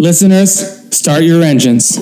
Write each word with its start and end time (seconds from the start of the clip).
Listeners, 0.00 0.94
start 0.94 1.24
your 1.24 1.42
engines. 1.42 1.98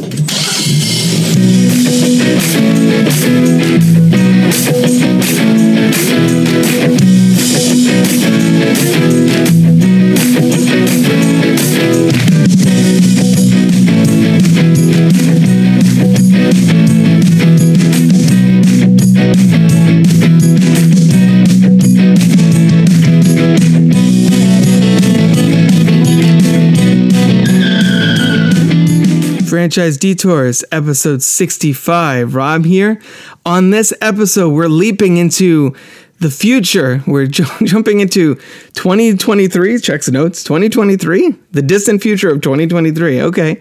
Franchise 29.66 29.96
Detours, 29.96 30.64
episode 30.70 31.24
65. 31.24 32.36
Rob 32.36 32.64
here. 32.64 33.00
On 33.44 33.70
this 33.70 33.92
episode, 34.00 34.50
we're 34.50 34.68
leaping 34.68 35.16
into 35.16 35.74
the 36.18 36.30
future. 36.30 37.02
We're 37.06 37.26
j- 37.26 37.44
jumping 37.64 38.00
into 38.00 38.36
2023. 38.74 39.78
Checks 39.78 40.08
notes. 40.10 40.42
2023, 40.44 41.34
the 41.52 41.62
distant 41.62 42.02
future 42.02 42.30
of 42.30 42.40
2023. 42.40 43.22
Okay, 43.22 43.60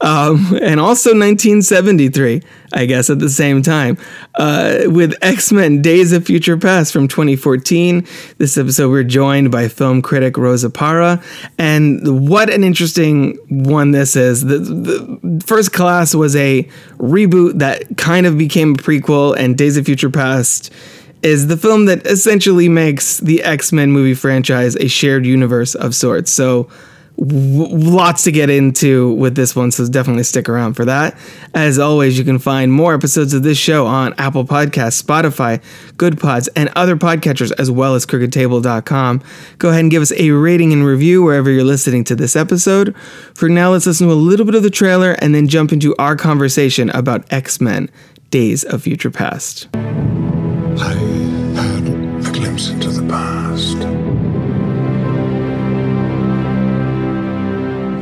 um, 0.00 0.58
and 0.62 0.80
also 0.80 1.10
1973. 1.10 2.42
I 2.72 2.86
guess 2.86 3.10
at 3.10 3.18
the 3.18 3.28
same 3.28 3.62
time 3.62 3.98
uh, 4.36 4.82
with 4.86 5.14
X 5.22 5.52
Men: 5.52 5.82
Days 5.82 6.12
of 6.12 6.24
Future 6.24 6.56
Past 6.56 6.92
from 6.92 7.08
2014. 7.08 8.06
This 8.38 8.56
episode 8.56 8.90
we're 8.90 9.02
joined 9.02 9.50
by 9.50 9.68
film 9.68 10.02
critic 10.02 10.36
Rosa 10.36 10.70
Parra, 10.70 11.22
and 11.58 12.28
what 12.28 12.48
an 12.48 12.62
interesting 12.64 13.36
one 13.48 13.90
this 13.90 14.16
is. 14.16 14.44
The, 14.44 14.58
the 14.58 15.42
First 15.44 15.72
Class 15.72 16.14
was 16.14 16.36
a 16.36 16.62
reboot 16.98 17.58
that 17.58 17.96
kind 17.96 18.26
of 18.26 18.38
became 18.38 18.72
a 18.72 18.76
prequel, 18.76 19.36
and 19.36 19.58
Days 19.58 19.76
of 19.76 19.84
Future 19.84 20.10
Past 20.10 20.72
is 21.22 21.46
the 21.48 21.56
film 21.56 21.86
that 21.86 22.06
essentially 22.06 22.68
makes 22.68 23.18
the 23.18 23.42
X 23.42 23.72
Men 23.72 23.92
movie 23.92 24.14
franchise 24.14 24.76
a 24.76 24.88
shared 24.88 25.26
universe 25.26 25.74
of 25.74 25.94
sorts. 25.94 26.30
So, 26.30 26.68
w- 27.18 27.68
lots 27.76 28.24
to 28.24 28.32
get 28.32 28.48
into 28.48 29.12
with 29.14 29.34
this 29.34 29.54
one, 29.54 29.70
so 29.70 29.86
definitely 29.86 30.22
stick 30.22 30.48
around 30.48 30.74
for 30.74 30.84
that. 30.86 31.16
As 31.54 31.78
always, 31.78 32.18
you 32.18 32.24
can 32.24 32.38
find 32.38 32.72
more 32.72 32.94
episodes 32.94 33.34
of 33.34 33.42
this 33.42 33.58
show 33.58 33.86
on 33.86 34.14
Apple 34.18 34.44
Podcasts, 34.44 35.02
Spotify, 35.02 35.62
Goodpods, 35.96 36.48
and 36.56 36.70
other 36.74 36.96
podcatchers, 36.96 37.52
as 37.58 37.70
well 37.70 37.94
as 37.94 38.06
crookedtable.com. 38.06 39.22
Go 39.58 39.68
ahead 39.68 39.80
and 39.80 39.90
give 39.90 40.02
us 40.02 40.12
a 40.12 40.30
rating 40.30 40.72
and 40.72 40.84
review 40.84 41.22
wherever 41.22 41.50
you're 41.50 41.64
listening 41.64 42.04
to 42.04 42.16
this 42.16 42.34
episode. 42.34 42.96
For 43.34 43.48
now, 43.48 43.72
let's 43.72 43.86
listen 43.86 44.06
to 44.06 44.12
a 44.12 44.14
little 44.14 44.46
bit 44.46 44.54
of 44.54 44.62
the 44.62 44.70
trailer 44.70 45.12
and 45.12 45.34
then 45.34 45.48
jump 45.48 45.72
into 45.72 45.94
our 45.98 46.16
conversation 46.16 46.88
about 46.90 47.30
X 47.32 47.60
Men 47.60 47.90
Days 48.30 48.62
of 48.62 48.82
Future 48.82 49.10
Past. 49.10 49.66
I 49.74 50.94
had 50.94 51.88
a 51.88 52.32
glimpse 52.32 52.68
into 52.68 52.88
the 52.90 53.04
past. 53.08 53.76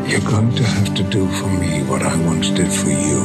You're 0.06 0.30
going 0.30 0.54
to 0.54 0.62
have 0.64 0.94
to 0.96 1.02
do 1.04 1.26
for 1.28 1.48
me 1.48 1.82
what 1.84 2.02
I 2.02 2.14
once 2.26 2.50
did 2.50 2.70
for 2.70 2.90
you. 2.90 3.20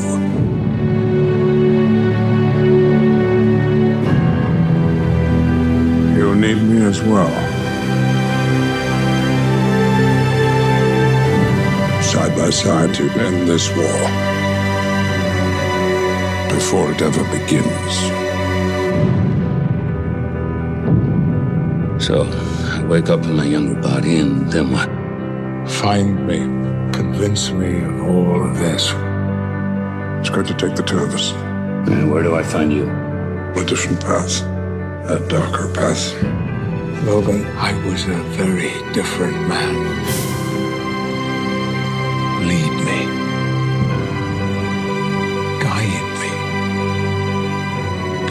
You'll 6.16 6.36
need 6.36 6.62
me 6.64 6.86
as 6.86 7.02
well. 7.02 7.28
Side 12.02 12.34
by 12.38 12.50
side 12.50 12.96
to 12.96 13.10
end 13.20 13.50
this 13.50 13.70
war. 13.76 14.43
Before 16.54 16.92
it 16.92 17.02
ever 17.02 17.24
begins. 17.32 17.94
So 22.04 22.24
I 22.24 22.84
wake 22.84 23.10
up 23.10 23.24
in 23.24 23.36
my 23.36 23.46
younger 23.46 23.80
body, 23.82 24.18
and 24.18 24.52
then 24.52 24.72
what? 24.72 24.90
Find 25.70 26.28
me. 26.28 26.40
Convince 26.94 27.52
me 27.52 27.84
of 27.84 28.02
all 28.04 28.48
of 28.48 28.58
this. 28.58 28.84
It's 30.20 30.30
going 30.30 30.46
to 30.46 30.54
take 30.54 30.76
the 30.76 30.84
two 30.84 31.00
of 31.00 31.14
us. 31.14 31.32
And 31.90 32.12
where 32.12 32.24
do 32.24 32.36
I 32.36 32.44
find 32.44 32.72
you? 32.72 32.90
A 33.56 33.66
different 33.66 34.00
path. 34.02 34.42
A 35.10 35.20
darker 35.28 35.74
path. 35.74 36.14
Logan, 37.04 37.46
I 37.58 37.74
was 37.86 38.06
a 38.06 38.18
very 38.38 38.72
different 38.94 39.36
man. 39.48 40.33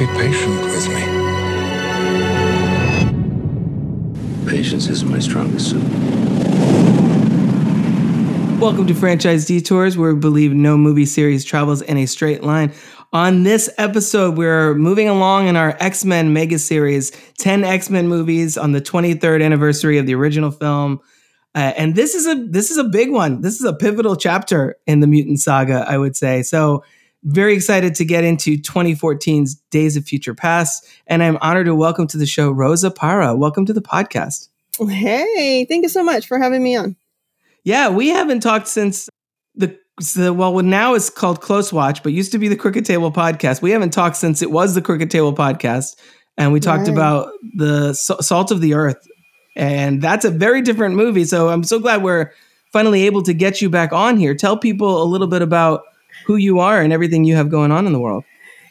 Be 0.02 0.08
patient 0.08 0.60
with 0.62 0.88
me. 0.88 1.00
Patience 4.50 4.88
isn't 4.88 5.08
my 5.08 5.20
strongest 5.20 5.70
suit. 5.70 5.82
Welcome 8.60 8.88
to 8.88 8.94
Franchise 8.94 9.46
Detours, 9.46 9.96
where 9.96 10.12
we 10.12 10.18
believe 10.18 10.54
no 10.54 10.76
movie 10.76 11.06
series 11.06 11.44
travels 11.44 11.82
in 11.82 11.98
a 11.98 12.06
straight 12.06 12.42
line. 12.42 12.72
On 13.12 13.44
this 13.44 13.70
episode, 13.78 14.36
we're 14.36 14.74
moving 14.74 15.08
along 15.08 15.46
in 15.46 15.54
our 15.54 15.76
X 15.78 16.04
Men 16.04 16.32
mega 16.32 16.58
series 16.58 17.12
10 17.38 17.62
X 17.62 17.88
Men 17.88 18.08
movies 18.08 18.58
on 18.58 18.72
the 18.72 18.80
23rd 18.80 19.44
anniversary 19.44 19.98
of 19.98 20.06
the 20.06 20.16
original 20.16 20.50
film. 20.50 20.98
Uh, 21.54 21.74
and 21.76 21.94
this 21.94 22.16
is 22.16 22.26
a 22.26 22.34
this 22.34 22.72
is 22.72 22.76
a 22.76 22.82
big 22.82 23.12
one. 23.12 23.40
This 23.40 23.54
is 23.54 23.64
a 23.64 23.72
pivotal 23.72 24.16
chapter 24.16 24.74
in 24.84 24.98
the 24.98 25.06
mutant 25.06 25.38
saga, 25.38 25.84
I 25.86 25.96
would 25.96 26.16
say. 26.16 26.42
So, 26.42 26.82
very 27.24 27.54
excited 27.54 27.94
to 27.96 28.04
get 28.04 28.24
into 28.24 28.58
2014's 28.58 29.54
Days 29.70 29.96
of 29.96 30.04
Future 30.04 30.34
Past, 30.34 30.86
and 31.06 31.22
I'm 31.22 31.38
honored 31.40 31.66
to 31.66 31.74
welcome 31.74 32.06
to 32.08 32.18
the 32.18 32.26
show 32.26 32.50
Rosa 32.50 32.90
Parra. 32.90 33.36
Welcome 33.36 33.66
to 33.66 33.72
the 33.72 33.82
podcast. 33.82 34.48
Hey, 34.88 35.64
thank 35.68 35.82
you 35.82 35.88
so 35.88 36.02
much 36.02 36.26
for 36.26 36.38
having 36.38 36.62
me 36.62 36.74
on. 36.76 36.96
Yeah, 37.64 37.90
we 37.90 38.08
haven't 38.08 38.40
talked 38.40 38.66
since 38.66 39.08
the, 39.54 39.78
the 40.16 40.32
well, 40.32 40.52
now 40.62 40.94
it's 40.94 41.10
called 41.10 41.40
Close 41.40 41.72
Watch, 41.72 42.02
but 42.02 42.12
used 42.12 42.32
to 42.32 42.38
be 42.38 42.48
the 42.48 42.56
Crooked 42.56 42.84
Table 42.84 43.12
podcast. 43.12 43.62
We 43.62 43.70
haven't 43.70 43.90
talked 43.92 44.16
since 44.16 44.42
it 44.42 44.50
was 44.50 44.74
the 44.74 44.82
Crooked 44.82 45.10
Table 45.10 45.32
podcast, 45.32 45.96
and 46.36 46.52
we 46.52 46.58
talked 46.58 46.88
Right. 46.88 46.92
about 46.92 47.30
the 47.56 47.92
Salt 47.94 48.50
of 48.50 48.60
the 48.60 48.74
Earth, 48.74 49.06
and 49.54 50.02
that's 50.02 50.24
a 50.24 50.30
very 50.30 50.60
different 50.62 50.96
movie. 50.96 51.24
So 51.24 51.50
I'm 51.50 51.62
so 51.62 51.78
glad 51.78 52.02
we're 52.02 52.32
finally 52.72 53.02
able 53.02 53.22
to 53.22 53.34
get 53.34 53.60
you 53.62 53.68
back 53.70 53.92
on 53.92 54.16
here. 54.16 54.34
Tell 54.34 54.56
people 54.56 55.02
a 55.02 55.04
little 55.04 55.26
bit 55.28 55.42
about 55.42 55.82
who 56.24 56.36
you 56.36 56.60
are 56.60 56.80
and 56.80 56.92
everything 56.92 57.24
you 57.24 57.36
have 57.36 57.50
going 57.50 57.70
on 57.72 57.86
in 57.86 57.92
the 57.92 58.00
world. 58.00 58.24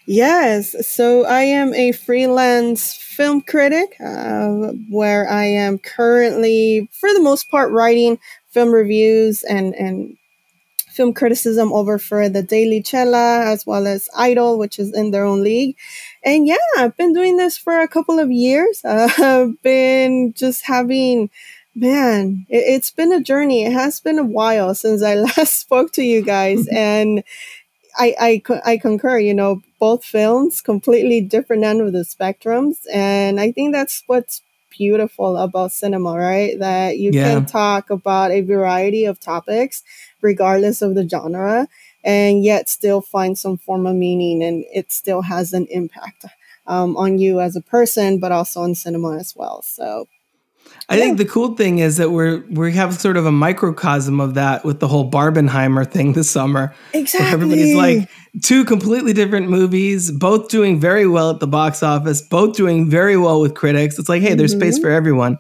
Yes, 0.07 0.75
so 0.85 1.25
I 1.25 1.41
am 1.43 1.73
a 1.73 1.91
freelance 1.91 2.95
film 2.95 3.41
critic 3.41 3.95
uh, 4.03 4.71
where 4.89 5.29
I 5.29 5.45
am 5.45 5.77
currently, 5.77 6.89
for 6.91 7.13
the 7.13 7.21
most 7.21 7.49
part, 7.51 7.71
writing 7.71 8.19
film 8.49 8.71
reviews 8.71 9.43
and, 9.43 9.75
and 9.75 10.17
film 10.91 11.13
criticism 11.13 11.71
over 11.71 11.97
for 11.97 12.29
the 12.29 12.43
Daily 12.43 12.83
Cella 12.83 13.43
as 13.45 13.65
well 13.65 13.87
as 13.87 14.09
Idol, 14.15 14.57
which 14.57 14.79
is 14.79 14.93
in 14.93 15.11
their 15.11 15.23
own 15.23 15.43
league. 15.43 15.77
And 16.23 16.45
yeah, 16.45 16.57
I've 16.77 16.97
been 16.97 17.13
doing 17.13 17.37
this 17.37 17.57
for 17.57 17.79
a 17.79 17.87
couple 17.87 18.19
of 18.19 18.31
years. 18.31 18.81
Uh, 18.83 19.09
I've 19.17 19.61
been 19.61 20.33
just 20.33 20.65
having, 20.65 21.29
man, 21.75 22.45
it, 22.49 22.57
it's 22.75 22.91
been 22.91 23.11
a 23.11 23.21
journey. 23.21 23.63
It 23.65 23.73
has 23.73 23.99
been 23.99 24.19
a 24.19 24.23
while 24.23 24.73
since 24.75 25.03
I 25.03 25.15
last 25.37 25.59
spoke 25.59 25.91
to 25.93 26.03
you 26.03 26.21
guys. 26.21 26.67
and 26.71 27.23
I, 27.97 28.41
I, 28.47 28.61
I 28.65 28.77
concur, 28.77 29.19
you 29.19 29.33
know, 29.33 29.61
both 29.79 30.03
films, 30.03 30.61
completely 30.61 31.21
different 31.21 31.63
end 31.63 31.81
of 31.81 31.93
the 31.93 31.99
spectrums. 31.99 32.77
And 32.93 33.39
I 33.39 33.51
think 33.51 33.73
that's 33.73 34.03
what's 34.07 34.41
beautiful 34.69 35.37
about 35.37 35.71
cinema, 35.71 36.13
right? 36.17 36.57
That 36.59 36.97
you 36.97 37.11
Yeah. 37.11 37.23
can 37.35 37.45
talk 37.45 37.89
about 37.89 38.31
a 38.31 38.41
variety 38.41 39.05
of 39.05 39.19
topics, 39.19 39.83
regardless 40.21 40.81
of 40.81 40.95
the 40.95 41.07
genre, 41.07 41.67
and 42.03 42.43
yet 42.43 42.69
still 42.69 43.01
find 43.01 43.37
some 43.37 43.57
form 43.57 43.85
of 43.85 43.95
meaning 43.95 44.43
and 44.43 44.65
it 44.73 44.91
still 44.91 45.21
has 45.23 45.53
an 45.53 45.67
impact 45.69 46.25
um, 46.67 46.95
on 46.97 47.17
you 47.19 47.39
as 47.41 47.55
a 47.55 47.61
person, 47.61 48.19
but 48.19 48.31
also 48.31 48.61
on 48.61 48.75
cinema 48.75 49.17
as 49.17 49.35
well. 49.35 49.61
So, 49.63 50.07
I 50.91 50.97
think 50.97 51.17
the 51.17 51.25
cool 51.25 51.55
thing 51.55 51.79
is 51.79 51.97
that 51.97 52.11
we're 52.11 52.43
we 52.49 52.73
have 52.73 52.93
sort 52.99 53.17
of 53.17 53.25
a 53.25 53.31
microcosm 53.31 54.19
of 54.19 54.33
that 54.35 54.63
with 54.65 54.79
the 54.79 54.87
whole 54.87 55.09
Barbenheimer 55.09 55.89
thing 55.89 56.13
this 56.13 56.29
summer. 56.29 56.73
where 56.91 57.01
exactly. 57.01 57.31
Everybody's 57.33 57.75
like 57.75 58.09
two 58.43 58.65
completely 58.65 59.13
different 59.13 59.49
movies, 59.49 60.11
both 60.11 60.49
doing 60.49 60.79
very 60.79 61.07
well 61.07 61.29
at 61.31 61.39
the 61.39 61.47
box 61.47 61.81
office, 61.83 62.21
both 62.21 62.55
doing 62.55 62.89
very 62.89 63.17
well 63.17 63.39
with 63.41 63.55
critics. 63.55 63.97
It's 63.99 64.09
like, 64.09 64.21
hey, 64.21 64.33
there's 64.35 64.51
space 64.53 64.77
Mhm. 64.77 64.81
for 64.81 64.89
everyone. 64.89 65.37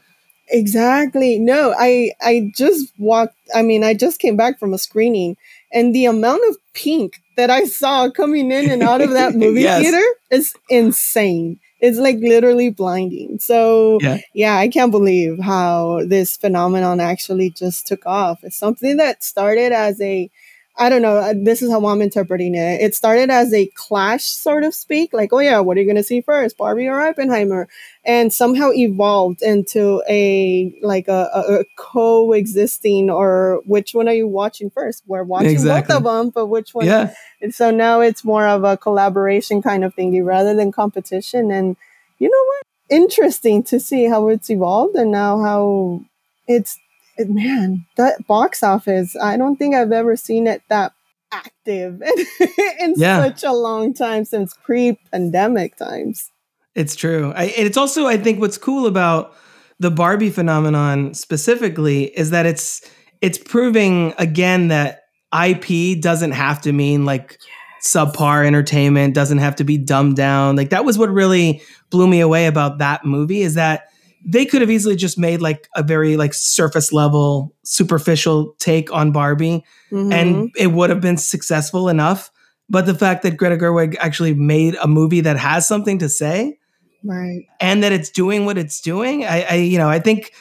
Exactly. 0.49 1.39
No, 1.39 1.73
I 1.77 2.11
I 2.21 2.51
just 2.55 2.91
walked. 2.97 3.35
I 3.55 3.61
mean, 3.61 3.83
I 3.83 3.93
just 3.93 4.19
came 4.19 4.35
back 4.35 4.59
from 4.59 4.73
a 4.73 4.77
screening, 4.77 5.37
and 5.73 5.95
the 5.95 6.05
amount 6.05 6.41
of 6.49 6.57
pink 6.73 7.13
that 7.37 7.49
I 7.49 7.63
saw 7.65 8.09
coming 8.09 8.51
in 8.51 8.69
and 8.69 8.83
out 8.83 9.01
of 9.01 9.11
that 9.11 9.33
movie 9.43 9.61
Yes. 9.61 9.81
theater 9.81 10.05
is 10.29 10.53
insane. 10.69 11.59
It's 11.81 11.97
like 11.97 12.17
literally 12.19 12.69
blinding. 12.69 13.39
So 13.39 13.97
Yeah. 14.01 14.19
yeah, 14.33 14.57
I 14.57 14.67
can't 14.69 14.91
believe 14.91 15.39
how 15.39 16.01
this 16.05 16.37
phenomenon 16.37 16.99
actually 16.99 17.49
just 17.49 17.87
took 17.87 18.05
off. 18.05 18.43
It's 18.43 18.57
something 18.57 18.97
that 18.97 19.23
started 19.23 19.71
as 19.73 19.99
a 20.01 20.29
I 20.77 20.89
don't 20.89 21.01
know. 21.01 21.17
uh, 21.17 21.33
This 21.35 21.61
is 21.61 21.69
how 21.69 21.85
I'm 21.85 22.01
interpreting 22.01 22.55
it. 22.55 22.81
It 22.81 22.95
started 22.95 23.29
as 23.29 23.53
a 23.53 23.67
clash, 23.75 24.23
sort 24.23 24.63
of 24.63 24.73
speak, 24.73 25.13
like, 25.13 25.31
oh 25.33 25.39
yeah, 25.39 25.59
what 25.59 25.77
are 25.77 25.79
you 25.81 25.85
going 25.85 25.97
to 25.97 26.03
see 26.03 26.21
first, 26.21 26.57
Barbie 26.57 26.87
or 26.87 26.99
Oppenheimer? 26.99 27.67
And 28.05 28.31
somehow 28.33 28.71
evolved 28.71 29.41
into 29.43 30.01
a 30.09 30.73
like 30.81 31.07
a, 31.07 31.29
a, 31.33 31.59
a 31.59 31.63
coexisting, 31.77 33.09
or 33.09 33.61
which 33.65 33.93
one 33.93 34.07
are 34.07 34.13
you 34.13 34.27
watching 34.27 34.69
first? 34.69 35.03
We're 35.07 35.23
watching 35.23 35.49
Exactly. 35.51 35.93
both 35.93 35.97
of 35.97 36.03
them, 36.03 36.29
but 36.29 36.47
which 36.47 36.73
one? 36.73 36.85
Yeah. 36.85 37.13
And 37.41 37.53
so 37.53 37.69
now 37.71 38.01
it's 38.01 38.23
more 38.23 38.47
of 38.47 38.63
a 38.63 38.77
collaboration 38.77 39.61
kind 39.61 39.83
of 39.83 39.95
thingy 39.95 40.23
rather 40.25 40.53
than 40.55 40.71
competition. 40.71 41.51
And 41.51 41.75
you 42.17 42.29
know 42.29 42.45
what? 42.45 42.63
Interesting 43.01 43.63
to 43.63 43.79
see 43.79 44.05
how 44.05 44.27
it's 44.29 44.49
evolved 44.49 44.95
and 44.95 45.11
now 45.11 45.39
how 45.41 46.01
it's 46.47 46.77
it, 46.77 46.80
man, 47.19 47.85
that 47.97 48.25
box 48.27 48.63
office, 48.63 49.15
I 49.21 49.37
don't 49.37 49.55
think 49.57 49.75
I've 49.75 49.91
ever 49.91 50.15
seen 50.15 50.47
it 50.47 50.61
that 50.69 50.93
active 51.31 52.01
in 52.79 52.93
Yeah. 52.97 53.21
such 53.23 53.43
a 53.43 53.53
long 53.53 53.93
time 53.93 54.25
since 54.25 54.53
pre-pandemic 54.63 55.77
times. 55.77 56.29
It's 56.75 56.95
true. 56.95 57.33
I, 57.35 57.45
and 57.45 57.67
it's 57.67 57.77
also, 57.77 58.05
I 58.07 58.17
think, 58.17 58.39
what's 58.39 58.57
cool 58.57 58.85
about 58.85 59.35
the 59.79 59.91
Barbie 59.91 60.29
phenomenon 60.29 61.13
specifically 61.13 62.05
is 62.17 62.29
that 62.29 62.45
it's 62.45 62.81
it's 63.21 63.37
proving 63.37 64.13
again 64.17 64.67
that 64.69 65.01
IP 65.33 65.99
doesn't 66.01 66.31
have 66.31 66.61
to 66.61 66.71
mean 66.71 67.03
like 67.05 67.37
subpar 67.83 68.45
entertainment, 68.45 69.13
doesn't 69.15 69.39
have 69.39 69.55
to 69.55 69.63
be 69.63 69.77
dumbed 69.77 70.15
down. 70.15 70.55
Like 70.55 70.69
that 70.69 70.85
was 70.85 70.97
what 70.97 71.09
really 71.09 71.61
blew 71.89 72.07
me 72.07 72.19
away 72.19 72.45
about 72.45 72.77
that 72.77 73.05
movie 73.05 73.41
is 73.41 73.55
that 73.55 73.90
they 74.25 74.45
could 74.45 74.61
have 74.61 74.69
easily 74.69 74.95
just 74.95 75.17
made 75.17 75.41
like 75.41 75.67
a 75.75 75.83
very 75.83 76.15
like 76.17 76.33
surface 76.33 76.93
level, 76.93 77.55
superficial 77.63 78.55
take 78.59 78.91
on 78.93 79.11
Barbie 79.11 79.63
Mhm. 79.91 80.13
and 80.13 80.51
it 80.55 80.67
would 80.73 80.89
have 80.89 81.01
been 81.01 81.17
successful 81.17 81.89
enough. 81.89 82.29
But 82.69 82.85
the 82.85 82.93
fact 82.93 83.23
that 83.23 83.35
Greta 83.37 83.57
Gerwig 83.57 83.95
actually 83.99 84.33
made 84.33 84.75
a 84.81 84.87
movie 84.87 85.21
that 85.21 85.37
has 85.37 85.67
something 85.67 85.97
to 85.97 86.07
say 86.07 86.57
right. 87.03 87.41
and 87.59 87.83
that 87.83 87.91
it's 87.91 88.09
doing 88.09 88.45
what 88.45 88.57
it's 88.57 88.79
doing, 88.79 89.25
I, 89.25 89.41
I 89.43 89.55
you 89.55 89.77
know, 89.77 89.89
I 89.89 89.99
think 89.99 90.31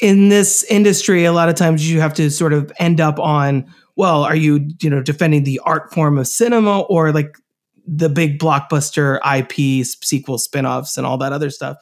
in 0.00 0.28
this 0.28 0.64
industry, 0.64 1.24
a 1.24 1.32
lot 1.32 1.48
of 1.48 1.54
times 1.54 1.88
you 1.88 2.00
have 2.00 2.14
to 2.14 2.30
sort 2.30 2.52
of 2.52 2.72
end 2.78 3.00
up 3.00 3.18
on, 3.20 3.64
well, 3.96 4.24
are 4.24 4.34
you, 4.36 4.68
you 4.82 4.90
know, 4.90 5.00
defending 5.00 5.44
the 5.44 5.60
art 5.64 5.92
form 5.94 6.18
of 6.18 6.26
cinema 6.26 6.80
or 6.80 7.12
like 7.12 7.38
the 7.86 8.08
big 8.08 8.38
blockbuster 8.40 9.18
IP 9.24 9.86
sequel 9.86 10.36
spin-offs 10.38 10.98
and 10.98 11.06
all 11.06 11.16
that 11.18 11.32
other 11.32 11.48
stuff, 11.50 11.76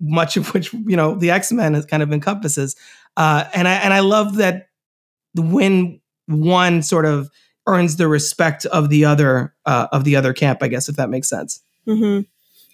much 0.00 0.36
of 0.36 0.52
which, 0.54 0.72
you 0.72 0.96
know, 0.96 1.14
the 1.14 1.30
X-Men 1.30 1.74
is 1.74 1.86
kind 1.86 2.02
of 2.02 2.12
encompasses. 2.12 2.76
Uh, 3.16 3.44
and 3.54 3.68
I 3.68 3.74
and 3.74 3.92
I 3.94 4.00
love 4.00 4.36
that 4.36 4.68
when 5.34 6.00
one 6.26 6.82
sort 6.82 7.06
of 7.06 7.30
earns 7.66 7.96
the 7.96 8.08
respect 8.08 8.66
of 8.66 8.88
the 8.90 9.04
other 9.04 9.54
uh, 9.66 9.88
of 9.92 10.04
the 10.04 10.16
other 10.16 10.32
camp, 10.32 10.62
I 10.62 10.68
guess, 10.68 10.88
if 10.88 10.96
that 10.96 11.10
makes 11.10 11.28
sense. 11.28 11.60
Mm-hmm. 11.86 12.22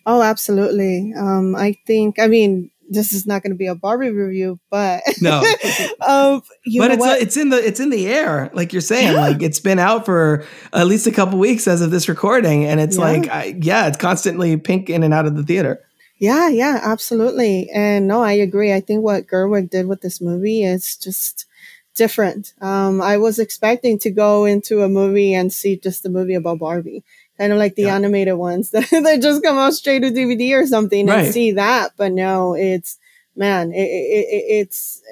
Oh, 0.07 0.23
absolutely. 0.23 1.13
Um, 1.17 1.55
I 1.55 1.77
think, 1.87 2.19
I 2.19 2.27
mean, 2.27 2.71
this 2.89 3.13
is 3.13 3.27
not 3.27 3.43
going 3.43 3.53
to 3.53 3.57
be 3.57 3.67
a 3.67 3.75
Barbie 3.75 4.11
review, 4.11 4.59
but 4.71 5.03
No. 5.21 5.41
um, 6.07 6.43
you 6.65 6.81
but 6.81 6.89
know 6.89 6.95
it's 6.95 7.05
uh, 7.05 7.17
it's 7.21 7.37
in 7.37 7.51
the 7.51 7.57
it's 7.65 7.79
in 7.81 7.91
the 7.91 8.09
air, 8.09 8.51
like 8.55 8.73
you're 8.73 8.81
saying. 8.83 9.13
Yeah. 9.13 9.21
Like 9.21 9.43
it's 9.43 9.61
been 9.61 9.79
out 9.79 10.05
for 10.07 10.45
at 10.73 10.87
least 10.87 11.07
a 11.07 11.13
couple 11.13 11.39
weeks 11.39 11.69
as 11.69 11.83
of 11.83 11.91
this 11.91 12.09
recording, 12.09 12.65
and 12.65 12.81
it's 12.81 12.97
Yeah. 12.97 13.03
like, 13.05 13.29
I, 13.29 13.57
yeah, 13.61 13.87
it's 13.87 13.99
constantly 13.99 14.57
pink 14.57 14.91
in 14.91 15.03
and 15.03 15.15
out 15.15 15.27
of 15.27 15.37
the 15.37 15.43
theater. 15.45 15.85
Yeah, 16.21 16.49
yeah, 16.49 16.79
absolutely. 16.83 17.71
And 17.71 18.07
no, 18.07 18.23
I 18.23 18.33
agree. 18.33 18.73
I 18.75 18.81
think 18.81 19.03
what 19.03 19.27
Gerwig 19.27 19.71
did 19.71 19.87
with 19.89 20.03
this 20.03 20.21
movie 20.21 20.63
is 20.63 20.95
just 20.97 21.47
different. 21.95 22.53
Um, 22.61 23.01
I 23.01 23.17
was 23.17 23.39
expecting 23.39 23.99
to 24.01 24.11
go 24.11 24.45
into 24.45 24.83
a 24.83 24.89
movie 24.89 25.33
and 25.35 25.51
see 25.53 25.77
just 25.77 26.05
a 26.05 26.11
movie 26.11 26.35
about 26.35 26.59
Barbie, 26.59 27.03
kind 27.39 27.53
of 27.53 27.59
like 27.59 27.75
the 27.75 27.85
Yeah. 27.85 27.97
animated 27.97 28.35
ones 28.35 28.69
that, 28.73 28.89
that 28.91 29.23
just 29.23 29.43
come 29.43 29.57
out 29.59 29.73
straight 29.73 30.01
to 30.03 30.11
DVD 30.11 30.53
or 30.63 30.67
something 30.67 31.07
Right. 31.07 31.25
and 31.25 31.33
see 31.35 31.53
that. 31.53 31.93
But 31.97 32.13
no, 32.13 32.55
it's 32.55 32.99
man, 33.35 33.73
it, 33.73 33.79
it, 33.81 34.27
it, 34.31 34.45
it's 34.61 35.03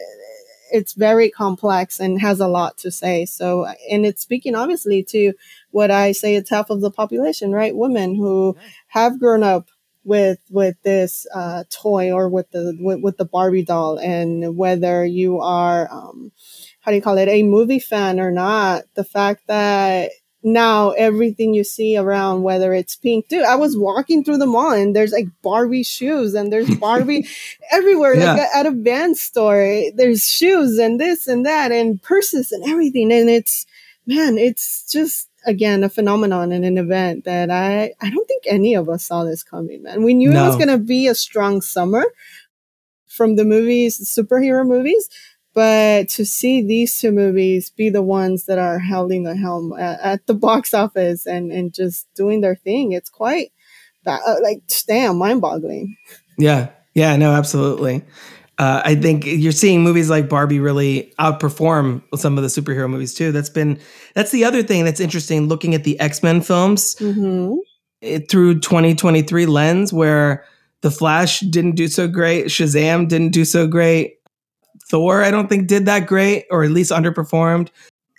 it's 0.70 0.93
very 0.93 1.31
complex 1.31 1.99
and 1.99 2.20
has 2.20 2.40
a 2.40 2.46
lot 2.49 2.76
to 2.76 2.90
say. 2.90 3.25
So, 3.25 3.64
and 3.90 4.04
it's 4.04 4.20
speaking 4.20 4.54
obviously 4.54 5.02
to 5.04 5.32
what 5.70 5.90
I 5.90 6.12
say 6.12 6.34
it's 6.34 6.50
half 6.50 6.69
of 6.69 6.82
the 6.82 6.90
population, 6.90 7.52
right? 7.52 7.75
Women 7.75 8.14
who 8.14 8.54
have 8.88 9.19
grown 9.19 9.43
up 9.43 9.69
with 10.08 10.38
with 10.50 10.76
this 10.82 11.26
uh, 11.34 11.64
toy 11.70 12.10
or 12.10 12.28
with 12.28 12.50
the 12.50 12.76
with, 12.81 13.00
with 13.02 13.16
the 13.19 13.26
Barbie 13.26 13.62
doll, 13.62 13.99
and 13.99 14.56
whether 14.56 15.05
you 15.05 15.40
are 15.40 15.87
um, 15.93 16.32
how 16.81 16.90
do 16.90 16.96
you 16.96 17.02
call 17.02 17.19
it 17.19 17.28
a 17.28 17.43
movie 17.43 17.78
fan 17.78 18.19
or 18.19 18.31
not, 18.31 18.84
the 18.94 19.05
fact 19.05 19.46
that 19.49 20.10
now 20.43 20.90
everything 20.93 21.52
you 21.52 21.62
see 21.62 21.99
around 21.99 22.43
whether 22.43 22.72
it's 22.72 22.94
pink 22.94 23.26
dude 23.26 23.43
i 23.43 23.56
was 23.56 23.76
walking 23.76 24.22
through 24.22 24.38
the 24.38 24.46
mall 24.46 24.70
and 24.70 24.94
there's 24.94 25.10
like 25.10 25.26
barbie 25.43 25.82
shoes 25.82 26.32
and 26.32 26.52
there's 26.52 26.72
barbie 26.76 27.26
everywhere 27.72 28.14
like 28.14 28.38
at 28.54 28.64
a 28.64 28.70
band 28.70 29.19
store 29.19 29.82
there's 29.96 30.25
shoes 30.25 30.78
and 30.78 31.00
this 31.00 31.26
and 31.26 31.44
that 31.44 31.72
and 31.72 32.00
purses 32.04 32.52
and 32.52 32.64
everything 32.70 33.12
and 33.12 33.28
it's 33.28 33.66
man 34.06 34.38
it's 34.38 34.90
just 34.90 35.27
again 35.49 35.83
a 35.83 35.89
phenomenon 35.89 36.53
and 36.53 36.65
an 36.65 36.79
event 36.79 37.25
that 37.25 37.50
i 37.50 37.93
i 38.00 38.11
don't 38.11 38.29
think 38.29 38.45
any 38.47 38.75
of 38.75 38.89
us 38.89 39.05
saw 39.05 39.25
this 39.25 39.43
coming 39.43 39.83
man. 39.83 40.03
We 40.03 40.15
knew 40.15 40.31
it 40.31 40.35
was 40.35 40.56
going 40.56 40.69
to 40.69 40.79
be 40.79 41.06
a 41.09 41.15
strong 41.15 41.61
summer 41.61 42.05
from 43.06 43.37
the 43.37 43.45
movies 43.45 43.99
superhero 44.17 44.67
movies 44.67 45.09
but 45.55 46.09
to 46.11 46.25
see 46.25 46.62
these 46.62 47.00
two 47.00 47.11
movies 47.11 47.71
be 47.71 47.91
the 47.91 48.03
ones 48.03 48.45
that 48.45 48.59
are 48.59 48.79
holding 48.79 49.25
the 49.25 49.35
helm 49.35 49.73
at, 49.73 50.00
at 50.00 50.27
the 50.27 50.35
box 50.35 50.73
office 50.73 51.27
and 51.27 51.50
and 51.50 51.75
just 51.75 52.06
doing 52.15 52.41
their 52.41 52.55
thing 52.55 52.93
it's 52.93 53.11
quite 53.11 53.50
uh, 54.09 54.37
like 54.43 54.62
damn 54.87 55.19
mind-boggling. 55.19 55.97
Yeah, 56.39 56.71
yeah, 56.95 57.17
no, 57.17 57.33
absolutely. 57.33 58.05
Uh, 58.58 58.82
I 58.84 58.96
think 58.96 59.25
you're 59.25 59.52
seeing 59.52 59.82
movies 59.82 60.10
like 60.10 60.28
Barbie 60.28 60.58
really 60.58 61.12
outperform 61.20 62.02
some 62.16 62.37
of 62.37 62.43
the 62.43 62.49
superhero 62.49 62.90
movies 62.90 63.14
too. 63.14 63.31
That's 63.31 63.50
been 63.50 63.78
that's 64.14 64.32
the 64.32 64.44
other 64.44 64.64
thing 64.64 64.84
that's 64.84 64.99
interesting. 64.99 65.46
Looking 65.46 65.75
at 65.75 65.84
the 65.84 65.99
X 66.00 66.22
Men 66.22 66.40
films, 66.40 66.99
hmm 66.99 67.55
it, 68.00 68.31
through 68.31 68.60
2023 68.60 69.46
lens 69.46 69.93
where 69.93 70.44
the 70.82 70.90
flash 70.90 71.40
didn't 71.40 71.75
do 71.75 71.88
so 71.88 72.06
great 72.06 72.46
shazam 72.46 73.08
didn't 73.08 73.31
do 73.31 73.44
so 73.44 73.66
great 73.66 74.19
thor 74.88 75.25
i 75.25 75.32
don't 75.32 75.49
think 75.49 75.66
did 75.66 75.84
that 75.87 76.06
great 76.06 76.44
or 76.50 76.62
at 76.62 76.70
least 76.70 76.93
underperformed. 76.93 77.70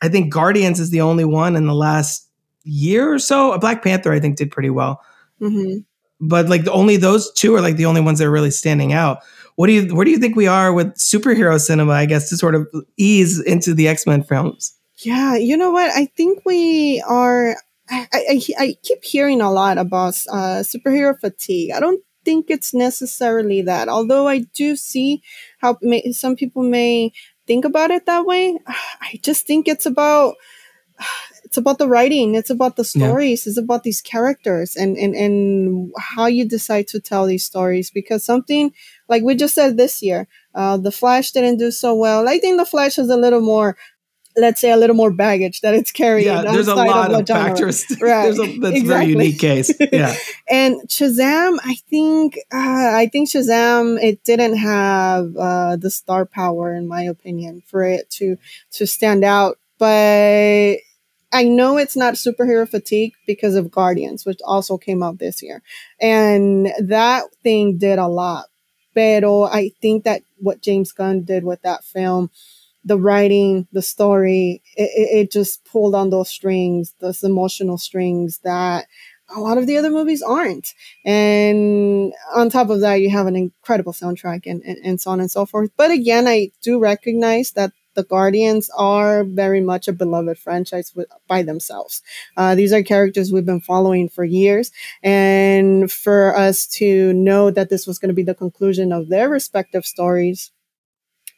I 0.02 0.08
think 0.08 0.34
guardians 0.34 0.80
is 0.80 0.92
the 0.92 1.02
only 1.02 1.26
one 1.26 1.56
in 1.58 1.68
the 1.68 1.74
last 1.74 2.26
year 2.64 3.14
or 3.14 3.20
so. 3.20 3.58
Black 3.58 3.84
panther 3.84 4.12
i 4.12 4.20
think 4.20 4.38
did 4.38 4.52
pretty 4.52 4.70
well. 4.70 5.02
Hmm 5.40 5.80
but 6.20 6.50
like 6.50 6.66
the, 6.66 6.72
only 6.72 6.98
those 6.98 7.32
two 7.34 7.56
are 7.56 7.62
like 7.62 7.78
the 7.78 7.86
only 7.86 8.02
ones 8.02 8.20
that 8.20 8.26
are 8.26 8.32
really 8.32 8.52
standing 8.52 8.94
out 8.94 9.20
what 9.60 9.68
do 9.68 9.74
you 9.74 9.94
where 9.96 10.06
do 10.08 10.12
you 10.12 10.20
think 10.24 10.36
we 10.40 10.48
are 10.48 10.72
with 10.72 10.96
superhero 10.96 11.60
cinema 11.60 11.92
i 11.92 12.06
guess 12.06 12.30
to 12.30 12.38
sort 12.38 12.56
of 12.56 12.64
ease 12.98 13.42
into 13.54 13.74
the 13.76 13.88
x-men 13.96 14.24
films 14.24 14.74
Yeah, 15.04 15.36
you 15.50 15.56
know 15.56 15.72
what? 15.72 15.90
I 15.96 16.06
think 16.18 16.44
we 16.46 17.00
are. 17.08 17.56
I, 17.90 18.08
I, 18.12 18.36
I 18.64 18.68
keep 18.84 19.02
hearing 19.04 19.40
a 19.42 19.52
lot 19.52 19.78
about 19.78 20.16
uh, 20.28 20.60
superhero 20.72 21.16
fatigue. 21.20 21.72
I 21.72 21.80
don't 21.80 22.04
think 22.28 22.52
it's 22.52 22.74
necessarily 22.74 23.62
that, 23.64 23.88
although 23.88 24.28
I 24.28 24.40
do 24.62 24.76
see 24.76 25.22
how 25.64 25.78
may, 25.82 26.12
some 26.12 26.36
people 26.36 26.64
may 26.64 27.12
think 27.48 27.64
about 27.66 27.92
it 27.96 28.06
that 28.12 28.26
way. 28.26 28.60
I 29.08 29.20
just 29.24 29.48
think 29.48 29.68
it's 29.72 29.86
about 29.88 30.36
it's 31.46 31.58
about 31.58 31.78
the 31.80 31.88
writing, 31.88 32.36
it's 32.36 32.50
about 32.52 32.76
the 32.76 32.84
Yeah. 32.84 33.08
stories, 33.08 33.48
it's 33.48 33.58
about 33.58 33.84
these 33.84 34.02
characters 34.02 34.76
and, 34.76 34.98
and 34.98 35.16
and 35.16 35.92
how 35.98 36.28
you 36.28 36.44
decide 36.48 36.88
to 36.90 37.00
tell 37.00 37.26
these 37.26 37.46
stories. 37.46 37.90
Because 37.92 38.24
something 38.24 38.72
like 39.10 39.24
we 39.24 39.36
just 39.36 39.56
said 39.56 39.76
this 39.78 40.02
year, 40.02 40.28
uh, 40.56 40.78
the 40.78 40.92
Flash 40.92 41.32
didn't 41.32 41.58
do 41.58 41.72
so 41.72 41.94
well. 41.96 42.28
I 42.30 42.38
think 42.40 42.58
the 42.58 42.66
Flash 42.66 42.96
has 42.98 43.10
a 43.10 43.18
little 43.18 43.42
more 43.42 43.76
let's 44.38 44.62
say 44.62 44.72
a 44.72 44.78
little 44.78 44.96
more 44.96 45.12
baggage 45.12 45.60
that 45.62 45.74
it's 45.74 45.92
carrying. 45.92 46.28
yeah 46.28 46.44
there's 46.44 46.68
a 46.68 46.76
lot 46.76 47.12
of 47.12 47.28
genre. 47.28 47.46
factors 47.50 47.86
Right. 48.02 48.24
there's 48.24 48.40
a, 48.40 48.60
that's 48.60 48.80
a 48.82 48.84
very 48.84 49.06
unique 49.08 49.40
case 49.40 49.72
yeah 49.92 50.16
And 50.50 50.76
Shazam, 50.88 51.58
I 51.64 51.76
think, 51.90 52.38
uh, 52.54 52.92
I 52.96 53.10
think 53.12 53.30
Shazam, 53.30 54.02
it 54.02 54.24
didn't 54.24 54.58
have 54.58 55.36
uh, 55.36 55.76
the 55.76 55.90
star 55.90 56.26
power, 56.26 56.74
in 56.74 56.88
my 56.88 57.02
opinion, 57.04 57.64
for 57.66 57.84
it 57.84 58.10
to 58.12 58.38
to 58.72 58.88
stand 58.88 59.24
out. 59.24 59.58
But 59.78 60.78
I 61.32 61.44
know 61.44 61.78
it's 61.78 61.96
not 61.96 62.16
superhero 62.16 62.68
fatigue 62.68 63.14
because 63.28 63.56
of 63.56 63.70
Guardians, 63.72 64.26
which 64.26 64.40
also 64.46 64.78
came 64.78 65.04
out 65.04 65.20
this 65.20 65.44
year, 65.44 65.62
and 66.02 66.72
that 66.80 67.24
thing 67.44 67.78
did 67.78 68.00
a 68.00 68.08
lot. 68.08 68.46
Pero 69.00 69.44
I 69.44 69.72
think 69.82 70.04
that 70.04 70.24
what 70.40 70.62
James 70.62 70.92
Gunn 70.92 71.24
did 71.24 71.46
with 71.46 71.62
that 71.62 71.86
film 71.86 72.30
the 72.86 72.98
writing, 72.98 73.68
the 73.74 73.82
story, 73.82 74.62
it, 74.76 74.90
it, 74.96 75.18
it 75.20 75.32
just 75.32 75.64
pulled 75.66 75.94
on 75.96 76.10
those 76.10 76.30
strings, 76.30 76.96
those 77.00 77.24
emotional 77.24 77.78
strings 77.78 78.40
that 78.44 78.88
a 79.36 79.40
lot 79.40 79.58
of 79.58 79.68
the 79.68 79.78
other 79.78 79.92
movies 79.92 80.22
aren't. 80.24 80.74
And 81.06 82.14
on 82.36 82.50
top 82.50 82.70
of 82.70 82.82
that, 82.82 82.96
you 82.96 83.10
have 83.10 83.28
an 83.28 83.36
incredible 83.36 83.94
soundtrack 83.94 84.46
and, 84.46 84.64
and, 84.64 84.78
and 84.84 85.02
so 85.02 85.12
on 85.12 85.20
and 85.20 85.30
so 85.30 85.46
forth. 85.46 85.72
But 85.78 85.92
again, 85.92 86.28
I 86.28 86.52
do 86.64 86.80
recognize 86.80 87.52
that 87.52 87.74
the 88.00 88.06
Guardians 88.06 88.70
are 88.78 89.26
very 89.26 89.60
much 89.60 89.90
a 89.90 89.94
beloved 89.94 90.38
franchise 90.40 90.94
with, 90.96 91.08
by 91.28 91.44
themselves. 91.44 92.02
Uh, 92.38 92.56
these 92.56 92.72
are 92.72 92.82
characters 92.82 93.30
we've 93.30 93.46
been 93.46 93.60
following 93.60 94.08
for 94.08 94.24
years. 94.24 94.72
And 95.04 95.92
for 95.92 96.34
us 96.34 96.66
to 96.80 97.12
know 97.12 97.52
that 97.52 97.70
this 97.70 97.86
was 97.86 98.00
going 98.00 98.08
to 98.08 98.22
be 98.22 98.24
the 98.24 98.34
conclusion 98.34 98.94
of 98.94 99.10
their 99.10 99.28
respective 99.28 99.86
stories 99.86 100.52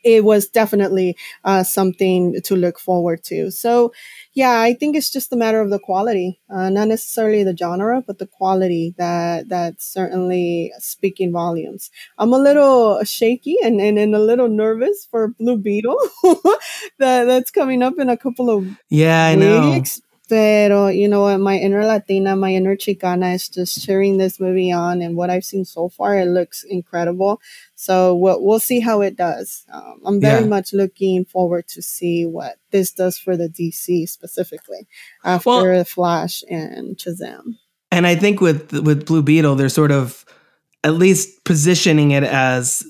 it 0.04 0.24
was 0.24 0.48
definitely 0.48 1.16
uh, 1.44 1.64
something 1.64 2.42
to 2.42 2.56
look 2.56 2.80
forward 2.80 3.24
to. 3.26 3.52
So, 3.52 3.94
yeah, 4.34 4.62
I 4.62 4.74
think 4.74 4.96
it's 4.96 5.12
just 5.12 5.34
a 5.34 5.36
matter 5.36 5.62
of 5.62 5.70
the 5.70 5.80
quality, 5.80 6.40
uh, 6.50 6.70
not 6.70 6.88
necessarily 6.88 7.44
the 7.44 7.56
genre, 7.56 8.02
but 8.06 8.20
the 8.20 8.28
quality 8.28 8.94
that 8.98 9.50
that's 9.50 9.86
certainly 9.86 10.72
speaking 10.80 11.32
volumes. 11.32 11.92
I'm 12.18 12.34
a 12.34 12.40
little 12.40 13.04
shaky 13.04 13.58
and, 13.64 13.80
and, 13.82 13.98
and 13.98 14.16
a 14.16 14.20
little 14.20 14.50
nervous 14.50 15.08
for 15.10 15.30
Blue 15.30 15.58
Beetle 15.58 15.98
that 17.00 17.26
that's 17.26 17.52
coming 17.52 17.84
up 17.84 18.00
in 18.00 18.10
a 18.10 18.18
couple 18.18 18.50
of 18.50 18.68
yeah, 18.90 19.28
I 19.28 19.36
weeks. 19.76 20.02
Pero, 20.32 20.88
you 20.88 21.10
know 21.10 21.24
what, 21.24 21.40
my 21.40 21.58
inner 21.58 21.84
Latina, 21.84 22.38
my 22.38 22.54
inner 22.54 22.78
Chicana 22.78 23.36
is 23.36 23.50
just 23.50 23.86
cheering 23.86 24.18
this 24.18 24.40
movie 24.40 24.72
on. 24.72 25.02
And 25.02 25.18
what 25.18 25.30
I've 25.30 25.44
seen 25.44 25.66
so 25.66 25.90
far, 25.90 26.18
it 26.18 26.28
looks 26.28 26.64
incredible. 26.64 27.42
So 27.76 28.16
we'll, 28.16 28.42
we'll 28.42 28.62
see 28.62 28.80
how 28.80 29.02
it 29.02 29.18
does. 29.18 29.66
Um, 29.74 30.00
I'm 30.06 30.22
very 30.22 30.44
yeah. 30.44 30.48
much 30.48 30.72
looking 30.72 31.26
forward 31.26 31.68
to 31.68 31.82
see 31.82 32.26
what 32.26 32.56
this 32.72 32.94
does 32.94 33.18
for 33.18 33.36
the 33.36 33.50
DC 33.50 34.08
specifically 34.08 34.88
after 35.26 35.50
well, 35.50 35.84
Flash 35.84 36.46
and 36.50 36.96
Shazam. 36.96 37.58
And 37.92 38.08
I 38.08 38.16
think 38.16 38.40
with 38.40 38.72
with 38.72 39.06
Blue 39.06 39.22
Beetle, 39.22 39.56
they're 39.56 39.68
sort 39.68 39.92
of 39.92 40.24
at 40.86 40.94
least 40.94 41.44
positioning 41.44 42.12
it 42.12 42.24
as 42.24 42.84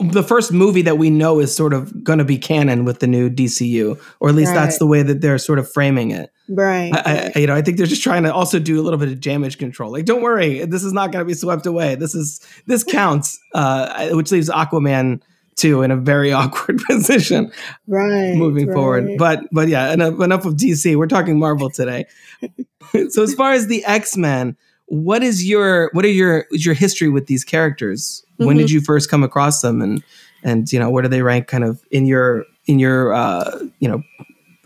the 0.00 0.22
first 0.22 0.52
movie 0.52 0.82
that 0.82 0.96
we 0.96 1.10
know 1.10 1.40
is 1.40 1.54
sort 1.54 1.72
of 1.72 2.04
going 2.04 2.18
to 2.18 2.24
be 2.24 2.38
canon 2.38 2.84
with 2.84 3.00
the 3.00 3.06
new 3.06 3.28
DCU, 3.28 4.00
or 4.20 4.28
at 4.28 4.34
least 4.34 4.50
right. 4.50 4.54
that's 4.54 4.78
the 4.78 4.86
way 4.86 5.02
that 5.02 5.20
they're 5.20 5.38
sort 5.38 5.58
of 5.58 5.70
framing 5.70 6.12
it. 6.12 6.30
Right. 6.48 6.92
I, 6.94 7.32
I, 7.34 7.38
you 7.38 7.46
know, 7.46 7.54
I 7.54 7.62
think 7.62 7.78
they're 7.78 7.86
just 7.86 8.02
trying 8.02 8.22
to 8.22 8.32
also 8.32 8.58
do 8.58 8.80
a 8.80 8.82
little 8.82 8.98
bit 8.98 9.08
of 9.08 9.20
damage 9.20 9.58
control. 9.58 9.92
Like, 9.92 10.04
don't 10.04 10.22
worry, 10.22 10.64
this 10.64 10.84
is 10.84 10.92
not 10.92 11.12
going 11.12 11.24
to 11.24 11.26
be 11.26 11.34
swept 11.34 11.66
away. 11.66 11.94
This 11.96 12.14
is 12.14 12.40
this 12.66 12.84
counts, 12.84 13.38
uh, 13.54 14.10
which 14.10 14.30
leaves 14.30 14.48
Aquaman 14.48 15.20
two 15.56 15.82
in 15.82 15.90
a 15.90 15.96
very 15.96 16.32
awkward 16.32 16.80
position. 16.84 17.52
Right. 17.86 18.34
Moving 18.34 18.68
right. 18.68 18.74
forward, 18.74 19.18
but 19.18 19.40
but 19.52 19.68
yeah, 19.68 19.92
enough, 19.92 20.20
enough 20.20 20.46
of 20.46 20.54
DC. 20.54 20.96
We're 20.96 21.06
talking 21.06 21.38
Marvel 21.38 21.70
today. 21.70 22.06
so 23.10 23.22
as 23.22 23.34
far 23.34 23.52
as 23.52 23.66
the 23.66 23.84
X 23.84 24.16
Men, 24.16 24.56
what 24.88 25.22
is 25.22 25.46
your 25.46 25.90
what 25.92 26.04
are 26.04 26.10
your 26.10 26.46
your 26.50 26.74
history 26.74 27.08
with 27.08 27.26
these 27.26 27.44
characters? 27.44 28.24
Mm-hmm. 28.32 28.46
When 28.46 28.56
did 28.56 28.66
mm-hmm. 28.66 28.74
you 28.74 28.80
first 28.80 29.10
come 29.10 29.22
across 29.22 29.60
them, 29.60 29.80
and 29.82 30.02
and 30.42 30.70
you 30.72 30.78
know 30.78 30.90
where 30.90 31.02
do 31.02 31.08
they 31.08 31.22
rank 31.22 31.46
kind 31.46 31.64
of 31.64 31.84
in 31.90 32.06
your 32.06 32.44
in 32.66 32.78
your 32.78 33.12
uh, 33.12 33.58
you 33.78 33.88
know 33.88 34.02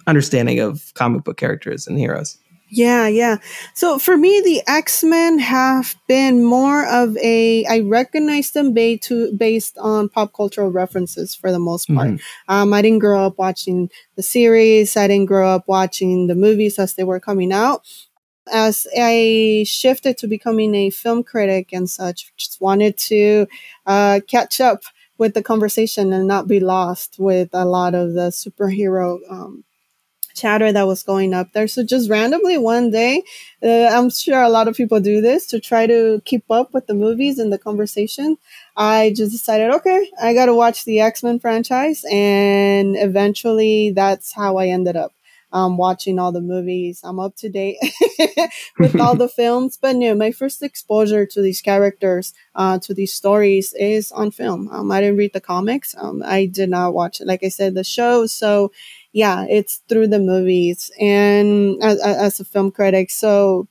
understanding 0.07 0.61
of 0.61 0.93
comic 0.95 1.25
book 1.25 1.37
characters 1.37 1.87
and 1.87 1.99
heroes? 1.99 2.38
Yeah, 2.75 3.07
yeah. 3.07 3.37
So 3.75 3.99
for 3.99 4.17
me, 4.17 4.41
the 4.41 4.62
X 4.67 5.05
Men 5.05 5.38
have 5.41 5.95
been 6.09 6.43
more 6.43 6.87
of 6.87 7.17
a. 7.19 7.67
I 7.67 7.81
recognize 7.81 8.52
them 8.52 8.73
based 8.73 9.02
to, 9.09 9.37
based 9.37 9.76
on 9.76 10.09
pop 10.09 10.33
cultural 10.33 10.71
references 10.71 11.35
for 11.35 11.52
the 11.52 11.59
most 11.59 11.93
part. 11.93 12.12
Mm-hmm. 12.12 12.52
Um, 12.55 12.73
I 12.73 12.81
didn't 12.81 13.00
grow 13.00 13.26
up 13.26 13.37
watching 13.38 13.91
the 14.17 14.23
series. 14.23 14.97
I 14.97 15.07
didn't 15.07 15.26
grow 15.26 15.49
up 15.49 15.64
watching 15.67 16.29
the 16.29 16.35
movies 16.35 16.79
as 16.79 16.95
they 16.95 17.05
were 17.05 17.21
coming 17.21 17.52
out 17.52 17.87
as 18.51 18.87
I 18.99 19.65
shifted 19.67 20.19
to 20.19 20.27
becoming 20.27 20.75
a 20.75 20.91
film 20.91 21.23
critic 21.23 21.71
and 21.73 21.89
such, 21.89 22.33
just 22.37 22.61
wanted 22.61 22.97
to 22.99 23.47
uh, 23.87 24.21
catch 24.27 24.61
up 24.61 24.83
with 25.19 25.35
the 25.35 25.43
conversation 25.43 26.13
and 26.13 26.27
not 26.27 26.49
be 26.49 26.61
lost 26.61 27.17
with 27.19 27.51
a 27.53 27.65
lot 27.65 27.95
of 27.95 28.15
the 28.15 28.31
superhero 28.31 29.19
um, 29.31 29.65
chatter 30.35 30.73
that 30.73 30.87
was 30.87 31.03
going 31.03 31.35
up 31.35 31.53
there. 31.53 31.69
So 31.69 31.85
just 31.85 32.11
randomly 32.11 32.59
one 32.59 32.91
day, 32.91 33.23
uh, 33.63 33.89
I'm 33.93 34.11
sure 34.11 34.43
a 34.43 34.49
lot 34.49 34.69
of 34.69 34.77
people 34.77 35.01
do 35.01 35.21
this 35.21 35.47
to 35.49 35.61
try 35.61 35.87
to 35.87 36.23
keep 36.25 36.51
up 36.51 36.73
with 36.73 36.87
the 36.87 36.95
movies 36.95 37.39
and 37.39 37.53
the 37.53 37.59
conversation. 37.59 38.39
I 38.77 39.13
just 39.15 39.33
decided, 39.33 39.71
okay, 39.73 40.11
I 40.21 40.35
got 40.35 40.47
to 40.47 40.55
watch 40.55 40.85
the 40.85 41.01
X 41.01 41.23
Men 41.23 41.39
franchise, 41.39 42.05
and 42.11 42.97
eventually 42.97 43.91
that's 43.91 44.33
how 44.33 44.57
I 44.57 44.69
ended 44.69 44.97
up 44.97 45.13
um, 45.52 45.76
watching 45.76 46.18
all 46.18 46.32
the 46.32 46.40
movies. 46.40 47.00
I'm 47.04 47.21
up 47.21 47.37
to 47.37 47.49
date 47.49 47.78
with 48.78 48.99
all 49.00 49.14
the 49.16 49.28
films. 49.28 49.78
But 49.80 49.97
no, 49.97 50.14
my 50.14 50.30
first 50.30 50.62
exposure 50.62 51.26
to 51.26 51.42
these 51.42 51.61
characters, 51.61 52.32
uh, 52.54 52.78
to 52.80 52.94
these 52.94 53.12
stories 53.12 53.75
is 53.75 54.12
on 54.12 54.30
film. 54.30 54.68
Um, 54.68 54.90
I 54.90 55.00
didn't 55.00 55.18
read 55.18 55.32
the 55.32 55.40
comics. 55.40 55.94
Um, 55.99 56.23
I 56.25 56.47
did 56.47 56.71
not 56.71 56.94
watch, 56.94 57.21
like 57.21 57.44
I 57.44 57.49
said, 57.49 57.75
the 57.75 57.85
show. 57.85 58.26
So 58.26 58.73
yeah, 59.12 59.44
it's 59.49 59.82
through 59.88 60.09
the 60.09 60.18
movies 60.18 60.90
and 61.00 61.82
as, 61.82 62.00
as 62.00 62.40
a 62.40 62.44
film 62.44 62.71
critic. 62.71 63.11
So 63.11 63.68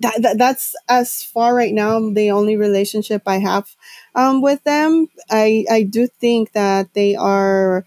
that, 0.00 0.20
that, 0.22 0.38
that's 0.38 0.74
as 0.88 1.22
far 1.22 1.54
right 1.54 1.72
now 1.72 1.98
the 2.10 2.30
only 2.30 2.56
relationship 2.56 3.22
I 3.26 3.38
have 3.38 3.68
um, 4.14 4.42
with 4.42 4.62
them. 4.64 5.06
I 5.30 5.64
I 5.70 5.82
do 5.84 6.06
think 6.06 6.52
that 6.52 6.92
they 6.94 7.14
are 7.14 7.84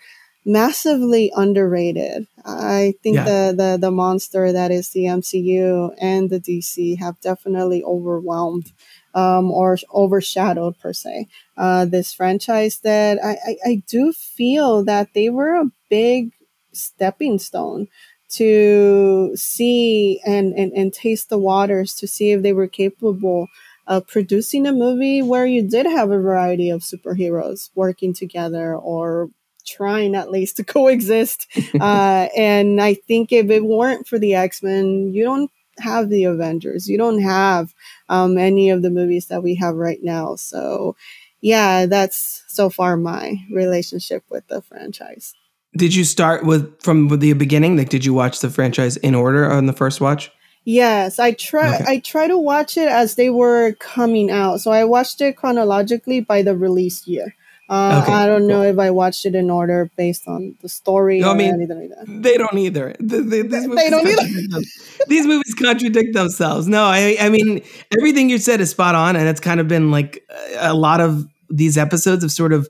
massively 0.47 1.29
underrated. 1.35 2.25
I 2.45 2.95
think 3.03 3.17
yeah. 3.17 3.25
the, 3.25 3.55
the 3.55 3.77
the 3.81 3.91
monster 3.91 4.51
that 4.53 4.71
is 4.71 4.89
the 4.91 5.03
MCU 5.03 5.93
and 5.99 6.29
the 6.29 6.39
DC 6.39 6.97
have 6.97 7.19
definitely 7.19 7.83
overwhelmed 7.83 8.71
um, 9.13 9.51
or 9.51 9.77
overshadowed 9.93 10.79
per 10.79 10.93
se 10.93 11.27
uh, 11.57 11.85
this 11.85 12.13
franchise. 12.13 12.79
That 12.79 13.19
I, 13.23 13.31
I, 13.31 13.57
I 13.65 13.83
do 13.87 14.13
feel 14.13 14.85
that 14.85 15.13
they 15.13 15.29
were 15.29 15.55
a 15.55 15.71
big 15.89 16.31
stepping 16.71 17.39
stone 17.39 17.89
to 18.29 19.31
see 19.35 20.21
and, 20.25 20.53
and, 20.53 20.71
and 20.73 20.93
taste 20.93 21.29
the 21.29 21.37
waters 21.37 21.93
to 21.95 22.07
see 22.07 22.31
if 22.31 22.41
they 22.41 22.53
were 22.53 22.67
capable 22.67 23.47
of 23.87 24.05
producing 24.05 24.67
a 24.67 24.73
movie 24.73 25.21
where 25.21 25.45
you 25.45 25.61
did 25.61 25.85
have 25.85 26.11
a 26.11 26.19
variety 26.19 26.69
of 26.69 26.81
superheroes 26.81 27.69
working 27.73 28.13
together 28.13 28.75
or 28.75 29.29
trying 29.67 30.15
at 30.15 30.31
least 30.31 30.57
to 30.57 30.63
coexist. 30.75 31.47
uh, 31.79 32.27
and 32.35 32.81
I 32.81 32.95
think 32.95 33.31
if 33.31 33.49
it 33.49 33.65
weren't 33.65 34.07
for 34.07 34.17
the 34.17 34.35
X 34.35 34.63
Men, 34.63 35.13
you 35.13 35.23
don't 35.23 35.51
have 35.79 36.09
the 36.09 36.23
Avengers. 36.23 36.87
You 36.87 36.97
don't 36.97 37.21
have 37.21 37.73
um, 38.09 38.37
any 38.37 38.69
of 38.69 38.81
the 38.81 38.89
movies 38.89 39.27
that 39.27 39.43
we 39.43 39.55
have 39.55 39.75
right 39.75 39.99
now. 40.01 40.35
So, 40.35 40.95
yeah, 41.41 41.85
that's 41.85 42.43
so 42.47 42.69
far 42.69 42.97
my 42.97 43.35
relationship 43.51 44.23
with 44.29 44.47
the 44.47 44.61
franchise. 44.61 45.35
Did 45.75 45.93
you 45.93 46.03
start 46.03 46.43
with 46.45 46.81
from 46.81 47.09
the 47.19 47.33
beginning? 47.33 47.77
Like, 47.77 47.89
did 47.89 48.05
you 48.05 48.13
watch 48.13 48.39
the 48.39 48.49
franchise 48.49 48.97
in 48.97 49.13
order 49.13 49.49
on 49.49 49.67
the 49.67 49.73
first 49.73 50.01
watch? 50.01 50.31
Yes, 50.65 51.19
I 51.19 51.31
try. 51.31 51.75
Okay. 51.75 51.83
I 51.87 51.99
try 51.99 52.27
to 52.27 52.37
watch 52.37 52.77
it 52.77 52.89
as 52.89 53.15
they 53.15 53.29
were 53.29 53.73
coming 53.79 54.29
out. 54.29 54.59
So 54.59 54.71
I 54.71 54.83
watched 54.83 55.21
it 55.21 55.37
chronologically 55.37 56.19
by 56.19 56.41
the 56.41 56.57
release 56.57 57.07
year. 57.07 57.35
Uh, 57.69 58.01
okay, 58.01 58.13
I 58.13 58.25
don't 58.25 58.41
cool. 58.41 58.47
know 58.47 58.63
if 58.63 58.79
I 58.79 58.91
watched 58.91 59.25
it 59.25 59.35
in 59.35 59.49
order 59.51 59.91
based 59.97 60.25
on 60.25 60.55
the 60.61 60.69
story 60.69 61.19
no, 61.19 61.31
I 61.31 61.33
mean, 61.33 61.53
anything 61.53 61.81
like 61.81 61.89
that. 61.89 62.05
They 62.07 62.37
don't 62.37 62.57
either. 62.57 62.95
The, 62.99 63.21
the, 63.21 63.41
these 63.41 63.67
they 63.67 63.89
don't 63.89 64.07
either. 64.07 64.61
these 65.07 65.27
movies 65.27 65.53
contradict 65.53 66.13
themselves. 66.13 66.67
No, 66.69 66.85
I, 66.85 67.17
I 67.19 67.29
mean 67.29 67.61
everything 67.97 68.29
you 68.29 68.37
said 68.37 68.61
is 68.61 68.69
spot 68.69 68.95
on, 68.95 69.17
and 69.17 69.27
it's 69.27 69.41
kind 69.41 69.59
of 69.59 69.67
been 69.67 69.91
like 69.91 70.23
a 70.57 70.73
lot 70.73 71.01
of 71.01 71.25
these 71.49 71.77
episodes 71.77 72.23
have 72.23 72.31
sort 72.31 72.53
of 72.53 72.69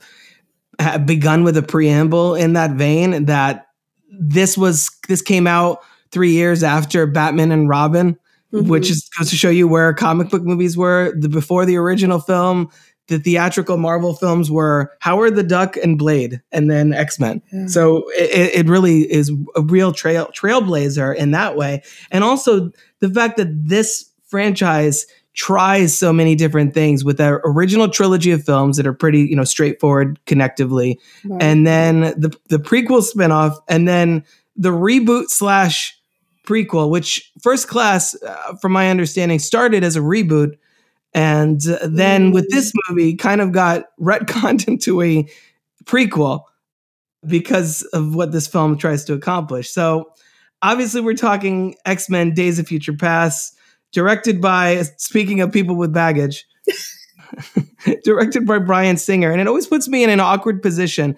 begun 1.06 1.44
with 1.44 1.58
a 1.58 1.64
preamble 1.64 2.34
in 2.34 2.54
that 2.54 2.72
vein. 2.72 3.26
That 3.26 3.68
this 4.10 4.58
was 4.58 4.90
this 5.08 5.22
came 5.22 5.46
out 5.46 5.84
three 6.12 6.32
years 6.32 6.64
after 6.64 7.06
Batman 7.06 7.52
and 7.52 7.70
Robin. 7.70 8.18
Mm-hmm. 8.54 8.70
Which 8.70 8.90
is 8.90 9.10
goes 9.20 9.30
to 9.30 9.36
show 9.36 9.50
you 9.50 9.68
where 9.68 9.94
comic 9.94 10.30
book 10.30 10.42
movies 10.42 10.78
were 10.78 11.14
the, 11.18 11.28
before 11.28 11.66
the 11.66 11.76
original 11.76 12.22
film 12.22 12.70
the 13.08 13.20
theatrical 13.20 13.78
Marvel 13.78 14.14
films 14.14 14.52
were 14.52 14.94
Howard 15.00 15.36
the 15.36 15.44
Duck 15.44 15.78
and 15.78 15.98
Blade, 15.98 16.42
and 16.52 16.70
then 16.70 16.94
X 16.94 17.20
Men. 17.20 17.42
Yeah. 17.52 17.68
So 17.68 18.04
it, 18.12 18.56
it, 18.56 18.68
really 18.68 19.12
is 19.12 19.32
a 19.56 19.62
real 19.62 19.92
trail 19.92 20.30
trailblazer 20.36 21.16
in 21.16 21.32
that 21.32 21.56
way, 21.56 21.84
and 22.12 22.24
also 22.24 22.72
the 23.00 23.10
fact 23.10 23.38
that 23.38 23.48
this 23.68 24.10
franchise 24.26 25.06
tries 25.34 25.96
so 25.98 26.12
many 26.12 26.36
different 26.36 26.74
things 26.74 27.06
with 27.06 27.18
their 27.18 27.42
original 27.46 27.88
trilogy 27.88 28.32
of 28.32 28.44
films 28.44 28.76
that 28.76 28.88
are 28.88 28.94
pretty 28.94 29.20
you 29.20 29.36
know 29.36 29.46
straightforward 29.46 30.20
connectively, 30.26 30.98
right. 31.26 31.42
and 31.42 31.66
then 31.66 32.02
the 32.20 32.36
the 32.50 32.60
prequel 32.60 33.02
spinoff, 33.02 33.58
and 33.70 33.88
then 33.88 34.24
the 34.58 34.72
reboot 34.72 35.30
slash 35.30 35.98
prequel, 36.46 36.90
which 36.90 37.32
First 37.42 37.68
Class, 37.68 38.22
uh, 38.24 38.56
from 38.56 38.72
my 38.72 38.90
understanding, 38.90 39.40
started 39.40 39.84
as 39.84 39.96
a 39.96 40.00
reboot 40.00 40.58
and 41.14 41.62
then 41.84 42.32
with 42.32 42.50
this 42.50 42.72
movie, 42.88 43.16
kind 43.16 43.42
of 43.42 43.52
got 43.52 43.86
retconned 44.00 44.68
into 44.68 45.02
a 45.02 45.28
prequel 45.86 46.44
because 47.26 47.82
of 47.94 48.16
what 48.16 48.32
this 48.32 48.48
film 48.48 48.78
tries 48.78 49.04
to 49.06 49.14
accomplish. 49.14 49.70
So 49.70 50.12
obviously, 50.62 51.02
we're 51.02 51.16
talking 51.16 51.76
X 51.86 52.10
Men: 52.10 52.34
Days 52.34 52.60
of 52.60 52.68
Future 52.68 52.94
Past. 52.94 53.58
directed 53.92 54.42
by 54.42 54.84
speaking 54.98 55.42
of 55.42 55.52
people 55.52 55.76
with 55.76 55.94
baggage. 55.94 56.46
directed 58.04 58.46
by 58.46 58.60
Bryan 58.60 58.98
Singer, 58.98 59.32
and 59.32 59.42
it 59.42 59.48
always 59.48 59.68
puts 59.68 59.88
me 59.88 60.04
in 60.04 60.10
an 60.10 60.20
awkward 60.20 60.62
position 60.62 61.18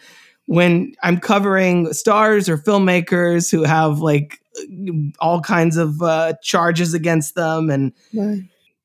when 0.50 0.96
I'm 1.04 1.20
covering 1.20 1.94
stars 1.94 2.50
or 2.50 2.58
filmmakers 2.58 3.52
who 3.52 3.64
have 3.64 4.00
like 4.00 4.40
all 5.20 5.42
kinds 5.42 5.78
of 5.78 6.02
uh, 6.02 6.34
charges 6.42 6.96
against 6.96 7.36
them. 7.36 7.70
And 7.70 7.94
right. 8.16 8.42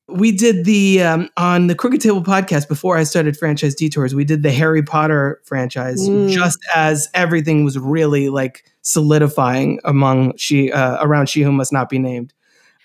We 0.07 0.31
did 0.31 0.65
the 0.65 1.01
um, 1.01 1.29
on 1.37 1.67
the 1.67 1.75
Crooked 1.75 2.01
Table 2.01 2.23
podcast 2.23 2.67
before 2.67 2.97
I 2.97 3.03
started 3.03 3.37
franchise 3.37 3.75
detours. 3.75 4.13
We 4.13 4.23
did 4.23 4.43
the 4.43 4.51
Harry 4.51 4.83
Potter 4.83 5.41
franchise 5.45 6.07
mm. 6.07 6.29
just 6.29 6.59
as 6.75 7.09
everything 7.13 7.63
was 7.63 7.77
really 7.79 8.29
like 8.29 8.69
solidifying 8.81 9.79
among 9.83 10.37
she 10.37 10.71
uh, 10.71 11.03
around 11.03 11.29
she 11.29 11.41
who 11.41 11.51
must 11.51 11.73
not 11.73 11.89
be 11.89 11.99
named, 11.99 12.33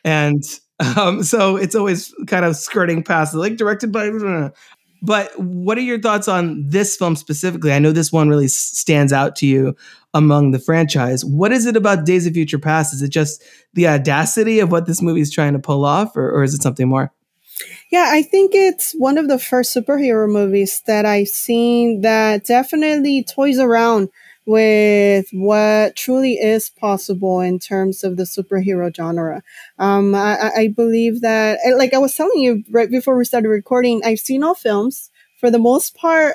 and 0.05 0.43
um, 0.97 1.23
so 1.23 1.57
it's 1.57 1.75
always 1.75 2.15
kind 2.27 2.45
of 2.45 2.57
skirting 2.57 3.03
past 3.03 3.35
like 3.35 3.57
directed 3.57 3.93
by 3.93 4.11
but 5.03 5.39
what 5.39 5.79
are 5.79 5.83
your 5.83 6.01
thoughts 6.01 6.29
on 6.29 6.63
this 6.67 6.97
film 6.97 7.17
specifically? 7.17 7.73
I 7.73 7.79
know 7.79 7.93
this 7.93 8.13
one 8.13 8.29
really 8.29 8.49
stands 8.49 9.13
out 9.13 9.35
to 9.37 9.47
you 9.47 9.75
among 10.15 10.51
the 10.51 10.59
franchise. 10.59 11.25
What 11.25 11.53
is 11.53 11.67
it 11.67 11.77
about 11.77 12.05
Days 12.05 12.27
of 12.27 12.35
Future 12.35 12.59
Past? 12.59 12.93
Is 12.95 13.03
it 13.03 13.11
just 13.11 13.43
the 13.75 13.89
audacity 13.89 14.61
of 14.61 14.73
what 14.73 14.87
this 14.87 15.01
movie 15.01 15.21
is 15.21 15.31
trying 15.31 15.53
to 15.53 15.59
pull 15.59 15.85
off, 15.85 16.17
or, 16.17 16.31
or 16.31 16.43
is 16.43 16.55
it 16.55 16.63
something 16.63 16.89
more? 16.89 17.13
Yeah, 17.91 18.09
I 18.11 18.23
think 18.23 18.55
it's 18.55 18.93
one 18.93 19.19
of 19.19 19.29
the 19.29 19.39
first 19.39 19.75
superhero 19.75 20.29
movies 20.31 20.83
that 20.87 21.05
I've 21.05 21.29
seen 21.29 22.01
that 22.01 22.47
definitely 22.47 23.25
toys 23.25 23.59
around 23.59 24.09
with 24.47 25.27
what 25.33 25.95
truly 25.97 26.35
is 26.35 26.71
possible 26.71 27.41
in 27.41 27.59
terms 27.59 28.03
of 28.03 28.17
the 28.17 28.25
superhero 28.25 28.95
genre. 28.95 29.43
Um, 29.79 30.15
I, 30.15 30.51
I 30.57 30.69
believe 30.75 31.21
that, 31.21 31.59
like 31.77 31.95
I 31.95 31.99
was 31.99 32.15
telling 32.15 32.41
you 32.41 32.65
right 32.71 32.91
before 32.91 33.17
we 33.17 33.25
started 33.25 33.49
recording, 33.49 34.01
I've 34.05 34.19
seen 34.19 34.43
all 34.43 34.55
films. 34.55 35.11
For 35.39 35.51
the 35.51 35.59
most 35.59 35.95
part, 35.95 36.35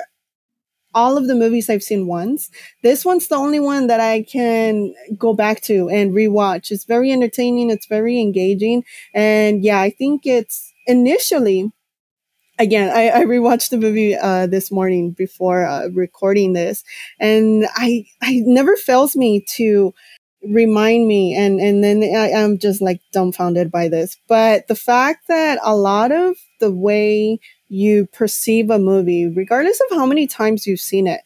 all 0.96 1.16
of 1.18 1.28
the 1.28 1.36
movies 1.36 1.70
I've 1.70 1.84
seen 1.84 2.08
once. 2.08 2.50
This 2.82 3.04
one's 3.04 3.28
the 3.28 3.36
only 3.36 3.60
one 3.60 3.86
that 3.86 4.00
I 4.00 4.22
can 4.22 4.94
go 5.18 5.34
back 5.34 5.60
to 5.62 5.88
and 5.90 6.12
rewatch. 6.12 6.72
It's 6.72 6.84
very 6.84 7.12
entertaining. 7.12 7.70
It's 7.70 7.86
very 7.86 8.20
engaging. 8.20 8.84
And 9.14 9.62
yeah, 9.62 9.80
I 9.80 9.90
think 9.90 10.26
it's 10.26 10.72
initially 10.88 11.70
again, 12.58 12.90
I, 12.94 13.10
I 13.10 13.24
rewatched 13.24 13.70
the 13.70 13.78
movie 13.78 14.14
uh, 14.14 14.46
this 14.46 14.70
morning 14.70 15.12
before 15.12 15.64
uh, 15.66 15.88
recording 15.88 16.52
this, 16.52 16.84
and 17.20 17.66
I 17.76 18.06
I 18.22 18.42
never 18.44 18.76
fails 18.76 19.16
me 19.16 19.44
to 19.56 19.94
remind 20.42 21.08
me, 21.08 21.34
and 21.34 21.60
and 21.60 21.82
then 21.84 22.02
I, 22.02 22.32
I'm 22.32 22.58
just 22.58 22.80
like 22.82 23.00
dumbfounded 23.12 23.70
by 23.70 23.88
this. 23.88 24.16
But 24.28 24.68
the 24.68 24.74
fact 24.76 25.28
that 25.28 25.58
a 25.62 25.76
lot 25.76 26.12
of 26.12 26.36
the 26.60 26.70
way 26.70 27.38
you 27.68 28.06
perceive 28.06 28.70
a 28.70 28.78
movie, 28.78 29.26
regardless 29.26 29.80
of 29.80 29.96
how 29.96 30.06
many 30.06 30.26
times 30.26 30.66
you've 30.66 30.80
seen 30.80 31.06
it, 31.06 31.20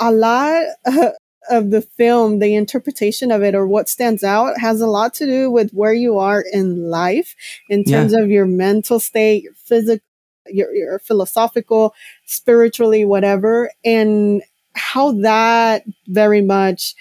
a 0.00 0.12
lot. 0.12 0.64
Of 1.50 1.72
the 1.72 1.82
film, 1.82 2.38
the 2.38 2.54
interpretation 2.54 3.32
of 3.32 3.42
it 3.42 3.56
or 3.56 3.66
what 3.66 3.88
stands 3.88 4.22
out 4.22 4.60
has 4.60 4.80
a 4.80 4.86
lot 4.86 5.12
to 5.14 5.26
do 5.26 5.50
with 5.50 5.72
where 5.72 5.92
you 5.92 6.16
are 6.20 6.44
in 6.52 6.88
life 6.88 7.34
in 7.68 7.82
terms 7.82 8.12
yeah. 8.12 8.20
of 8.20 8.30
your 8.30 8.46
mental 8.46 9.00
state, 9.00 9.42
your 9.42 9.54
physical 9.54 10.06
your, 10.46 10.74
your 10.74 10.98
philosophical, 10.98 11.94
spiritually, 12.26 13.04
whatever, 13.04 13.70
and 13.84 14.42
how 14.74 15.12
that 15.12 15.84
very 16.06 16.40
much 16.40 16.94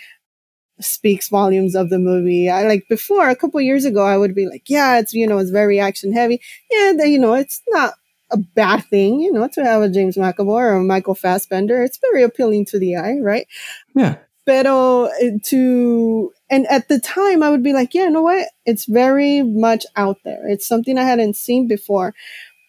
speaks 0.79 1.29
volumes 1.29 1.75
of 1.75 1.89
the 1.89 1.99
movie. 1.99 2.49
I 2.49 2.67
like 2.67 2.87
before 2.89 3.29
a 3.29 3.35
couple 3.35 3.61
years 3.61 3.85
ago, 3.85 4.05
I 4.05 4.17
would 4.17 4.35
be 4.35 4.47
like, 4.47 4.63
yeah, 4.67 4.99
it's 4.99 5.13
you 5.13 5.27
know, 5.27 5.37
it's 5.37 5.51
very 5.51 5.79
action 5.79 6.11
heavy. 6.11 6.41
Yeah, 6.69 6.91
you 7.03 7.19
know, 7.19 7.33
it's 7.33 7.61
not 7.69 7.93
a 8.31 8.37
bad 8.37 8.85
thing, 8.85 9.19
you 9.19 9.31
know, 9.31 9.47
to 9.53 9.63
have 9.63 9.81
a 9.81 9.89
James 9.89 10.15
McAvoy 10.15 10.47
or 10.47 10.75
a 10.75 10.83
Michael 10.83 11.15
Fassbender. 11.15 11.83
It's 11.83 11.99
very 11.99 12.23
appealing 12.23 12.65
to 12.67 12.79
the 12.79 12.95
eye, 12.95 13.17
right? 13.21 13.47
Yeah. 13.95 14.17
Pero 14.45 15.05
eh, 15.21 15.37
to 15.45 16.31
and 16.49 16.67
at 16.67 16.87
the 16.89 16.99
time, 16.99 17.43
I 17.43 17.49
would 17.49 17.63
be 17.63 17.73
like, 17.73 17.93
yeah, 17.93 18.05
you 18.05 18.11
know 18.11 18.21
what? 18.21 18.47
It's 18.65 18.85
very 18.85 19.43
much 19.43 19.85
out 19.95 20.17
there. 20.25 20.47
It's 20.47 20.67
something 20.67 20.97
I 20.97 21.03
hadn't 21.03 21.35
seen 21.35 21.67
before. 21.67 22.13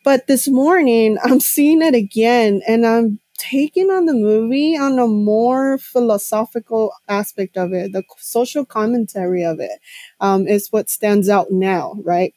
But 0.05 0.27
this 0.27 0.49
morning, 0.49 1.19
I'm 1.23 1.41
seeing 1.41 1.83
it 1.83 1.95
again 1.95 2.63
and 2.67 2.87
I'm 2.87 3.21
taking 3.39 3.91
on 3.91 4.07
the 4.07 4.15
movie 4.15 4.77
on 4.77 4.99
a 4.99 5.07
more 5.07 5.79
philosophical 5.79 6.93
aspect 7.09 7.57
of 7.57 7.73
it. 7.73 7.93
The 7.93 8.05
social 8.19 8.65
commentary 8.65 9.45
of 9.45 9.59
it 9.59 9.81
um, 10.21 10.47
is 10.47 10.69
what 10.71 10.89
stands 10.89 11.29
out 11.29 11.51
now, 11.51 11.95
right? 12.05 12.35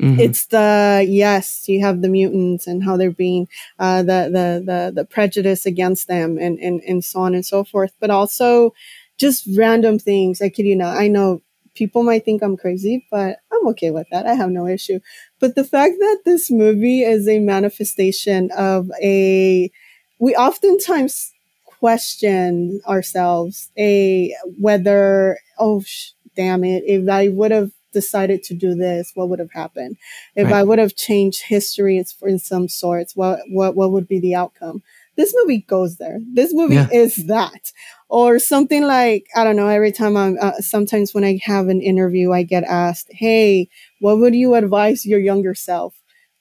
Mm-hmm. 0.00 0.20
It's 0.20 0.46
the 0.46 1.04
yes, 1.08 1.68
you 1.68 1.80
have 1.80 2.02
the 2.02 2.08
mutants 2.08 2.66
and 2.66 2.84
how 2.84 2.96
they're 2.96 3.10
being 3.10 3.48
uh, 3.78 4.02
the, 4.02 4.28
the 4.30 4.62
the 4.64 4.92
the 4.94 5.04
prejudice 5.06 5.64
against 5.64 6.06
them 6.06 6.36
and, 6.38 6.58
and 6.58 6.82
and 6.86 7.02
so 7.04 7.20
on 7.20 7.34
and 7.34 7.46
so 7.46 7.64
forth, 7.64 7.92
but 7.98 8.10
also 8.10 8.74
just 9.16 9.48
random 9.56 9.98
things. 9.98 10.42
I 10.42 10.50
kid 10.50 10.66
you 10.66 10.76
not. 10.76 10.98
I 10.98 11.08
know 11.08 11.40
people 11.74 12.02
might 12.02 12.24
think 12.24 12.42
I'm 12.42 12.56
crazy, 12.56 13.06
but 13.10 13.38
I'm 13.52 13.66
okay 13.68 13.90
with 13.90 14.06
that. 14.10 14.26
I 14.26 14.34
have 14.34 14.50
no 14.50 14.66
issue. 14.66 15.00
But 15.40 15.54
the 15.54 15.64
fact 15.64 15.94
that 15.98 16.20
this 16.24 16.50
movie 16.50 17.02
is 17.02 17.28
a 17.28 17.38
manifestation 17.40 18.50
of 18.56 18.90
a, 19.02 19.70
we 20.18 20.34
oftentimes 20.34 21.32
question 21.64 22.80
ourselves 22.86 23.70
a 23.78 24.34
whether, 24.58 25.38
oh, 25.58 25.82
sh- 25.82 26.10
damn 26.34 26.64
it, 26.64 26.84
if 26.86 27.08
I 27.08 27.28
would 27.28 27.50
have 27.50 27.70
decided 28.00 28.42
to 28.44 28.54
do 28.54 28.74
this, 28.74 29.12
what 29.14 29.28
would 29.30 29.38
have 29.38 29.52
happened? 29.52 29.96
If 30.34 30.46
right. 30.46 30.56
I 30.56 30.62
would 30.62 30.78
have 30.78 30.94
changed 30.94 31.42
history 31.42 31.96
in 32.22 32.38
some 32.38 32.68
sorts, 32.68 33.16
what, 33.16 33.40
what, 33.48 33.74
what 33.74 33.90
would 33.92 34.06
be 34.06 34.20
the 34.20 34.34
outcome? 34.34 34.82
This 35.16 35.34
movie 35.34 35.62
goes 35.62 35.96
there. 35.96 36.18
This 36.34 36.52
movie 36.52 36.74
yeah. 36.74 36.88
is 36.92 37.26
that 37.26 37.72
or 38.08 38.38
something 38.38 38.84
like 38.84 39.26
i 39.34 39.42
don't 39.42 39.56
know 39.56 39.68
every 39.68 39.92
time 39.92 40.16
i'm 40.16 40.36
uh, 40.40 40.52
sometimes 40.60 41.12
when 41.12 41.24
i 41.24 41.38
have 41.42 41.68
an 41.68 41.80
interview 41.80 42.32
i 42.32 42.42
get 42.42 42.64
asked 42.64 43.08
hey 43.10 43.68
what 44.00 44.18
would 44.18 44.34
you 44.34 44.54
advise 44.54 45.04
your 45.04 45.18
younger 45.18 45.54
self 45.54 45.94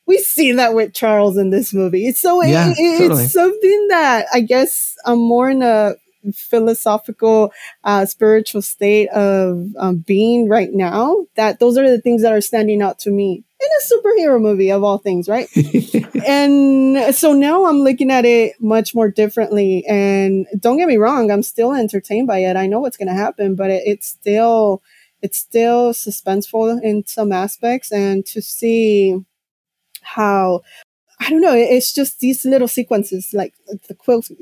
we 0.05 0.17
see 0.19 0.51
that 0.51 0.73
with 0.75 0.93
charles 0.93 1.37
in 1.37 1.49
this 1.49 1.73
movie 1.73 2.05
It's 2.07 2.21
so 2.21 2.43
yeah, 2.43 2.69
it, 2.69 2.77
it, 2.77 2.99
totally. 2.99 3.23
it's 3.23 3.33
something 3.33 3.87
that 3.89 4.27
i 4.33 4.41
guess 4.41 4.95
i'm 5.05 5.19
more 5.19 5.49
in 5.49 5.61
a 5.63 5.95
philosophical 6.33 7.51
uh, 7.83 8.05
spiritual 8.05 8.61
state 8.61 9.07
of 9.09 9.67
um, 9.77 9.97
being 9.97 10.47
right 10.49 10.73
now 10.73 11.25
that 11.35 11.59
those 11.59 11.77
are 11.77 11.89
the 11.89 12.01
things 12.01 12.21
that 12.21 12.31
are 12.31 12.41
standing 12.41 12.81
out 12.81 12.99
to 12.99 13.11
me 13.11 13.43
in 13.59 13.67
a 13.67 13.93
superhero 13.93 14.41
movie 14.41 14.71
of 14.71 14.83
all 14.83 14.97
things, 14.97 15.29
right? 15.29 15.49
and 16.27 17.15
so 17.15 17.33
now 17.33 17.65
I'm 17.65 17.79
looking 17.79 18.11
at 18.11 18.25
it 18.25 18.53
much 18.59 18.93
more 18.93 19.09
differently. 19.09 19.85
And 19.87 20.45
don't 20.59 20.77
get 20.77 20.87
me 20.87 20.97
wrong, 20.97 21.31
I'm 21.31 21.43
still 21.43 21.73
entertained 21.73 22.27
by 22.27 22.39
it. 22.39 22.55
I 22.55 22.67
know 22.67 22.79
what's 22.79 22.97
going 22.97 23.07
to 23.07 23.13
happen, 23.13 23.55
but 23.55 23.71
it, 23.71 23.83
it's 23.85 24.07
still 24.07 24.81
it's 25.21 25.37
still 25.37 25.93
suspenseful 25.93 26.81
in 26.83 27.05
some 27.07 27.31
aspects. 27.31 27.91
And 27.91 28.25
to 28.27 28.41
see 28.41 29.17
how 30.01 30.61
I 31.19 31.29
don't 31.29 31.41
know. 31.41 31.53
It's 31.53 31.93
just 31.93 32.19
these 32.19 32.45
little 32.45 32.67
sequences, 32.67 33.33
like 33.33 33.53
the 33.67 33.95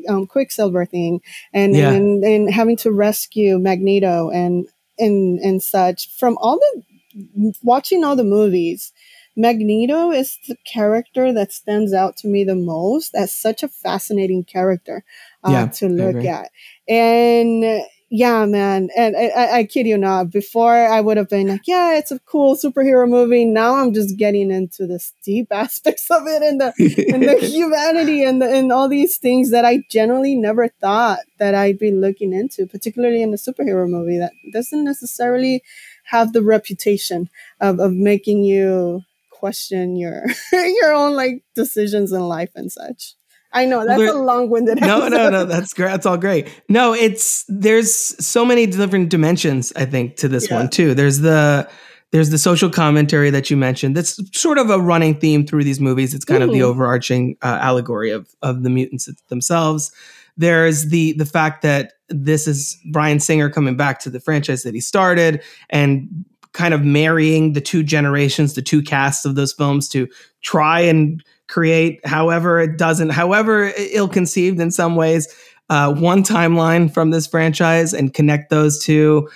um, 0.10 0.26
Quicksilver 0.26 0.86
thing, 0.86 1.22
and, 1.54 1.76
yeah. 1.76 1.92
and 1.92 2.24
and 2.24 2.52
having 2.52 2.78
to 2.78 2.92
rescue 2.92 3.60
Magneto 3.60 4.30
and 4.30 4.68
and 4.98 5.40
and 5.40 5.62
such 5.62 6.10
from 6.18 6.38
all 6.40 6.58
the 6.58 7.54
watching 7.62 8.04
all 8.04 8.16
the 8.16 8.24
movies, 8.24 8.92
Magneto 9.36 10.12
is 10.12 10.40
the 10.48 10.58
character 10.66 11.34
that 11.34 11.52
stands 11.52 11.94
out 11.94 12.18
to 12.18 12.28
me 12.28 12.44
the 12.44 12.56
most 12.56 13.16
as 13.16 13.32
such 13.32 13.64
a 13.64 13.68
fascinating 13.68 14.44
character 14.44 15.04
uh, 15.44 15.52
yeah, 15.52 15.68
to 15.68 15.88
look 15.88 16.24
at. 16.26 16.52
And 16.88 17.84
yeah, 18.16 18.46
man. 18.46 18.90
And 18.96 19.18
I, 19.18 19.26
I, 19.30 19.58
I, 19.58 19.64
kid 19.64 19.88
you 19.88 19.98
not, 19.98 20.30
before 20.30 20.72
I 20.72 21.02
would 21.02 21.18
have 21.18 21.30
been 21.30 21.48
like, 21.48 21.66
yeah, 21.66 21.98
it's 21.98 22.12
a 22.12 22.20
cool 22.20 22.56
superhero 22.56 23.10
movie. 23.10 23.44
Now 23.44 23.78
I'm 23.78 23.92
just 23.92 24.18
getting 24.18 24.52
into 24.52 24.86
the 24.86 25.04
deep 25.24 25.48
aspects 25.52 26.12
of 26.12 26.28
it 26.28 26.44
and 26.44 26.62
the, 26.62 26.74
and 27.12 27.24
the 27.24 27.38
humanity 27.48 28.24
and, 28.24 28.40
the, 28.40 28.48
and 28.54 28.72
all 28.72 28.88
these 28.88 29.18
things 29.18 29.50
that 29.50 29.66
I 29.66 29.84
generally 29.90 30.36
never 30.36 30.68
thought 30.68 31.22
that 31.40 31.56
I'd 31.56 31.80
be 31.80 31.90
looking 31.90 32.34
into, 32.34 32.68
particularly 32.68 33.24
in 33.24 33.34
a 33.34 33.38
superhero 33.38 33.90
movie 33.90 34.20
that 34.20 34.34
doesn't 34.52 34.84
necessarily 34.84 35.64
have 36.04 36.34
the 36.34 36.44
reputation 36.44 37.32
of, 37.60 37.80
of 37.80 37.94
making 37.94 38.44
you 38.44 39.02
question 39.32 39.96
your 39.96 40.26
your 40.54 40.94
own 40.94 41.16
like 41.16 41.44
decisions 41.56 42.12
in 42.12 42.22
life 42.22 42.52
and 42.56 42.72
such. 42.72 43.16
I 43.54 43.66
know 43.66 43.86
that's 43.86 44.02
a 44.02 44.14
long-winded. 44.14 44.82
No, 44.82 45.08
no, 45.08 45.30
no. 45.30 45.46
That's 45.46 45.74
great. 45.74 45.90
That's 45.90 46.06
all 46.06 46.18
great. 46.18 46.50
No, 46.70 46.94
it's 46.94 47.46
there's 47.48 47.94
so 47.94 48.44
many 48.46 48.66
different 48.66 49.10
dimensions. 49.10 49.72
I 49.76 49.86
think 49.86 50.16
to 50.18 50.28
this 50.28 50.50
yeah. 50.50 50.58
one 50.58 50.70
too. 50.70 50.94
There's 50.96 51.20
the 51.20 51.70
there's 52.12 52.30
the 52.30 52.38
social 52.38 52.70
commentary 52.70 53.30
that 53.30 53.50
you 53.50 53.58
mentioned. 53.58 53.96
That's 53.96 54.20
sort 54.38 54.58
of 54.58 54.70
a 54.70 54.80
running 54.80 55.16
theme 55.20 55.46
through 55.46 55.64
these 55.64 55.80
movies. 55.80 56.14
It's 56.14 56.26
kind 56.26 56.42
mm. 56.42 56.46
of 56.46 56.52
the 56.52 56.60
mm. 56.60 56.64
overarching 56.64 57.38
uh, 57.42 57.60
allegory 57.62 58.12
of 58.12 58.28
of 58.42 58.64
the 58.64 58.70
mutants 58.70 59.10
themselves. 59.30 59.92
There's 60.36 60.90
the 60.90 61.14
the 61.14 61.26
fact 61.26 61.62
that 61.62 61.94
this 62.10 62.48
is 62.48 62.80
Bryan 62.92 63.20
Singer 63.20 63.50
coming 63.50 63.78
back 63.78 64.00
to 64.02 64.10
the 64.10 64.20
franchise 64.20 64.64
that 64.64 64.74
he 64.74 64.82
started 64.82 65.44
and 65.70 66.26
kind 66.54 66.74
of 66.74 66.84
marrying 66.84 67.54
the 67.54 67.62
two 67.62 67.84
generations, 67.84 68.54
the 68.54 68.62
two 68.62 68.82
casts 68.82 69.26
of 69.26 69.36
those 69.36 69.54
films 69.54 69.90
to 69.90 70.08
try 70.42 70.80
and 70.80 71.24
create, 71.54 72.06
however 72.06 72.60
it 72.60 72.78
doesn't, 72.78 73.10
however 73.10 73.72
ill 73.92 74.08
conceived 74.10 74.60
in 74.60 74.72
some 74.72 74.96
ways, 74.96 75.28
uh, 75.70 75.94
one 75.94 76.24
timeline 76.24 76.92
from 76.92 77.12
this 77.12 77.28
franchise 77.28 77.94
and 77.94 78.14
connect 78.14 78.50
those 78.50 78.84
two. 78.84 79.30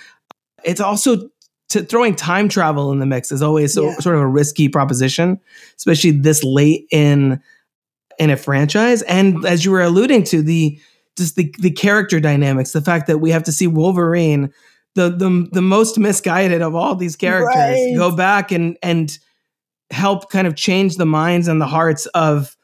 It's 0.64 0.80
also 0.80 1.30
to 1.68 1.82
throwing 1.84 2.16
time 2.16 2.48
travel 2.48 2.90
in 2.90 2.98
the 2.98 3.06
mix 3.06 3.30
is 3.30 3.40
always 3.42 3.72
so, 3.74 3.84
Yeah. 3.90 3.94
sort 4.00 4.16
of 4.16 4.22
a 4.22 4.26
risky 4.26 4.68
proposition, 4.68 5.38
especially 5.76 6.10
this 6.10 6.42
late 6.42 6.86
in 6.90 7.40
in 8.18 8.30
a 8.30 8.36
franchise. 8.36 9.02
And 9.02 9.46
as 9.46 9.64
you 9.64 9.70
were 9.70 9.82
alluding 9.82 10.24
to, 10.24 10.42
the 10.42 10.76
just 11.16 11.36
the 11.36 11.54
the 11.60 11.70
character 11.70 12.18
dynamics, 12.20 12.72
the 12.72 12.80
fact 12.80 13.06
that 13.06 13.18
we 13.18 13.30
have 13.30 13.44
to 13.44 13.52
see 13.52 13.66
Wolverine, 13.68 14.52
the 14.96 15.08
the 15.10 15.48
the 15.52 15.62
most 15.62 15.98
misguided 15.98 16.62
of 16.62 16.74
all 16.74 16.96
these 16.96 17.14
characters, 17.16 17.54
Right. 17.54 17.94
go 17.96 18.10
back 18.16 18.50
and 18.50 18.76
and 18.82 19.16
help 19.90 20.30
kind 20.30 20.46
of 20.46 20.54
change 20.54 20.96
the 20.96 21.06
minds 21.06 21.48
and 21.48 21.60
the 21.60 21.66
hearts 21.66 22.06
of 22.06 22.56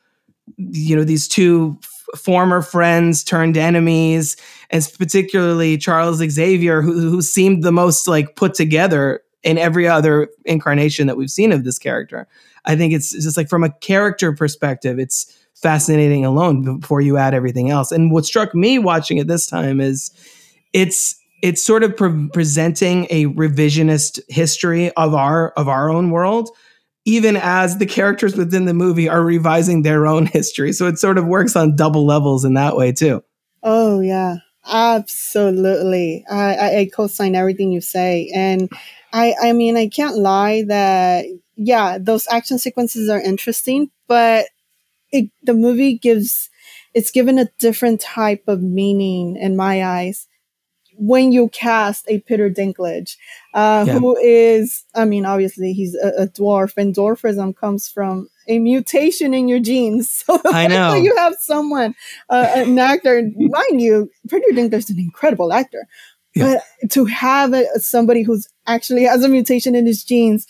you 0.57 0.95
know 0.95 1.05
these 1.05 1.27
two 1.27 1.79
f- 1.83 2.21
former 2.21 2.61
friends 2.61 3.25
turned 3.25 3.57
enemies 3.57 4.37
and 4.69 4.87
particularly 4.99 5.79
charles 5.79 6.19
xavier 6.19 6.83
who, 6.83 6.93
who 6.93 7.23
seemed 7.23 7.63
the 7.63 7.73
most 7.73 8.07
like 8.07 8.37
put 8.37 8.53
together 8.53 9.23
in 9.45 9.59
every 9.59 9.87
other 9.87 10.29
incarnation 10.47 11.07
that 11.07 11.17
we've 11.17 11.31
seen 11.31 11.53
of 11.53 11.65
this 11.65 11.79
character. 11.79 12.27
I 12.65 12.75
think 12.75 12.93
it's 12.93 13.13
just 13.13 13.37
like 13.37 13.49
from 13.49 13.63
a 13.63 13.71
character 13.71 14.33
perspective 14.33 14.99
it's 14.99 15.33
fascinating 15.55 16.25
alone 16.25 16.81
before 16.81 17.01
you 17.01 17.17
add 17.17 17.35
everything 17.35 17.71
else. 17.71 17.93
And 17.93 18.11
what 18.11 18.25
struck 18.25 18.55
me 18.55 18.79
watching 18.79 19.19
it 19.19 19.29
this 19.29 19.47
time 19.47 19.81
is 19.81 20.11
it's 20.73 21.15
it's 21.43 21.63
sort 21.63 21.85
of 21.85 21.95
pre- 21.95 22.29
presenting 22.33 23.07
a 23.11 23.27
revisionist 23.27 24.19
history 24.29 24.91
of 24.93 25.15
our 25.15 25.51
of 25.53 25.69
our 25.69 25.91
own 25.91 26.11
world 26.11 26.49
even 27.05 27.37
as 27.37 27.79
the 27.79 27.87
characters 27.87 28.37
within 28.37 28.65
the 28.65 28.75
movie 28.75 29.09
are 29.09 29.23
revising 29.23 29.83
their 29.83 30.07
own 30.07 30.27
history. 30.27 30.73
So 30.73 30.87
it 30.87 30.99
sort 30.99 31.19
of 31.19 31.27
works 31.27 31.57
on 31.57 31.77
double 31.77 32.07
levels 32.07 32.45
in 32.45 32.55
that 32.55 32.77
way 32.77 32.93
too. 32.93 33.23
Oh 33.63 34.01
yeah, 34.01 34.37
absolutely. 34.67 36.25
I, 36.31 36.55
I, 36.55 36.79
I 36.79 36.91
co-sign 36.95 37.35
everything 37.35 37.73
you 37.73 37.81
say, 37.81 38.31
and 38.35 38.71
I 39.13 39.35
I 39.43 39.53
mean 39.53 39.77
I 39.77 39.89
can't 39.89 40.19
lie 40.19 40.65
that 40.69 41.27
yeah 41.57 41.99
those 41.99 42.27
action 42.31 42.59
sequences 42.59 43.09
are 43.09 43.21
interesting, 43.21 43.91
but 44.09 44.47
it 45.13 45.31
the 45.43 45.55
movie 45.55 45.99
gives 45.99 46.51
it's 46.95 47.11
given 47.11 47.39
a 47.39 47.49
different 47.59 48.01
type 48.01 48.45
of 48.47 48.63
meaning 48.63 49.37
in 49.37 49.57
my 49.57 49.85
eyes 49.85 50.27
when 50.97 51.33
you 51.33 51.49
cast 51.49 52.05
a 52.09 52.21
Peter 52.21 52.49
Dinklage, 52.51 53.17
uh, 53.55 53.85
Yeah. 53.87 53.95
who 53.99 54.17
is 54.17 54.85
I 54.95 55.05
mean 55.05 55.25
obviously 55.27 55.73
he's 55.73 55.95
a, 55.97 56.09
a 56.25 56.27
dwarf, 56.29 56.77
and 56.77 56.95
dwarfism 56.95 57.57
comes 57.57 57.89
from 57.89 58.29
a 58.49 58.59
mutation 58.59 59.33
in 59.35 59.49
your 59.49 59.61
genes. 59.61 60.11
So 60.27 60.41
I 60.47 60.67
know. 60.69 60.95
you 60.95 61.17
have 61.17 61.35
someone, 61.41 61.95
uh, 62.29 62.47
an 62.55 62.79
actor, 62.79 63.23
mind 63.37 63.81
you, 63.81 64.11
Peter 64.29 64.45
Dinklage 64.53 64.75
is 64.85 64.91
an 64.91 64.99
incredible 64.99 65.53
actor, 65.53 65.87
Yeah. 66.35 66.59
but 66.83 66.91
to 66.91 67.05
have 67.07 67.53
a, 67.55 67.65
somebody 67.81 68.23
who's 68.23 68.49
actually 68.67 69.05
has 69.05 69.25
a 69.25 69.29
mutation 69.29 69.75
in 69.75 69.87
his 69.87 70.05
genes 70.05 70.47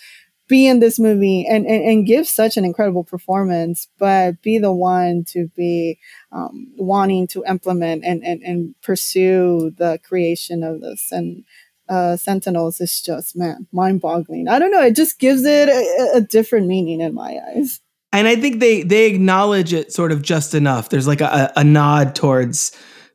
be 0.48 0.66
in 0.66 0.80
this 0.80 0.98
movie 0.98 1.46
and, 1.48 1.66
and, 1.66 1.83
and 1.85 2.07
give 2.07 2.26
such 2.26 2.57
an 2.57 2.64
incredible 2.64 3.04
performance, 3.04 3.88
but 3.98 4.40
be 4.42 4.59
the 4.59 4.72
one 4.72 5.24
to 5.28 5.48
be 5.57 5.98
um, 6.33 6.66
wanting 6.76 7.26
to 7.28 7.42
implement 7.48 8.04
and, 8.04 8.22
and, 8.22 8.42
and 8.42 8.74
pursue 8.83 9.72
the 9.78 9.98
creation 10.04 10.62
of 10.62 10.80
this 10.80 11.09
and 11.11 11.44
uh, 11.88 12.16
Sentinels 12.16 12.80
is 12.80 13.02
just 13.02 13.37
man 13.37 13.66
mind 13.70 14.00
boggling. 14.00 14.48
I 14.48 14.59
don't 14.59 14.70
know. 14.70 14.80
It 14.83 14.96
just 14.96 15.18
gives 15.18 15.44
it 15.44 15.68
a, 15.68 16.16
a 16.16 16.20
different 16.22 16.66
meaning 16.66 17.00
in 17.02 17.12
my 17.12 17.38
eyes. 17.54 17.80
and 18.14 18.26
i 18.28 18.37
think 18.37 18.61
they 18.61 18.83
they 18.83 19.07
acknowledge 19.07 19.72
it 19.74 19.92
sort 19.92 20.12
of 20.12 20.22
just 20.22 20.54
enough 20.54 20.88
there's 20.88 21.07
like 21.07 21.20
a, 21.20 21.52
a 21.57 21.64
nod 21.64 22.14
towards 22.14 22.70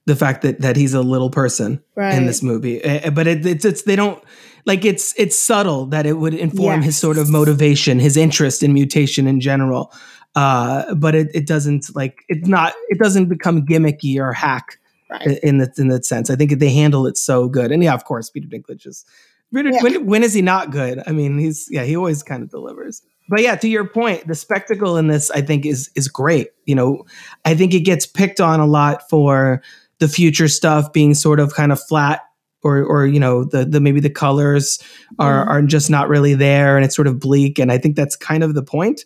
the 0.05 0.15
fact 0.15 0.41
that 0.43 0.59
that 0.61 0.75
he's 0.75 0.93
a 0.93 1.01
little 1.01 1.29
person 1.31 1.81
Right. 1.95 2.13
in 2.13 2.25
this 2.27 2.43
movie 2.43 2.83
Eh, 2.83 2.99
eh, 3.05 3.09
but 3.09 3.25
it, 3.27 3.45
it's 3.45 3.65
it's 3.65 3.83
they 3.83 3.95
don't 3.95 4.21
like 4.69 4.85
it's 4.85 5.13
it's 5.17 5.37
subtle 5.37 5.85
that 5.87 6.05
it 6.05 6.13
would 6.13 6.33
inform 6.33 6.81
his 6.81 6.97
sort 6.97 7.17
of 7.17 7.29
motivation 7.29 7.99
his 7.99 8.15
interest 8.15 8.63
in 8.63 8.71
mutation 8.73 9.27
in 9.27 9.41
general 9.41 9.91
uh 10.35 10.95
but 10.95 11.13
it, 11.15 11.27
it 11.33 11.45
doesn't 11.45 11.93
like 11.95 12.23
it's 12.29 12.47
not 12.47 12.71
it 12.87 12.97
doesn't 12.99 13.27
become 13.27 13.65
gimmicky 13.65 14.17
or 14.17 14.31
hack 14.31 14.77
Right. 15.11 15.39
in 15.41 15.57
the 15.57 15.73
in 15.79 15.87
that 15.87 16.05
sense. 16.05 16.29
I 16.29 16.35
think 16.35 16.59
they 16.59 16.69
handle 16.69 17.07
it 17.07 17.17
so 17.17 17.49
good. 17.49 17.71
And 17.71 17.81
yeah, 17.83 17.95
of 17.95 18.05
course, 18.05 18.29
Peter 18.29 18.47
Dinklage 18.47 18.85
is. 18.85 19.05
Peter, 19.51 19.69
Yeah. 19.73 19.81
when, 19.81 20.05
when 20.05 20.23
is 20.23 20.35
he 20.35 20.43
not 20.43 20.69
good? 20.69 21.01
I 21.07 21.11
mean, 21.13 21.39
he's 21.39 21.67
yeah, 21.71 21.83
he 21.83 21.95
always 21.97 22.21
kind 22.21 22.43
of 22.43 22.51
delivers. 22.51 23.01
But 23.27 23.41
yeah, 23.41 23.55
to 23.55 23.67
your 23.67 23.85
point, 23.87 24.27
the 24.27 24.35
spectacle 24.35 24.97
in 24.97 25.07
this 25.07 25.31
I 25.31 25.41
think 25.41 25.65
is 25.65 25.89
is 25.95 26.07
great. 26.07 26.49
You 26.67 26.75
know, 26.75 27.05
I 27.43 27.55
think 27.55 27.73
it 27.73 27.79
gets 27.79 28.05
picked 28.05 28.39
on 28.39 28.59
a 28.59 28.67
lot 28.67 29.09
for 29.09 29.63
the 29.97 30.07
future 30.07 30.47
stuff 30.47 30.93
being 30.93 31.15
sort 31.15 31.39
of 31.39 31.55
kind 31.55 31.71
of 31.71 31.81
flat 31.81 32.21
or 32.63 32.83
or 32.83 33.05
you 33.07 33.19
know 33.19 33.43
the 33.43 33.65
the 33.65 33.79
maybe 33.79 33.99
the 33.99 34.09
colors 34.09 34.79
are 35.17 35.45
Mhm. 35.45 35.49
are 35.49 35.61
just 35.63 35.89
not 35.89 36.09
really 36.09 36.33
there 36.33 36.75
and 36.75 36.85
it's 36.85 36.95
sort 36.95 37.07
of 37.07 37.19
bleak 37.19 37.59
and 37.59 37.71
I 37.71 37.77
think 37.77 37.95
that's 37.95 38.15
kind 38.15 38.43
of 38.43 38.53
the 38.53 38.63
point. 38.63 39.03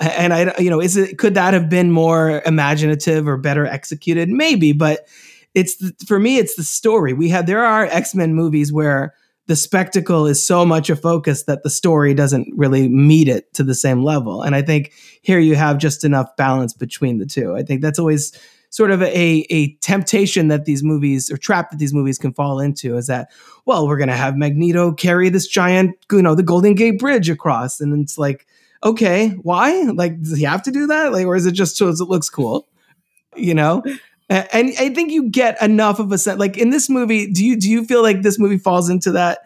And 0.00 0.32
I 0.32 0.54
you 0.58 0.70
know 0.70 0.80
is 0.80 0.96
it 0.96 1.18
could 1.18 1.34
that 1.34 1.52
have 1.52 1.68
been 1.68 1.90
more 1.90 2.40
imaginative 2.46 3.28
or 3.28 3.36
better 3.36 3.66
executed 3.66 4.28
maybe 4.30 4.72
but 4.72 5.06
it's 5.54 5.76
the, 5.76 5.92
for 6.06 6.18
me 6.18 6.38
it's 6.38 6.54
the 6.54 6.62
story 6.62 7.12
we 7.12 7.28
have 7.28 7.46
there 7.46 7.64
are 7.64 7.84
x-men 7.86 8.34
movies 8.34 8.72
where 8.72 9.12
the 9.46 9.56
spectacle 9.56 10.26
is 10.26 10.46
so 10.46 10.64
much 10.64 10.88
a 10.90 10.94
focus 10.96 11.42
that 11.42 11.64
the 11.64 11.70
story 11.70 12.14
doesn't 12.14 12.46
really 12.56 12.88
meet 12.88 13.26
it 13.26 13.52
to 13.52 13.64
the 13.64 13.74
same 13.74 14.04
level 14.04 14.42
and 14.42 14.54
i 14.54 14.62
think 14.62 14.92
here 15.22 15.40
you 15.40 15.56
have 15.56 15.76
just 15.76 16.04
enough 16.04 16.28
balance 16.36 16.72
between 16.72 17.18
the 17.18 17.26
two 17.26 17.54
i 17.56 17.62
think 17.62 17.82
that's 17.82 17.98
always 17.98 18.32
sort 18.70 18.90
of 18.90 19.02
a, 19.02 19.46
a 19.50 19.74
temptation 19.76 20.48
that 20.48 20.64
these 20.64 20.82
movies 20.82 21.30
or 21.30 21.36
trap 21.36 21.70
that 21.70 21.78
these 21.78 21.92
movies 21.92 22.18
can 22.18 22.32
fall 22.32 22.60
into 22.60 22.96
is 22.96 23.08
that 23.08 23.28
well 23.66 23.86
we're 23.86 23.98
going 23.98 24.08
to 24.08 24.16
have 24.16 24.36
magneto 24.36 24.92
carry 24.92 25.28
this 25.28 25.46
giant 25.46 25.96
you 26.10 26.22
know 26.22 26.34
the 26.34 26.42
golden 26.42 26.74
gate 26.74 26.98
bridge 26.98 27.28
across 27.28 27.80
and 27.80 28.00
it's 28.00 28.16
like 28.16 28.46
okay 28.84 29.30
why 29.42 29.82
like 29.94 30.20
does 30.22 30.38
he 30.38 30.44
have 30.44 30.62
to 30.62 30.70
do 30.70 30.86
that 30.86 31.12
like 31.12 31.26
or 31.26 31.36
is 31.36 31.46
it 31.46 31.52
just 31.52 31.76
so 31.76 31.88
it 31.88 31.98
looks 32.00 32.30
cool 32.30 32.66
you 33.36 33.54
know 33.54 33.82
and 34.30 34.72
I 34.78 34.90
think 34.90 35.10
you 35.10 35.28
get 35.28 35.60
enough 35.60 35.98
of 35.98 36.12
a 36.12 36.18
sense. 36.18 36.38
Like 36.38 36.56
in 36.56 36.70
this 36.70 36.88
movie, 36.88 37.30
do 37.32 37.44
you 37.44 37.56
do 37.56 37.68
you 37.68 37.84
feel 37.84 38.00
like 38.00 38.22
this 38.22 38.38
movie 38.38 38.58
falls 38.58 38.88
into 38.88 39.10
that 39.12 39.40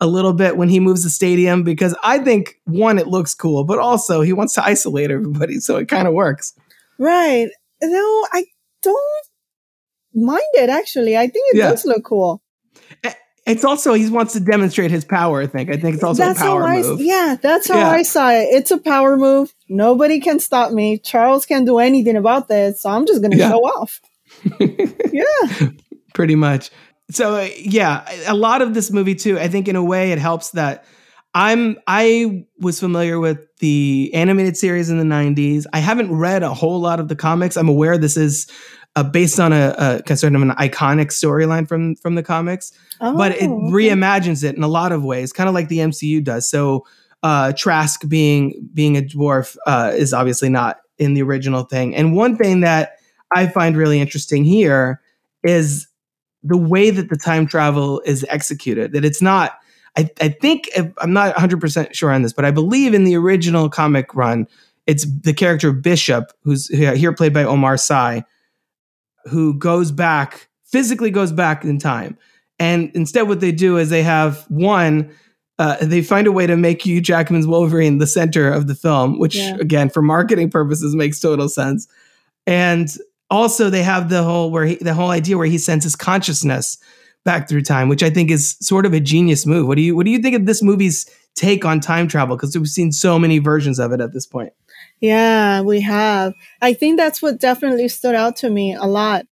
a 0.00 0.06
little 0.06 0.32
bit 0.32 0.56
when 0.56 0.70
he 0.70 0.80
moves 0.80 1.04
the 1.04 1.10
stadium? 1.10 1.62
Because 1.62 1.94
I 2.02 2.18
think 2.18 2.58
one, 2.64 2.98
it 2.98 3.06
looks 3.06 3.34
cool, 3.34 3.64
but 3.64 3.78
also 3.78 4.22
he 4.22 4.32
wants 4.32 4.54
to 4.54 4.64
isolate 4.64 5.10
everybody, 5.10 5.60
so 5.60 5.76
it 5.76 5.88
kind 5.88 6.08
of 6.08 6.14
works. 6.14 6.54
Right. 6.96 7.50
No, 7.82 8.26
I 8.32 8.44
don't 8.82 9.26
mind 10.14 10.42
it 10.54 10.68
actually. 10.70 11.16
I 11.16 11.22
think 11.28 11.44
it 11.54 11.58
Yeah. 11.58 11.70
does 11.70 11.84
look 11.84 12.04
cool. 12.04 12.42
It's 13.46 13.64
also 13.64 13.94
he 13.94 14.08
wants 14.10 14.34
to 14.34 14.40
demonstrate 14.40 14.90
his 14.90 15.04
power. 15.04 15.40
I 15.42 15.46
think. 15.46 15.70
I 15.70 15.76
think 15.76 15.94
it's 15.94 16.04
also 16.04 16.22
that's 16.22 16.38
a 16.40 16.42
power 16.44 16.62
I 16.64 16.82
move. 16.82 17.00
yeah, 17.00 17.36
that's 17.40 17.68
how 17.68 17.78
Yeah. 17.78 17.90
I 17.90 18.02
saw 18.02 18.30
it. 18.30 18.48
It's 18.50 18.70
a 18.70 18.78
power 18.78 19.16
move. 19.16 19.52
Nobody 19.68 20.20
can 20.20 20.38
stop 20.40 20.72
me. 20.72 20.98
Charles 20.98 21.46
can't 21.46 21.66
do 21.66 21.78
anything 21.78 22.16
about 22.16 22.48
this, 22.48 22.82
so 22.82 22.90
I'm 22.90 23.06
just 23.06 23.20
going 23.22 23.32
to 23.32 23.36
Yeah. 23.38 23.50
show 23.50 23.60
off. 23.64 24.00
yeah. 24.60 25.68
pretty 26.14 26.36
much. 26.36 26.70
So 27.10 27.36
uh, 27.36 27.48
yeah, 27.58 28.04
a 28.28 28.34
lot 28.34 28.62
of 28.62 28.74
this 28.74 28.90
movie 28.92 29.14
too. 29.16 29.38
I 29.38 29.48
think 29.48 29.66
in 29.68 29.74
a 29.76 29.82
way 29.82 30.12
it 30.12 30.18
helps 30.18 30.50
that 30.50 30.84
I'm 31.34 31.78
I 31.86 32.44
was 32.58 32.80
familiar 32.80 33.20
with 33.20 33.38
the 33.58 34.10
animated 34.14 34.56
series 34.56 34.90
in 34.90 34.98
the 34.98 35.04
'90s. 35.04 35.64
I 35.72 35.78
haven't 35.78 36.12
read 36.16 36.42
a 36.42 36.52
whole 36.54 36.80
lot 36.80 36.98
of 37.00 37.08
the 37.08 37.16
comics. 37.16 37.56
I'm 37.56 37.68
aware 37.68 37.96
this 37.98 38.16
is 38.16 38.50
uh, 38.96 39.04
based 39.04 39.38
on 39.38 39.52
a, 39.52 39.74
a 39.78 40.02
kind 40.02 40.10
of 40.10 40.18
sort 40.18 40.34
of 40.34 40.42
an 40.42 40.50
iconic 40.52 41.06
storyline 41.06 41.68
from 41.68 41.94
from 41.96 42.16
the 42.16 42.22
comics, 42.22 42.72
but 42.98 43.32
it 43.32 43.44
Oh, 43.48 43.66
okay. 43.66 43.72
reimagines 43.72 44.42
it 44.42 44.56
in 44.56 44.62
a 44.64 44.68
lot 44.68 44.90
of 44.92 45.04
ways, 45.04 45.32
kind 45.32 45.48
of 45.48 45.54
like 45.54 45.68
the 45.68 45.78
MCU 45.78 46.22
does. 46.24 46.50
So 46.50 46.84
uh, 47.22 47.52
Trask 47.52 48.08
being 48.08 48.68
being 48.74 48.96
a 48.96 49.02
dwarf 49.02 49.56
uh, 49.66 49.92
is 49.94 50.12
obviously 50.12 50.48
not 50.48 50.78
in 50.98 51.14
the 51.14 51.22
original 51.22 51.62
thing. 51.62 51.94
And 51.94 52.16
one 52.16 52.36
thing 52.36 52.60
that 52.60 52.96
I 53.32 53.46
find 53.46 53.76
really 53.76 54.00
interesting 54.00 54.42
here 54.44 55.00
is 55.44 55.86
the 56.42 56.56
way 56.56 56.90
that 56.90 57.08
the 57.08 57.16
time 57.16 57.46
travel 57.46 58.00
is 58.04 58.26
executed. 58.28 58.92
That 58.92 59.04
it's 59.04 59.22
not. 59.22 59.52
I, 59.96 60.08
I 60.20 60.28
think 60.28 60.68
if, 60.76 60.86
I'm 60.98 61.12
not 61.12 61.34
100 61.34 61.60
percent 61.60 61.94
sure 61.96 62.10
on 62.12 62.22
this, 62.22 62.32
but 62.32 62.44
I 62.44 62.50
believe 62.50 62.94
in 62.94 63.04
the 63.04 63.16
original 63.16 63.68
comic 63.68 64.14
run, 64.14 64.46
it's 64.86 65.06
the 65.22 65.34
character 65.34 65.72
Bishop, 65.72 66.32
who's 66.42 66.68
here 66.68 67.12
played 67.12 67.34
by 67.34 67.44
Omar 67.44 67.76
Sy, 67.76 68.24
who 69.26 69.54
goes 69.54 69.90
back 69.92 70.48
physically 70.70 71.10
goes 71.10 71.32
back 71.32 71.64
in 71.64 71.78
time. 71.78 72.16
And 72.58 72.90
instead, 72.94 73.22
what 73.22 73.40
they 73.40 73.52
do 73.52 73.76
is 73.76 73.90
they 73.90 74.02
have 74.02 74.44
one. 74.48 75.10
Uh, 75.58 75.76
they 75.82 76.00
find 76.02 76.26
a 76.26 76.32
way 76.32 76.46
to 76.46 76.56
make 76.56 76.86
Hugh 76.86 77.00
Jackman's 77.00 77.46
Wolverine 77.46 77.98
the 77.98 78.06
center 78.06 78.50
of 78.50 78.66
the 78.66 78.74
film, 78.74 79.18
which 79.18 79.36
Yeah. 79.36 79.56
again, 79.60 79.90
for 79.90 80.00
marketing 80.02 80.50
purposes, 80.50 80.94
makes 80.94 81.20
total 81.20 81.48
sense. 81.48 81.86
And 82.46 82.88
also, 83.30 83.68
they 83.70 83.82
have 83.82 84.08
the 84.08 84.22
whole 84.22 84.50
where 84.50 84.64
he, 84.66 84.74
the 84.76 84.94
whole 84.94 85.10
idea 85.10 85.36
where 85.36 85.46
he 85.46 85.58
sends 85.58 85.84
his 85.84 85.96
consciousness 85.96 86.78
back 87.24 87.48
through 87.48 87.62
time, 87.62 87.88
which 87.88 88.02
I 88.02 88.10
think 88.10 88.30
is 88.30 88.56
sort 88.60 88.86
of 88.86 88.92
a 88.92 89.00
genius 89.00 89.46
move. 89.46 89.66
What 89.66 89.76
do 89.76 89.82
you 89.82 89.94
what 89.96 90.06
do 90.06 90.12
you 90.12 90.20
think 90.20 90.36
of 90.36 90.46
this 90.46 90.62
movie's 90.62 91.08
take 91.34 91.64
on 91.64 91.80
time 91.80 92.08
travel? 92.08 92.36
Because 92.36 92.56
we've 92.56 92.66
seen 92.66 92.92
so 92.92 93.18
many 93.18 93.38
versions 93.38 93.78
of 93.78 93.92
it 93.92 94.00
at 94.00 94.12
this 94.12 94.26
point. 94.26 94.52
Yeah, 95.00 95.60
we 95.62 95.80
have. 95.80 96.34
I 96.60 96.74
think 96.74 96.98
that's 96.98 97.22
what 97.22 97.40
definitely 97.40 97.88
stood 97.88 98.14
out 98.14 98.36
to 98.36 98.50
me 98.50 98.74
a 98.74 98.86
lot 98.86 99.26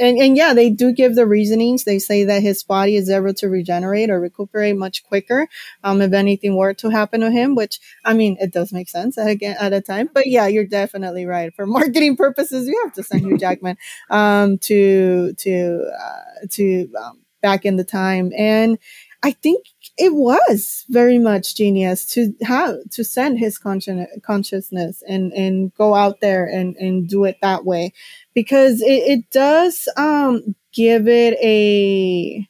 and 0.00 0.18
and 0.18 0.36
yeah, 0.36 0.54
they 0.54 0.70
do 0.70 0.92
give 0.92 1.14
the 1.14 1.26
reasonings. 1.26 1.84
They 1.84 1.98
say 1.98 2.24
that 2.24 2.42
his 2.42 2.62
body 2.62 2.96
is 2.96 3.10
able 3.10 3.34
to 3.34 3.48
regenerate 3.48 4.10
or 4.10 4.20
recuperate 4.20 4.76
much 4.76 5.04
quicker, 5.04 5.48
um, 5.82 6.00
if 6.00 6.12
anything 6.12 6.56
were 6.56 6.74
to 6.74 6.90
happen 6.90 7.20
to 7.20 7.30
him. 7.30 7.54
Which 7.54 7.80
I 8.04 8.14
mean, 8.14 8.36
it 8.40 8.52
does 8.52 8.72
make 8.72 8.88
sense 8.88 9.18
at, 9.18 9.28
again 9.28 9.56
at 9.58 9.72
a 9.72 9.80
time. 9.80 10.08
But 10.12 10.26
yeah, 10.26 10.46
you're 10.46 10.66
definitely 10.66 11.26
right. 11.26 11.54
For 11.54 11.66
marketing 11.78 12.16
purposes, 12.16 12.68
you 12.68 12.80
have 12.84 12.94
to 12.94 13.02
send 13.02 13.22
Hugh 13.22 13.38
Jackman 13.38 13.76
um, 14.10 14.58
to 14.58 15.34
to 15.34 15.90
uh, 16.00 16.46
to 16.50 16.88
um, 17.02 17.20
back 17.42 17.64
in 17.64 17.76
the 17.76 17.84
time, 17.84 18.32
and 18.36 18.78
I 19.24 19.30
think 19.30 19.64
it 19.96 20.12
was 20.12 20.84
very 20.90 21.18
much 21.18 21.56
genius 21.56 22.04
to 22.12 22.34
have 22.42 22.76
to 22.90 23.02
send 23.02 23.38
his 23.38 23.58
consci- 23.58 24.22
consciousness 24.22 25.02
and 25.08 25.32
and 25.32 25.74
go 25.74 25.94
out 25.94 26.20
there 26.20 26.44
and 26.44 26.76
and 26.76 27.08
do 27.08 27.24
it 27.24 27.38
that 27.40 27.64
way 27.64 27.94
because 28.34 28.80
it, 28.82 28.86
it 29.18 29.30
does 29.30 29.88
um 29.96 30.54
give 30.72 31.08
it 31.08 31.38
a 31.42 32.46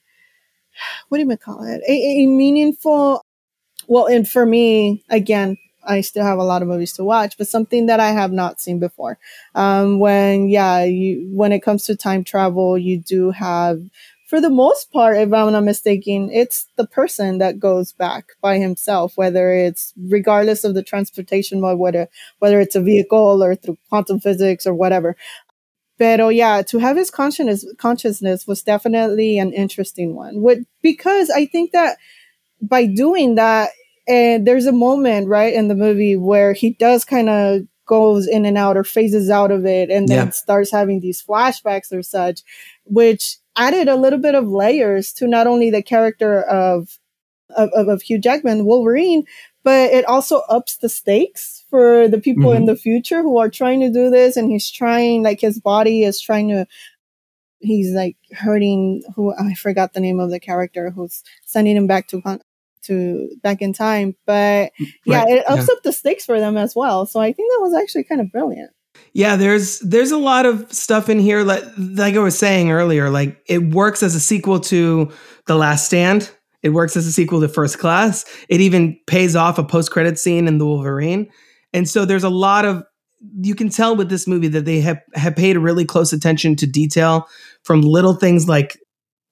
what 1.09 1.19
do 1.19 1.25
you 1.29 1.37
call 1.37 1.63
it 1.65 1.83
a, 1.89 1.93
a 1.93 2.27
meaningful 2.27 3.23
well 3.89 4.07
and 4.07 4.29
for 4.29 4.47
me 4.47 5.05
again 5.11 5.57
I 5.87 6.01
still 6.01 6.25
have 6.25 6.39
a 6.39 6.45
lot 6.45 6.63
of 6.63 6.69
movies 6.69 6.95
to 6.95 7.05
watch, 7.05 7.37
but 7.39 7.49
something 7.49 7.87
that 7.87 8.01
I 8.01 8.11
have 8.13 8.33
not 8.33 8.61
seen 8.61 8.79
before. 8.79 9.19
Um, 9.55 9.99
when 9.99 10.49
yeah, 10.49 10.83
you 10.85 11.29
when 11.33 11.53
it 11.53 11.61
comes 11.63 11.85
to 11.87 11.97
time 11.97 12.25
travel, 12.25 12.79
you 12.79 12.99
do 12.99 13.31
have 13.33 13.81
for 14.27 14.41
the 14.41 14.51
most 14.51 14.91
part, 14.91 15.17
if 15.19 15.33
I'm 15.33 15.53
not 15.53 15.65
mistaken, 15.65 16.31
it's 16.33 16.67
the 16.77 16.87
person 16.87 17.39
that 17.39 17.61
goes 17.61 17.93
back 17.93 18.31
by 18.41 18.59
himself, 18.59 19.17
whether 19.17 19.53
it's 19.53 19.93
regardless 20.09 20.65
of 20.65 20.75
the 20.75 20.83
transportation 20.83 21.61
mode, 21.61 21.79
whether 21.79 22.09
whether 22.39 22.61
it's 22.61 22.75
a 22.75 22.81
vehicle 22.81 23.45
or 23.45 23.55
through 23.55 23.79
quantum 23.91 24.21
physics 24.21 24.67
or 24.67 24.75
whatever. 24.75 25.17
But 25.99 26.21
oh 26.21 26.29
yeah, 26.29 26.63
to 26.63 26.79
have 26.79 26.97
his 26.97 27.11
consciousness 27.11 27.65
consciousness 27.79 28.47
was 28.47 28.63
definitely 28.63 29.39
an 29.39 29.53
interesting 29.53 30.15
one. 30.15 30.43
With, 30.43 30.67
because 30.83 31.31
I 31.31 31.47
think 31.47 31.73
that 31.73 31.99
by 32.61 32.87
doing 32.87 33.37
that, 33.37 33.71
and 34.09 34.47
there's 34.47 34.67
a 34.67 34.73
moment 34.73 35.29
right 35.29 35.55
in 35.55 35.69
the 35.69 35.75
movie 35.75 36.17
where 36.17 36.53
he 36.53 36.71
does 36.71 37.05
kind 37.05 37.29
of 37.29 37.63
goes 37.87 38.27
in 38.27 38.47
and 38.47 38.57
out 38.57 38.77
or 38.77 38.85
phases 38.85 39.31
out 39.31 39.51
of 39.51 39.67
it 39.67 39.91
and 39.91 40.09
then 40.09 40.27
yeah. 40.27 40.31
starts 40.31 40.71
having 40.71 41.01
these 41.01 41.23
flashbacks 41.23 41.93
or 41.93 42.03
such, 42.03 42.41
which 42.85 43.37
added 43.57 43.89
a 43.89 43.97
little 43.97 44.19
bit 44.19 44.35
of 44.35 44.49
layers 44.49 45.13
to 45.13 45.27
not 45.27 45.47
only 45.47 45.71
the 45.71 45.83
character 45.83 46.43
of 46.43 46.99
of, 47.57 47.71
of 47.71 48.03
Hugh 48.03 48.19
Jackman, 48.19 48.65
Wolverine, 48.65 49.25
but 49.63 49.93
it 49.93 50.05
also 50.07 50.41
ups 50.49 50.77
the 50.77 50.89
stakes 50.89 51.54
for 51.75 52.07
the 52.07 52.21
people 52.21 52.51
mm-hmm. 52.51 52.59
in 52.59 52.65
the 52.67 52.77
future 52.77 53.21
who 53.21 53.37
are 53.37 53.51
trying 53.51 53.81
to 53.81 53.91
do 53.91 54.09
this. 54.09 54.37
And 54.37 54.49
he's 54.49 54.71
trying, 54.71 55.25
like 55.25 55.41
his 55.41 55.59
body 55.59 56.05
is 56.05 56.21
trying 56.21 56.49
to, 56.51 56.69
he's 57.59 57.91
like 57.91 58.17
hurting 58.31 59.03
who 59.17 59.35
I 59.35 59.55
forgot 59.55 59.93
the 59.93 59.99
name 59.99 60.21
of 60.21 60.31
the 60.31 60.39
character 60.39 60.91
who's 60.91 61.25
sending 61.45 61.77
him 61.77 61.89
back 61.89 62.07
to 62.09 62.23
to 62.83 63.29
back 63.43 63.61
in 63.61 63.73
time. 63.73 64.15
But 64.25 64.71
yeah, 65.05 65.25
right. 65.25 65.33
it 65.33 65.51
ups 65.51 65.67
yeah. 65.69 65.75
up 65.75 65.83
the 65.83 65.93
stakes 65.93 66.25
for 66.25 66.39
them 66.39 66.57
as 66.57 66.77
well. 66.77 67.07
So 67.07 67.19
I 67.19 67.33
think 67.33 67.51
that 67.51 67.61
was 67.61 67.75
actually 67.75 68.05
kind 68.05 68.21
of 68.21 68.31
brilliant. 68.31 68.71
Yeah, 69.13 69.35
there's 69.35 69.81
there's 69.81 70.13
a 70.13 70.17
lot 70.17 70.47
of 70.47 70.73
stuff 70.73 71.09
in 71.09 71.19
here 71.19 71.43
like 71.43 71.65
like 71.77 72.15
I 72.15 72.21
was 72.21 72.39
saying 72.39 72.71
earlier, 72.71 73.11
like 73.11 73.43
it 73.49 73.75
works 73.75 74.05
as 74.05 74.15
a 74.15 74.21
sequel 74.21 74.61
to 74.61 75.11
The 75.47 75.57
Last 75.57 75.87
Stand. 75.87 76.31
It 76.63 76.69
works 76.69 76.97
as 76.97 77.05
a 77.09 77.13
sequel 77.13 77.41
to 77.41 77.49
First 77.49 77.81
Class. 77.81 78.25
It 78.49 78.61
even 78.61 78.97
pays 79.09 79.35
off 79.35 79.59
a 79.59 79.65
post-credit 79.65 80.21
scene 80.21 80.47
in 80.47 80.59
The 80.59 80.67
Wolverine. 80.67 81.29
And 81.75 81.87
so 81.89 82.07
there's 82.07 82.25
a 82.25 82.31
lot 82.31 82.65
of 82.65 82.83
you 83.41 83.55
can 83.55 83.69
tell 83.69 83.97
with 83.97 84.09
this 84.09 84.27
movie 84.27 84.49
that 84.49 84.65
they 84.65 84.81
have, 84.81 85.01
have 85.15 85.35
paid 85.35 85.57
really 85.57 85.85
close 85.85 86.13
attention 86.13 86.57
to 86.57 86.67
detail 86.67 87.27
from 87.63 87.81
little 87.81 88.15
things 88.15 88.49
like 88.49 88.79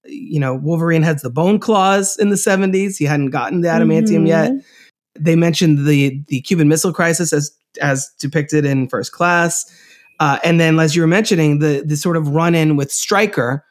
you 0.04 0.40
know, 0.40 0.54
Wolverine 0.54 1.02
has 1.02 1.22
the 1.22 1.30
bone 1.30 1.58
claws 1.58 2.16
in 2.16 2.30
the 2.30 2.36
70s. 2.36 2.96
He 2.96 3.04
hadn't 3.04 3.30
gotten 3.30 3.60
the 3.60 3.68
adamantium 3.68 4.26
mm-hmm. 4.26 4.26
yet. 4.26 4.52
They 5.18 5.36
mentioned 5.36 5.86
the 5.86 6.22
the 6.28 6.40
Cuban 6.40 6.68
Missile 6.68 6.92
Crisis 6.92 7.32
as 7.32 7.50
as 7.80 8.10
depicted 8.18 8.64
in 8.64 8.88
First 8.88 9.12
Class, 9.12 9.64
uh, 10.20 10.38
and 10.42 10.58
then 10.58 10.78
as 10.80 10.96
you 10.96 11.02
were 11.02 11.08
mentioning, 11.08 11.58
the 11.58 11.82
the 11.86 11.96
sort 11.96 12.16
of 12.16 12.28
run 12.28 12.54
in 12.54 12.76
with 12.76 12.90
Stryker, 12.90 13.64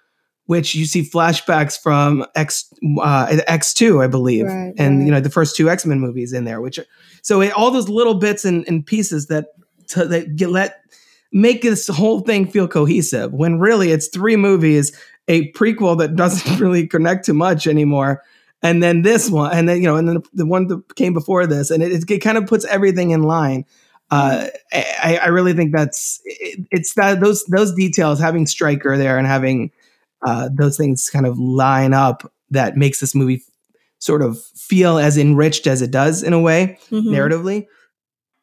which 0.51 0.75
you 0.75 0.83
see 0.83 1.01
flashbacks 1.01 1.81
from 1.81 2.25
X 2.35 2.65
uh, 3.01 3.37
X 3.47 3.73
two, 3.73 4.01
I 4.01 4.07
believe, 4.07 4.47
right, 4.47 4.73
and 4.77 4.97
right. 4.97 5.05
you 5.05 5.09
know 5.09 5.21
the 5.21 5.29
first 5.29 5.55
two 5.55 5.69
X 5.69 5.85
Men 5.85 6.01
movies 6.01 6.33
in 6.33 6.43
there. 6.43 6.59
Which 6.59 6.77
are, 6.77 6.85
so 7.21 7.39
it, 7.39 7.53
all 7.53 7.71
those 7.71 7.87
little 7.87 8.15
bits 8.15 8.43
and, 8.43 8.67
and 8.67 8.85
pieces 8.85 9.27
that 9.27 9.45
to, 9.91 10.05
that 10.07 10.35
get 10.35 10.49
let 10.49 10.81
make 11.31 11.61
this 11.61 11.87
whole 11.87 12.19
thing 12.19 12.45
feel 12.45 12.67
cohesive 12.67 13.31
when 13.31 13.59
really 13.59 13.91
it's 13.91 14.09
three 14.09 14.35
movies, 14.35 14.91
a 15.29 15.49
prequel 15.53 15.97
that 15.99 16.17
doesn't 16.17 16.59
really 16.59 16.85
connect 16.85 17.23
to 17.27 17.33
much 17.33 17.65
anymore, 17.65 18.21
and 18.61 18.83
then 18.83 19.03
this 19.03 19.29
one, 19.29 19.53
and 19.53 19.69
then 19.69 19.77
you 19.77 19.87
know, 19.87 19.95
and 19.95 20.09
then 20.09 20.21
the 20.33 20.45
one 20.45 20.67
that 20.67 20.97
came 20.97 21.13
before 21.13 21.47
this, 21.47 21.71
and 21.71 21.81
it, 21.81 22.11
it 22.11 22.17
kind 22.17 22.37
of 22.37 22.45
puts 22.45 22.65
everything 22.65 23.11
in 23.11 23.23
line. 23.23 23.63
Uh, 24.09 24.47
I, 24.73 25.17
I, 25.23 25.27
really 25.27 25.53
think 25.53 25.71
that's 25.73 26.19
it, 26.25 26.67
it's 26.71 26.95
that 26.95 27.21
those 27.21 27.45
those 27.45 27.73
details 27.73 28.19
having 28.19 28.45
Stryker 28.45 28.97
there 28.97 29.17
and 29.17 29.25
having 29.25 29.71
uh, 30.23 30.49
those 30.53 30.77
things 30.77 31.09
kind 31.09 31.25
of 31.25 31.37
line 31.37 31.93
up 31.93 32.31
that 32.49 32.77
makes 32.77 32.99
this 32.99 33.15
movie 33.15 33.43
sort 33.99 34.21
of 34.21 34.41
feel 34.55 34.97
as 34.97 35.17
enriched 35.17 35.67
as 35.67 35.81
it 35.81 35.91
does 35.91 36.23
in 36.23 36.33
a 36.33 36.39
way 36.39 36.77
mm-hmm. 36.89 37.09
narratively. 37.09 37.67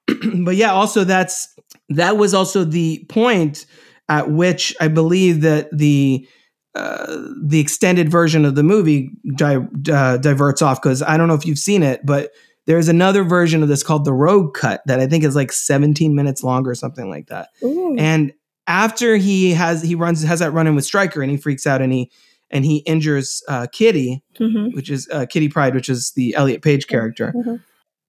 but 0.45 0.57
yeah, 0.57 0.73
also 0.73 1.05
that's 1.05 1.55
that 1.91 2.17
was 2.17 2.35
also 2.35 2.64
the 2.64 3.05
point 3.09 3.67
at 4.09 4.31
which 4.31 4.75
I 4.81 4.88
believe 4.88 5.43
that 5.43 5.69
the 5.77 6.27
uh, 6.75 7.23
the 7.43 7.59
extended 7.59 8.09
version 8.09 8.45
of 8.45 8.55
the 8.55 8.62
movie 8.62 9.11
di- 9.35 9.67
uh, 9.91 10.17
diverts 10.19 10.62
off 10.62 10.81
because 10.81 11.03
I 11.03 11.17
don't 11.17 11.27
know 11.27 11.35
if 11.35 11.45
you've 11.45 11.59
seen 11.59 11.83
it, 11.83 12.07
but 12.07 12.31
there's 12.67 12.88
another 12.88 13.25
version 13.25 13.62
of 13.62 13.69
this 13.69 13.83
called 13.83 14.05
the 14.05 14.12
Rogue 14.12 14.55
Cut 14.55 14.83
that 14.87 15.01
I 15.01 15.07
think 15.07 15.25
is 15.25 15.35
like 15.35 15.51
17 15.51 16.14
minutes 16.14 16.45
long 16.45 16.67
or 16.67 16.75
something 16.75 17.11
like 17.11 17.29
that. 17.29 17.49
Ooh. 17.64 17.97
And 17.97 18.33
after 18.69 19.17
he 19.17 19.51
has 19.53 19.83
he 19.83 19.97
runs 19.97 20.23
has 20.23 20.39
that 20.39 20.53
run 20.53 20.69
in 20.69 20.77
with 20.77 20.85
Stryker 20.85 21.23
and 21.23 21.31
he 21.31 21.37
freaks 21.37 21.67
out 21.67 21.83
and 21.83 21.93
he 21.93 22.11
and 22.51 22.65
he 22.65 22.79
injures 22.79 23.43
uh, 23.49 23.67
Kitty, 23.73 24.23
mm-hmm. 24.39 24.75
which 24.75 24.91
is 24.91 25.09
uh, 25.13 25.27
Kitty 25.27 25.49
Pryde, 25.49 25.75
which 25.75 25.89
is 25.89 26.13
the 26.13 26.35
Elliot 26.35 26.63
Page 26.63 26.87
character. 26.87 27.33
Mm-hmm. 27.37 27.57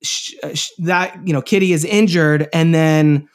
Sh- 0.04 0.36
uh, 0.44 0.54
sh- 0.54 0.72
that 0.80 1.20
you 1.26 1.34
know, 1.34 1.42
Kitty 1.42 1.74
is 1.74 1.84
injured, 1.84 2.48
and 2.54 2.74
then 2.76 3.28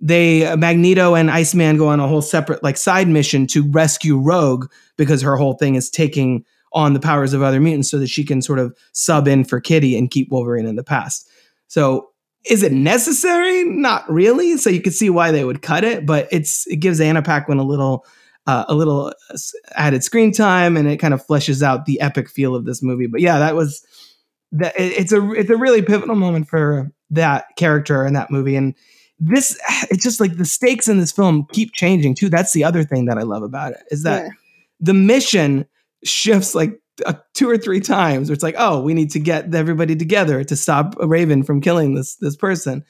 they 0.00 0.46
uh, 0.46 0.56
Magneto 0.56 1.14
and 1.14 1.30
Iceman 1.30 1.78
go 1.78 1.88
on 1.88 2.00
a 2.00 2.08
whole 2.08 2.22
separate 2.22 2.62
like 2.62 2.76
side 2.76 3.08
mission 3.08 3.46
to 3.48 3.68
rescue 3.70 4.18
Rogue 4.18 4.70
because 4.96 5.22
her 5.22 5.36
whole 5.36 5.54
thing 5.54 5.76
is 5.76 5.88
taking 5.88 6.44
on 6.72 6.94
the 6.94 7.00
powers 7.00 7.32
of 7.32 7.42
other 7.42 7.60
mutants 7.60 7.90
so 7.90 7.98
that 7.98 8.08
she 8.08 8.24
can 8.24 8.40
sort 8.40 8.58
of 8.58 8.76
sub 8.92 9.28
in 9.28 9.44
for 9.44 9.60
Kitty 9.60 9.96
and 9.96 10.10
keep 10.10 10.30
Wolverine 10.30 10.66
in 10.66 10.76
the 10.76 10.84
past. 10.84 11.28
So 11.68 12.11
is 12.44 12.62
it 12.62 12.72
necessary? 12.72 13.64
Not 13.64 14.10
really. 14.10 14.56
So 14.56 14.70
you 14.70 14.80
can 14.80 14.92
see 14.92 15.10
why 15.10 15.30
they 15.30 15.44
would 15.44 15.62
cut 15.62 15.84
it, 15.84 16.04
but 16.06 16.28
it's 16.32 16.66
it 16.66 16.76
gives 16.76 17.00
Anna 17.00 17.22
Paquin 17.22 17.58
a 17.58 17.64
little 17.64 18.04
uh, 18.46 18.64
a 18.68 18.74
little 18.74 19.12
added 19.74 20.02
screen 20.02 20.32
time 20.32 20.76
and 20.76 20.88
it 20.88 20.96
kind 20.96 21.14
of 21.14 21.24
fleshes 21.24 21.62
out 21.62 21.86
the 21.86 22.00
epic 22.00 22.28
feel 22.28 22.54
of 22.54 22.64
this 22.64 22.82
movie. 22.82 23.06
But 23.06 23.20
yeah, 23.20 23.38
that 23.38 23.54
was 23.54 23.84
that 24.52 24.74
it's 24.76 25.12
a 25.12 25.30
it's 25.32 25.50
a 25.50 25.56
really 25.56 25.82
pivotal 25.82 26.16
moment 26.16 26.48
for 26.48 26.90
that 27.10 27.46
character 27.56 28.06
in 28.06 28.14
that 28.14 28.30
movie 28.30 28.56
and 28.56 28.74
this 29.18 29.58
it's 29.90 30.02
just 30.02 30.20
like 30.20 30.36
the 30.36 30.44
stakes 30.44 30.88
in 30.88 30.98
this 30.98 31.12
film 31.12 31.46
keep 31.52 31.72
changing 31.72 32.14
too. 32.14 32.28
That's 32.28 32.52
the 32.52 32.64
other 32.64 32.84
thing 32.84 33.06
that 33.06 33.18
I 33.18 33.22
love 33.22 33.42
about 33.42 33.72
it 33.72 33.82
is 33.90 34.02
that 34.02 34.24
yeah. 34.24 34.30
the 34.80 34.94
mission 34.94 35.66
shifts 36.04 36.54
like 36.54 36.80
two 37.34 37.48
or 37.48 37.58
three 37.58 37.80
times. 37.80 38.28
Where 38.28 38.34
it's 38.34 38.42
like, 38.42 38.56
oh, 38.58 38.80
we 38.80 38.94
need 38.94 39.10
to 39.12 39.20
get 39.20 39.54
everybody 39.54 39.96
together 39.96 40.44
to 40.44 40.56
stop 40.56 40.94
Raven 41.00 41.42
from 41.42 41.60
killing 41.60 41.94
this 41.94 42.16
this 42.16 42.36
person. 42.36 42.84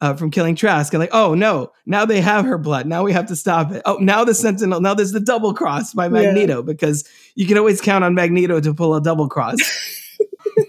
Uh, 0.00 0.14
from 0.14 0.30
killing 0.30 0.54
Trask, 0.54 0.92
and 0.92 1.00
like, 1.00 1.10
oh 1.12 1.34
no, 1.34 1.72
now 1.84 2.04
they 2.04 2.20
have 2.20 2.44
her 2.44 2.56
blood. 2.56 2.86
Now 2.86 3.02
we 3.02 3.12
have 3.12 3.26
to 3.26 3.34
stop 3.34 3.72
it. 3.72 3.82
Oh, 3.84 3.96
now 3.96 4.22
the 4.24 4.32
Sentinel. 4.32 4.80
Now 4.80 4.94
there's 4.94 5.10
the 5.10 5.18
double 5.18 5.52
cross 5.52 5.92
by 5.92 6.08
Magneto 6.08 6.58
yeah. 6.58 6.62
because 6.62 7.02
you 7.34 7.48
can 7.48 7.58
always 7.58 7.80
count 7.80 8.04
on 8.04 8.14
Magneto 8.14 8.60
to 8.60 8.72
pull 8.72 8.94
a 8.94 9.02
double 9.02 9.28
cross. 9.28 9.56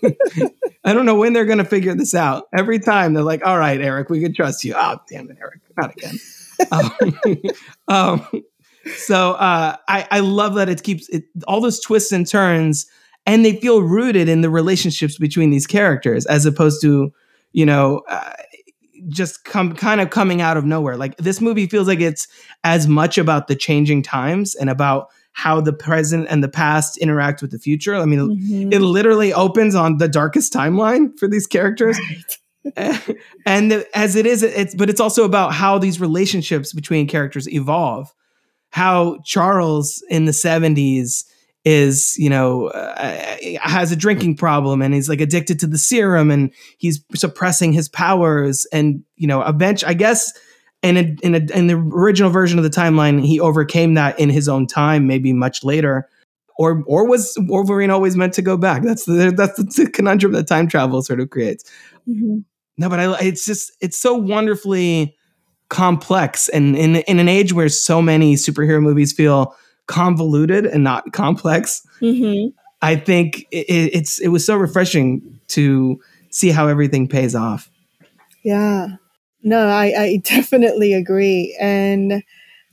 I 0.84 0.94
don't 0.94 1.06
know 1.06 1.16
when 1.16 1.34
they're 1.34 1.46
going 1.46 1.58
to 1.60 1.66
figure 1.66 1.94
this 1.96 2.16
out. 2.16 2.48
Every 2.56 2.80
time 2.80 3.14
they're 3.14 3.24
like, 3.24 3.46
"All 3.46 3.58
right, 3.58 3.80
Erik, 3.80 4.10
we 4.10 4.22
can 4.22 4.34
trust 4.34 4.64
you." 4.64 4.74
Oh, 4.76 4.98
damn 5.10 5.30
it, 5.30 5.38
Erik, 5.40 5.62
not 5.78 5.92
again. 5.92 6.18
um, 7.88 8.28
um, 8.34 8.44
so 8.98 9.34
uh, 9.34 9.76
I, 9.88 10.08
I 10.12 10.20
love 10.20 10.56
that 10.56 10.70
it 10.70 10.84
keeps 10.84 11.08
it, 11.10 11.24
all 11.48 11.62
those 11.62 11.80
twists 11.80 12.12
and 12.12 12.28
turns, 12.28 12.86
and 13.26 13.44
they 13.46 13.56
feel 13.58 13.82
rooted 13.82 14.30
in 14.30 14.42
the 14.42 14.50
relationships 14.50 15.18
between 15.18 15.50
these 15.52 15.68
characters, 15.68 16.26
as 16.26 16.46
opposed 16.46 16.82
to 16.82 17.12
you 17.54 17.66
know. 17.66 18.02
Uh, 18.10 18.34
just 19.08 19.46
come 19.46 19.74
kind 19.76 20.02
of 20.02 20.10
coming 20.10 20.42
out 20.42 20.58
of 20.58 20.66
nowhere. 20.66 20.98
Like 20.98 21.16
this 21.16 21.40
movie 21.40 21.68
feels 21.68 21.88
like 21.88 22.02
it's 22.02 22.28
as 22.66 22.86
much 22.86 23.18
about 23.18 23.48
the 23.48 23.56
changing 23.56 24.02
times 24.04 24.56
and 24.56 24.70
about 24.70 25.08
how 25.32 25.62
the 25.62 25.72
present 25.72 26.28
and 26.30 26.44
the 26.44 26.50
past 26.50 26.98
interact 26.98 27.42
with 27.42 27.52
the 27.52 27.60
future. 27.60 27.96
I 27.96 28.04
mean, 28.04 28.20
Mhm. 28.20 28.74
it 28.74 28.80
literally 28.82 29.32
opens 29.34 29.74
on 29.74 29.98
the 30.00 30.10
darkest 30.10 30.52
timeline 30.52 31.18
for 31.18 31.30
these 31.30 31.48
characters. 31.48 31.98
and 33.46 33.72
the- 33.72 33.88
as 33.98 34.16
it 34.18 34.26
is, 34.26 34.44
it's 34.44 34.76
but 34.76 34.90
it's 34.90 35.00
also 35.00 35.24
about 35.24 35.54
how 35.54 35.78
these 35.78 36.00
relationships 36.02 36.74
between 36.74 37.08
characters 37.08 37.48
evolve. 37.48 38.14
How 38.72 39.18
Charles 39.26 40.04
in 40.10 40.26
the 40.26 40.34
seventies 40.34 41.26
is, 41.66 42.16
you 42.18 42.30
know, 42.30 42.68
uh, 42.68 43.38
has 43.62 43.92
a 43.92 43.96
drinking 43.96 44.38
problem 44.38 44.82
and 44.82 44.94
he's 44.94 45.10
like 45.10 45.22
addicted 45.22 45.60
to 45.60 45.68
the 45.68 45.78
serum 45.78 46.32
and 46.32 46.52
he's 46.78 47.04
suppressing 47.16 47.74
his 47.74 47.90
powers. 47.90 48.66
And 48.72 49.04
you 49.18 49.28
know, 49.28 49.42
eventually, 49.42 49.90
I 49.90 49.94
guess 49.94 50.32
in 50.82 50.98
a, 50.98 51.16
in 51.22 51.36
a, 51.36 51.58
in 51.58 51.68
the 51.68 51.76
original 51.76 52.32
version 52.32 52.58
of 52.58 52.64
the 52.64 52.70
timeline, 52.70 53.26
he 53.26 53.40
overcame 53.40 53.96
that 53.96 54.18
in 54.20 54.30
his 54.30 54.48
own 54.48 54.68
time, 54.68 55.08
maybe 55.08 55.34
much 55.34 55.64
later. 55.64 56.08
Or, 56.58 56.84
or 56.88 57.08
was 57.08 57.38
Wolverine 57.42 57.90
always 57.90 58.16
meant 58.16 58.34
to 58.34 58.42
go 58.42 58.58
back? 58.58 58.84
That's 58.84 59.06
the 59.06 59.32
that's 59.36 59.76
the 59.76 59.90
conundrum 59.90 60.34
that 60.34 60.48
time 60.48 60.68
travel 60.68 61.02
sort 61.02 61.20
of 61.20 61.30
creates. 61.30 61.70
Mhm. 62.08 62.44
No, 62.78 62.90
but 62.90 63.00
I, 63.00 63.20
it's 63.20 63.46
just 63.46 63.72
it's 63.82 63.98
so 63.98 64.14
wonderfully 64.14 65.18
complex, 65.70 66.50
and 66.50 66.76
in 66.76 66.98
in 66.98 67.20
an 67.20 67.30
age 67.30 67.54
where 67.54 67.70
so 67.70 68.02
many 68.02 68.36
superhero 68.36 68.82
movies 68.82 69.14
feel 69.14 69.56
convoluted 69.88 70.66
and 70.66 70.84
not 70.84 71.14
complex, 71.14 71.82
Mhm. 72.02 72.54
I 72.82 72.96
think 72.96 73.48
it, 73.52 73.66
it's 73.94 74.20
it 74.20 74.30
was 74.30 74.46
so 74.46 74.56
refreshing 74.56 75.40
to 75.50 76.00
see 76.30 76.50
how 76.50 76.68
everything 76.68 77.08
pays 77.08 77.36
off. 77.36 77.70
Yeah. 78.44 78.96
No, 79.44 79.68
I, 79.68 79.94
I 79.98 80.16
definitely 80.24 80.94
agree. 80.94 81.56
And 81.60 82.24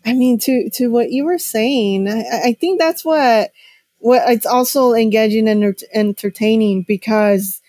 I 0.04 0.12
mean 0.12 0.38
to 0.40 0.70
to 0.70 0.88
what 0.88 1.10
you 1.10 1.24
were 1.24 1.38
saying, 1.38 2.08
I, 2.08 2.48
I 2.48 2.52
think 2.60 2.78
that's 2.78 3.04
what 3.04 3.50
what 3.98 4.28
it's 4.30 4.46
also 4.46 4.92
engaging 4.92 5.48
and 5.48 5.74
entertaining 5.92 6.84
because 6.86 7.60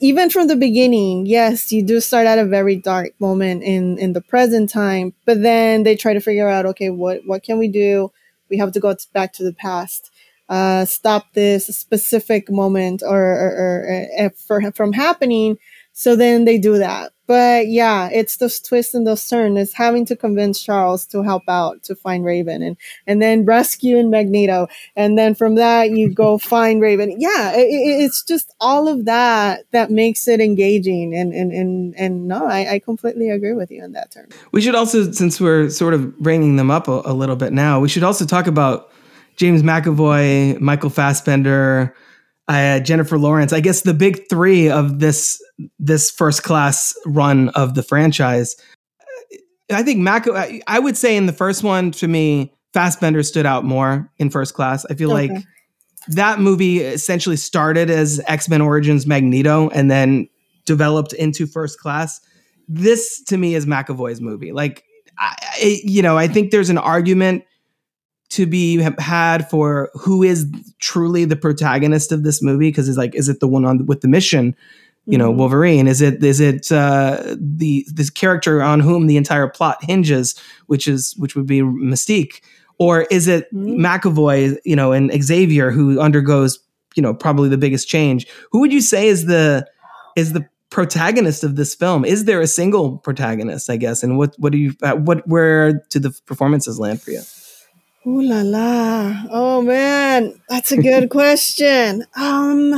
even 0.00 0.30
from 0.30 0.46
the 0.46 0.56
beginning, 0.56 1.26
yes, 1.26 1.72
you 1.72 1.82
do 1.82 2.00
start 2.00 2.26
at 2.26 2.38
a 2.38 2.44
very 2.44 2.76
dark 2.76 3.12
moment 3.20 3.62
in 3.62 3.98
in 3.98 4.12
the 4.12 4.20
present 4.20 4.70
time, 4.70 5.14
but 5.26 5.42
then 5.42 5.82
they 5.84 5.96
try 5.96 6.14
to 6.14 6.20
figure 6.20 6.48
out, 6.48 6.66
okay, 6.66 6.90
what 6.90 7.20
what 7.26 7.42
can 7.42 7.58
we 7.58 7.68
do? 7.68 8.10
We 8.48 8.58
have 8.58 8.72
to 8.72 8.80
go 8.80 8.96
back 9.12 9.32
to 9.34 9.44
the 9.44 9.52
past, 9.52 10.10
uh, 10.48 10.84
stop 10.84 11.32
this 11.34 11.66
specific 11.66 12.50
moment 12.50 13.02
or, 13.06 13.22
or, 13.22 13.50
or 13.62 14.08
uh, 14.26 14.28
for, 14.36 14.72
from 14.72 14.92
happening. 14.92 15.56
So 15.92 16.16
then 16.16 16.44
they 16.44 16.58
do 16.58 16.78
that. 16.78 17.12
But 17.30 17.68
yeah, 17.68 18.08
it's 18.12 18.38
those 18.38 18.58
twists 18.58 18.92
and 18.92 19.06
those 19.06 19.28
turns. 19.28 19.56
It's 19.56 19.74
having 19.74 20.04
to 20.06 20.16
convince 20.16 20.60
Charles 20.60 21.06
to 21.12 21.22
help 21.22 21.44
out 21.46 21.84
to 21.84 21.94
find 21.94 22.24
Raven 22.24 22.60
and 22.60 22.76
and 23.06 23.22
then 23.22 23.44
rescuing 23.44 24.10
Magneto. 24.10 24.66
And 24.96 25.16
then 25.16 25.36
from 25.36 25.54
that 25.54 25.90
you 25.92 26.12
go 26.12 26.38
find 26.54 26.80
Raven. 26.82 27.14
Yeah, 27.20 27.52
it- 27.54 27.68
it's 28.04 28.24
just 28.24 28.52
all 28.60 28.88
of 28.88 29.04
that 29.04 29.62
that 29.70 29.92
makes 29.92 30.26
it 30.26 30.40
engaging. 30.40 31.14
And 31.14 31.32
and 31.32 31.52
and 31.52 31.94
and 31.96 32.26
no, 32.26 32.46
I, 32.46 32.74
I 32.74 32.78
completely 32.80 33.30
agree 33.30 33.52
with 33.54 33.70
you 33.70 33.84
on 33.84 33.92
that 33.92 34.10
term. 34.10 34.26
We 34.50 34.60
should 34.60 34.74
also, 34.74 35.12
since 35.12 35.40
we're 35.40 35.70
sort 35.70 35.94
of 35.94 36.18
bringing 36.18 36.56
them 36.56 36.68
up 36.72 36.88
a, 36.88 37.00
a 37.04 37.14
little 37.14 37.36
bit 37.36 37.52
now, 37.52 37.78
we 37.78 37.88
should 37.88 38.02
also 38.02 38.24
talk 38.26 38.48
about 38.48 38.90
James 39.36 39.62
McAvoy, 39.62 40.58
Michael 40.58 40.90
Fassbender, 40.90 41.94
uh, 42.50 42.80
Jennifer 42.80 43.16
Lawrence. 43.16 43.52
I 43.52 43.60
guess 43.60 43.82
the 43.82 43.94
big 43.94 44.28
three 44.28 44.68
of 44.68 44.98
this 44.98 45.40
this 45.78 46.10
first 46.10 46.42
class 46.42 46.92
run 47.06 47.50
of 47.50 47.74
the 47.76 47.82
franchise. 47.82 48.56
I 49.72 49.84
think 49.84 50.00
Mac. 50.00 50.26
I- 50.28 50.78
would 50.80 50.96
say 50.96 51.16
in 51.16 51.26
the 51.26 51.32
first 51.32 51.62
one, 51.62 51.92
to 51.92 52.08
me, 52.08 52.52
Fassbender 52.72 53.22
stood 53.22 53.46
out 53.46 53.64
more 53.64 54.10
in 54.18 54.30
first 54.30 54.54
class. 54.54 54.84
I 54.90 54.94
feel 54.94 55.10
like 55.10 55.30
that 56.08 56.40
movie 56.40 56.80
essentially 56.80 57.36
started 57.36 57.88
as 57.88 58.20
X 58.26 58.48
Men 58.48 58.60
Origins 58.60 59.06
Magneto 59.06 59.68
and 59.68 59.88
then 59.88 60.28
developed 60.66 61.12
into 61.12 61.46
First 61.46 61.78
Class. 61.78 62.20
This 62.66 63.22
to 63.24 63.36
me 63.36 63.54
is 63.54 63.64
McAvoy's 63.64 64.20
movie. 64.20 64.50
Like, 64.50 64.84
I, 65.18 65.36
I, 65.40 65.80
you 65.84 66.02
know, 66.02 66.18
I 66.18 66.26
think 66.26 66.50
there's 66.50 66.70
an 66.70 66.78
argument 66.78 67.44
to 68.30 68.46
be 68.46 68.78
had 68.98 69.48
for 69.50 69.90
who 69.94 70.22
is 70.22 70.46
truly 70.78 71.24
the 71.24 71.36
protagonist 71.36 72.12
of 72.12 72.22
this 72.22 72.42
movie 72.42 72.68
because 72.68 72.88
it's 72.88 72.98
like, 72.98 73.14
is 73.14 73.28
it 73.28 73.40
the 73.40 73.48
one 73.48 73.64
on 73.64 73.86
with 73.86 74.00
the 74.00 74.08
mission? 74.08 74.54
You 75.06 75.18
know, 75.18 75.32
Mhm. 75.32 75.36
Wolverine. 75.36 75.86
Is 75.88 76.00
it 76.00 76.22
is 76.22 76.40
it 76.40 76.70
uh, 76.70 77.34
the 77.36 77.84
this 77.92 78.10
character 78.10 78.62
on 78.62 78.80
whom 78.80 79.06
the 79.06 79.16
entire 79.16 79.48
plot 79.48 79.78
hinges, 79.82 80.34
which 80.66 80.86
is 80.86 81.14
which 81.16 81.34
would 81.34 81.46
be 81.46 81.60
Mystique, 81.62 82.40
or 82.78 83.02
is 83.10 83.26
it 83.26 83.52
Mhm. 83.52 83.78
McAvoy? 83.78 84.58
You 84.64 84.76
know, 84.76 84.92
and 84.92 85.10
Xavier 85.22 85.70
who 85.70 85.98
undergoes 86.00 86.58
you 86.96 87.02
know 87.02 87.14
probably 87.14 87.48
the 87.48 87.56
biggest 87.58 87.88
change. 87.88 88.26
Who 88.52 88.60
would 88.60 88.72
you 88.72 88.80
say 88.82 89.08
is 89.08 89.24
the 89.24 89.66
is 90.16 90.32
the 90.34 90.44
protagonist 90.68 91.42
of 91.42 91.56
this 91.56 91.74
film? 91.74 92.04
Is 92.04 92.26
there 92.26 92.40
a 92.40 92.46
single 92.46 92.98
protagonist? 92.98 93.70
I 93.70 93.76
guess, 93.78 94.02
and 94.04 94.18
what 94.18 94.34
what 94.38 94.52
do 94.52 94.58
you 94.58 94.74
uh, 94.82 94.94
what 94.96 95.26
where 95.26 95.82
do 95.90 95.98
the 95.98 96.10
performances 96.26 96.78
land 96.78 97.00
for 97.02 97.10
you? 97.10 97.22
Ooh 98.06 98.22
la 98.22 98.40
la. 98.42 99.24
Oh 99.30 99.60
man, 99.60 100.40
that's 100.48 100.72
a 100.72 100.80
good 100.80 101.10
question. 101.18 102.04
Um 102.16 102.70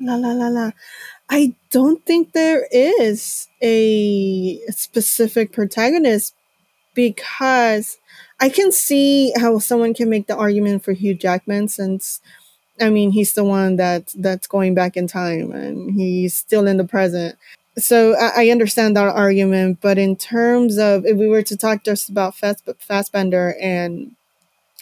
la 0.00 0.16
la 0.16 0.32
la 0.32 0.48
la. 0.48 0.70
I 1.30 1.54
don't 1.70 2.04
think 2.04 2.32
there 2.32 2.66
is 2.72 3.48
a 3.62 4.58
specific 4.70 5.52
protagonist 5.52 6.34
because 6.94 7.98
I 8.40 8.48
can 8.48 8.72
see 8.72 9.32
how 9.38 9.58
someone 9.58 9.94
can 9.94 10.10
make 10.10 10.26
the 10.26 10.36
argument 10.36 10.84
for 10.84 10.92
Hugh 10.92 11.14
Jackman 11.14 11.68
since 11.68 12.20
I 12.80 12.90
mean 12.90 13.12
he's 13.12 13.34
the 13.34 13.44
one 13.44 13.76
that 13.76 14.12
that's 14.16 14.48
going 14.48 14.74
back 14.74 14.96
in 14.96 15.06
time 15.06 15.52
and 15.52 15.94
he's 15.94 16.34
still 16.34 16.66
in 16.66 16.76
the 16.76 16.84
present. 16.84 17.36
So 17.76 18.14
I, 18.16 18.44
I 18.44 18.48
understand 18.50 18.96
that 18.96 19.08
argument, 19.08 19.78
but 19.80 19.98
in 19.98 20.16
terms 20.16 20.78
of 20.78 21.04
if 21.04 21.16
we 21.16 21.26
were 21.26 21.42
to 21.42 21.56
talk 21.56 21.84
just 21.84 22.08
about 22.08 22.36
Fass, 22.36 22.62
Fassbender 22.78 23.56
and 23.60 24.14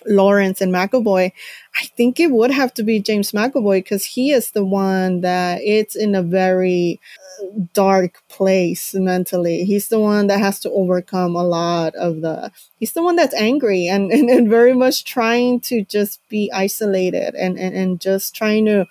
Lawrence 0.07 0.61
and 0.61 0.73
McAvoy, 0.73 1.33
I 1.81 1.85
think 1.97 2.21
it 2.21 2.31
would 2.33 2.51
have 2.51 2.75
to 2.75 2.83
be 2.83 3.01
James 3.01 3.33
McAvoy 3.33 3.79
because 3.79 4.05
he 4.05 4.33
is 4.33 4.51
the 4.51 4.65
one 4.65 5.21
that 5.23 5.61
it's 5.63 5.97
in 5.97 6.15
a 6.15 6.23
very 6.23 7.01
uh, 7.43 7.47
dark 7.73 8.23
place 8.29 8.95
mentally. 8.95 9.65
He's 9.65 9.89
the 9.89 10.01
one 10.01 10.27
that 10.27 10.41
has 10.41 10.59
to 10.61 10.71
overcome 10.71 11.37
a 11.37 11.45
lot 11.45 11.95
of 11.95 12.21
the. 12.21 12.51
He's 12.79 12.93
the 12.93 13.03
one 13.03 13.17
that's 13.17 13.35
angry 13.35 13.87
and, 13.87 14.11
and, 14.13 14.29
and 14.29 14.49
very 14.49 14.75
much 14.75 15.05
trying 15.05 15.61
to 15.63 15.85
just 15.85 16.21
be 16.29 16.51
isolated 16.53 17.35
and, 17.35 17.59
and, 17.59 17.75
and 17.77 18.01
just 18.01 18.35
trying 18.35 18.67
to 18.67 18.87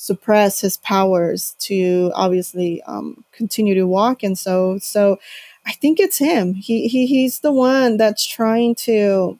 suppress 0.00 0.62
his 0.62 0.78
powers 0.78 1.54
to 1.58 2.10
obviously 2.14 2.82
um, 2.84 3.22
continue 3.32 3.74
to 3.74 3.86
walk. 3.86 4.22
And 4.22 4.38
so, 4.38 4.78
so 4.78 5.18
I 5.66 5.72
think 5.72 6.00
it's 6.00 6.16
him. 6.16 6.54
He, 6.54 6.88
he 6.88 7.06
he's 7.06 7.40
the 7.40 7.52
one 7.52 7.98
that's 7.98 8.24
trying 8.26 8.74
to 8.86 9.38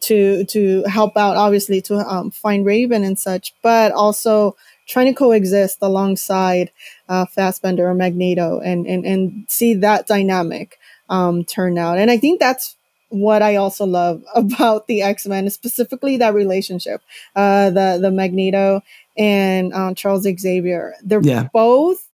to 0.00 0.44
to 0.44 0.82
help 0.84 1.16
out 1.16 1.36
obviously 1.36 1.80
to 1.82 1.98
um, 1.98 2.32
find 2.32 2.64
raven 2.66 3.02
and 3.02 3.18
such 3.18 3.52
but 3.60 3.90
also 3.90 4.56
trying 4.86 5.06
to 5.06 5.14
coexist 5.14 5.78
alongside 5.80 6.72
uh, 7.08 7.24
Fassbender 7.26 7.88
or 7.88 7.94
Magneto 7.94 8.60
and, 8.60 8.86
and, 8.86 9.04
and 9.06 9.44
see 9.48 9.74
that 9.74 10.08
dynamic 10.08 10.78
um, 11.08 11.44
turn 11.44 11.78
out. 11.78 11.98
And 11.98 12.10
I 12.10 12.16
think 12.16 12.40
that's 12.40 12.76
what 13.10 13.42
I 13.42 13.56
also 13.56 13.84
love 13.84 14.24
about 14.34 14.86
the 14.86 15.02
X 15.02 15.26
Men, 15.26 15.48
specifically 15.50 16.16
that 16.16 16.34
relationship, 16.34 17.02
uh, 17.36 17.70
the 17.70 17.98
the 18.00 18.10
Magneto 18.10 18.82
and 19.20 19.72
um, 19.74 19.94
Charles 19.94 20.22
Xavier. 20.22 20.94
They're 21.04 21.20
Yeah. 21.22 21.48
both. 21.52 22.08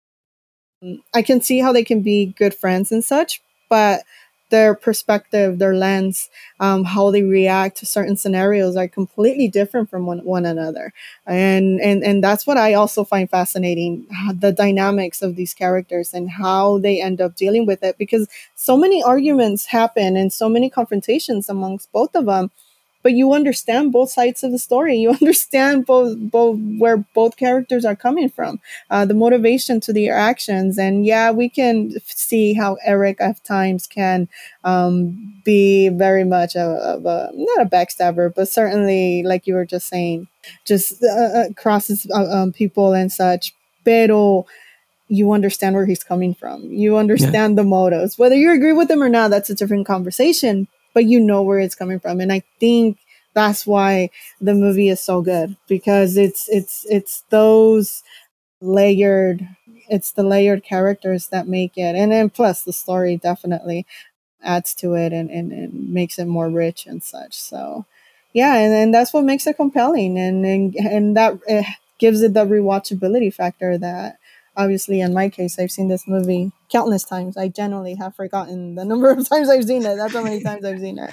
I 1.15 1.23
can 1.23 1.41
see 1.41 1.61
how 1.61 1.73
they 1.73 1.85
can 1.85 2.03
be 2.03 2.35
good 2.37 2.53
friends 2.53 2.93
and 2.93 3.03
such, 3.03 3.41
but 3.71 4.03
their 4.51 4.75
perspective, 4.75 5.59
their 5.59 5.75
lens, 5.75 6.29
um, 6.61 6.85
how 6.85 7.11
they 7.11 7.23
react 7.23 7.79
to 7.79 7.87
certain 7.87 8.17
scenarios 8.17 8.77
are 8.77 8.87
completely 8.87 9.49
different 9.49 9.89
from 9.91 10.07
one, 10.07 10.19
one 10.25 10.45
another. 10.45 10.93
And, 11.27 11.81
and, 11.81 12.05
and 12.05 12.23
that's 12.23 12.47
what 12.47 12.57
I 12.57 12.75
also 12.75 13.03
find 13.05 13.29
fascinating, 13.29 14.07
the 14.35 14.53
dynamics 14.53 15.23
of 15.23 15.35
these 15.35 15.55
characters 15.55 16.13
and 16.15 16.31
how 16.31 16.79
they 16.79 17.01
end 17.01 17.21
up 17.21 17.35
dealing 17.35 17.67
with 17.67 17.83
it 17.83 17.99
because 17.99 18.29
so 18.55 18.77
many 18.77 19.03
arguments 19.03 19.67
happen 19.67 20.17
and 20.17 20.33
so 20.33 20.49
many 20.49 20.71
confrontations 20.71 21.49
amongst 21.49 21.91
both 21.93 22.15
of 22.15 22.27
them. 22.27 22.51
But 23.07 23.13
you 23.13 23.35
understand 23.35 23.93
both 23.93 24.11
sides 24.11 24.43
of 24.43 24.51
the 24.51 24.59
story. 24.59 24.97
You 24.97 25.11
understand 25.21 25.87
both, 25.87 26.19
both 26.19 26.59
where 26.77 26.97
both 27.15 27.37
characters 27.37 27.85
are 27.85 27.95
coming 27.95 28.29
from, 28.29 28.59
uh, 28.91 29.05
the 29.05 29.15
motivation 29.15 29.79
to 29.83 29.93
their 29.93 30.19
actions. 30.19 30.77
And 30.77 31.07
yeah, 31.07 31.31
we 31.31 31.49
can 31.49 31.93
f- 31.95 32.03
see 32.09 32.53
how 32.53 32.79
Erik 32.85 33.21
at 33.21 33.45
times 33.45 33.87
can 33.87 34.29
um, 34.65 35.41
be 35.45 35.89
very 35.89 36.25
much 36.25 36.57
of 36.57 37.07
a 37.07 37.31
not 37.33 37.65
a 37.65 37.71
backstabber, 37.71 38.35
but 38.35 38.49
certainly, 38.49 39.23
like 39.23 39.47
you 39.47 39.55
were 39.55 39.65
just 39.65 39.87
saying, 39.87 40.27
just 40.65 41.01
uh, 41.05 41.07
uh, 41.39 41.45
crosses 41.55 42.09
uh, 42.13 42.29
um, 42.29 42.53
people 42.53 42.93
and 42.93 43.13
such. 43.13 43.55
Pero 43.85 44.47
you 45.09 45.31
understand 45.31 45.77
where 45.77 45.87
he's 45.87 46.03
coming 46.03 46.35
from. 46.35 46.65
You 46.65 46.97
understand 46.97 47.57
the 47.57 47.63
motives. 47.63 48.19
Whether 48.19 48.35
you 48.35 48.51
agree 48.51 48.73
with 48.73 48.89
them 48.89 49.01
or 49.01 49.09
not, 49.09 49.31
that's 49.31 49.49
a 49.51 49.55
different 49.55 49.87
conversation. 49.87 50.67
But 50.97 51.07
you 51.07 51.21
know 51.21 51.45
where 51.45 51.61
it's 51.61 51.77
coming 51.77 52.01
from, 52.01 52.21
and 52.21 52.33
I 52.33 52.43
think 52.61 52.99
that's 53.35 53.69
why 53.69 54.11
the 54.43 54.55
movie 54.55 54.91
is 54.91 55.01
so 55.01 55.23
good 55.23 55.57
because 55.69 56.19
it's 56.19 56.49
it's 56.51 56.87
it's 56.91 57.25
those 57.31 58.03
layered 58.61 59.49
it's 59.89 60.13
the 60.13 60.23
layered 60.23 60.65
characters 60.65 61.29
that 61.29 61.47
make 61.49 61.77
it. 61.77 61.95
And 61.97 62.11
then 62.13 62.31
plus 62.31 62.63
the 62.65 62.73
story 62.73 63.17
definitely 63.17 63.87
adds 64.43 64.75
to 64.77 64.95
it 64.95 65.13
and, 65.13 65.31
and, 65.31 65.53
and 65.53 65.93
makes 65.93 66.19
it 66.19 66.27
more 66.27 66.49
rich 66.51 66.87
and 66.87 67.03
such. 67.03 67.35
So 67.35 67.87
yeah 68.33 68.57
and, 68.57 68.75
and 68.75 68.95
that's 68.95 69.13
what 69.15 69.25
makes 69.25 69.47
it 69.47 69.57
compelling. 69.57 70.19
And 70.19 70.45
and, 70.47 70.75
and 70.77 71.17
that 71.17 71.35
uh, 71.51 71.63
gives 71.99 72.23
it 72.23 72.35
the 72.35 72.47
rewatchability 72.47 73.33
factor 73.35 73.79
that 73.79 74.19
obviously 74.57 75.01
in 75.01 75.13
my 75.15 75.29
case 75.29 75.59
i've 75.59 75.71
seen 75.71 75.89
this 75.89 76.07
movie 76.07 76.53
countless 76.71 77.05
times 77.05 77.37
i 77.37 77.49
generally 77.49 77.95
have 77.95 78.15
forgotten 78.15 78.75
the 78.75 78.85
number 78.85 79.11
of 79.11 79.29
times 79.29 79.49
i've 79.49 79.65
seen 79.65 79.85
it 79.85 79.97
that's 79.97 80.13
how 80.13 80.23
many 80.23 80.43
times 80.43 80.65
i've 80.65 80.81
seen 80.81 80.99
it 80.99 81.13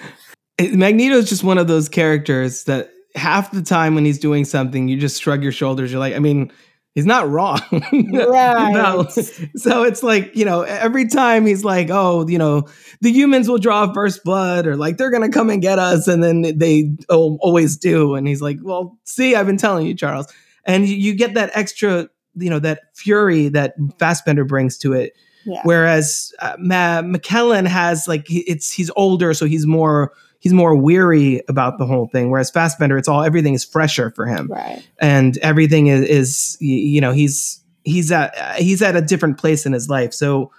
Magneto 0.72 1.16
is 1.16 1.30
just 1.30 1.44
one 1.44 1.58
of 1.58 1.68
those 1.68 1.90
characters 1.90 2.66
that 2.66 2.92
half 3.16 3.52
the 3.52 3.62
time 3.62 3.96
when 3.96 4.06
he's 4.06 4.20
doing 4.20 4.46
something, 4.46 4.88
you 4.88 4.98
just 4.98 5.22
shrug 5.22 5.44
your 5.44 5.52
shoulders. 5.52 5.92
You're 5.92 6.00
like, 6.00 6.16
I 6.16 6.20
mean, 6.20 6.52
he's 6.94 7.06
not 7.06 7.30
wrong. 7.30 7.60
right. 7.72 8.72
no. 8.74 9.08
So 9.56 9.84
it's 9.84 10.04
like, 10.04 10.36
you 10.36 10.46
know, 10.46 10.62
every 10.62 11.08
time 11.08 11.46
he's 11.46 11.64
like, 11.64 11.90
oh, 11.90 12.28
you 12.28 12.38
know, 12.38 12.68
the 13.02 13.12
humans 13.12 13.50
will 13.50 13.58
draw 13.58 13.92
first 13.94 14.24
blood 14.24 14.68
or 14.68 14.76
like 14.76 14.98
they're 14.98 15.12
going 15.12 15.24
to 15.24 15.36
come 15.36 15.50
and 15.50 15.62
get 15.62 15.80
us. 15.80 16.08
And 16.08 16.24
then 16.24 16.42
they 16.58 16.96
always 17.10 17.78
do. 17.78 18.16
And 18.16 18.28
he's 18.28 18.42
like, 18.42 18.58
well, 18.62 18.98
see, 19.04 19.36
I've 19.36 19.48
been 19.48 19.58
telling 19.58 19.88
you, 19.88 19.96
Charles. 19.96 20.32
And 20.66 20.88
you 20.88 21.14
get 21.16 21.34
that 21.34 21.52
extra, 21.54 22.10
you 22.36 22.50
know, 22.50 22.60
that 22.60 22.96
fury 22.96 23.50
that 23.50 23.76
Fassbender 24.00 24.46
brings 24.46 24.78
to 24.80 24.94
it. 24.94 25.14
Yeah. 25.46 25.62
Whereas 25.64 26.34
uh, 26.40 26.56
Ma- 26.58 27.02
McKellen 27.02 27.68
has 27.68 28.08
like, 28.08 28.26
it's, 28.30 28.72
he's 28.72 28.90
older, 28.96 29.34
so 29.34 29.46
he's 29.46 29.66
more 29.66 30.14
he's 30.44 30.54
more 30.54 30.76
weary 30.76 31.42
about 31.48 31.78
the 31.78 31.86
whole 31.86 32.08
thing. 32.08 32.30
Whereas 32.30 32.52
Fassbender, 32.52 32.98
it's 32.98 33.08
all 33.08 33.24
everything 33.24 33.54
is 33.54 33.64
fresher 33.64 34.12
for 34.12 34.26
him, 34.26 34.48
right? 34.52 34.86
And 35.00 35.38
everything 35.38 35.88
is, 35.88 36.02
is 36.02 36.58
you 36.60 37.00
know 37.00 37.14
he's 37.14 37.64
he's 37.86 38.12
at 38.12 38.36
he's 38.58 38.82
at 38.82 38.98
a 38.98 39.02
different 39.02 39.38
place 39.38 39.66
in 39.66 39.72
his 39.72 39.90
life. 39.90 40.14
So 40.14 40.52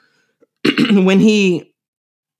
when 0.91 1.20
he 1.20 1.75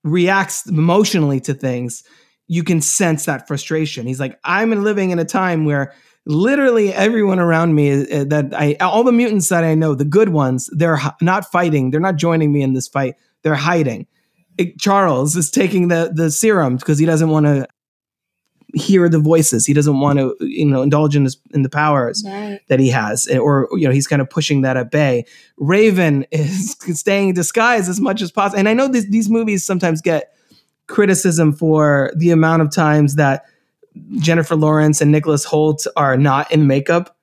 reacts 0.05 0.67
emotionally 0.67 1.39
to 1.41 1.53
things, 1.53 2.03
you 2.47 2.65
can 2.65 2.81
sense 2.81 3.27
that 3.27 3.47
frustration. 3.47 4.07
He's 4.07 4.21
like, 4.21 4.39
I'm 4.45 4.71
living 4.83 5.11
in 5.11 5.19
a 5.19 5.25
time 5.25 5.67
where 5.67 5.93
literally 6.27 6.93
everyone 6.93 7.39
around 7.39 7.75
me 7.75 8.11
uh, 8.11 8.25
that 8.25 8.53
I 8.55 8.77
all 8.81 9.05
the 9.05 9.13
mutants 9.13 9.49
that 9.49 9.65
I 9.65 9.75
know, 9.75 9.95
the 9.95 10.05
good 10.05 10.31
ones, 10.31 10.71
they're 10.73 11.01
not 11.21 11.51
fighting. 11.51 11.91
They're 11.91 12.01
not 12.01 12.17
joining 12.17 12.53
me 12.53 12.63
in 12.63 12.73
this 12.73 12.89
fight. 12.89 13.15
They're 13.43 13.55
hiding. 13.55 14.07
Charles 14.79 15.37
is 15.37 15.51
taking 15.51 15.89
the 15.89 16.13
the 16.15 16.31
serum 16.31 16.77
because 16.77 16.99
he 16.99 17.07
doesn't 17.07 17.29
want 17.29 17.47
to 17.47 17.67
hear 18.75 19.09
the 19.09 19.19
voices. 19.19 19.67
He 19.67 19.73
doesn't 19.73 20.01
want 20.01 20.19
to, 20.19 20.37
you 20.41 20.67
know, 20.67 20.83
indulge 20.83 21.17
in 21.17 21.25
his 21.25 21.37
in 21.53 21.63
the 21.63 21.69
powers 21.69 22.25
right. 22.27 22.61
that 22.69 22.81
he 22.81 22.89
has, 22.91 23.29
eh, 23.29 23.39
or 23.39 23.69
you 23.73 23.87
know, 23.87 23.93
he's 23.93 24.07
kind 24.07 24.23
of 24.23 24.29
pushing 24.29 24.63
that 24.63 24.77
at 24.77 24.91
bay. 24.91 25.25
Raven 25.57 26.27
is 26.31 26.77
staying 26.99 27.31
in 27.31 27.35
disguise 27.35 27.89
as 27.89 28.01
much 28.01 28.23
as 28.23 28.31
possible, 28.31 28.59
and 28.59 28.69
I 28.69 28.75
know 28.75 28.89
these 28.89 29.09
these 29.11 29.29
movies 29.29 29.65
sometimes 29.65 30.01
get 30.01 30.33
criticism 30.87 31.53
for 31.53 32.13
the 32.17 32.31
amount 32.31 32.63
of 32.63 32.71
times 32.71 33.17
that 33.17 33.45
Jennifer 34.17 34.57
Lawrence 34.57 35.01
and 35.01 35.13
Nicholas 35.13 35.47
Hoult 35.47 35.87
are 35.97 36.17
not 36.17 36.51
in 36.51 36.67
makeup 36.67 37.17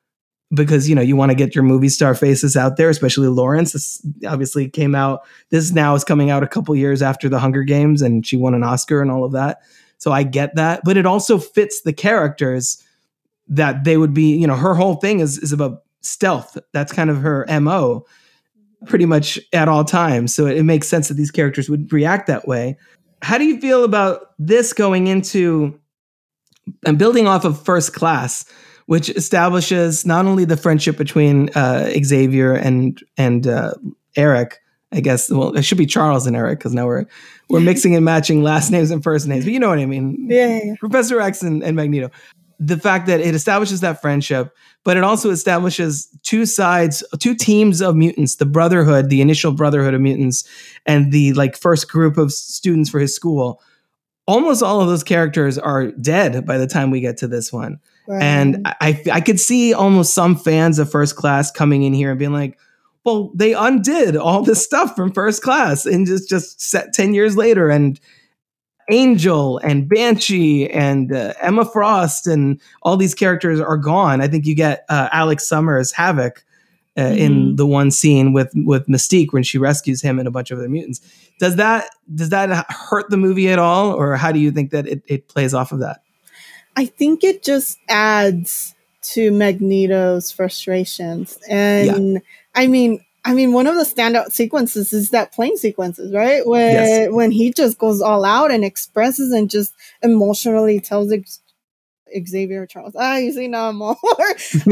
because 0.53 0.89
you 0.89 0.95
know 0.95 1.01
you 1.01 1.15
want 1.15 1.32
to 1.32 1.36
get 1.36 1.55
your 1.55 1.63
movie 1.63 1.89
star 1.89 2.13
faces 2.15 2.57
out 2.57 2.78
there, 2.78 2.89
especially 2.89 3.28
Lawrence. 3.28 3.74
This 3.74 4.05
obviously 4.28 4.69
came 4.69 4.95
out. 4.95 5.22
This 5.49 5.72
now 5.72 5.95
is 5.95 6.03
coming 6.03 6.30
out 6.30 6.43
a 6.43 6.47
couple 6.47 6.76
years 6.76 7.01
after 7.01 7.30
the 7.30 7.39
Hunger 7.39 7.63
Games, 7.63 8.01
and 8.01 8.26
she 8.26 8.38
won 8.38 8.53
an 8.53 8.63
Oscar 8.63 9.01
and 9.01 9.11
all 9.11 9.24
of 9.24 9.32
that. 9.32 9.61
So 9.97 10.11
I 10.11 10.24
get 10.24 10.55
that, 10.55 10.82
but 10.84 10.97
it 10.97 11.05
also 11.05 11.38
fits 11.38 11.82
the 11.82 11.93
characters 11.93 12.84
that 13.47 13.84
they 13.84 13.97
would 13.97 14.13
be. 14.13 14.36
You 14.36 14.47
know, 14.47 14.55
her 14.55 14.74
whole 14.74 14.95
thing 14.95 15.19
is 15.19 15.38
is 15.38 15.53
about 15.53 15.84
stealth. 16.01 16.57
That's 16.74 16.91
kind 16.91 17.09
of 17.09 17.17
her 17.17 17.45
mo, 17.61 18.05
pretty 18.88 19.05
much 19.05 19.39
at 19.53 19.67
all 19.67 19.86
times. 19.86 20.34
So 20.34 20.47
it, 20.47 20.57
it 20.57 20.63
makes 20.63 20.88
sense 20.88 21.07
that 21.07 21.15
these 21.15 21.32
characters 21.32 21.69
would 21.69 21.91
react 21.93 22.28
that 22.28 22.47
way. 22.47 22.78
How 23.22 23.38
do 23.38 23.45
you 23.45 23.59
feel 23.59 23.84
about 23.84 24.32
this 24.39 24.74
going 24.74 25.07
into 25.07 25.80
and 26.86 26.97
building 26.97 27.28
off 27.28 27.45
of 27.45 27.64
First 27.64 27.93
Class? 27.93 28.45
which 28.91 29.09
establishes 29.12 30.05
not 30.05 30.26
only 30.26 30.43
the 30.43 30.57
friendship 30.57 30.97
between 30.97 31.49
uh, 31.55 31.89
Xavier 32.03 32.51
and 32.53 33.01
and 33.16 33.47
uh, 33.47 33.74
Erik. 34.18 34.59
I 34.91 34.99
guess 34.99 35.30
well, 35.30 35.55
it 35.55 35.64
should 35.64 35.78
be 35.78 35.86
Charles 35.86 36.28
and 36.28 36.36
Erik 36.36 36.59
because 36.59 36.74
now 36.74 36.86
we're 36.86 37.05
we're 37.49 37.62
mixing 37.62 37.95
and 37.95 38.03
matching 38.03 38.43
last 38.43 38.70
names 38.70 38.91
and 38.91 39.01
first 39.01 39.28
names. 39.28 39.45
But 39.45 39.53
you 39.53 39.59
know 39.59 39.70
what 39.70 39.80
I 39.80 39.86
mean? 39.86 40.28
Yeah. 40.30 40.59
yeah. 40.62 40.74
Professor 40.78 41.22
X 41.22 41.41
and, 41.41 41.64
and 41.64 41.78
Magneto. 41.78 42.12
The 42.59 42.78
fact 42.78 43.07
that 43.07 43.22
it 43.22 43.34
establishes 43.34 43.80
that 43.80 44.01
friendship, 44.01 44.53
but 44.84 44.97
it 44.97 45.05
also 45.05 45.30
establishes 45.30 46.07
two 46.24 46.45
sides, 46.45 47.01
two 47.18 47.34
teams 47.34 47.82
of 47.82 47.95
mutants: 47.95 48.36
the 48.36 48.45
Brotherhood, 48.45 49.09
the 49.09 49.22
initial 49.22 49.53
Brotherhood 49.53 49.93
of 49.93 50.01
mutants, 50.01 50.43
and 50.86 51.14
the 51.14 51.32
like 51.32 51.55
first 51.55 51.89
group 51.89 52.18
of 52.18 52.34
students 52.34 52.89
for 52.89 52.99
his 52.99 53.16
school. 53.16 53.62
Almost 54.28 54.63
all 54.63 54.82
of 54.82 54.88
those 54.88 55.03
characters 55.03 55.57
are 55.57 55.91
dead 55.91 56.45
by 56.45 56.57
the 56.57 56.67
time 56.67 56.91
we 56.91 57.01
get 57.01 57.17
to 57.17 57.28
this 57.28 57.51
one. 57.51 57.80
Right. 58.07 58.22
And 58.22 58.67
I, 58.82 59.01
I 59.11 59.22
could 59.22 59.39
see 59.39 59.74
almost 59.74 60.13
some 60.13 60.36
fans 60.36 60.80
of 60.80 60.91
first 60.91 61.15
class 61.15 61.51
coming 61.51 61.84
in 61.84 61.93
here 61.93 62.11
and 62.11 62.19
being 62.19 62.34
like, 62.34 62.57
well, 63.03 63.32
they 63.34 63.53
undid 63.53 64.15
all 64.15 64.43
this 64.43 64.63
stuff 64.63 64.95
from 64.95 65.11
first 65.11 65.41
class 65.41 65.86
and 65.86 66.05
just, 66.05 66.30
just 66.30 66.61
set 66.61 66.93
10 66.93 67.13
years 67.13 67.36
later. 67.36 67.69
And 67.69 67.99
Angel 68.91 69.57
and 69.59 69.88
Banshee 69.88 70.69
and 70.69 71.13
uh, 71.13 71.34
Emma 71.41 71.65
Frost 71.65 72.28
and 72.28 72.59
all 72.84 72.97
these 72.97 73.15
characters 73.15 73.59
are 73.59 73.78
gone. 73.78 74.22
I 74.22 74.28
think 74.28 74.45
you 74.45 74.55
get 74.55 74.86
uh, 74.89 75.09
Alex 75.11 75.47
Summers 75.47 75.91
Havoc 75.91 76.43
uh, 76.98 77.02
mm-hmm. 77.02 77.18
in 77.18 77.56
the 77.56 77.66
one 77.66 77.92
scene 77.92 78.34
with 78.34 78.52
with 78.56 78.88
Mystique 78.88 79.32
when 79.32 79.44
she 79.44 79.58
rescues 79.58 80.02
him 80.02 80.20
and 80.20 80.28
a 80.28 80.32
bunch 80.32 80.52
of 80.52 80.60
other 80.60 80.70
mutants. 80.70 81.00
Does 81.39 81.56
that 81.56 81.89
does 82.14 82.30
that 82.30 82.66
hurt 82.70 83.10
the 83.10 83.18
movie 83.18 83.50
at 83.50 83.60
all, 83.60 83.94
or 83.94 84.16
how 84.16 84.32
do 84.32 84.39
you 84.39 84.52
think 84.52 84.72
that 84.72 84.88
it, 84.88 85.02
it 85.08 85.28
plays 85.28 85.54
off 85.54 85.72
of 85.72 85.80
that? 85.80 86.04
I 86.76 86.86
think 86.86 87.24
it 87.24 87.44
just 87.44 87.78
adds 87.89 88.76
to 89.02 89.32
Magneto's 89.32 90.32
frustrations. 90.32 91.38
And 91.50 92.14
yeah. 92.14 92.20
I 92.56 92.68
mean, 92.68 93.04
I 93.24 93.34
mean, 93.34 93.54
one 93.54 93.68
of 93.68 93.76
the 93.76 93.84
standout 93.84 94.32
sequences 94.32 94.94
is 94.94 95.12
that 95.12 95.32
plane 95.32 95.58
sequences, 95.58 96.14
right? 96.14 96.46
When 96.46 96.74
yes. 96.74 97.12
when 97.12 97.32
he 97.32 97.52
just 97.52 97.78
goes 97.78 98.02
all 98.02 98.26
out 98.26 98.52
and 98.52 98.64
expresses 98.64 99.32
and 99.32 99.50
just 99.50 99.74
emotionally 100.02 100.80
tells 100.80 101.12
Xavier 102.28 102.66
Charles. 102.66 102.95
Ah, 102.97 103.18
you 103.18 103.32
see 103.32 103.47
now 103.47 103.70
I'm 103.70 103.82
all 103.82 103.99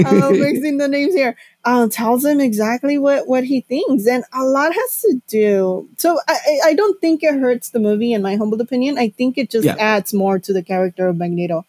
um, 0.06 0.40
mixing 0.40 0.78
the 0.78 0.88
names 0.88 1.14
here. 1.14 1.36
Um, 1.66 1.90
tells 1.90 2.24
him 2.24 2.40
exactly 2.40 2.98
what 2.98 3.28
what 3.28 3.44
he 3.44 3.62
thinks, 3.62 4.08
and 4.08 4.24
a 4.34 4.44
lot 4.44 4.74
has 4.74 5.02
to 5.02 5.22
do. 5.28 5.90
So 5.98 6.20
I 6.28 6.60
I 6.66 6.74
don't 6.74 7.00
think 7.02 7.24
it 7.24 7.40
hurts 7.40 7.70
the 7.70 7.80
movie, 7.80 8.14
in 8.14 8.22
my 8.22 8.36
humble 8.36 8.62
opinion. 8.62 8.98
I 8.98 9.10
think 9.10 9.38
it 9.38 9.50
just 9.50 9.66
yeah. 9.66 9.76
adds 9.78 10.14
more 10.14 10.40
to 10.40 10.54
the 10.54 10.64
character 10.64 11.08
of 11.08 11.18
Magneto 11.18 11.66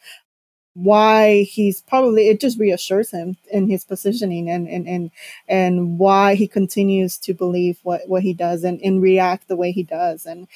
why 0.75 1.43
he's 1.43 1.83
probably 1.83 2.29
it 2.29 2.41
just 2.41 2.59
reassures 2.59 3.11
him 3.11 3.37
in 3.51 3.69
his 3.69 3.85
positioning 3.85 4.49
and 4.49 4.69
and 4.69 4.87
and, 4.87 5.11
and 5.49 5.99
why 5.99 6.35
he 6.35 6.47
continues 6.47 7.19
to 7.19 7.35
believe 7.35 7.79
what 7.83 8.09
what 8.09 8.23
he 8.23 8.33
does 8.33 8.63
and, 8.63 8.81
and 8.81 9.03
react 9.03 9.49
the 9.49 9.57
way 9.57 9.73
he 9.73 9.83
does 9.83 10.27
and 10.27 10.47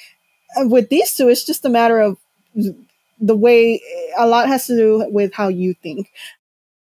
with 0.71 0.89
these 0.89 1.13
two 1.13 1.27
it's 1.27 1.45
just 1.45 1.65
a 1.65 1.69
matter 1.69 1.99
of 1.99 2.17
the 3.25 3.35
way 3.35 3.81
a 4.17 4.27
lot 4.27 4.47
has 4.47 4.67
to 4.67 4.75
do 4.75 5.07
with 5.09 5.33
how 5.33 5.47
you 5.47 5.73
think 5.73 6.11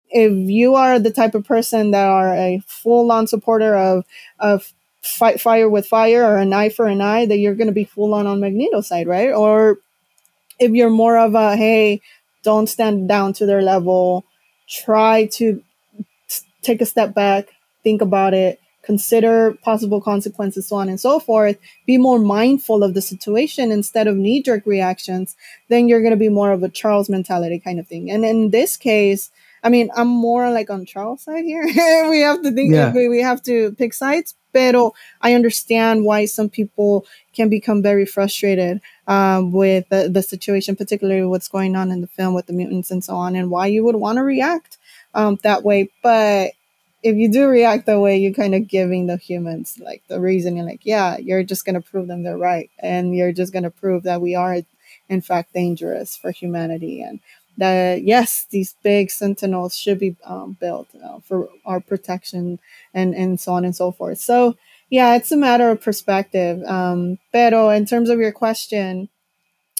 if 0.09 0.31
you 0.31 0.75
are 0.75 0.99
the 0.99 1.11
type 1.11 1.36
of 1.36 1.43
person 1.45 1.91
that 1.91 2.05
are 2.05 2.33
a 2.36 2.61
full-on 2.67 3.27
supporter 3.27 3.75
of 3.75 4.05
of 4.39 4.73
fight 5.01 5.39
fire 5.39 5.69
with 5.69 5.86
fire 5.86 6.23
or 6.23 6.38
an 6.38 6.53
eye 6.53 6.69
for 6.69 6.88
an 6.88 7.01
eye 7.01 7.25
that 7.25 7.38
you're 7.38 7.55
going 7.55 7.67
to 7.67 7.73
be 7.73 7.83
full 7.83 8.13
on 8.13 8.27
on 8.27 8.39
magneto 8.39 8.81
side 8.81 9.07
right 9.07 9.31
or 9.31 9.77
if 10.59 10.71
you're 10.71 10.89
more 10.89 11.17
of 11.17 11.36
a 11.36 11.55
hey 11.55 12.01
don't 12.45 12.67
stand 12.67 13.09
down 13.09 13.33
to 13.33 13.45
their 13.45 13.61
level. 13.61 14.23
Try 14.69 15.25
to 15.33 15.61
take 16.61 16.79
a 16.79 16.86
step 16.86 17.13
back, 17.13 17.49
think 17.83 18.01
about 18.01 18.33
it, 18.33 18.59
consider 18.86 19.57
possible 19.63 19.99
consequences, 19.99 20.67
so 20.67 20.75
on 20.75 20.88
and 20.88 20.99
so 20.99 21.19
forth. 21.19 21.57
Be 21.86 21.97
more 21.97 22.19
mindful 22.19 22.83
of 22.83 22.93
the 22.93 23.01
situation 23.01 23.71
instead 23.71 24.07
of 24.07 24.15
knee 24.15 24.41
jerk 24.41 24.65
reactions. 24.65 25.36
Then 25.69 25.88
you're 25.88 26.01
going 26.01 26.11
to 26.11 26.17
be 26.17 26.29
more 26.29 26.51
of 26.51 26.63
a 26.63 26.69
Charles 26.69 27.09
mentality 27.09 27.59
kind 27.59 27.79
of 27.79 27.88
thing. 27.88 28.11
And 28.11 28.23
in 28.23 28.51
this 28.51 28.77
case, 28.77 29.31
I 29.63 29.69
mean, 29.69 29.89
I'm 29.95 30.07
more 30.07 30.51
like 30.51 30.69
on 30.69 30.86
Charles' 30.86 31.23
side 31.23 31.43
here. 31.43 31.65
we 32.09 32.21
have 32.21 32.43
to 32.43 32.51
think, 32.51 32.71
yeah. 32.71 32.93
we, 32.93 33.09
we 33.09 33.21
have 33.21 33.41
to 33.43 33.71
pick 33.73 33.93
sides. 33.93 34.36
Pero 34.53 34.93
I 35.21 35.33
understand 35.33 36.05
why 36.05 36.25
some 36.25 36.49
people 36.49 37.05
can 37.33 37.49
become 37.49 37.81
very 37.81 38.05
frustrated 38.05 38.79
um, 39.07 39.51
with 39.51 39.89
the, 39.89 40.07
the 40.07 40.23
situation, 40.23 40.77
particularly 40.77 41.25
what's 41.25 41.49
going 41.49 41.75
on 41.75 41.91
in 41.91 41.99
the 41.99 42.07
film 42.07 42.33
with 42.33 42.45
the 42.45 42.53
mutants 42.53 42.89
and 42.89 43.03
so 43.03 43.15
on, 43.15 43.36
and 43.36 43.49
why 43.49 43.65
you 43.67 43.83
would 43.83 43.97
want 43.97 44.17
to 44.17 44.23
react 44.23 44.77
um, 45.13 45.38
that 45.43 45.63
way. 45.63 45.89
But 46.01 46.51
if 47.06 47.16
you 47.16 47.32
do 47.32 47.47
react 47.47 47.86
that 47.86 47.99
way, 47.99 48.18
you're 48.18 48.34
kind 48.34 48.56
of 48.56 48.68
giving 48.68 49.06
the 49.06 49.18
humans 49.18 49.78
like 49.80 50.01
the 50.08 50.20
reason. 50.20 50.58
You're 50.58 50.66
like, 50.66 50.86
yeah, 50.86 51.18
you're 51.18 51.43
just 51.43 51.64
going 51.64 51.76
to 51.76 51.82
prove 51.82 52.08
them 52.08 52.24
they're 52.24 52.36
right. 52.36 52.72
And 52.80 53.16
you're 53.16 53.32
just 53.32 53.53
going 53.53 53.64
to 53.64 53.70
prove 53.70 54.03
that 54.03 54.22
we 54.22 54.34
are, 54.34 54.58
in 55.08 55.22
fact, 55.22 55.53
dangerous 55.53 56.18
for 56.18 56.32
humanity. 56.32 57.03
And 57.03 57.20
that 57.58 58.01
yes, 58.01 58.47
these 58.49 58.76
big 58.82 59.12
sentinels 59.12 59.78
should 59.78 59.99
be 59.99 60.16
um, 60.26 60.58
built 60.60 60.88
for 61.24 61.47
our 61.66 61.80
protection 61.80 62.60
and 62.93 63.14
and 63.14 63.39
so 63.39 63.53
on 63.53 63.64
and 63.66 63.76
so 63.76 63.91
forth. 63.91 64.18
So 64.18 64.58
yeah, 64.89 65.16
it's 65.16 65.32
a 65.32 65.38
matter 65.38 65.70
of 65.70 65.82
perspective. 65.82 66.64
Um, 66.64 67.20
pero 67.32 67.70
in 67.70 67.86
terms 67.86 68.10
of 68.10 68.20
your 68.20 68.32
question, 68.32 69.10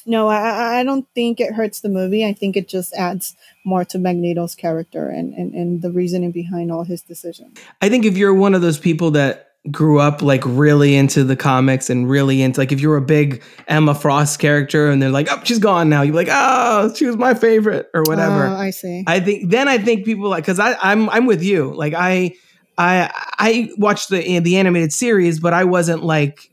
no, 0.06 0.28
I, 0.28 0.80
I 0.80 0.84
don't 0.84 1.08
think 1.16 1.40
it 1.40 1.54
hurts 1.54 1.82
the 1.82 1.90
movie. 1.90 2.26
I 2.26 2.34
think 2.34 2.56
it 2.56 2.68
just 2.68 2.94
adds 2.94 3.36
more 3.64 3.84
to 3.86 3.98
Magneto's 3.98 4.56
character 4.56 5.10
and, 5.10 5.34
and, 5.34 5.54
and 5.54 5.82
the 5.82 5.92
reasoning 5.92 6.32
behind 6.32 6.72
all 6.72 6.84
his 6.84 7.02
decisions. 7.02 7.58
I 7.82 7.90
think 7.90 8.06
if 8.06 8.16
you're 8.18 8.34
one 8.34 8.54
of 8.54 8.62
those 8.62 8.78
people 8.78 9.12
that 9.12 9.50
grew 9.72 10.00
up 10.00 10.22
like 10.22 10.44
really 10.46 10.96
into 10.96 11.24
the 11.24 11.36
comics 11.36 11.90
and 11.90 12.08
really 12.08 12.44
into 12.44 12.60
like 12.60 12.72
if 12.72 12.80
you're 12.80 12.98
a 12.98 13.02
big 13.02 13.42
Emma 13.68 13.96
Frost 13.96 14.40
character 14.40 14.92
and 14.92 15.02
they're 15.02 15.10
like, 15.10 15.28
oh, 15.32 15.42
she's 15.44 15.60
gone 15.60 15.90
now, 15.90 16.04
you're 16.04 16.16
like, 16.16 16.28
oh, 16.30 16.94
she 16.94 17.06
was 17.06 17.18
my 17.18 17.34
favorite 17.34 17.90
or 17.94 18.04
whatever. 18.04 18.46
Oh, 18.46 18.56
I 18.56 18.70
see. 18.70 19.04
I 19.08 19.20
think 19.20 19.50
then 19.50 19.68
I 19.68 19.80
think 19.80 20.06
people 20.06 20.30
like 20.30 20.44
because 20.44 20.60
I 20.60 20.76
I'm 20.82 21.10
I'm 21.10 21.26
with 21.26 21.42
you. 21.42 21.74
Like 21.74 21.94
I 21.96 22.36
I 22.78 23.10
I 23.40 23.72
watched 23.78 24.10
the 24.10 24.40
the 24.40 24.58
animated 24.58 24.94
series, 24.94 25.40
but 25.40 25.54
I 25.54 25.64
wasn't 25.64 26.04
like 26.04 26.52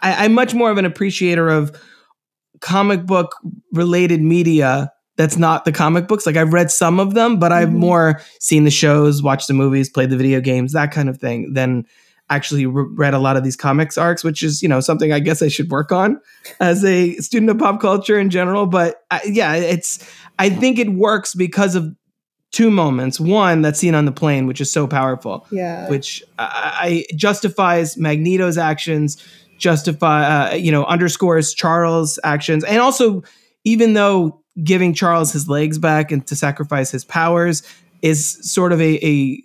I, 0.00 0.24
I'm 0.24 0.32
much 0.32 0.54
more 0.54 0.70
of 0.70 0.78
an 0.78 0.86
appreciator 0.86 1.50
of 1.50 1.78
comic 2.64 3.04
book 3.06 3.36
related 3.72 4.22
media 4.22 4.90
that's 5.16 5.36
not 5.36 5.64
the 5.64 5.70
comic 5.70 6.08
books. 6.08 6.26
Like 6.26 6.36
I've 6.36 6.52
read 6.52 6.70
some 6.72 6.98
of 6.98 7.14
them, 7.14 7.38
but 7.38 7.52
I've 7.52 7.68
Mhm. 7.68 7.74
more 7.74 8.20
seen 8.40 8.64
the 8.64 8.70
shows, 8.72 9.22
watched 9.22 9.46
the 9.46 9.54
movies, 9.54 9.88
played 9.88 10.10
the 10.10 10.16
video 10.16 10.40
games, 10.40 10.72
that 10.72 10.90
kind 10.90 11.08
of 11.08 11.18
thing 11.18 11.52
than 11.52 11.84
actually 12.30 12.66
re- 12.66 12.86
read 12.96 13.14
a 13.14 13.18
lot 13.18 13.36
of 13.36 13.44
these 13.44 13.54
comics 13.54 13.96
arcs, 13.98 14.24
which 14.24 14.42
is, 14.42 14.60
you 14.62 14.68
know, 14.68 14.80
something 14.80 15.12
I 15.12 15.20
guess 15.20 15.40
I 15.42 15.48
should 15.48 15.70
work 15.70 15.92
on 15.92 16.18
as 16.58 16.84
a 16.84 17.14
student 17.16 17.50
of 17.50 17.58
pop 17.58 17.80
culture 17.80 18.18
in 18.18 18.28
general. 18.30 18.66
But 18.66 18.96
I, 19.10 19.20
yeah, 19.26 19.54
it's, 19.54 19.98
I 20.38 20.48
think 20.50 20.78
it 20.80 20.94
works 20.94 21.34
because 21.34 21.76
of 21.76 21.94
two 22.50 22.70
moments. 22.70 23.20
One, 23.20 23.62
that 23.62 23.76
scene 23.76 23.94
on 23.94 24.06
the 24.06 24.12
plane, 24.12 24.46
which 24.48 24.60
is 24.60 24.72
so 24.72 24.86
powerful 24.86 25.46
Yeah. 25.52 25.88
which 25.88 26.24
I, 26.38 27.04
I 27.10 27.14
justifies 27.14 27.96
Magneto's 27.98 28.56
actions, 28.58 29.16
justify 29.58 30.50
uh, 30.50 30.54
you 30.54 30.72
know 30.72 30.84
underscores 30.84 31.54
Charles' 31.54 32.18
actions, 32.24 32.64
and 32.64 32.80
also 32.80 33.22
even 33.64 33.94
though 33.94 34.42
giving 34.62 34.94
Charles 34.94 35.32
his 35.32 35.48
legs 35.48 35.78
back 35.78 36.12
and 36.12 36.26
to 36.26 36.36
sacrifice 36.36 36.90
his 36.90 37.04
powers 37.04 37.62
is 38.02 38.38
sort 38.48 38.72
of 38.72 38.80
a, 38.80 39.04
a 39.04 39.42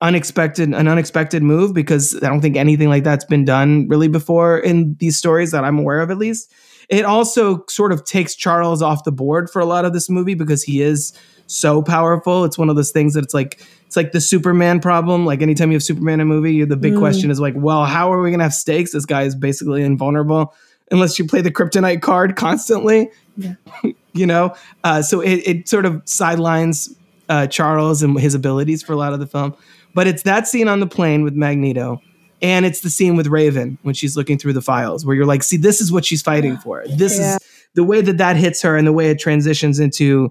unexpected 0.00 0.68
an 0.68 0.88
unexpected 0.88 1.42
move 1.42 1.74
because 1.74 2.16
I 2.16 2.28
don't 2.28 2.40
think 2.40 2.56
anything 2.56 2.88
like 2.88 3.04
that's 3.04 3.24
been 3.24 3.44
done 3.44 3.88
really 3.88 4.08
before 4.08 4.58
in 4.58 4.94
these 4.98 5.16
stories 5.16 5.50
that 5.50 5.64
I'm 5.64 5.78
aware 5.78 6.00
of 6.00 6.10
at 6.10 6.18
least. 6.18 6.52
It 6.88 7.04
also 7.04 7.64
sort 7.68 7.92
of 7.92 8.04
takes 8.04 8.36
Charles 8.36 8.80
off 8.80 9.04
the 9.04 9.12
board 9.12 9.50
for 9.50 9.60
a 9.60 9.64
lot 9.64 9.84
of 9.84 9.92
this 9.92 10.08
movie 10.08 10.34
because 10.34 10.62
he 10.62 10.82
is 10.82 11.12
so 11.46 11.82
powerful. 11.82 12.44
It's 12.44 12.58
one 12.58 12.70
of 12.70 12.76
those 12.76 12.92
things 12.92 13.14
that 13.14 13.24
it's 13.24 13.34
like 13.34 13.60
it's 13.86 13.96
like 13.96 14.12
the 14.12 14.20
Superman 14.20 14.80
problem. 14.80 15.24
Like 15.26 15.42
anytime 15.42 15.70
you 15.70 15.76
have 15.76 15.82
Superman 15.82 16.14
in 16.14 16.20
a 16.20 16.24
movie, 16.24 16.54
you 16.54 16.66
the 16.66 16.76
big 16.76 16.94
Mm. 16.94 16.98
question 16.98 17.30
is 17.30 17.40
like, 17.40 17.54
well, 17.56 17.84
how 17.84 18.12
are 18.12 18.20
we 18.20 18.30
gonna 18.30 18.42
have 18.42 18.54
stakes? 18.54 18.92
This 18.92 19.06
guy 19.06 19.22
is 19.22 19.34
basically 19.34 19.82
invulnerable 19.82 20.54
unless 20.90 21.18
you 21.18 21.24
play 21.26 21.40
the 21.40 21.50
kryptonite 21.50 22.02
card 22.02 22.36
constantly. 22.36 23.08
Yeah. 23.36 23.54
you 24.12 24.26
know? 24.26 24.54
Uh, 24.84 25.02
so 25.02 25.20
it, 25.20 25.36
it 25.46 25.68
sort 25.68 25.84
of 25.86 26.02
sidelines 26.04 26.94
uh, 27.28 27.46
Charles 27.48 28.02
and 28.02 28.18
his 28.20 28.34
abilities 28.34 28.82
for 28.82 28.92
a 28.92 28.96
lot 28.96 29.12
of 29.12 29.18
the 29.20 29.26
film. 29.26 29.54
But 29.94 30.06
it's 30.06 30.22
that 30.24 30.46
scene 30.46 30.68
on 30.68 30.80
the 30.80 30.86
plane 30.86 31.22
with 31.24 31.34
Magneto. 31.34 32.00
And 32.42 32.66
it's 32.66 32.80
the 32.80 32.90
scene 32.90 33.16
with 33.16 33.26
Raven 33.28 33.78
when 33.82 33.94
she's 33.94 34.16
looking 34.16 34.36
through 34.38 34.52
the 34.52 34.60
files, 34.62 35.06
where 35.06 35.16
you're 35.16 35.24
like, 35.26 35.42
see, 35.42 35.56
this 35.56 35.80
is 35.80 35.90
what 35.90 36.04
she's 36.04 36.20
fighting 36.22 36.58
for. 36.58 36.84
This 36.86 37.18
Yeah. 37.18 37.36
is 37.36 37.38
the 37.74 37.82
way 37.82 38.00
that 38.02 38.18
that 38.18 38.36
hits 38.36 38.60
her, 38.62 38.76
and 38.76 38.86
the 38.86 38.92
way 38.92 39.10
it 39.10 39.18
transitions 39.18 39.80
into 39.80 40.30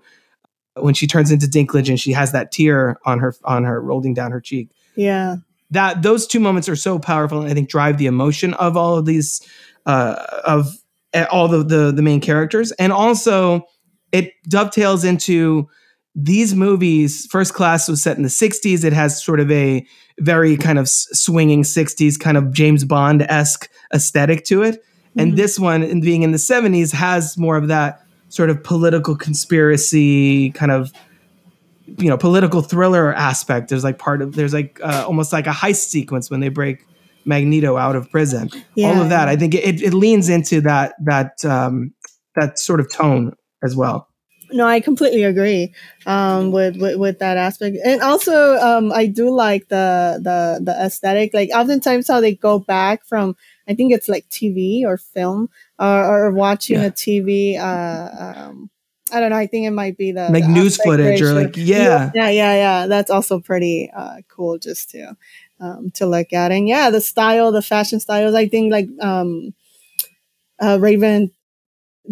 when 0.78 0.94
she 0.94 1.08
turns 1.08 1.32
into 1.32 1.46
Dinklage 1.48 1.90
and 1.90 2.00
she 2.00 2.12
has 2.12 2.32
that 2.32 2.52
tear 2.52 2.98
on 3.06 3.20
her 3.20 3.34
on 3.44 3.64
her 3.64 3.82
rolling 3.82 4.14
down 4.14 4.32
her 4.32 4.42
cheek. 4.42 4.70
yeah. 4.96 5.38
That 5.72 6.04
those 6.04 6.28
two 6.28 6.40
moments 6.40 6.70
are 6.70 6.76
so 6.76 7.00
powerful, 7.00 7.42
and 7.42 7.50
I 7.50 7.54
think 7.56 7.70
drive 7.70 7.98
the 7.98 8.06
emotion 8.06 8.54
of 8.54 8.78
all 8.78 8.98
of 8.98 9.06
these 9.06 9.42
uh, 9.88 10.16
of 10.46 10.72
uh, 11.14 11.26
all 11.32 11.48
the, 11.48 11.64
the 11.64 11.92
the 11.92 12.04
main 12.04 12.22
characters, 12.22 12.72
and 12.74 12.94
also 12.94 13.66
it 14.12 14.32
dovetails 14.48 15.04
into 15.04 15.68
these 16.14 16.54
movies. 16.54 17.26
First 17.32 17.56
Class 17.56 17.90
was 17.90 18.02
set 18.02 18.16
in 18.16 18.22
the 18.24 18.30
'60s. 18.30 18.84
It 18.86 18.94
has 18.94 19.22
sort 19.22 19.40
of 19.40 19.50
a 19.52 19.84
very 20.20 20.56
kind 20.56 20.78
of 20.78 20.88
swinging 20.88 21.64
'60s 21.64 22.20
kind 22.20 22.38
of 22.38 22.54
James 22.54 22.86
Bond 22.86 23.24
esque 23.24 23.68
aesthetic 23.92 24.46
to 24.46 24.62
it, 24.62 24.84
and 25.18 25.34
Mhm. 25.34 25.36
this 25.36 25.60
one, 25.60 26.00
being 26.00 26.22
in 26.22 26.32
the 26.32 26.38
'70s, 26.38 26.92
has 26.94 27.40
more 27.40 27.58
of 27.58 27.70
that 27.70 28.05
sort 28.36 28.50
of 28.50 28.62
political 28.62 29.16
conspiracy 29.16 30.52
kind 30.52 30.70
of 30.70 30.92
you 31.98 32.10
know 32.10 32.18
political 32.18 32.62
thriller 32.62 33.14
aspect. 33.14 33.70
There's 33.70 33.84
like 33.84 33.98
part 33.98 34.22
of 34.22 34.36
there's 34.36 34.54
like 34.54 34.80
uh, 34.84 35.06
almost 35.08 35.32
like 35.32 35.48
a 35.48 35.52
heist 35.52 35.88
sequence 35.88 36.30
when 36.30 36.42
they 36.42 36.50
break 36.50 36.86
magneto 37.24 37.78
out 37.78 37.96
of 37.96 38.12
prison. 38.12 38.50
All 38.84 39.02
of 39.02 39.10
that 39.10 39.28
i 39.28 39.36
think 39.36 39.56
it, 39.56 39.82
it 39.82 39.94
leans 39.94 40.30
into 40.30 40.62
that 40.62 40.94
that 41.04 41.44
um 41.44 41.94
that 42.36 42.60
sort 42.60 42.80
of 42.80 42.92
tone 42.92 43.34
as 43.64 43.76
well. 43.76 44.08
No, 44.52 44.68
I 44.68 44.80
completely 44.80 45.24
agree 45.24 45.74
um, 46.06 46.52
with, 46.52 46.78
with 46.78 46.98
with 46.98 47.20
that 47.20 47.36
aspect, 47.38 47.78
and 47.84 48.02
also 48.02 48.56
um, 48.58 48.92
I 48.92 49.08
do 49.08 49.32
like 49.32 49.70
the 49.70 50.20
the 50.22 50.64
the 50.64 50.86
aesthetic. 50.86 51.34
Like 51.34 51.50
oftentimes, 51.54 52.08
how 52.08 52.22
they 52.22 52.36
go 52.36 52.60
back 52.60 53.06
from 53.06 53.36
I 53.68 53.74
think 53.74 53.92
it's 53.92 54.08
like 54.08 54.30
TV 54.30 54.84
or 54.84 54.98
film 54.98 55.50
or, 55.80 56.28
or 56.28 56.32
watching 56.32 56.78
Yeah. 56.78 56.88
a 56.88 56.92
TV. 56.92 57.58
Uh, 57.60 58.34
um, 58.40 58.70
I 59.12 59.20
don't 59.20 59.30
know. 59.30 59.38
I 59.38 59.48
think 59.48 59.68
it 59.68 59.72
might 59.72 59.98
be 59.98 60.12
the 60.12 60.30
like 60.30 60.44
the 60.44 60.50
news 60.50 60.78
footage 60.78 61.22
or 61.22 61.34
like 61.34 61.56
yeah 61.58 62.12
yeah, 62.16 62.30
yeah, 62.30 62.54
yeah. 62.56 62.88
That's 62.88 63.12
also 63.12 63.40
pretty 63.40 63.92
uh, 63.96 64.22
cool 64.28 64.58
just 64.58 64.90
to 64.92 65.16
um, 65.60 65.92
to 65.92 66.06
look 66.06 66.34
at. 66.34 66.52
And 66.52 66.68
yeah, 66.68 66.90
the 66.90 67.02
style, 67.02 67.52
the 67.52 67.62
fashion 67.62 68.00
styles. 68.00 68.34
I 68.36 68.48
think 68.48 68.72
like 68.72 68.88
um, 69.02 69.54
uh, 70.60 70.78
Raven 70.80 71.32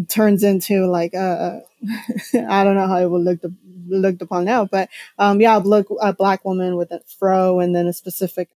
turns 0.08 0.44
into 0.44 0.86
like 0.86 1.14
a, 1.14 1.62
I 2.48 2.64
don't 2.64 2.76
know 2.76 2.88
how 2.88 2.98
it 2.98 3.10
would 3.10 3.22
look 3.22 3.40
looked 3.88 4.22
upon 4.22 4.46
now, 4.46 4.66
but 4.66 4.90
um, 5.18 5.42
yeah, 5.42 5.56
look 5.58 5.88
a 6.02 6.14
black 6.14 6.46
woman 6.46 6.78
with 6.78 6.92
a 6.92 7.02
fro 7.20 7.60
and 7.60 7.76
then 7.76 7.88
a 7.88 7.94
specific 7.94 8.50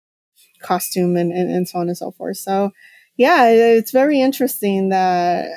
costume 0.59 1.17
and, 1.17 1.31
and, 1.31 1.49
and 1.51 1.67
so 1.67 1.79
on 1.79 1.87
and 1.87 1.97
so 1.97 2.11
forth. 2.11 2.37
So 2.37 2.71
yeah, 3.17 3.47
it's 3.49 3.91
very 3.91 4.21
interesting 4.21 4.89
that 4.89 5.49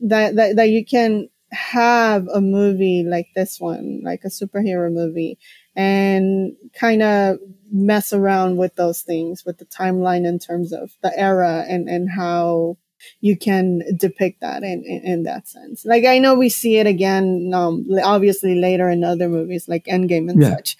that 0.00 0.36
that, 0.36 0.56
that 0.56 0.68
you 0.68 0.84
can 0.84 1.28
have 1.52 2.26
a 2.28 2.40
movie 2.40 3.04
like 3.04 3.28
this 3.34 3.58
one, 3.60 4.00
like 4.04 4.22
a 4.24 4.28
superhero 4.28 4.92
movie, 4.92 5.38
and 5.74 6.54
kind 6.74 7.02
of 7.02 7.38
mess 7.72 8.12
around 8.12 8.56
with 8.58 8.74
those 8.76 9.02
things, 9.02 9.44
with 9.44 9.58
the 9.58 9.64
timeline 9.64 10.26
in 10.26 10.38
terms 10.38 10.72
of 10.72 10.92
the 11.02 11.18
era 11.18 11.64
and 11.68 11.88
and 11.88 12.10
how 12.10 12.76
you 13.20 13.36
can 13.36 13.82
depict 13.98 14.40
that 14.40 14.62
in, 14.62 14.82
in, 14.84 15.02
in 15.04 15.22
that 15.24 15.46
sense. 15.48 15.84
Like 15.84 16.04
I 16.04 16.18
know 16.18 16.34
we 16.34 16.48
see 16.48 16.76
it 16.76 16.86
again, 16.86 17.50
um, 17.54 17.86
obviously 18.02 18.54
later 18.58 18.88
in 18.88 19.04
other 19.04 19.28
movies 19.28 19.68
like 19.68 19.84
Endgame 19.84 20.30
and 20.30 20.40
Yeah. 20.40 20.56
such. 20.56 20.76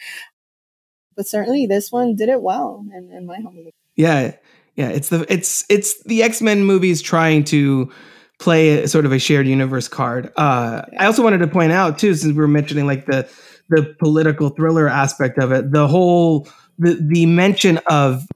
But 1.14 1.26
certainly 1.26 1.66
this 1.66 1.90
one 1.92 2.14
did 2.16 2.28
it 2.28 2.42
well 2.42 2.84
in, 2.94 3.10
in 3.12 3.26
my 3.26 3.36
humble 3.36 3.70
yeah 3.96 4.34
yeah 4.76 4.88
it's 4.88 5.08
the 5.08 5.26
it's 5.32 5.64
it's 5.68 6.02
the 6.04 6.22
x-men 6.22 6.64
movies 6.64 7.02
trying 7.02 7.42
to 7.44 7.90
play 8.38 8.82
a, 8.82 8.88
sort 8.88 9.04
of 9.06 9.12
a 9.12 9.18
shared 9.18 9.46
universe 9.46 9.88
card 9.88 10.32
uh 10.36 10.82
i 10.98 11.06
also 11.06 11.22
wanted 11.22 11.38
to 11.38 11.46
point 11.48 11.72
out 11.72 11.98
too 11.98 12.14
since 12.14 12.32
we 12.32 12.38
were 12.38 12.48
mentioning 12.48 12.86
like 12.86 13.06
the 13.06 13.28
the 13.70 13.94
political 13.98 14.50
thriller 14.50 14.88
aspect 14.88 15.38
of 15.38 15.50
it 15.52 15.70
the 15.72 15.88
whole 15.88 16.46
the 16.78 16.94
the 17.08 17.26
mention 17.26 17.78
of 17.88 18.26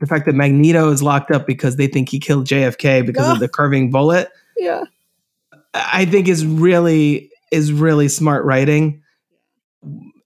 the 0.00 0.06
fact 0.06 0.26
that 0.26 0.34
magneto 0.34 0.90
is 0.90 1.02
locked 1.02 1.30
up 1.30 1.46
because 1.46 1.76
they 1.76 1.86
think 1.86 2.08
he 2.08 2.18
killed 2.18 2.46
jfk 2.46 3.06
because 3.06 3.26
Ah. 3.26 3.32
of 3.34 3.40
the 3.40 3.48
curving 3.48 3.90
bullet 3.90 4.28
Yeah. 4.58 4.84
I 5.72 6.04
think 6.04 6.26
is 6.26 6.44
really 6.44 7.30
is 7.52 7.72
really 7.72 8.08
smart 8.08 8.44
writing, 8.44 9.02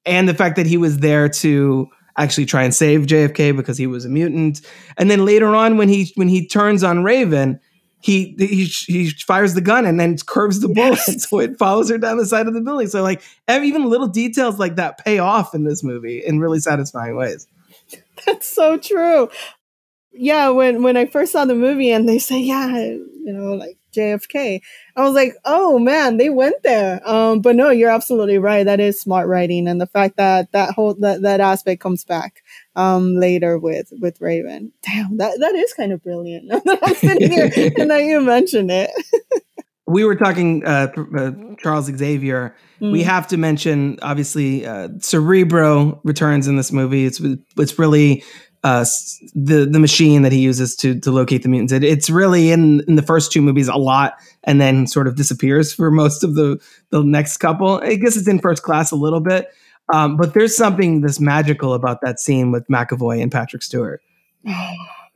and 0.07 0.26
the 0.28 0.32
fact 0.34 0.57
that 0.57 0.66
he 0.66 0.76
was 0.78 0.99
there 0.99 1.28
to 1.28 1.86
actually 2.17 2.47
try 2.47 2.62
and 2.65 2.75
save 2.75 3.03
JFK 3.03 3.57
because 3.57 3.79
he 3.79 3.87
was 3.87 4.05
a 4.05 4.09
mutant, 4.09 4.61
and 4.97 5.11
then 5.11 5.25
later 5.25 5.55
on 5.55 5.77
when 5.77 5.89
he 5.89 6.12
when 6.15 6.29
he 6.29 6.47
turns 6.47 6.83
on 6.85 7.03
Raven, 7.05 7.61
he 8.01 8.35
he 8.39 8.65
he 8.65 9.11
fires 9.11 9.55
the 9.55 9.61
gun 9.61 9.87
and 9.87 9.99
then 9.99 10.17
curves 10.27 10.61
the 10.61 10.69
bullet 10.69 10.99
Yes. 11.09 11.29
so 11.29 11.39
it 11.41 11.57
follows 11.59 11.89
her 11.89 11.99
down 11.99 12.19
the 12.19 12.27
side 12.27 12.47
of 12.47 12.55
the 12.55 12.61
building. 12.61 12.87
So 12.89 13.03
like 13.03 13.23
even 13.49 13.89
little 13.89 14.09
details 14.09 14.59
like 14.59 14.77
that 14.77 14.99
pay 15.03 15.19
off 15.19 15.55
in 15.55 15.65
this 15.65 15.83
movie 15.83 16.23
in 16.25 16.39
really 16.39 16.61
satisfying 16.61 17.17
ways. 17.17 17.47
That's 18.27 18.47
so 18.47 18.77
true. 18.77 19.31
Yeah, 20.12 20.51
when 20.51 20.83
when 20.83 20.97
I 20.97 21.07
first 21.07 21.33
saw 21.33 21.45
the 21.45 21.55
movie 21.55 21.91
and 21.91 22.09
they 22.09 22.19
say, 22.19 22.39
yeah, 22.41 22.77
you 22.77 23.33
know, 23.33 23.55
like 23.55 23.79
JFK, 23.97 24.61
I 24.97 25.03
was 25.03 25.14
like, 25.14 25.34
oh 25.45 25.78
man, 25.78 26.18
they 26.18 26.30
went 26.30 26.62
there. 26.62 27.01
Um, 27.09 27.40
but 27.40 27.57
no, 27.57 27.70
you're 27.70 27.90
absolutely 27.90 28.38
right. 28.38 28.64
That 28.64 28.78
is 28.78 29.01
smart 29.01 29.26
writing, 29.26 29.66
and 29.66 29.80
the 29.80 29.86
fact 29.86 30.16
that 30.18 30.53
that 30.53 30.74
whole 30.74 30.95
that, 31.01 31.22
that 31.22 31.40
aspect 31.40 31.80
comes 31.80 32.05
back 32.05 32.42
um 32.76 33.16
later 33.16 33.59
with 33.59 33.92
with 34.01 34.20
Raven. 34.20 34.72
Damn, 34.82 35.16
that 35.16 35.38
that 35.40 35.55
is 35.55 35.72
kind 35.74 35.92
of 35.92 36.03
brilliant. 36.03 36.45
Now 36.55 36.61
that 36.64 36.78
I'm 36.82 36.95
sitting 36.95 37.30
here 37.30 37.51
and 37.78 37.90
that 37.90 38.05
you 38.05 38.20
mentioned 38.20 38.70
it. 38.70 38.90
we 39.86 40.05
were 40.05 40.14
talking 40.14 40.64
uh, 40.64 40.92
uh, 41.16 41.32
Charles 41.59 41.86
Xavier. 41.86 42.55
Mm. 42.80 42.92
We 42.92 43.03
have 43.03 43.26
to 43.28 43.36
mention, 43.36 43.99
obviously, 44.03 44.66
uh, 44.66 44.88
Cerebro 45.01 46.01
returns 46.05 46.47
in 46.47 46.57
this 46.57 46.70
movie. 46.70 47.05
It's 47.05 47.20
it's 47.57 47.78
really 47.78 48.22
uh, 48.65 48.85
the 49.35 49.67
the 49.71 49.79
machine 49.79 50.23
that 50.23 50.33
he 50.33 50.41
uses 50.41 50.75
to 50.77 50.99
to 51.01 51.12
locate 51.12 51.43
the 51.43 51.49
mutants. 51.51 51.73
It, 51.73 51.85
it's 51.85 52.09
really 52.09 52.51
in 52.51 52.83
in 52.89 52.97
the 52.97 53.03
first 53.03 53.31
two 53.31 53.43
movies 53.43 53.69
a 53.69 53.77
lot, 53.77 54.15
and 54.45 54.59
then 54.59 54.87
sort 54.87 55.07
of 55.07 55.17
disappears 55.17 55.73
for 55.73 55.91
most 55.91 56.25
of 56.25 56.35
the 56.35 56.59
the 56.89 57.05
next 57.05 57.37
couple. 57.37 57.81
I 57.83 57.97
guess 57.97 58.17
it's 58.17 58.27
in 58.27 58.41
first 58.41 58.62
class 58.62 58.91
a 58.91 58.97
little 58.97 59.21
bit, 59.21 59.49
um, 59.93 60.17
but 60.17 60.33
there's 60.33 60.57
something 60.57 61.03
that's 61.03 61.21
magical 61.21 61.75
about 61.75 62.01
that 62.01 62.19
scene 62.19 62.51
with 62.53 62.67
McAvoy 62.69 63.23
and 63.23 63.31
Patrick 63.31 63.62
Stewart. 63.62 64.03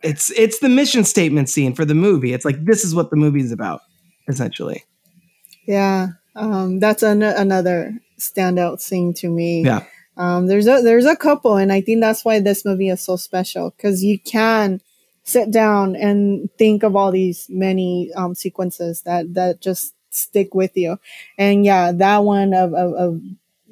It's 0.00 0.30
it's 0.38 0.60
the 0.60 0.68
mission 0.68 1.02
statement 1.02 1.48
scene 1.48 1.74
for 1.74 1.84
the 1.84 1.92
movie. 1.92 2.32
It's 2.32 2.44
like 2.44 2.64
this 2.64 2.84
is 2.84 2.94
what 2.94 3.10
the 3.10 3.16
movie's 3.16 3.50
about, 3.50 3.80
essentially. 4.28 4.84
Yeah, 5.66 6.10
um, 6.36 6.78
that's 6.78 7.02
an- 7.02 7.24
another 7.24 7.98
standout 8.20 8.80
scene 8.80 9.12
to 9.14 9.28
me. 9.28 9.64
Yeah. 9.64 9.82
Um, 10.18 10.46
there's 10.48 10.66
a 10.66 10.82
there's 10.82 11.06
a 11.06 11.16
couple, 11.16 11.56
and 11.56 11.72
I 11.72 11.80
think 11.80 12.00
that's 12.00 12.24
why 12.24 12.40
this 12.40 12.64
movie 12.64 12.88
is 12.88 13.00
so 13.00 13.16
special 13.16 13.70
because 13.70 14.04
you 14.04 14.18
can 14.18 14.80
sit 15.24 15.50
down 15.50 15.94
and 15.96 16.50
think 16.58 16.82
of 16.82 16.96
all 16.96 17.12
these 17.12 17.46
many 17.48 18.10
um, 18.14 18.34
sequences 18.34 19.02
that 19.02 19.34
that 19.34 19.60
just 19.60 19.94
stick 20.10 20.54
with 20.54 20.76
you. 20.76 20.98
And 21.38 21.64
yeah, 21.64 21.92
that 21.92 22.24
one 22.24 22.52
of 22.54 22.74
of, 22.74 22.94
of 22.94 23.20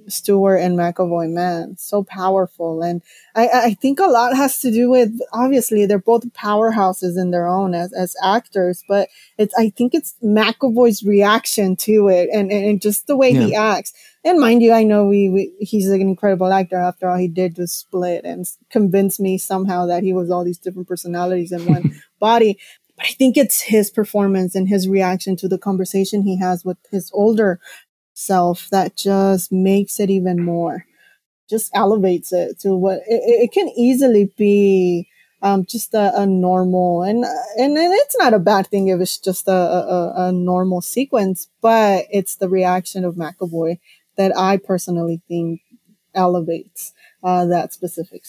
Stewart 0.08 0.60
and 0.60 0.78
McAvoy, 0.78 1.30
man, 1.30 1.76
so 1.78 2.02
powerful. 2.02 2.82
And 2.82 3.02
I, 3.34 3.48
I 3.48 3.74
think 3.74 3.98
a 3.98 4.06
lot 4.06 4.36
has 4.36 4.58
to 4.60 4.70
do 4.70 4.90
with 4.90 5.18
obviously 5.32 5.86
they're 5.86 5.98
both 5.98 6.26
powerhouses 6.32 7.20
in 7.20 7.30
their 7.30 7.46
own 7.46 7.74
as, 7.74 7.92
as 7.92 8.14
actors, 8.22 8.82
but 8.88 9.08
it's 9.38 9.54
I 9.58 9.70
think 9.70 9.94
it's 9.94 10.14
McAvoy's 10.22 11.02
reaction 11.02 11.76
to 11.76 12.08
it 12.08 12.28
and, 12.32 12.50
and, 12.50 12.64
and 12.64 12.82
just 12.82 13.06
the 13.06 13.16
way 13.16 13.34
he 13.34 13.54
acts. 13.54 13.92
And 14.24 14.40
mind 14.40 14.60
you, 14.62 14.72
I 14.72 14.82
know 14.82 15.06
we, 15.06 15.28
we 15.28 15.52
he's 15.60 15.88
an 15.88 16.00
incredible 16.00 16.52
actor. 16.52 16.76
After 16.76 17.08
all, 17.08 17.16
he 17.16 17.28
did 17.28 17.54
the 17.54 17.68
split 17.68 18.24
and 18.24 18.44
convinced 18.70 19.20
me 19.20 19.38
somehow 19.38 19.86
that 19.86 20.02
he 20.02 20.12
was 20.12 20.30
all 20.30 20.44
these 20.44 20.58
different 20.58 20.88
personalities 20.88 21.52
in 21.52 21.64
one 21.64 22.02
body. 22.20 22.58
But 22.96 23.06
I 23.06 23.10
think 23.10 23.36
it's 23.36 23.60
his 23.60 23.90
performance 23.90 24.54
and 24.54 24.68
his 24.68 24.88
reaction 24.88 25.36
to 25.36 25.48
the 25.48 25.58
conversation 25.58 26.22
he 26.22 26.38
has 26.38 26.64
with 26.64 26.78
his 26.90 27.10
older 27.14 27.60
self 28.16 28.68
that 28.70 28.96
just 28.96 29.52
makes 29.52 30.00
it 30.00 30.08
even 30.08 30.42
more 30.42 30.86
just 31.50 31.70
elevates 31.74 32.32
it 32.32 32.58
to 32.58 32.74
what 32.74 32.96
it, 33.06 33.44
it 33.44 33.52
can 33.52 33.68
easily 33.76 34.32
be 34.38 35.06
um, 35.42 35.66
just 35.66 35.92
a, 35.92 36.18
a 36.18 36.26
normal 36.26 37.02
and, 37.02 37.24
and 37.58 37.76
it's 37.76 38.16
not 38.16 38.32
a 38.32 38.38
bad 38.38 38.66
thing 38.68 38.88
if 38.88 39.00
it's 39.00 39.18
just 39.18 39.46
a, 39.48 39.52
a, 39.52 40.28
a 40.28 40.32
normal 40.32 40.80
sequence 40.80 41.48
but 41.60 42.06
it's 42.10 42.36
the 42.36 42.48
reaction 42.48 43.04
of 43.04 43.16
McAvoy 43.16 43.78
that 44.16 44.32
I 44.34 44.56
personally 44.56 45.20
think 45.28 45.60
elevates 46.14 46.94
uh, 47.22 47.44
that 47.44 47.74
specific 47.74 48.24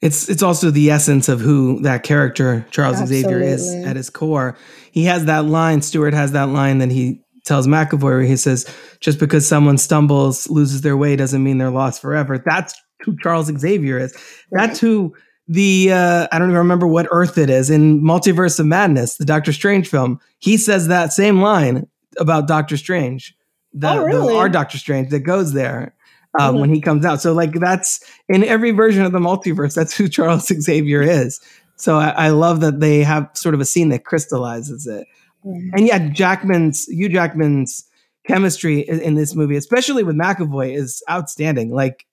It's 0.00 0.28
it's 0.28 0.42
also 0.42 0.70
the 0.70 0.88
essence 0.90 1.28
of 1.28 1.40
who 1.40 1.80
that 1.82 2.04
character 2.04 2.64
Charles 2.70 3.04
Xavier 3.04 3.40
is 3.40 3.74
at 3.74 3.96
his 3.96 4.08
core. 4.08 4.56
He 4.92 5.04
has 5.06 5.24
that 5.24 5.46
line. 5.46 5.82
Stewart 5.82 6.14
has 6.14 6.30
that 6.32 6.48
line 6.48 6.78
that 6.78 6.92
he 6.92 7.22
tells 7.50 7.66
McAvoy 7.66 8.02
where 8.02 8.22
he 8.22 8.36
says, 8.36 8.64
"Just 9.00 9.18
because 9.18 9.46
someone 9.46 9.76
stumbles, 9.76 10.48
loses 10.48 10.80
their 10.80 10.96
way, 10.96 11.16
doesn't 11.16 11.44
mean 11.44 11.58
they're 11.58 11.70
lost 11.70 12.00
forever." 12.00 12.42
That's 12.46 12.72
who 13.04 13.14
Charles 13.22 13.46
Xavier 13.58 13.98
is. 13.98 14.16
That's 14.52 14.80
who 14.80 15.14
the 15.48 15.92
uh, 15.92 16.28
I 16.32 16.38
don't 16.38 16.48
even 16.48 16.58
remember 16.58 16.86
what 16.86 17.08
Earth 17.10 17.36
it 17.36 17.50
is 17.50 17.68
in 17.70 18.00
Multiverse 18.02 18.58
of 18.60 18.66
Madness, 18.66 19.16
the 19.16 19.24
Doctor 19.24 19.52
Strange 19.52 19.88
film. 19.88 20.18
He 20.38 20.56
says 20.56 20.86
that 20.88 21.12
same 21.12 21.42
line 21.42 21.86
about 22.18 22.46
Doctor 22.48 22.76
Strange. 22.76 23.34
The, 23.72 23.88
Oh, 23.90 24.04
really? 24.04 24.32
the 24.34 24.38
our 24.38 24.48
Doctor 24.48 24.78
Strange 24.78 25.10
that 25.10 25.20
goes 25.20 25.52
there 25.52 25.94
um, 26.38 26.56
Mhm. 26.56 26.60
when 26.60 26.74
he 26.74 26.80
comes 26.80 27.04
out. 27.04 27.20
So 27.20 27.32
like 27.32 27.52
that's 27.54 28.00
in 28.28 28.42
every 28.44 28.70
version 28.72 29.04
of 29.04 29.12
the 29.12 29.18
multiverse. 29.18 29.74
That's 29.74 29.96
who 29.96 30.08
Charles 30.16 30.46
Xavier 30.46 31.02
is. 31.02 31.40
So 31.76 31.96
I, 31.98 32.08
I 32.10 32.28
love 32.30 32.60
that 32.60 32.80
they 32.80 33.02
have 33.02 33.28
sort 33.34 33.54
of 33.54 33.60
a 33.60 33.64
scene 33.64 33.88
that 33.90 34.04
crystallizes 34.04 34.86
it. 34.86 35.06
And 35.44 35.86
yeah, 35.86 36.10
Jackman's 36.10 36.86
Hugh 36.86 37.08
Jackman's 37.08 37.86
chemistry 38.26 38.80
in, 38.80 39.00
in 39.00 39.14
this 39.14 39.34
movie, 39.34 39.56
especially 39.56 40.02
with 40.02 40.16
McAvoy, 40.16 40.76
is 40.76 41.02
outstanding. 41.10 41.72
Like 41.72 42.06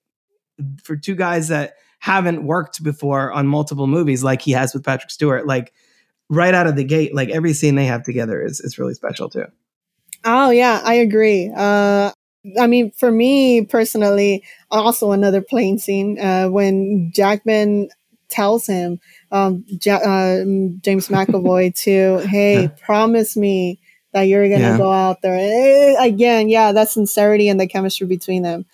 for 0.82 0.96
two 0.96 1.14
guys 1.14 1.48
that 1.48 1.74
haven't 2.00 2.44
worked 2.44 2.82
before 2.82 3.32
on 3.32 3.46
multiple 3.46 3.86
movies, 3.86 4.22
like 4.24 4.40
he 4.42 4.52
has 4.52 4.72
with 4.72 4.84
Patrick 4.84 5.10
Stewart, 5.10 5.46
like 5.46 5.72
right 6.30 6.54
out 6.54 6.66
of 6.66 6.76
the 6.76 6.84
gate, 6.84 7.14
like 7.14 7.28
every 7.28 7.52
scene 7.52 7.74
they 7.74 7.86
have 7.86 8.02
together 8.02 8.44
is 8.44 8.60
is 8.60 8.78
really 8.78 8.94
special 8.94 9.28
too. 9.28 9.46
Oh 10.24 10.50
yeah, 10.50 10.80
I 10.84 10.94
agree. 10.94 11.52
Uh, 11.54 12.12
I 12.58 12.66
mean, 12.66 12.92
for 12.92 13.10
me 13.10 13.64
personally, 13.64 14.44
also 14.70 15.12
another 15.12 15.42
plane 15.42 15.78
scene 15.78 16.18
uh, 16.18 16.48
when 16.48 17.10
Jackman 17.12 17.88
tells 18.28 18.66
him, 18.66 19.00
um, 19.30 19.64
ja- 19.84 19.96
uh, 19.96 20.44
James 20.82 21.08
McAvoy, 21.08 21.74
to 21.84 22.18
hey, 22.28 22.62
Yeah. 22.62 22.68
promise 22.84 23.36
me 23.36 23.78
that 24.12 24.22
you're 24.22 24.48
gonna 24.48 24.60
Yeah. 24.60 24.78
go 24.78 24.90
out 24.92 25.20
there. 25.22 25.36
Eh, 25.38 25.96
again, 26.04 26.48
yeah, 26.48 26.72
that 26.72 26.88
sincerity 26.88 27.48
and 27.48 27.60
the 27.60 27.66
chemistry 27.66 28.06
between 28.06 28.42
them. 28.42 28.64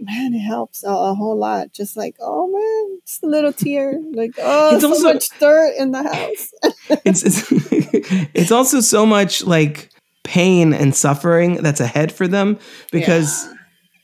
Man, 0.00 0.32
it 0.32 0.38
helps 0.38 0.84
a, 0.84 0.90
a 0.90 1.14
whole 1.14 1.36
lot. 1.36 1.72
Just 1.72 1.96
like, 1.96 2.14
oh 2.20 2.46
man, 2.46 3.00
just 3.04 3.22
a 3.24 3.26
little 3.26 3.52
tear. 3.52 3.98
Like, 4.12 4.30
oh, 4.38 4.74
It's 4.74 4.82
so 4.82 4.90
also- 4.90 5.12
much 5.14 5.28
dirt 5.40 5.74
in 5.76 5.90
the 5.90 6.04
house. 6.04 6.50
it's 7.04 7.24
it's, 7.24 7.46
it's 8.34 8.52
also 8.52 8.80
so 8.80 9.04
much 9.04 9.44
like 9.44 9.90
pain 10.22 10.72
and 10.72 10.94
suffering 10.94 11.54
that's 11.62 11.80
ahead 11.80 12.12
for 12.12 12.28
them 12.28 12.58
because 12.92 13.48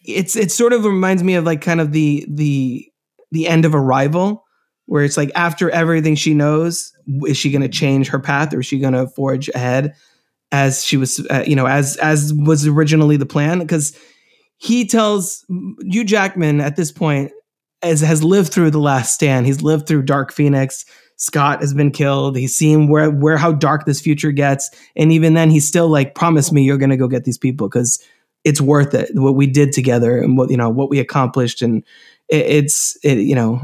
it's 0.05 0.35
it 0.37 0.51
sort 0.51 0.73
of 0.73 0.85
reminds 0.85 1.23
me 1.23 1.35
of 1.35 1.45
like 1.45 1.61
kind 1.61 1.81
of 1.81 1.93
the 1.93 2.27
the 2.29 2.85
the 3.31 3.47
end 3.47 3.65
of 3.65 3.75
arrival 3.75 4.43
where 4.87 5.05
it's 5.05 5.17
like 5.17 5.31
after 5.35 5.71
everything 5.71 6.15
she 6.15 6.35
knows 6.35 6.93
is 7.27 7.37
she 7.37 7.51
going 7.51 7.63
to 7.63 7.69
change 7.69 8.09
her 8.09 8.19
path 8.19 8.53
or 8.53 8.61
is 8.61 8.67
she 8.67 8.79
going 8.79 8.93
to 8.93 9.07
forge 9.09 9.49
ahead 9.51 9.95
as 10.53 10.85
she 10.85 10.97
was 10.97 11.27
uh, 11.31 11.45
you 11.47 11.57
know 11.57 11.67
as 11.67 11.97
as 11.99 12.33
was 12.35 12.67
originally 12.67 13.17
the 13.17 13.27
plan 13.27 13.59
because 13.59 13.97
he 14.57 14.87
tells 14.87 15.45
you 15.81 16.05
Jackman 16.05 16.61
at 16.61 16.77
this 16.77 16.93
point 16.93 17.33
as 17.83 18.01
has 18.01 18.23
lived 18.23 18.53
through 18.53 18.71
the 18.71 18.79
last 18.79 19.15
stand 19.15 19.47
he's 19.47 19.63
lived 19.63 19.87
through 19.87 20.03
dark 20.03 20.33
phoenix 20.33 20.85
Scott 21.17 21.61
has 21.61 21.73
been 21.73 21.91
killed. 21.91 22.37
He's 22.37 22.55
seen 22.55 22.89
where 22.89 23.11
where 23.11 23.37
how 23.37 23.53
dark 23.53 23.87
this 23.87 24.01
future 24.01 24.33
gets, 24.33 24.71
and 24.97 25.13
even 25.13 25.35
then, 25.35 25.51
he's 25.51 25.67
still 25.67 25.89
like, 25.89 26.15
"Promise 26.15 26.53
me 26.53 26.63
you're 26.63 26.79
going 26.79 26.91
to 26.91 26.97
go 26.97 27.09
get 27.09 27.25
these 27.25 27.39
people 27.39 27.69
because 27.69 28.03
it's 28.43 28.61
worth 28.61 28.95
it. 28.95 29.11
What 29.15 29.37
we 29.37 29.47
did 29.47 29.73
together 29.73 30.19
and 30.19 30.37
what 30.37 30.51
you 30.51 30.57
know 30.57 30.69
what 30.69 30.91
we 30.91 30.99
accomplished, 30.99 31.63
and 31.63 31.85
it, 32.29 32.47
it's 32.47 32.99
it, 33.05 33.19
you 33.19 33.35
know 33.35 33.61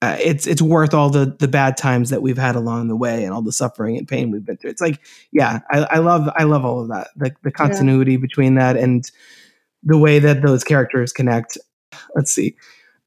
uh, 0.00 0.16
it's 0.20 0.46
it's 0.46 0.62
worth 0.62 0.94
all 0.94 1.10
the 1.10 1.36
the 1.38 1.48
bad 1.48 1.76
times 1.76 2.10
that 2.10 2.22
we've 2.22 2.38
had 2.38 2.54
along 2.54 2.88
the 2.88 2.96
way 2.96 3.24
and 3.24 3.34
all 3.34 3.42
the 3.42 3.52
suffering 3.52 3.96
and 3.96 4.06
pain 4.06 4.30
we've 4.30 4.44
been 4.44 4.56
through. 4.56 4.70
It's 4.70 4.80
like, 4.80 5.00
yeah, 5.32 5.60
I, 5.70 5.78
I 5.90 5.98
love 5.98 6.28
I 6.36 6.44
love 6.44 6.64
all 6.64 6.80
of 6.80 6.88
that, 6.88 7.08
the 7.16 7.34
the 7.42 7.50
continuity 7.50 8.16
between 8.16 8.54
that 8.54 8.76
and 8.76 9.10
the 9.82 9.98
way 9.98 10.18
that 10.20 10.42
those 10.42 10.62
characters 10.62 11.12
connect. 11.12 11.58
Let's 12.14 12.32
see, 12.32 12.56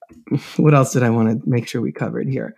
what 0.58 0.74
else 0.74 0.92
did 0.92 1.04
I 1.04 1.10
want 1.12 1.42
to 1.44 1.50
make 1.50 1.68
sure 1.68 1.82
we 1.82 1.92
covered 1.92 2.28
here? 2.28 2.56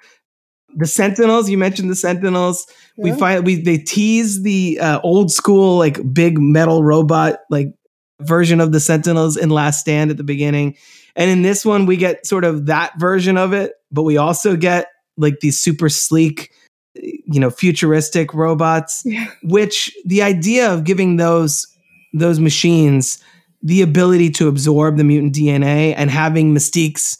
the 0.75 0.87
Sentinels. 0.87 1.49
You 1.49 1.57
mentioned 1.57 1.89
the 1.89 1.95
Sentinels. 1.95 2.65
We 2.97 3.11
find 3.11 3.45
we 3.45 3.55
they 3.55 3.77
tease 3.77 4.43
the 4.43 4.79
uh, 4.79 4.99
old 5.03 5.31
school 5.31 5.77
like 5.77 6.13
big 6.13 6.39
metal 6.39 6.83
robot 6.83 7.39
like 7.49 7.73
version 8.21 8.59
of 8.59 8.71
the 8.71 8.79
Sentinels 8.79 9.37
in 9.37 9.49
Last 9.49 9.79
Stand 9.79 10.11
at 10.11 10.17
the 10.17 10.23
beginning, 10.23 10.75
and 11.15 11.29
in 11.29 11.41
this 11.41 11.65
one 11.65 11.85
we 11.85 11.97
get 11.97 12.25
sort 12.25 12.43
of 12.43 12.67
that 12.67 12.99
version 12.99 13.37
of 13.37 13.53
it, 13.53 13.73
but 13.93 14.03
we 14.03 14.17
also 14.17 14.55
get 14.55 14.87
like 15.15 15.39
these 15.39 15.57
super 15.57 15.87
sleek, 15.87 16.51
you 16.95 17.39
know, 17.39 17.49
futuristic 17.49 18.33
robots. 18.33 19.03
Yeah. 19.05 19.27
Which 19.43 19.95
the 20.05 20.23
idea 20.23 20.71
of 20.71 20.83
giving 20.83 21.17
those 21.17 21.67
those 22.13 22.39
machines 22.39 23.23
the 23.61 23.81
ability 23.81 24.29
to 24.29 24.47
absorb 24.47 24.97
the 24.97 25.03
mutant 25.03 25.33
DNA 25.33 25.93
and 25.95 26.11
having 26.11 26.53
Mystique's 26.53 27.17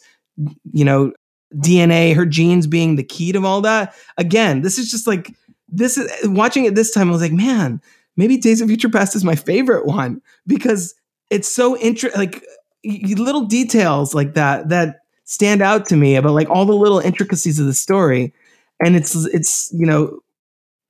you 0.72 0.84
know 0.84 1.12
DNA, 1.54 2.14
her 2.14 2.26
genes 2.26 2.66
being 2.66 2.96
the 2.96 3.04
key 3.04 3.32
to 3.32 3.44
all 3.46 3.60
that. 3.60 3.94
Again, 4.18 4.62
this 4.62 4.78
is 4.78 4.90
just 4.90 5.06
like 5.06 5.32
this 5.68 5.96
is 5.96 6.28
watching 6.28 6.64
it 6.64 6.74
this 6.74 6.90
time. 6.90 7.08
I 7.08 7.12
was 7.12 7.22
like, 7.22 7.32
man, 7.32 7.80
maybe 8.16 8.36
Days 8.36 8.60
of 8.60 8.68
Future 8.68 8.88
Past 8.88 9.14
is 9.14 9.24
my 9.24 9.36
favorite 9.36 9.86
one 9.86 10.20
because 10.46 10.94
it's 11.30 11.52
so 11.52 11.76
interesting. 11.78 12.20
Like 12.20 12.44
little 12.84 13.46
details 13.46 14.14
like 14.14 14.34
that 14.34 14.68
that 14.68 15.00
stand 15.24 15.62
out 15.62 15.86
to 15.86 15.96
me 15.96 16.16
about 16.16 16.34
like 16.34 16.48
all 16.50 16.64
the 16.64 16.74
little 16.74 17.00
intricacies 17.00 17.58
of 17.58 17.66
the 17.66 17.74
story, 17.74 18.32
and 18.84 18.96
it's 18.96 19.14
it's 19.26 19.70
you 19.72 19.86
know 19.86 20.20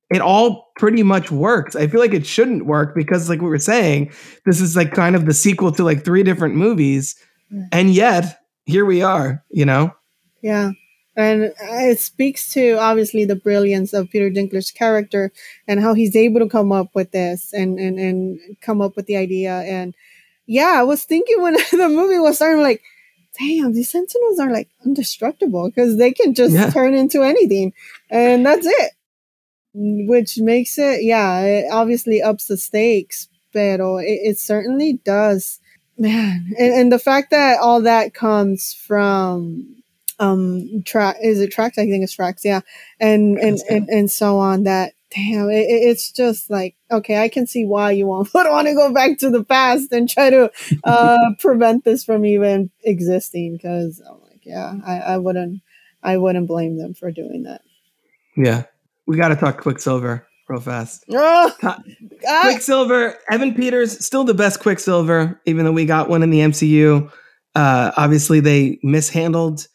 it 0.09 0.21
all 0.21 0.71
pretty 0.75 1.03
much 1.03 1.31
works. 1.31 1.75
I 1.75 1.87
feel 1.87 1.99
like 1.99 2.13
it 2.13 2.25
shouldn't 2.25 2.65
work 2.65 2.93
because 2.95 3.29
like 3.29 3.41
we 3.41 3.49
were 3.49 3.57
saying, 3.57 4.11
this 4.45 4.61
is 4.61 4.75
like 4.75 4.91
kind 4.93 5.15
of 5.15 5.25
the 5.25 5.33
sequel 5.33 5.71
to 5.73 5.83
like 5.83 6.03
three 6.05 6.23
different 6.23 6.55
movies, 6.55 7.15
mm. 7.51 7.67
and 7.71 7.93
yet 7.93 8.41
here 8.65 8.85
we 8.85 9.01
are. 9.01 9.43
You 9.49 9.65
know. 9.65 9.91
Yeah. 10.41 10.71
and 11.17 11.45
uh, 11.45 11.89
it 11.89 11.99
speaks 11.99 12.51
to 12.53 12.73
obviously 12.73 13.25
the 13.25 13.35
brilliance 13.35 13.93
of 13.93 14.11
Peter 14.11 14.29
Dinklage's 14.29 14.69
character 14.69 15.31
and 15.67 15.79
how 15.79 15.95
he's 15.95 16.15
able 16.15 16.39
to 16.41 16.47
come 16.47 16.71
up 16.71 16.93
with 16.93 17.11
this 17.11 17.51
and 17.51 17.79
and 17.79 17.97
and 17.97 18.39
come 18.61 18.81
up 18.81 18.95
with 18.95 19.07
the 19.07 19.17
idea. 19.17 19.61
And 19.61 19.95
yeah, 20.45 20.75
I 20.77 20.83
was 20.83 21.03
thinking 21.03 21.41
when 21.41 21.53
the 21.71 21.89
movie 21.89 22.19
was 22.19 22.35
starting, 22.35 22.61
like, 22.61 22.81
damn, 23.39 23.73
these 23.73 23.89
Sentinels 23.89 24.39
are 24.39 24.51
like 24.51 24.69
indestructible 24.85 25.69
because 25.69 25.97
they 25.97 26.11
can 26.11 26.33
just 26.33 26.53
Yeah. 26.53 26.69
turn 26.69 26.93
into 26.93 27.23
anything, 27.23 27.73
and 28.09 28.45
that's 28.45 28.65
it. 28.65 28.91
Which 29.73 30.37
makes 30.37 30.77
it, 30.77 31.03
yeah, 31.03 31.41
it 31.41 31.65
obviously 31.71 32.21
ups 32.21 32.45
the 32.47 32.55
stakes, 32.57 33.27
but 33.53 33.81
it, 33.81 34.19
it 34.23 34.37
certainly 34.37 34.93
does, 35.03 35.59
man. 35.97 36.53
And, 36.57 36.73
and 36.73 36.91
the 36.91 36.99
fact 36.99 37.31
that 37.31 37.59
all 37.59 37.81
that 37.81 38.13
comes 38.13 38.73
from 38.73 39.75
um 40.17 40.81
track 40.85 41.17
is 41.21 41.41
it 41.41 41.51
tracks 41.51 41.77
i 41.77 41.85
think 41.85 42.01
it's 42.01 42.13
tracks 42.13 42.45
yeah 42.45 42.61
and 43.01 43.37
and 43.37 43.59
and, 43.69 43.89
and 43.89 44.09
so 44.09 44.37
on 44.39 44.63
that 44.63 44.93
damn 45.15 45.49
it, 45.49 45.53
it- 45.69 45.89
it's 45.89 46.11
just 46.11 46.49
like 46.49 46.75
okay 46.91 47.17
i 47.23 47.27
can 47.29 47.47
see 47.47 47.65
why 47.65 47.91
you 47.91 48.05
want 48.05 48.33
would 48.33 48.47
want 48.47 48.67
to 48.67 48.73
go 48.73 48.91
back 48.93 49.17
to 49.17 49.29
the 49.29 49.43
past 49.43 49.91
and 49.91 50.09
try 50.09 50.29
to 50.29 50.51
uh 50.83 51.17
prevent 51.39 51.83
this 51.85 52.03
from 52.03 52.25
even 52.25 52.69
existing 52.83 53.53
because 53.55 54.01
i'm 54.09 54.19
like 54.29 54.41
yeah 54.45 54.73
I, 54.85 54.97
I 54.99 55.17
wouldn't 55.17 55.61
i 56.03 56.17
wouldn't 56.17 56.47
blame 56.47 56.77
them 56.77 56.93
for 56.93 57.11
doing 57.11 57.43
that 57.43 57.61
Yeah. 58.35 58.63
We 59.07 59.17
got 59.17 59.27
to 59.29 59.35
talk 59.35 59.61
Quicksilver 59.61 60.25
real 60.49 60.59
fast. 60.59 61.05
oh, 61.11 61.53
Ta- 61.61 61.81
Quicksilver, 62.41 63.15
Evan 63.31 63.53
Peters, 63.53 64.03
still 64.05 64.23
the 64.23 64.33
best 64.33 64.59
Quicksilver, 64.59 65.39
even 65.45 65.63
though 65.65 65.71
we 65.71 65.85
got 65.85 66.09
one 66.09 66.23
in 66.23 66.29
the 66.31 66.39
MCU. 66.39 67.11
Uh, 67.55 67.91
obviously, 67.97 68.39
they 68.39 68.79
mishandled. 68.83 69.67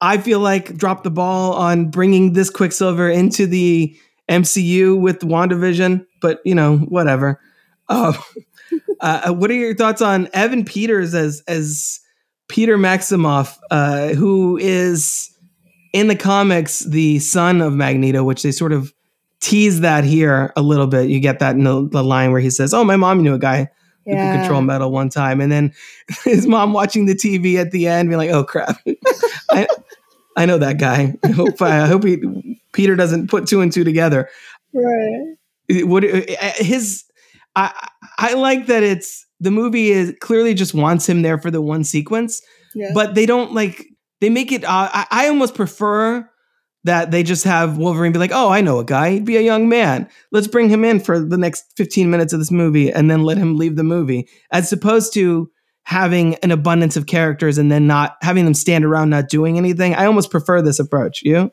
I 0.00 0.18
feel 0.18 0.38
like 0.40 0.76
dropped 0.76 1.04
the 1.04 1.10
ball 1.10 1.52
on 1.54 1.90
bringing 1.90 2.32
this 2.32 2.48
Quicksilver 2.50 3.08
into 3.10 3.46
the 3.46 3.96
MCU 4.28 4.98
with 4.98 5.20
WandaVision, 5.20 6.06
but 6.20 6.40
you 6.44 6.54
know, 6.54 6.78
whatever. 6.78 7.40
Uh, 7.88 8.14
uh, 9.00 9.32
what 9.32 9.48
are 9.48 9.54
your 9.54 9.72
thoughts 9.72 10.02
on 10.02 10.28
Evan 10.32 10.64
Peters 10.64 11.14
as 11.14 11.40
as 11.46 12.00
Peter 12.48 12.76
Maximoff, 12.76 13.58
uh, 13.70 14.08
who 14.08 14.56
is 14.56 15.30
in 15.92 16.08
the 16.08 16.16
comics 16.16 16.80
the 16.80 17.18
son 17.20 17.60
of 17.60 17.72
Magneto, 17.72 18.24
which 18.24 18.42
they 18.42 18.52
sort 18.52 18.72
of 18.72 18.92
tease 19.40 19.80
that 19.80 20.04
here 20.04 20.52
a 20.56 20.62
little 20.62 20.86
bit. 20.86 21.08
You 21.08 21.20
get 21.20 21.38
that 21.38 21.56
in 21.56 21.64
the, 21.64 21.88
the 21.88 22.02
line 22.02 22.32
where 22.32 22.40
he 22.40 22.50
says, 22.50 22.74
"Oh, 22.74 22.84
my 22.84 22.96
mom 22.96 23.22
knew 23.22 23.34
a 23.34 23.38
guy 23.38 23.68
who 24.04 24.12
could 24.12 24.40
control 24.40 24.62
metal 24.62 24.90
one 24.90 25.08
time," 25.08 25.40
and 25.40 25.50
then 25.50 25.72
his 26.24 26.46
mom 26.46 26.72
watching 26.72 27.06
the 27.06 27.14
TV 27.14 27.56
at 27.56 27.70
the 27.70 27.86
end, 27.86 28.08
being 28.08 28.18
like, 28.18 28.30
"Oh 28.30 28.44
crap, 28.44 28.78
I 29.50 29.66
I 30.36 30.46
know 30.46 30.58
that 30.58 30.78
guy. 30.78 31.14
I 31.24 31.28
hope 31.28 31.62
I 31.62 31.86
hope 31.86 32.04
he, 32.04 32.60
Peter 32.76 32.94
doesn't 32.94 33.28
put 33.28 33.48
two 33.48 33.60
and 33.60 33.72
two 33.72 33.82
together." 33.82 34.28
right. 34.72 35.34
What 35.68 36.04
his 36.04 37.04
I 37.56 37.88
I 38.18 38.34
like 38.34 38.66
that 38.66 38.84
it's 38.84 39.26
the 39.40 39.50
movie 39.50 39.90
is 39.90 40.14
clearly 40.20 40.54
just 40.54 40.74
wants 40.74 41.08
him 41.08 41.22
there 41.22 41.38
for 41.38 41.50
the 41.50 41.60
one 41.60 41.82
sequence 41.82 42.40
yeah. 42.74 42.90
but 42.94 43.14
they 43.14 43.26
don't 43.26 43.52
like 43.52 43.84
they 44.20 44.30
make 44.30 44.52
it 44.52 44.64
uh, 44.64 44.88
I, 44.92 45.06
I 45.10 45.28
almost 45.28 45.54
prefer 45.54 46.28
that 46.84 47.10
they 47.10 47.22
just 47.22 47.44
have 47.44 47.78
wolverine 47.78 48.12
be 48.12 48.18
like 48.18 48.30
oh 48.32 48.50
i 48.50 48.60
know 48.60 48.78
a 48.78 48.84
guy. 48.84 49.10
He'd 49.10 49.24
be 49.24 49.36
a 49.36 49.42
young 49.42 49.68
man. 49.68 50.08
Let's 50.30 50.46
bring 50.46 50.68
him 50.68 50.84
in 50.84 51.00
for 51.00 51.18
the 51.18 51.38
next 51.38 51.64
15 51.76 52.10
minutes 52.10 52.32
of 52.32 52.38
this 52.38 52.52
movie 52.52 52.92
and 52.92 53.10
then 53.10 53.22
let 53.22 53.38
him 53.38 53.56
leave 53.56 53.76
the 53.76 53.82
movie 53.82 54.28
as 54.52 54.72
opposed 54.72 55.12
to 55.14 55.50
having 55.84 56.34
an 56.36 56.50
abundance 56.50 56.96
of 56.96 57.06
characters 57.06 57.58
and 57.58 57.70
then 57.70 57.86
not 57.86 58.16
having 58.20 58.44
them 58.44 58.54
stand 58.54 58.84
around 58.84 59.08
not 59.08 59.28
doing 59.28 59.56
anything. 59.56 59.94
I 59.94 60.06
almost 60.06 60.30
prefer 60.30 60.60
this 60.60 60.80
approach. 60.80 61.22
You 61.22 61.50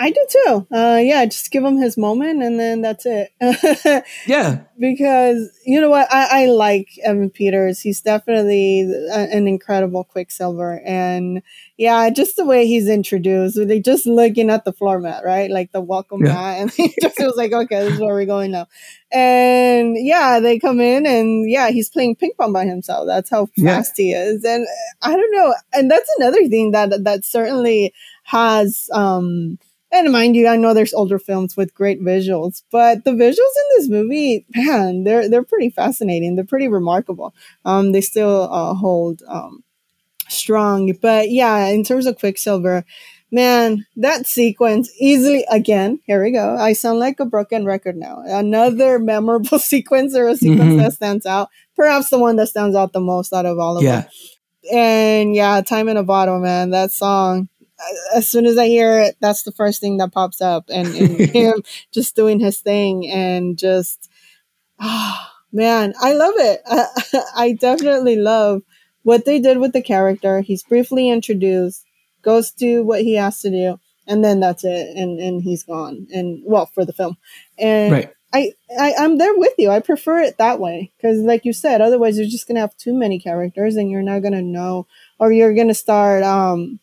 i 0.00 0.10
do 0.10 0.26
too 0.28 0.66
uh 0.72 0.98
yeah 1.02 1.24
just 1.26 1.50
give 1.52 1.62
him 1.62 1.76
his 1.76 1.96
moment 1.96 2.42
and 2.42 2.58
then 2.58 2.80
that's 2.80 3.06
it 3.06 3.32
yeah 4.26 4.62
because 4.78 5.50
you 5.66 5.78
know 5.80 5.90
what 5.90 6.08
I, 6.10 6.44
I 6.44 6.46
like 6.46 6.88
Evan 7.04 7.28
Peters. 7.28 7.80
He's 7.80 8.00
definitely 8.00 8.80
an 9.12 9.46
incredible 9.46 10.04
Quicksilver, 10.04 10.80
and 10.86 11.42
yeah, 11.76 12.08
just 12.08 12.36
the 12.36 12.46
way 12.46 12.66
he's 12.66 12.88
introduced, 12.88 13.58
they 13.68 13.78
just 13.78 14.06
looking 14.06 14.48
at 14.48 14.64
the 14.64 14.72
floor 14.72 14.98
mat, 14.98 15.22
right, 15.22 15.50
like 15.50 15.72
the 15.72 15.82
welcome 15.82 16.24
Yeah. 16.24 16.32
mat, 16.32 16.58
and 16.60 16.70
he 16.70 16.94
just 16.98 17.18
was 17.18 17.34
like, 17.36 17.52
okay, 17.52 17.80
this 17.84 17.94
is 17.94 18.00
where 18.00 18.14
we're 18.14 18.24
going 18.24 18.52
now, 18.52 18.68
and 19.12 19.96
yeah, 19.98 20.40
they 20.40 20.58
come 20.58 20.80
in, 20.80 21.04
and 21.06 21.50
yeah, 21.50 21.68
he's 21.70 21.90
playing 21.90 22.16
ping 22.16 22.32
pong 22.38 22.52
by 22.54 22.64
himself. 22.64 23.06
That's 23.06 23.28
how 23.28 23.48
Yeah. 23.56 23.76
fast 23.76 23.98
he 23.98 24.12
is, 24.12 24.44
and 24.44 24.66
I 25.02 25.10
don't 25.14 25.32
know, 25.36 25.54
and 25.74 25.90
that's 25.90 26.10
another 26.18 26.48
thing 26.48 26.70
that 26.72 27.04
that 27.04 27.24
certainly 27.24 27.92
has. 28.24 28.88
um 28.92 29.58
and 29.92 30.12
mind 30.12 30.36
you, 30.36 30.46
I 30.48 30.56
know 30.56 30.74
there's 30.74 30.94
older 30.94 31.18
films 31.18 31.56
with 31.56 31.74
great 31.74 32.00
visuals, 32.02 32.62
but 32.70 33.04
the 33.04 33.12
visuals 33.12 33.36
in 33.36 33.66
this 33.76 33.88
movie, 33.88 34.46
man, 34.54 35.04
they're 35.04 35.28
they're 35.28 35.44
pretty 35.44 35.70
fascinating. 35.70 36.36
They're 36.36 36.44
pretty 36.44 36.68
remarkable. 36.68 37.34
Um, 37.64 37.92
they 37.92 38.00
still 38.00 38.48
uh, 38.52 38.74
hold 38.74 39.22
um, 39.28 39.62
strong. 40.28 40.92
But 41.00 41.30
yeah, 41.30 41.66
in 41.66 41.84
terms 41.84 42.06
of 42.06 42.18
Quicksilver, 42.18 42.84
man, 43.32 43.86
that 43.96 44.26
sequence 44.26 44.90
easily 45.00 45.44
again. 45.50 46.00
Here 46.06 46.22
we 46.22 46.30
go. 46.32 46.56
I 46.56 46.72
sound 46.72 46.98
like 46.98 47.20
a 47.20 47.24
broken 47.24 47.64
record 47.64 47.96
now. 47.96 48.22
Another 48.26 48.98
memorable 48.98 49.58
sequence 49.72 50.16
or 50.16 50.28
a 50.28 50.36
sequence 50.36 50.74
Mhm. 50.74 50.78
that 50.78 50.92
stands 50.94 51.26
out. 51.26 51.48
Perhaps 51.76 52.10
the 52.10 52.18
one 52.18 52.36
that 52.36 52.48
stands 52.48 52.76
out 52.76 52.92
the 52.92 53.00
most 53.00 53.32
out 53.32 53.46
of 53.46 53.58
all 53.58 53.76
of 53.78 53.82
them 53.84 53.92
yeah 53.92 54.08
and 54.72 55.34
yeah, 55.34 55.60
time 55.62 55.88
in 55.88 55.96
a 55.96 56.04
bottle, 56.04 56.40
man. 56.40 56.70
That 56.70 56.92
song. 56.92 57.48
As 58.14 58.28
soon 58.28 58.46
as 58.46 58.58
I 58.58 58.66
hear 58.66 59.00
it, 59.00 59.16
that's 59.20 59.42
the 59.42 59.52
first 59.52 59.80
thing 59.80 59.96
that 59.98 60.12
pops 60.12 60.40
up, 60.40 60.64
and, 60.68 60.88
and 60.88 61.18
him 61.34 61.62
just 61.92 62.16
doing 62.16 62.40
his 62.40 62.60
thing, 62.60 63.10
and 63.10 63.58
just, 63.58 64.10
ah, 64.78 65.34
man, 65.52 65.94
I 66.00 66.12
love 66.14 66.34
it. 66.36 66.60
I, 66.66 67.22
I 67.36 67.52
definitely 67.52 68.16
love 68.16 68.62
what 69.02 69.24
they 69.24 69.40
did 69.40 69.58
with 69.58 69.72
the 69.72 69.82
character. 69.82 70.40
He's 70.40 70.62
briefly 70.62 71.08
introduced, 71.08 71.84
goes 72.22 72.50
to 72.52 72.82
what 72.82 73.02
he 73.02 73.14
has 73.14 73.40
to 73.40 73.50
do, 73.50 73.80
and 74.06 74.24
then 74.24 74.40
that's 74.40 74.64
it, 74.64 74.96
and 74.96 75.18
and 75.18 75.42
he's 75.42 75.64
gone. 75.64 76.06
And 76.12 76.42
well, 76.44 76.66
for 76.66 76.84
the 76.84 76.92
film, 76.92 77.16
and 77.58 77.92
right 77.92 78.14
I, 78.32 78.52
I 78.78 78.94
I'm 78.98 79.18
there 79.18 79.34
with 79.34 79.54
you. 79.58 79.70
I 79.70 79.80
prefer 79.80 80.20
it 80.20 80.38
that 80.38 80.60
way 80.60 80.92
because, 80.96 81.18
like 81.18 81.44
you 81.44 81.52
said, 81.52 81.80
otherwise 81.80 82.16
you're 82.16 82.28
just 82.28 82.46
gonna 82.46 82.60
have 82.60 82.76
too 82.76 82.94
many 82.94 83.18
characters, 83.18 83.76
and 83.76 83.90
you're 83.90 84.02
not 84.02 84.22
gonna 84.22 84.42
know, 84.42 84.86
or 85.18 85.32
you're 85.32 85.54
gonna 85.54 85.74
start. 85.74 86.22
Um, 86.22 86.78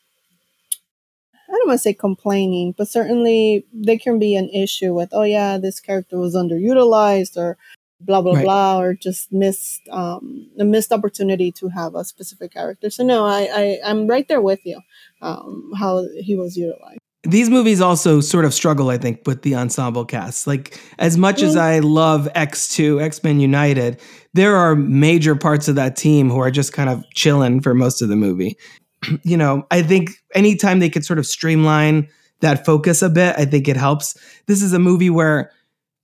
I 1.50 1.52
don't 1.54 1.68
want 1.68 1.80
to 1.80 1.84
say 1.84 1.94
complaining, 1.94 2.74
but 2.78 2.88
certainly 2.88 3.66
there 3.74 3.98
can 3.98 4.20
be 4.20 4.36
an 4.36 4.50
issue 4.50 4.94
with, 4.94 5.10
oh 5.12 5.24
yeah, 5.24 5.58
this 5.58 5.80
character 5.80 6.18
was 6.18 6.36
underutilized, 6.36 7.38
or 7.38 7.58
blah 8.02 8.22
blah 8.22 8.34
Right. 8.34 8.44
blah, 8.44 8.80
or 8.80 8.94
just 8.94 9.32
missed 9.32 9.82
um, 9.90 10.48
a 10.60 10.64
missed 10.66 10.92
opportunity 10.92 11.52
to 11.54 11.70
have 11.70 11.96
a 11.96 12.04
specific 12.04 12.52
character. 12.54 12.90
So 12.90 13.04
no, 13.04 13.26
I, 13.26 13.50
I 13.54 13.78
I'm 13.86 14.08
right 14.08 14.28
there 14.28 14.42
with 14.42 14.60
you. 14.66 14.80
Um, 15.22 15.72
how 15.78 16.06
he 16.20 16.36
was 16.36 16.56
utilized. 16.58 17.00
these 17.24 17.50
movies 17.50 17.82
also 17.82 18.22
sort 18.22 18.46
of 18.46 18.54
struggle, 18.54 18.90
I 18.90 18.98
think, 18.98 19.22
with 19.26 19.42
the 19.42 19.56
ensemble 19.56 20.06
cast. 20.06 20.48
Like, 20.48 20.80
as 21.00 21.18
much 21.18 21.42
as 21.42 21.56
Mm. 21.56 21.60
I 21.60 21.80
love 21.80 22.30
X2, 22.36 23.02
X 23.02 23.24
Men 23.24 23.40
United, 23.40 24.00
there 24.34 24.56
are 24.56 24.76
major 24.76 25.36
parts 25.36 25.68
of 25.68 25.76
that 25.76 25.96
team 25.98 26.30
who 26.30 26.40
are 26.40 26.52
just 26.52 26.72
kind 26.74 26.90
of 26.90 27.04
chilling 27.16 27.62
for 27.62 27.74
most 27.74 28.02
of 28.02 28.10
the 28.10 28.16
movie. 28.16 28.56
you 29.24 29.38
know, 29.38 29.66
I 29.72 29.82
think 29.82 30.12
anytime 30.34 30.80
they 30.80 30.90
could 30.90 31.06
sort 31.06 31.20
of 31.20 31.26
streamline 31.26 32.10
that 32.40 32.66
focus 32.66 33.02
a 33.02 33.10
bit, 33.10 33.36
I 33.38 33.46
think 33.46 33.68
it 33.68 33.78
helps. 33.78 34.18
This 34.46 34.62
is 34.62 34.74
a 34.74 34.80
movie 34.80 35.10
where 35.10 35.52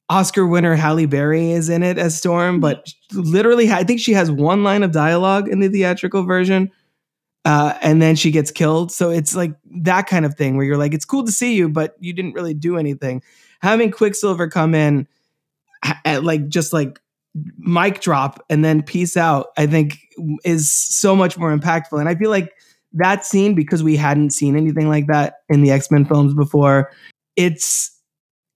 Oscar 0.09 0.45
winner 0.47 0.75
Halle 0.75 1.05
Berry 1.05 1.51
is 1.51 1.69
in 1.69 1.83
it 1.83 1.97
as 1.97 2.17
Storm, 2.17 2.59
but 2.59 2.93
literally, 3.13 3.71
I 3.71 3.83
think 3.83 3.99
she 3.99 4.13
has 4.13 4.31
one 4.31 4.63
line 4.63 4.83
of 4.83 4.91
dialogue 4.91 5.47
in 5.47 5.59
the 5.59 5.69
theatrical 5.69 6.23
version 6.23 6.71
uh, 7.45 7.77
and 7.81 8.01
then 8.01 8.15
she 8.15 8.31
gets 8.31 8.51
killed. 8.51 8.91
So 8.91 9.09
it's 9.09 9.35
like 9.35 9.53
that 9.81 10.07
kind 10.07 10.25
of 10.25 10.35
thing 10.35 10.55
where 10.55 10.65
you're 10.65 10.77
like, 10.77 10.93
it's 10.93 11.05
cool 11.05 11.25
to 11.25 11.31
see 11.31 11.55
you, 11.55 11.69
but 11.69 11.95
you 11.99 12.13
didn't 12.13 12.33
really 12.33 12.53
do 12.53 12.77
anything. 12.77 13.21
Having 13.61 13.91
Quicksilver 13.91 14.47
come 14.49 14.73
in 14.73 15.07
at 16.05 16.23
like 16.23 16.47
just 16.47 16.71
like 16.71 17.01
mic 17.57 17.99
drop 17.99 18.43
and 18.49 18.63
then 18.63 18.81
peace 18.81 19.17
out, 19.17 19.47
I 19.57 19.67
think 19.67 19.99
is 20.45 20.69
so 20.69 21.15
much 21.15 21.37
more 21.37 21.55
impactful. 21.55 21.99
And 21.99 22.07
I 22.07 22.15
feel 22.15 22.29
like 22.29 22.53
that 22.93 23.25
scene, 23.25 23.55
because 23.55 23.83
we 23.83 23.95
hadn't 23.95 24.31
seen 24.31 24.55
anything 24.55 24.89
like 24.89 25.07
that 25.07 25.35
in 25.49 25.63
the 25.63 25.71
X 25.71 25.89
Men 25.91 26.05
films 26.05 26.33
before, 26.33 26.91
it's 27.35 27.89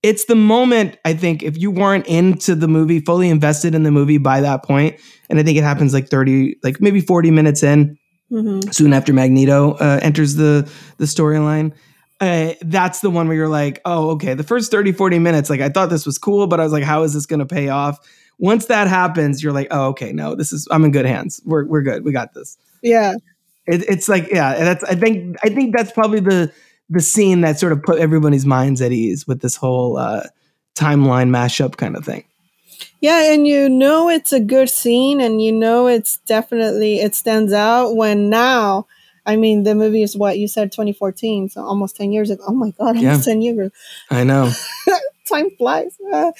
it's 0.02 0.26
the 0.26 0.36
moment 0.36 0.96
I 1.04 1.14
think 1.14 1.42
if 1.42 1.58
you 1.58 1.70
weren't 1.70 2.06
into 2.06 2.54
the 2.54 2.68
movie, 2.68 3.00
fully 3.00 3.28
invested 3.28 3.74
in 3.74 3.82
the 3.82 3.90
movie 3.90 4.18
by 4.18 4.40
that 4.40 4.64
point, 4.64 4.98
and 5.28 5.38
I 5.38 5.42
think 5.42 5.58
it 5.58 5.64
happens 5.64 5.92
like 5.92 6.08
30, 6.08 6.56
like 6.62 6.80
maybe 6.80 7.00
40 7.00 7.30
minutes 7.30 7.62
in, 7.62 7.98
Mm-hmm. 8.30 8.70
soon 8.72 8.92
after 8.92 9.14
Magneto 9.14 9.72
uh, 9.80 10.00
enters 10.02 10.34
the 10.34 10.70
the 10.98 11.06
storyline. 11.06 11.72
Uh, 12.20 12.52
that's 12.60 13.00
the 13.00 13.08
one 13.08 13.26
where 13.26 13.36
you're 13.36 13.48
like, 13.48 13.80
oh, 13.86 14.10
okay. 14.10 14.34
The 14.34 14.42
first 14.42 14.70
30, 14.70 14.92
40 14.92 15.18
minutes, 15.18 15.48
like 15.48 15.60
I 15.60 15.70
thought 15.70 15.88
this 15.88 16.04
was 16.04 16.18
cool, 16.18 16.46
but 16.46 16.60
I 16.60 16.64
was 16.64 16.72
like, 16.72 16.84
how 16.84 17.04
is 17.04 17.14
this 17.14 17.24
going 17.24 17.38
to 17.40 17.46
pay 17.46 17.70
off? 17.70 17.98
Once 18.38 18.66
that 18.66 18.86
happens, 18.86 19.42
you're 19.42 19.52
like, 19.54 19.68
oh, 19.70 19.86
okay, 19.88 20.12
no, 20.12 20.34
this 20.34 20.52
is 20.52 20.68
I'm 20.70 20.84
in 20.84 20.90
good 20.90 21.06
hands. 21.06 21.40
We're 21.46 21.64
we're 21.64 21.80
good. 21.80 22.04
We 22.04 22.12
got 22.12 22.34
this. 22.34 22.58
Yeah. 22.82 23.14
It, 23.68 23.82
it's 23.88 24.08
like, 24.08 24.28
yeah, 24.32 24.54
that's 24.58 24.82
I 24.84 24.94
think 24.94 25.36
I 25.44 25.48
think 25.50 25.76
that's 25.76 25.92
probably 25.92 26.20
the 26.20 26.52
the 26.90 27.00
scene 27.00 27.42
that 27.42 27.58
sort 27.60 27.72
of 27.72 27.82
put 27.82 27.98
everybody's 27.98 28.46
minds 28.46 28.80
at 28.80 28.92
ease 28.92 29.26
with 29.28 29.40
this 29.42 29.56
whole 29.56 29.98
uh, 29.98 30.22
timeline 30.74 31.28
mashup 31.28 31.76
kind 31.76 31.96
of 31.96 32.04
thing. 32.04 32.24
Yeah, 33.00 33.32
and 33.32 33.46
you 33.46 33.68
know 33.68 34.08
it's 34.08 34.32
a 34.32 34.40
good 34.40 34.68
scene, 34.70 35.20
and 35.20 35.40
you 35.42 35.52
know 35.52 35.86
it's 35.86 36.16
definitely 36.26 37.00
it 37.00 37.14
stands 37.14 37.52
out 37.52 37.94
when 37.94 38.30
now. 38.30 38.86
I 39.26 39.36
mean, 39.36 39.64
the 39.64 39.74
movie 39.74 40.02
is 40.02 40.16
what 40.16 40.38
you 40.38 40.48
said, 40.48 40.72
2014, 40.72 41.50
so 41.50 41.62
almost 41.62 41.96
10 41.96 42.12
years 42.12 42.30
ago. 42.30 42.42
Oh 42.48 42.54
my 42.54 42.70
god, 42.70 42.96
almost 42.96 43.02
Yeah. 43.28 43.34
10 43.34 43.42
years. 43.42 43.70
I 44.10 44.24
know. 44.24 44.50
Time 45.28 45.50
flies. 45.58 45.94
Uh, 46.10 46.32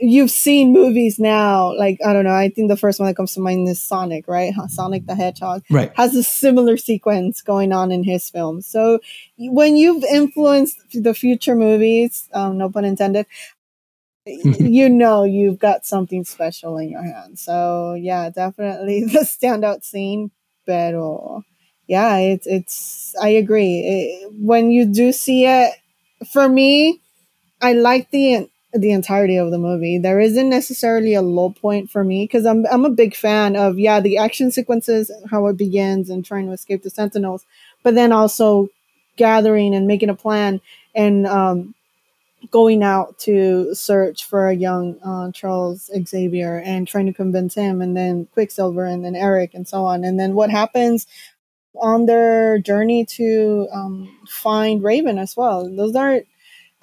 you've 0.00 0.30
seen 0.30 0.72
movies 0.72 1.18
now, 1.18 1.76
like 1.76 1.98
I 2.04 2.12
don't 2.12 2.24
know. 2.24 2.34
I 2.34 2.48
think 2.48 2.68
the 2.68 2.76
first 2.76 2.98
one 3.00 3.08
that 3.08 3.16
comes 3.16 3.34
to 3.34 3.40
mind 3.40 3.68
is 3.68 3.80
Sonic, 3.80 4.26
right? 4.28 4.52
Sonic 4.68 5.06
the 5.06 5.14
Hedgehog 5.14 5.62
Right. 5.70 5.92
has 5.96 6.14
a 6.14 6.22
similar 6.22 6.76
sequence 6.76 7.42
going 7.42 7.72
on 7.72 7.92
in 7.92 8.04
his 8.04 8.28
films. 8.30 8.66
So 8.66 9.00
when 9.38 9.76
you've 9.76 10.04
influenced 10.04 10.78
the 10.92 11.14
future 11.14 11.54
movies, 11.54 12.28
um, 12.34 12.58
no 12.58 12.68
pun 12.70 12.84
intended, 12.84 13.26
you 14.26 14.88
know 14.88 15.24
you've 15.24 15.58
got 15.58 15.84
something 15.86 16.24
special 16.24 16.78
in 16.78 16.88
your 16.90 17.02
hands. 17.02 17.42
So 17.42 17.94
yeah, 17.94 18.30
definitely 18.30 19.04
the 19.04 19.20
standout 19.20 19.84
scene. 19.84 20.30
Pero 20.66 21.42
yeah, 21.86 22.16
it's 22.18 22.46
it's. 22.46 23.14
I 23.20 23.28
agree. 23.30 23.80
It- 23.80 24.32
when 24.40 24.70
you 24.70 24.86
do 24.86 25.12
see 25.12 25.44
it, 25.46 25.74
for 26.32 26.48
me, 26.48 27.00
I 27.62 27.72
like 27.74 28.10
the 28.10 28.48
the 28.74 28.90
entirety 28.90 29.36
of 29.36 29.50
the 29.50 29.58
movie. 29.58 29.98
There 29.98 30.20
isn't 30.20 30.50
necessarily 30.50 31.14
a 31.14 31.22
low 31.22 31.50
point 31.50 31.90
for 31.90 32.04
me 32.04 32.24
because 32.24 32.44
I'm 32.46 32.66
I'm 32.70 32.84
a 32.84 32.90
big 32.90 33.14
fan 33.14 33.56
of 33.56 33.78
yeah 33.78 34.00
the 34.00 34.18
action 34.18 34.50
sequences, 34.50 35.10
how 35.30 35.46
it 35.46 35.56
begins 35.56 36.10
and 36.10 36.24
trying 36.24 36.46
to 36.46 36.52
escape 36.52 36.82
the 36.82 36.90
Sentinels, 36.90 37.44
but 37.82 37.94
then 37.94 38.12
also 38.12 38.68
gathering 39.16 39.74
and 39.74 39.86
making 39.86 40.08
a 40.08 40.14
plan 40.14 40.60
and 40.94 41.26
um, 41.26 41.74
going 42.50 42.82
out 42.82 43.18
to 43.18 43.74
search 43.74 44.24
for 44.24 44.48
a 44.48 44.54
young 44.54 44.98
uh, 45.02 45.30
Charles 45.32 45.90
Xavier 46.06 46.60
and 46.64 46.86
trying 46.86 47.06
to 47.06 47.12
convince 47.12 47.54
him, 47.54 47.80
and 47.80 47.96
then 47.96 48.26
Quicksilver, 48.34 48.84
and 48.84 49.04
then 49.04 49.16
Erik, 49.16 49.54
and 49.54 49.66
so 49.66 49.84
on. 49.84 50.04
And 50.04 50.18
then 50.18 50.34
what 50.34 50.50
happens 50.50 51.06
on 51.80 52.06
their 52.06 52.58
journey 52.58 53.04
to 53.04 53.68
um, 53.72 54.18
find 54.28 54.82
Raven 54.82 55.18
as 55.18 55.36
well. 55.36 55.68
Those 55.68 55.96
are, 55.96 56.20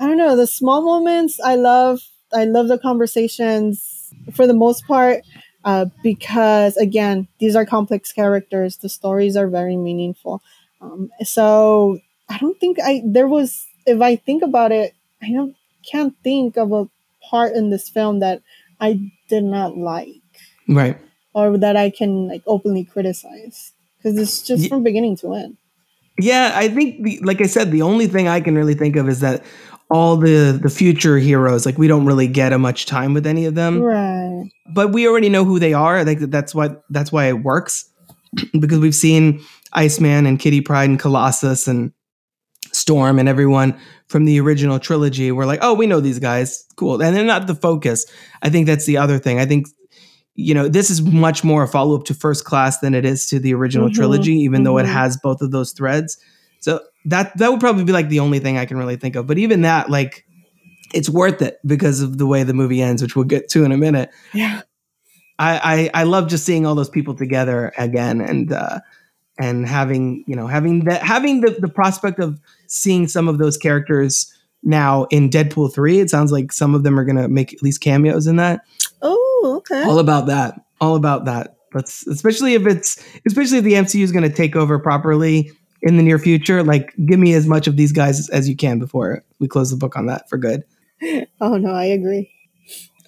I 0.01 0.05
don't 0.07 0.17
know, 0.17 0.35
the 0.35 0.47
small 0.47 0.81
moments. 0.81 1.39
I 1.39 1.55
love. 1.55 2.01
I 2.33 2.45
love 2.45 2.67
the 2.69 2.77
conversations 2.79 4.11
for 4.33 4.47
the 4.47 4.53
most 4.53 4.85
part. 4.87 5.21
Uh, 5.63 5.85
because 6.01 6.75
again, 6.77 7.27
these 7.39 7.55
are 7.55 7.65
complex 7.65 8.11
characters. 8.11 8.77
The 8.77 8.89
stories 8.89 9.35
are 9.37 9.47
very 9.47 9.77
meaningful. 9.77 10.41
Um, 10.81 11.11
so 11.23 11.99
I 12.29 12.37
don't 12.39 12.59
think 12.59 12.77
I 12.83 13.01
there 13.05 13.27
was. 13.27 13.67
If 13.85 14.01
I 14.01 14.15
think 14.15 14.43
about 14.43 14.71
it, 14.71 14.93
I 15.21 15.31
don't 15.31 15.55
can't 15.89 16.15
think 16.23 16.57
of 16.57 16.71
a 16.71 16.87
part 17.29 17.53
in 17.53 17.69
this 17.69 17.89
film 17.89 18.19
that 18.19 18.41
I 18.79 19.11
did 19.29 19.43
not 19.43 19.77
like 19.77 20.21
Right. 20.67 20.97
or 21.33 21.57
that 21.57 21.75
I 21.77 21.89
can 21.91 22.27
like 22.27 22.43
openly 22.47 22.83
criticize 22.83 23.73
because 23.97 24.17
it's 24.17 24.41
just 24.41 24.63
Ye- 24.63 24.69
from 24.69 24.83
beginning 24.83 25.15
to 25.17 25.33
end. 25.33 25.57
Yeah, 26.19 26.51
I 26.55 26.69
think 26.69 27.03
the, 27.03 27.19
like 27.23 27.41
I 27.41 27.47
said, 27.47 27.71
the 27.71 27.81
only 27.81 28.05
thing 28.07 28.27
I 28.27 28.41
can 28.41 28.55
really 28.55 28.75
think 28.75 28.95
of 28.95 29.07
is 29.09 29.19
that 29.21 29.43
all 29.93 30.15
the 30.17 30.57
the 30.61 30.69
future 30.69 31.17
heroes, 31.17 31.65
like 31.65 31.77
we 31.77 31.87
don't 31.87 32.05
really 32.05 32.27
get 32.27 32.53
a 32.53 32.57
much 32.57 32.85
time 32.85 33.13
with 33.13 33.27
any 33.27 33.45
of 33.45 33.55
them. 33.55 33.81
Right. 33.81 34.49
but 34.73 34.91
we 34.93 35.07
already 35.07 35.29
know 35.29 35.43
who 35.45 35.59
they 35.59 35.73
are. 35.73 36.03
like 36.05 36.19
that's 36.19 36.55
what 36.55 36.83
that's 36.89 37.11
why 37.11 37.25
it 37.27 37.43
works 37.43 37.89
because 38.59 38.79
we've 38.79 38.95
seen 38.95 39.41
Iceman 39.73 40.25
and 40.25 40.39
Kitty 40.39 40.61
Pryde 40.61 40.89
and 40.89 40.99
Colossus 40.99 41.67
and 41.67 41.91
Storm 42.73 43.19
and 43.19 43.27
everyone 43.27 43.77
from 44.07 44.23
the 44.25 44.39
original 44.39 44.79
trilogy. 44.79 45.31
We're 45.31 45.45
like, 45.45 45.59
oh, 45.61 45.73
we 45.73 45.87
know 45.87 45.99
these 45.99 46.19
guys, 46.19 46.65
cool, 46.77 47.01
and 47.01 47.15
they're 47.15 47.25
not 47.25 47.47
the 47.47 47.55
focus. 47.55 48.05
I 48.41 48.49
think 48.49 48.65
that's 48.67 48.85
the 48.85 48.97
other 48.97 49.19
thing. 49.19 49.39
I 49.39 49.45
think 49.45 49.67
you 50.35 50.53
know 50.53 50.69
this 50.69 50.89
is 50.89 51.01
much 51.01 51.43
more 51.43 51.63
a 51.63 51.67
follow 51.67 51.97
up 51.97 52.05
to 52.05 52.13
First 52.13 52.45
Class 52.45 52.79
than 52.79 52.93
it 52.95 53.03
is 53.03 53.25
to 53.25 53.39
the 53.39 53.53
original 53.53 53.89
Mhm, 53.89 53.93
trilogy, 53.95 54.33
even 54.35 54.63
though 54.63 54.77
it 54.77 54.85
mhm. 54.85 54.93
has 54.93 55.17
both 55.17 55.41
of 55.41 55.51
those 55.51 55.73
threads. 55.73 56.17
So 56.61 56.79
that 57.05 57.37
that 57.37 57.51
would 57.51 57.59
probably 57.59 57.83
be 57.83 57.91
like 57.91 58.09
the 58.09 58.21
only 58.21 58.39
thing 58.39 58.57
I 58.57 58.65
can 58.65 58.77
really 58.77 58.95
think 58.95 59.15
of. 59.15 59.27
But 59.27 59.37
even 59.37 59.61
that, 59.61 59.89
like. 59.89 60.25
It's 60.93 61.09
worth 61.09 61.41
it 61.41 61.57
because 61.65 62.01
of 62.01 62.17
the 62.17 62.25
way 62.25 62.43
the 62.43 62.53
movie 62.53 62.81
ends, 62.81 63.01
which 63.01 63.15
we'll 63.15 63.23
get 63.23 63.47
to 63.51 63.63
in 63.63 63.71
a 63.71 63.77
minute. 63.77 64.09
Yeah. 64.33 64.63
I, 65.39 65.89
I 65.93 66.01
I 66.01 66.03
love 66.03 66.27
just 66.27 66.45
seeing 66.45 66.65
all 66.65 66.75
those 66.75 66.89
people 66.89 67.15
together 67.15 67.71
again 67.77 68.19
and 68.19 68.51
uh 68.51 68.81
and 69.39 69.65
having 69.65 70.25
you 70.27 70.35
know 70.35 70.47
having 70.47 70.83
that 70.85 71.01
having 71.01 71.39
the 71.39 71.51
the 71.51 71.69
prospect 71.69 72.19
of 72.19 72.41
seeing 72.67 73.07
some 73.07 73.29
of 73.29 73.37
those 73.37 73.55
characters 73.57 74.37
now 74.63 75.05
in 75.11 75.29
Deadpool 75.29 75.73
3 75.73 76.01
it 76.01 76.09
sounds 76.09 76.29
like 76.29 76.51
some 76.51 76.75
of 76.75 76.83
them 76.83 76.99
are 76.99 77.05
going 77.05 77.15
to 77.15 77.29
make 77.29 77.53
at 77.53 77.63
least 77.63 77.79
cameos 77.79 78.27
in 78.27 78.35
that 78.35 78.59
Oh, 79.01 79.53
okay. 79.59 79.83
all 79.83 79.97
about 79.97 80.25
that 80.25 80.59
all 80.81 80.97
about 80.97 81.23
that 81.23 81.55
let's 81.73 82.05
especially 82.07 82.53
if 82.53 82.67
it's 82.67 83.01
especially 83.25 83.59
if 83.59 83.63
the 83.63 83.73
MCU 83.75 84.03
is 84.03 84.11
going 84.11 84.29
to 84.29 84.35
take 84.35 84.57
over 84.57 84.77
properly 84.77 85.51
in 85.81 85.97
the 85.97 86.03
near 86.03 86.19
future 86.19 86.63
like 86.63 86.93
give 87.05 87.19
me 87.19 87.33
as 87.33 87.47
much 87.47 87.67
of 87.67 87.75
these 87.77 87.91
guys 87.91 88.29
as 88.29 88.47
you 88.47 88.55
can 88.55 88.79
before 88.79 89.23
we 89.39 89.47
close 89.47 89.71
the 89.71 89.77
book 89.77 89.95
on 89.97 90.05
that 90.05 90.29
for 90.29 90.37
good 90.37 90.63
Oh 91.41 91.57
no, 91.57 91.71
I 91.73 91.85
agree. 91.85 92.31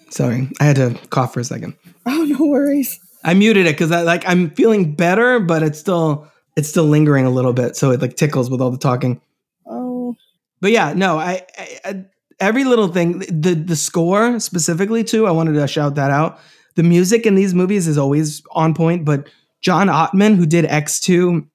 sorry 0.09 0.49
i 0.59 0.63
had 0.63 0.75
to 0.77 0.97
cough 1.09 1.33
for 1.33 1.39
a 1.39 1.43
second 1.43 1.75
Oh 2.05 2.25
no 2.25 2.45
worries. 2.45 2.99
I 3.23 3.33
muted 3.33 3.65
it 3.65 3.75
because 3.75 3.91
I 3.91 4.01
like 4.01 4.27
I'm 4.27 4.49
feeling 4.51 4.93
better, 4.95 5.39
but 5.39 5.63
it's 5.63 5.79
still 5.79 6.27
it's 6.57 6.67
still 6.67 6.83
lingering 6.83 7.25
a 7.25 7.29
little 7.29 7.53
bit, 7.53 7.77
so 7.77 7.91
it 7.91 8.01
like 8.01 8.17
tickles 8.17 8.49
with 8.49 8.59
all 8.59 8.69
the 8.71 8.77
talking. 8.77 9.21
Oh, 9.65 10.13
But 10.59 10.71
yeah, 10.71 10.91
no, 10.93 11.17
I, 11.17 11.45
I, 11.57 11.79
I 11.85 12.05
every 12.41 12.65
little 12.65 12.89
thing, 12.89 13.19
the 13.19 13.53
the 13.55 13.77
score 13.77 14.37
specifically 14.41 15.05
too. 15.05 15.25
I 15.25 15.31
wanted 15.31 15.53
to 15.53 15.65
shout 15.69 15.95
that 15.95 16.11
out. 16.11 16.39
The 16.75 16.83
music 16.83 17.25
in 17.25 17.35
these 17.35 17.53
movies 17.53 17.87
is 17.87 17.97
always 17.97 18.41
on 18.51 18.73
point, 18.73 19.05
but 19.05 19.29
John 19.61 19.87
Ottman, 19.87 20.35
who 20.35 20.45
did 20.45 20.65
X 20.65 20.99
two, 20.99 21.47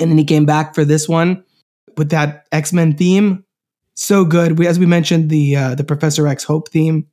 and 0.00 0.10
then 0.10 0.18
he 0.18 0.24
came 0.24 0.44
back 0.44 0.74
for 0.74 0.84
this 0.84 1.08
one 1.08 1.44
with 1.96 2.10
that 2.10 2.46
X 2.52 2.72
Men 2.72 2.96
theme, 2.96 3.44
so 3.94 4.24
good. 4.24 4.58
We, 4.58 4.66
as 4.66 4.78
we 4.78 4.86
mentioned, 4.86 5.30
the 5.30 5.56
uh, 5.56 5.74
the 5.74 5.84
Professor 5.84 6.26
X 6.26 6.44
Hope 6.44 6.68
theme, 6.70 7.06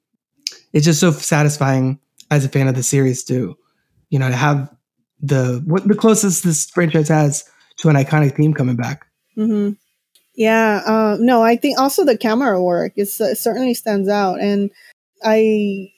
it's 0.73 0.85
just 0.85 0.99
so 0.99 1.11
satisfying 1.11 1.99
as 2.29 2.45
a 2.45 2.49
fan 2.49 2.67
of 2.67 2.75
the 2.75 2.83
series 2.83 3.23
to, 3.25 3.57
You 4.09 4.19
know, 4.19 4.29
to 4.29 4.35
have 4.35 4.73
the 5.19 5.61
what 5.65 5.87
the 5.87 5.95
closest 5.95 6.43
this 6.43 6.69
franchise 6.69 7.09
has 7.09 7.43
to 7.77 7.89
an 7.89 7.95
iconic 7.95 8.35
theme 8.35 8.53
coming 8.53 8.75
back. 8.75 9.05
hmm 9.35 9.71
yeah. 10.33 10.81
Uh, 10.85 11.17
no, 11.19 11.43
I 11.43 11.55
think 11.55 11.77
also 11.77 12.05
the 12.05 12.17
camera 12.17 12.61
work 12.61 12.93
is 12.95 13.19
uh, 13.19 13.35
certainly 13.35 13.73
stands 13.73 14.07
out, 14.07 14.39
and 14.39 14.71
I 15.23 15.91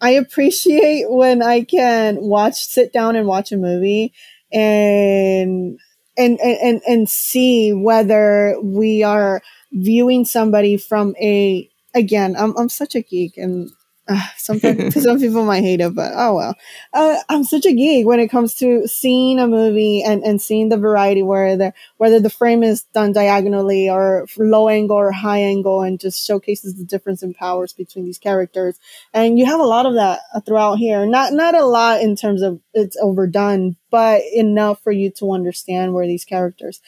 I 0.00 0.10
appreciate 0.10 1.10
when 1.10 1.42
I 1.42 1.62
can 1.62 2.16
watch, 2.20 2.66
sit 2.66 2.92
down 2.92 3.16
and 3.16 3.26
watch 3.26 3.52
a 3.52 3.56
movie, 3.56 4.12
and 4.52 5.78
and 6.20 6.40
and 6.40 6.82
and, 6.86 7.08
see 7.10 7.72
whether 7.72 8.56
we 8.62 9.02
are 9.02 9.42
viewing 9.72 10.24
somebody 10.26 10.76
from 10.76 11.16
a 11.20 11.68
again. 11.94 12.36
I'm 12.38 12.56
I'm 12.58 12.68
such 12.70 12.94
a 12.96 13.02
geek 13.02 13.36
and. 13.38 13.70
Uh, 14.10 14.20
some, 14.36 14.58
some 14.90 15.18
people 15.18 15.44
might 15.44 15.62
hate 15.62 15.80
it, 15.80 15.94
but 15.94 16.12
oh 16.14 16.34
well. 16.34 16.54
Uh, 16.92 17.16
I'm 17.28 17.44
such 17.44 17.64
a 17.64 17.72
geek 17.72 18.06
when 18.06 18.20
it 18.20 18.28
comes 18.28 18.54
to 18.56 18.86
seeing 18.86 19.38
a 19.38 19.46
movie 19.46 20.02
and, 20.02 20.22
and 20.24 20.42
seeing 20.42 20.68
the 20.68 20.76
variety 20.76 21.22
where 21.22 21.56
the 21.56 21.72
whether 21.98 22.20
the 22.20 22.30
frame 22.30 22.62
is 22.62 22.82
done 22.82 23.12
diagonally 23.12 23.88
or 23.88 24.26
low 24.36 24.68
angle 24.68 24.96
or 24.96 25.12
high 25.12 25.38
angle 25.38 25.82
and 25.82 26.00
just 26.00 26.26
showcases 26.26 26.74
the 26.74 26.84
difference 26.84 27.22
in 27.22 27.34
powers 27.34 27.72
between 27.72 28.04
these 28.04 28.18
characters. 28.18 28.78
And 29.14 29.38
you 29.38 29.46
have 29.46 29.60
a 29.60 29.64
lot 29.64 29.86
of 29.86 29.94
that 29.94 30.20
throughout 30.44 30.76
here. 30.76 31.06
Not 31.06 31.32
not 31.32 31.54
a 31.54 31.64
lot 31.64 32.00
in 32.00 32.16
terms 32.16 32.42
of 32.42 32.60
it's 32.74 32.96
overdone, 33.00 33.76
but 33.90 34.22
enough 34.34 34.82
for 34.82 34.92
you 34.92 35.10
to 35.12 35.32
understand 35.32 35.94
where 35.94 36.06
these 36.06 36.24
characters 36.24 36.80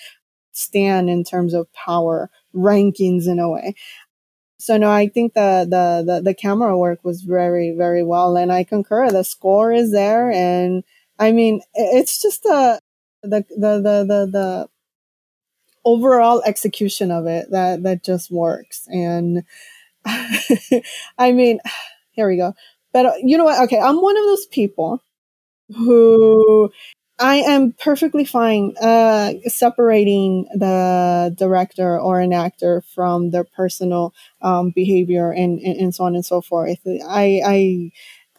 stand 0.53 1.09
in 1.09 1.25
terms 1.25 1.55
of 1.55 1.73
power 1.73 2.31
rankings 2.55 3.27
in 3.27 3.39
a 3.39 3.49
way. 3.49 3.75
So 4.63 4.77
no, 4.77 4.93
I 4.93 5.09
think 5.09 5.35
the, 5.35 5.67
the 5.69 6.05
the 6.07 6.23
the 6.23 6.35
camera 6.35 6.79
work 6.79 7.01
was 7.03 7.23
very 7.23 7.75
very 7.77 8.05
well, 8.05 8.37
and 8.37 8.53
I 8.53 8.63
concur. 8.63 9.11
The 9.11 9.25
score 9.25 9.73
is 9.73 9.91
there, 9.91 10.31
and 10.31 10.85
I 11.19 11.33
mean 11.33 11.63
it's 11.75 12.23
just 12.23 12.45
the 12.45 12.79
the 13.25 13.45
the 13.51 13.73
the 13.81 14.05
the, 14.07 14.27
the 14.31 14.69
overall 15.85 16.45
execution 16.47 17.11
of 17.11 17.27
it 17.27 17.51
that 17.51 17.83
that 17.83 18.05
just 18.05 18.31
works. 18.31 18.87
And 18.87 19.43
I 20.07 21.33
mean, 21.33 21.59
here 22.13 22.29
we 22.29 22.37
go. 22.37 22.55
But 22.93 23.07
uh, 23.07 23.13
you 23.21 23.39
know 23.39 23.45
what? 23.45 23.63
Okay, 23.65 23.81
I'm 23.81 24.01
one 24.01 24.17
of 24.17 24.25
those 24.25 24.47
people 24.47 25.03
who 25.71 26.73
I 27.23 27.37
am 27.37 27.73
perfectly 27.73 28.25
fine 28.25 28.75
uh, 28.79 29.35
separating 29.47 30.49
the 30.55 31.33
director 31.39 31.99
or 31.99 32.19
an 32.21 32.33
actor 32.33 32.83
from 32.95 33.31
their 33.31 33.45
personal 33.45 34.13
um, 34.41 34.73
behavior 34.75 35.31
and, 35.31 35.61
and, 35.61 35.77
and 35.81 35.95
so 35.95 36.05
on 36.05 36.17
and 36.17 36.27
so 36.27 36.41
forth. 36.41 36.79
I, 37.09 37.41
I 37.47 37.91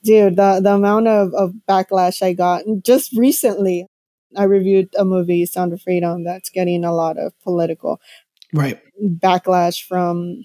dude, 0.03 0.35
the, 0.35 0.59
the 0.61 0.73
amount 0.73 1.07
of, 1.07 1.33
of 1.33 1.53
backlash 1.67 2.21
I 2.21 2.33
got 2.33 2.63
just 2.83 3.13
recently 3.13 3.87
I 4.35 4.43
reviewed 4.43 4.89
a 4.97 5.05
movie, 5.05 5.45
Sound 5.45 5.73
of 5.73 5.81
Freedom, 5.81 6.23
that's 6.23 6.49
getting 6.49 6.83
a 6.83 6.93
lot 6.93 7.17
of 7.17 7.39
political 7.41 8.01
right 8.51 8.79
backlash 9.01 9.83
from 9.83 10.43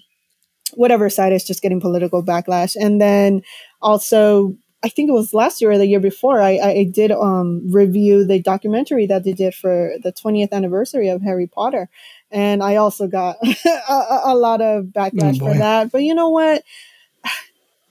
whatever 0.75 1.09
side 1.09 1.33
is 1.33 1.43
just 1.43 1.61
getting 1.61 1.81
political 1.81 2.23
backlash. 2.23 2.75
And 2.79 3.01
then 3.01 3.41
also, 3.81 4.55
I 4.81 4.89
think 4.89 5.09
it 5.09 5.13
was 5.13 5.33
last 5.33 5.59
year 5.61 5.71
or 5.71 5.77
the 5.77 5.85
year 5.85 5.99
before, 5.99 6.41
I, 6.41 6.51
I 6.57 6.83
did 6.85 7.11
um, 7.11 7.69
review 7.69 8.25
the 8.25 8.39
documentary 8.39 9.05
that 9.07 9.25
they 9.25 9.33
did 9.33 9.53
for 9.53 9.93
the 10.01 10.13
20th 10.13 10.53
anniversary 10.53 11.09
of 11.09 11.21
Harry 11.21 11.47
Potter. 11.47 11.89
And 12.31 12.63
I 12.63 12.77
also 12.77 13.07
got 13.07 13.35
a, 13.65 14.19
a, 14.25 14.35
lot 14.35 14.61
of 14.61 14.85
backlash 14.85 15.41
oh 15.41 15.47
for 15.47 15.53
that. 15.53 15.91
But 15.91 16.03
you 16.03 16.15
know 16.15 16.29
what? 16.29 16.63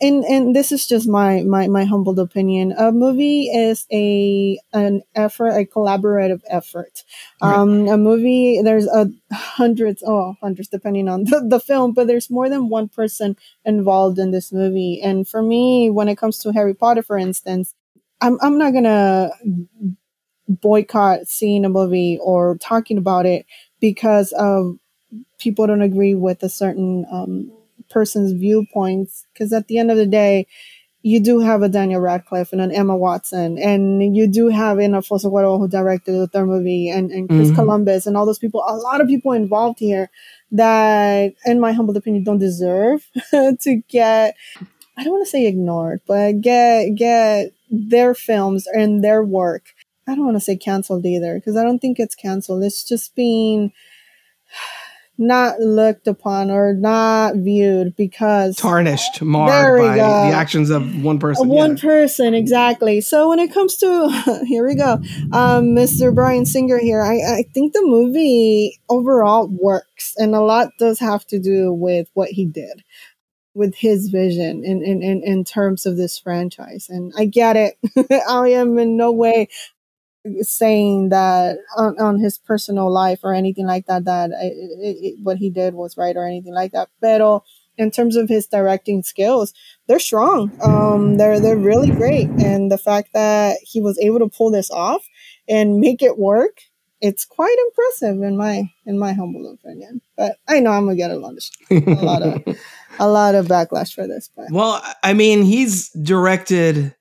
And 0.01 0.25
and 0.25 0.55
this 0.55 0.71
is 0.73 0.87
just 0.87 1.09
my 1.09 1.43
my 1.43 1.67
my 1.69 1.85
humbled 1.85 2.19
opinion. 2.19 2.73
A 2.79 2.93
movie 2.93 3.49
is 3.49 3.87
a 3.93 4.59
an 4.73 5.03
effort 5.15 5.49
a 5.51 5.65
collaborative 5.65 6.41
effort. 6.49 7.05
Um 7.41 7.89
a 7.89 7.97
movie 7.97 8.61
there's 8.63 8.87
a 8.87 9.09
hundreds 9.33 10.03
oh 10.07 10.35
hundreds 10.41 10.69
depending 10.69 11.09
on 11.09 11.25
the, 11.25 11.45
the 11.49 11.61
film 11.61 11.93
but 11.93 12.07
there's 12.07 12.31
more 12.31 12.49
than 12.49 12.69
one 12.69 12.89
person 12.89 13.37
involved 13.65 14.19
in 14.19 14.31
this 14.31 14.53
movie. 14.53 15.01
And 15.03 15.27
for 15.29 15.43
me 15.43 15.91
when 15.91 16.09
it 16.09 16.17
comes 16.19 16.39
to 16.39 16.53
harry 16.53 16.75
potter 16.75 17.03
for 17.03 17.19
instance 17.19 17.75
i'm 18.21 18.39
i'm 18.43 18.59
not 18.59 18.73
gonna 18.73 19.31
boycott 20.49 21.27
seeing 21.29 21.65
a 21.65 21.69
movie 21.69 22.19
or 22.23 22.57
talking 22.59 22.97
about 22.99 23.27
it 23.27 23.45
because 23.81 24.33
of 24.33 24.77
people 25.39 25.67
don't 25.67 25.83
agree 25.83 26.15
with 26.15 26.43
a 26.43 26.49
certain 26.49 27.07
um 27.13 27.53
person's 27.91 28.33
viewpoints 28.33 29.27
because 29.33 29.53
at 29.53 29.69
the 29.69 29.79
end 29.79 29.91
of 29.91 29.97
the 29.97 30.07
day 30.07 30.47
you 31.03 31.21
do 31.21 31.39
have 31.41 31.63
a 31.63 31.69
Daniel 31.69 32.01
Radcliffe 32.01 32.53
and 32.53 32.61
an 32.61 32.73
Emma 32.73 32.97
Watson, 32.97 33.57
and 33.59 34.17
you 34.17 34.27
do 34.27 34.49
have 34.49 34.79
an 34.79 34.95
Alfonso 34.95 35.31
Cuarón 35.31 35.59
who 35.59 35.69
directed 35.69 36.13
the 36.13 36.27
third 36.27 36.47
movie, 36.47 36.89
and, 36.89 37.11
and 37.11 37.29
Chris 37.29 37.49
mm-hmm. 37.49 37.55
Columbus, 37.55 38.07
and 38.07 38.17
all 38.17 38.27
those 38.27 38.39
people. 38.39 38.65
A 38.67 38.77
lot 38.77 39.01
of 39.01 39.07
people 39.07 39.33
involved 39.33 39.79
here 39.79 40.11
that, 40.53 41.35
in 41.47 41.61
my 41.61 41.73
humble 41.73 41.97
opinion, 41.97 42.25
don't 42.25 42.39
deserve 42.39 43.07
to 43.31 43.83
get. 43.89 44.37
I 44.97 45.05
don't 45.05 45.13
want 45.13 45.27
to 45.27 45.31
say 45.31 45.47
ignored, 45.47 46.01
but 46.07 46.41
get 46.41 46.97
get 46.97 47.53
their 47.71 48.15
films 48.15 48.67
and 48.67 49.05
their 49.05 49.23
work. 49.23 49.67
I 50.09 50.15
don't 50.15 50.25
want 50.25 50.37
to 50.37 50.41
say 50.41 50.57
canceled 50.57 51.07
either 51.07 51.35
because 51.35 51.57
I 51.57 51.63
don't 51.63 51.79
think 51.79 52.01
it's 52.01 52.17
canceled. 52.17 52.65
It's 52.65 52.83
just 52.83 53.15
being 53.15 53.73
not 55.19 55.59
looked 55.59 56.07
upon 56.07 56.51
or 56.51 56.73
not 56.73 57.35
viewed 57.35 57.97
because 57.97 58.57
tarnished, 58.57 59.21
marred 59.21 59.81
by 59.81 59.97
go. 59.97 60.31
the 60.31 60.37
actions 60.37 60.71
of 60.71 61.03
one 61.03 61.19
person. 61.19 61.49
One 61.49 61.77
yeah. 61.77 61.83
person, 61.83 62.35
exactly. 62.35 63.01
So 63.01 63.29
when 63.29 63.41
it 63.41 63.53
comes 63.53 63.77
to 63.79 64.43
here 64.47 64.67
we 64.67 64.77
go, 64.77 64.95
um, 65.33 65.75
Mr. 65.75 66.15
Bryan 66.15 66.47
Singer 66.47 66.79
here, 66.79 67.03
I, 67.03 67.17
I 67.17 67.45
think 67.53 67.73
the 67.73 67.83
movie 67.83 68.79
overall 68.89 69.49
works, 69.49 70.15
and 70.17 70.35
a 70.35 70.41
lot 70.41 70.69
does 70.79 71.01
have 71.01 71.27
to 71.27 71.41
do 71.41 71.73
with 71.73 72.09
what 72.15 72.31
he 72.31 72.47
did 72.47 72.85
with 73.55 73.75
his 73.75 74.09
vision 74.09 74.65
in, 74.65 74.85
in, 74.85 75.03
in, 75.03 75.21
in 75.25 75.43
terms 75.43 75.85
of 75.85 75.97
this 75.97 76.17
franchise. 76.17 76.87
And 76.89 77.13
I 77.19 77.25
get 77.25 77.57
it. 77.57 77.75
I 78.29 78.51
am 78.51 78.79
in 78.79 78.97
no 78.97 79.11
way 79.11 79.49
saying 80.43 81.11
that 81.11 81.59
on, 81.77 81.99
on 82.01 82.19
his 82.19 82.39
personal 82.39 82.93
life 82.93 83.21
or 83.23 83.35
anything 83.35 83.67
like 83.67 83.87
that 83.87 84.05
that 84.05 84.31
it, 84.31 84.97
it, 85.03 85.19
what 85.23 85.37
he 85.39 85.51
did 85.51 85.75
was 85.75 85.97
right 85.97 86.17
or 86.17 86.27
anything 86.27 86.55
like 86.55 86.73
that. 86.73 86.89
Pero 87.01 87.45
in 87.77 87.91
terms 87.91 88.17
of 88.17 88.29
his 88.29 88.47
directing 88.47 89.03
skills 89.03 89.53
they're 89.87 89.99
strong. 89.99 90.51
Um 90.63 91.17
they're 91.17 91.41
they're 91.41 91.57
really 91.57 91.91
great. 91.91 92.29
And 92.29 92.71
the 92.71 92.79
fact 92.79 93.11
that 93.15 93.59
he 93.63 93.81
was 93.81 93.99
able 93.99 94.19
to 94.19 94.29
pull 94.29 94.51
this 94.51 94.71
off 94.71 95.07
and 95.49 95.79
make 95.79 96.03
it 96.03 96.19
work 96.19 96.61
it's 97.01 97.25
quite 97.25 97.57
impressive 97.69 98.23
in 98.23 98.37
my 98.37 98.65
in 98.85 98.99
my 98.99 99.13
humble 99.13 99.53
opinion. 99.53 100.01
But 100.17 100.37
i 100.49 100.61
know 100.61 100.73
i'm 100.73 100.85
gonna 100.85 100.97
get 100.97 101.11
a 101.11 101.17
lot 101.17 101.35
of 101.35 101.45
a 101.71 102.05
lot 102.05 102.23
of 102.23 102.43
a 102.99 103.09
lot 103.09 103.35
of 103.35 103.47
backlash 103.47 103.95
for 103.95 104.07
this 104.07 104.31
but 104.35 104.47
well 104.51 104.83
i 105.05 105.13
mean 105.15 105.43
he's 105.43 105.91
directed 105.91 106.95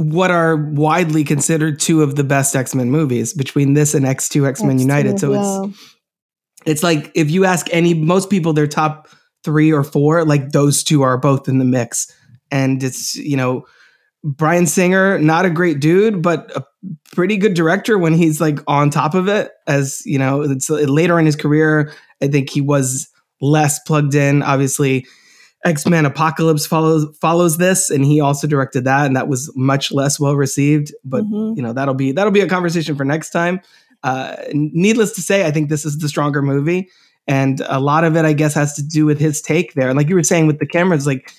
what 0.00 0.30
are 0.30 0.56
widely 0.56 1.24
considered 1.24 1.78
two 1.78 2.02
of 2.02 2.16
the 2.16 2.24
best 2.24 2.56
X-Men 2.56 2.90
movies 2.90 3.34
between 3.34 3.74
this 3.74 3.92
and 3.94 4.06
X2 4.06 4.48
X-Men 4.48 4.78
X2, 4.78 4.80
United. 4.80 5.20
So 5.20 5.32
yeah. 5.32 5.64
it's 5.66 5.78
it's 6.66 6.82
like 6.82 7.12
if 7.14 7.30
you 7.30 7.44
ask 7.44 7.66
any 7.70 7.92
most 7.92 8.30
people 8.30 8.54
their 8.54 8.66
top 8.66 9.08
3 9.44 9.72
or 9.72 9.84
4, 9.84 10.24
like 10.24 10.52
those 10.52 10.82
two 10.82 11.02
are 11.02 11.18
both 11.18 11.48
in 11.48 11.58
the 11.58 11.64
mix. 11.66 12.06
And 12.50 12.82
it's, 12.82 13.14
you 13.14 13.36
know, 13.36 13.66
Bryan 14.24 14.66
Singer, 14.66 15.18
not 15.18 15.44
a 15.44 15.50
great 15.50 15.80
dude, 15.80 16.22
but 16.22 16.54
a 16.56 16.64
pretty 17.14 17.36
good 17.36 17.54
director 17.54 17.98
when 17.98 18.14
he's 18.14 18.40
like 18.40 18.58
on 18.66 18.88
top 18.88 19.14
of 19.14 19.28
it. 19.28 19.50
As 19.66 20.00
you 20.06 20.18
know, 20.18 20.42
it's 20.42 20.70
later 20.70 21.18
in 21.18 21.26
his 21.26 21.36
career, 21.36 21.92
I 22.22 22.28
think 22.28 22.48
he 22.50 22.60
was 22.60 23.08
less 23.40 23.78
plugged 23.80 24.14
in. 24.14 24.42
Obviously, 24.42 25.06
X 25.64 25.86
Men 25.86 26.06
Apocalypse 26.06 26.66
follows 26.66 27.06
follows 27.20 27.58
this, 27.58 27.90
and 27.90 28.04
he 28.04 28.20
also 28.20 28.46
directed 28.46 28.84
that, 28.84 29.06
and 29.06 29.14
that 29.16 29.28
was 29.28 29.52
much 29.54 29.92
less 29.92 30.18
well 30.18 30.34
received. 30.34 30.94
But 31.04 31.24
mm-hmm. 31.24 31.56
you 31.56 31.62
know 31.62 31.72
that'll 31.72 31.94
be 31.94 32.12
that'll 32.12 32.32
be 32.32 32.40
a 32.40 32.48
conversation 32.48 32.96
for 32.96 33.04
next 33.04 33.30
time. 33.30 33.60
Uh, 34.02 34.36
needless 34.52 35.12
to 35.12 35.20
say, 35.20 35.46
I 35.46 35.50
think 35.50 35.68
this 35.68 35.84
is 35.84 35.98
the 35.98 36.08
stronger 36.08 36.40
movie, 36.40 36.88
and 37.26 37.60
a 37.68 37.78
lot 37.78 38.04
of 38.04 38.16
it, 38.16 38.24
I 38.24 38.32
guess, 38.32 38.54
has 38.54 38.74
to 38.74 38.82
do 38.82 39.04
with 39.04 39.20
his 39.20 39.42
take 39.42 39.74
there. 39.74 39.88
And 39.88 39.98
like 39.98 40.08
you 40.08 40.14
were 40.14 40.22
saying 40.22 40.46
with 40.46 40.60
the 40.60 40.66
cameras, 40.66 41.06
like 41.06 41.30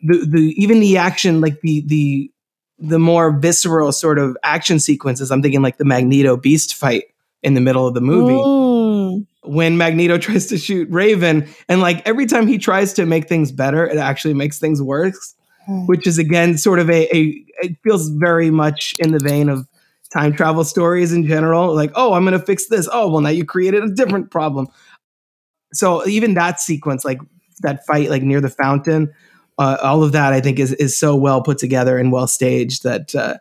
the 0.00 0.26
the 0.26 0.54
even 0.56 0.80
the 0.80 0.96
action, 0.96 1.42
like 1.42 1.60
the 1.60 1.82
the 1.86 2.30
the 2.78 2.98
more 2.98 3.38
visceral 3.38 3.92
sort 3.92 4.18
of 4.18 4.36
action 4.44 4.80
sequences. 4.80 5.30
I'm 5.30 5.42
thinking 5.42 5.62
like 5.62 5.76
the 5.76 5.84
Magneto 5.84 6.38
Beast 6.38 6.74
fight 6.74 7.04
in 7.42 7.54
the 7.54 7.60
middle 7.60 7.86
of 7.86 7.94
the 7.94 8.00
movie. 8.00 8.32
Mm. 8.32 8.67
When 9.48 9.76
Magneto 9.76 10.18
tries 10.18 10.46
to 10.46 10.58
shoot 10.58 10.88
Raven, 10.90 11.48
and 11.68 11.80
like 11.80 12.06
every 12.06 12.26
time 12.26 12.46
he 12.46 12.58
tries 12.58 12.92
to 12.94 13.06
make 13.06 13.28
things 13.28 13.52
better, 13.52 13.86
it 13.86 13.96
actually 13.96 14.34
makes 14.34 14.58
things 14.58 14.82
worse, 14.82 15.34
mm. 15.68 15.86
which 15.86 16.06
is 16.06 16.18
again 16.18 16.58
sort 16.58 16.78
of 16.78 16.90
a, 16.90 17.16
a, 17.16 17.44
it 17.62 17.76
feels 17.82 18.08
very 18.10 18.50
much 18.50 18.94
in 18.98 19.12
the 19.12 19.18
vein 19.18 19.48
of 19.48 19.66
time 20.12 20.32
travel 20.32 20.64
stories 20.64 21.12
in 21.12 21.26
general. 21.26 21.74
Like, 21.74 21.92
oh, 21.94 22.14
I'm 22.14 22.24
going 22.24 22.38
to 22.38 22.44
fix 22.44 22.68
this. 22.68 22.88
Oh, 22.92 23.08
well, 23.10 23.20
now 23.20 23.28
you 23.30 23.44
created 23.44 23.82
a 23.82 23.90
different 23.90 24.30
problem. 24.30 24.68
So 25.72 26.06
even 26.06 26.34
that 26.34 26.60
sequence, 26.60 27.04
like 27.04 27.18
that 27.60 27.84
fight, 27.86 28.10
like 28.10 28.22
near 28.22 28.40
the 28.40 28.48
fountain, 28.48 29.12
uh, 29.58 29.76
all 29.82 30.02
of 30.02 30.12
that, 30.12 30.32
I 30.32 30.40
think 30.40 30.58
is 30.58 30.72
is 30.74 30.98
so 30.98 31.16
well 31.16 31.42
put 31.42 31.58
together 31.58 31.98
and 31.98 32.12
well 32.12 32.26
staged 32.26 32.84
that 32.84 33.14
uh, 33.14 33.38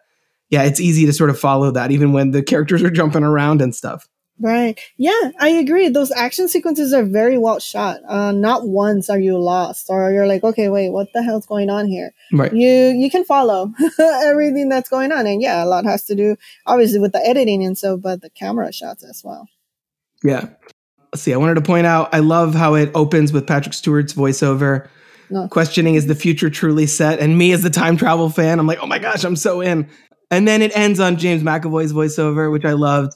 yeah, 0.49 0.63
it's 0.63 0.79
easy 0.79 1.05
to 1.05 1.13
sort 1.13 1.29
of 1.29 1.39
follow 1.39 1.71
that 1.71 1.91
even 1.91 2.13
when 2.13 2.31
the 2.31 2.41
characters 2.41 2.83
are 2.83 2.89
jumping 2.89 3.23
around 3.23 3.61
and 3.61 3.75
stuff. 3.75 4.07
Right. 4.39 4.79
Yeah, 4.97 5.31
I 5.39 5.49
agree. 5.49 5.89
Those 5.89 6.11
action 6.11 6.47
sequences 6.47 6.93
are 6.93 7.03
very 7.03 7.37
well 7.37 7.59
shot. 7.59 8.01
Uh, 8.07 8.31
not 8.31 8.67
once 8.67 9.09
are 9.09 9.19
you 9.19 9.37
lost 9.37 9.87
or 9.89 10.11
you're 10.11 10.27
like, 10.27 10.43
okay, 10.43 10.69
wait, 10.69 10.91
what 10.91 11.11
the 11.13 11.23
hell's 11.23 11.47
going 11.47 11.69
on 11.69 11.87
here? 11.87 12.13
Right. 12.31 12.53
You 12.53 12.69
you 12.69 13.09
can 13.09 13.23
follow 13.23 13.73
everything 13.99 14.69
that's 14.69 14.89
going 14.89 15.11
on, 15.11 15.25
and 15.25 15.41
yeah, 15.41 15.63
a 15.63 15.65
lot 15.65 15.85
has 15.85 16.03
to 16.05 16.15
do 16.15 16.35
obviously 16.67 16.99
with 16.99 17.13
the 17.13 17.25
editing 17.25 17.63
and 17.63 17.77
so, 17.77 17.97
but 17.97 18.21
the 18.21 18.29
camera 18.29 18.71
shots 18.71 19.03
as 19.03 19.21
well. 19.23 19.47
Yeah. 20.23 20.49
Let's 21.13 21.23
see. 21.23 21.33
I 21.33 21.37
wanted 21.37 21.55
to 21.55 21.61
point 21.61 21.87
out. 21.87 22.13
I 22.13 22.19
love 22.19 22.53
how 22.53 22.75
it 22.75 22.91
opens 22.93 23.33
with 23.33 23.47
Patrick 23.47 23.73
Stewart's 23.73 24.13
voiceover. 24.13 24.87
No. 25.29 25.47
Questioning 25.47 25.95
is 25.95 26.07
the 26.07 26.15
future 26.15 26.49
truly 26.49 26.85
set? 26.85 27.19
And 27.19 27.37
me 27.37 27.51
as 27.51 27.63
the 27.63 27.69
time 27.69 27.97
travel 27.97 28.29
fan, 28.29 28.59
I'm 28.59 28.67
like, 28.67 28.79
oh 28.81 28.87
my 28.87 28.99
gosh, 28.99 29.23
I'm 29.23 29.35
so 29.35 29.61
in. 29.61 29.89
And 30.29 30.47
then 30.47 30.61
it 30.61 30.75
ends 30.75 30.99
on 30.99 31.17
James 31.17 31.43
McAvoy's 31.43 31.93
voiceover, 31.93 32.51
which 32.51 32.65
I 32.65 32.73
loved. 32.73 33.13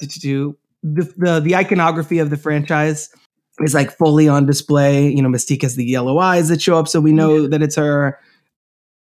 To 0.00 0.20
do 0.20 0.56
the, 0.82 1.12
the 1.16 1.40
the 1.40 1.56
iconography 1.56 2.18
of 2.18 2.30
the 2.30 2.36
franchise 2.36 3.10
is 3.60 3.74
like 3.74 3.90
fully 3.90 4.28
on 4.28 4.46
display. 4.46 5.08
You 5.08 5.22
know, 5.22 5.28
Mystique 5.28 5.62
has 5.62 5.76
the 5.76 5.84
yellow 5.84 6.18
eyes 6.18 6.48
that 6.48 6.62
show 6.62 6.78
up, 6.78 6.88
so 6.88 7.00
we 7.00 7.12
know 7.12 7.36
yeah. 7.42 7.48
that 7.48 7.62
it's 7.62 7.76
her. 7.76 8.18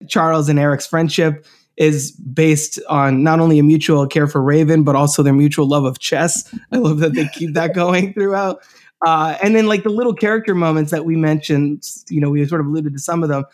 Charles 0.08 0.50
and 0.50 0.58
Erik's 0.58 0.88
friendship 0.88 1.46
is 1.78 2.12
based 2.12 2.80
on 2.90 3.24
not 3.24 3.40
only 3.40 3.60
a 3.60 3.64
mutual 3.64 4.06
care 4.08 4.28
for 4.28 4.42
Raven, 4.42 4.84
but 4.84 4.96
also 4.96 5.24
their 5.24 5.34
mutual 5.34 5.68
love 5.68 5.86
of 5.86 6.00
chess. 6.00 6.54
I 6.72 6.78
love 6.78 7.00
that 7.00 7.14
they 7.14 7.28
keep 7.28 7.54
that 7.54 7.74
going 7.76 8.14
throughout. 8.14 8.62
Uh, 9.06 9.38
and 9.42 9.56
then 9.56 9.68
like 9.68 9.84
the 9.84 9.90
little 9.90 10.14
character 10.14 10.54
moments 10.54 10.92
that 10.92 11.06
we 11.06 11.16
mentioned, 11.16 11.84
you 12.10 12.22
know, 12.22 12.30
we 12.30 12.46
sort 12.46 12.62
of 12.62 12.68
alluded 12.68 12.94
to 12.94 13.00
some 13.00 13.24
of 13.24 13.30
them. 13.30 13.46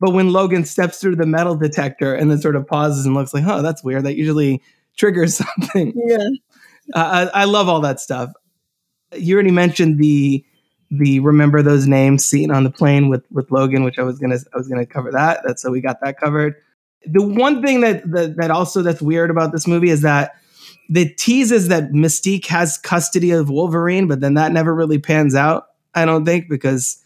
But 0.00 0.12
when 0.12 0.32
Logan 0.32 0.64
steps 0.64 1.00
through 1.00 1.16
the 1.16 1.26
metal 1.26 1.54
detector 1.54 2.14
and 2.14 2.30
then 2.30 2.40
sort 2.40 2.56
of 2.56 2.66
pauses 2.66 3.06
and 3.06 3.14
looks 3.14 3.32
like, 3.32 3.44
"Oh, 3.46 3.62
that's 3.62 3.82
weird," 3.82 4.04
that 4.04 4.16
usually 4.16 4.62
triggers 4.96 5.36
something. 5.58 5.94
Yeah, 5.96 6.28
I, 6.94 7.30
I, 7.34 7.44
love 7.44 7.68
all 7.68 7.80
that 7.80 8.00
stuff. 8.00 8.30
You 9.12 9.34
already 9.34 9.50
mentioned 9.50 9.98
the 9.98 10.44
the 10.90 11.20
remember 11.20 11.62
those 11.62 11.86
names 11.86 12.24
scene 12.24 12.50
on 12.50 12.64
the 12.64 12.70
plane 12.70 13.08
with 13.08 13.24
with 13.30 13.50
Logan, 13.50 13.84
which 13.84 13.98
I 13.98 14.02
was 14.02 14.18
gonna 14.18 14.38
I 14.54 14.56
was 14.56 14.68
gonna 14.68 14.86
cover 14.86 15.10
that. 15.12 15.40
That's 15.44 15.62
so 15.62 15.70
we 15.70 15.80
got 15.80 16.00
that 16.02 16.18
covered. 16.18 16.54
The 17.04 17.22
one 17.22 17.62
thing 17.62 17.80
that 17.80 18.08
that, 18.12 18.36
that 18.36 18.50
also 18.50 18.82
that's 18.82 19.02
weird 19.02 19.30
about 19.30 19.52
this 19.52 19.66
movie 19.66 19.90
is 19.90 20.02
that 20.02 20.36
the 20.88 21.08
teases 21.14 21.68
that 21.68 21.90
Mystique 21.90 22.46
has 22.46 22.78
custody 22.78 23.32
of 23.32 23.50
Wolverine, 23.50 24.06
but 24.06 24.20
then 24.20 24.34
that 24.34 24.52
never 24.52 24.74
really 24.74 24.98
pans 24.98 25.34
out. 25.34 25.66
I 25.94 26.04
don't 26.04 26.24
think 26.24 26.48
because 26.48 27.02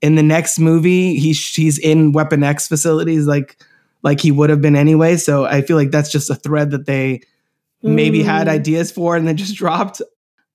in 0.00 0.14
the 0.14 0.22
next 0.22 0.58
movie 0.58 1.18
he's 1.18 1.54
he's 1.54 1.78
in 1.78 2.12
Weapon 2.12 2.42
X 2.42 2.68
facilities 2.68 3.26
like 3.26 3.56
like 4.02 4.20
he 4.20 4.30
would 4.30 4.50
have 4.50 4.60
been 4.60 4.76
anyway. 4.76 5.16
So 5.16 5.44
I 5.44 5.62
feel 5.62 5.76
like 5.76 5.90
that's 5.90 6.12
just 6.12 6.30
a 6.30 6.34
thread 6.34 6.70
that 6.70 6.86
they 6.86 7.22
maybe 7.84 8.22
had 8.22 8.46
Mm. 8.46 8.50
ideas 8.50 8.90
for 8.90 9.16
and 9.16 9.26
then 9.28 9.36
just 9.36 9.54
dropped. 9.62 10.02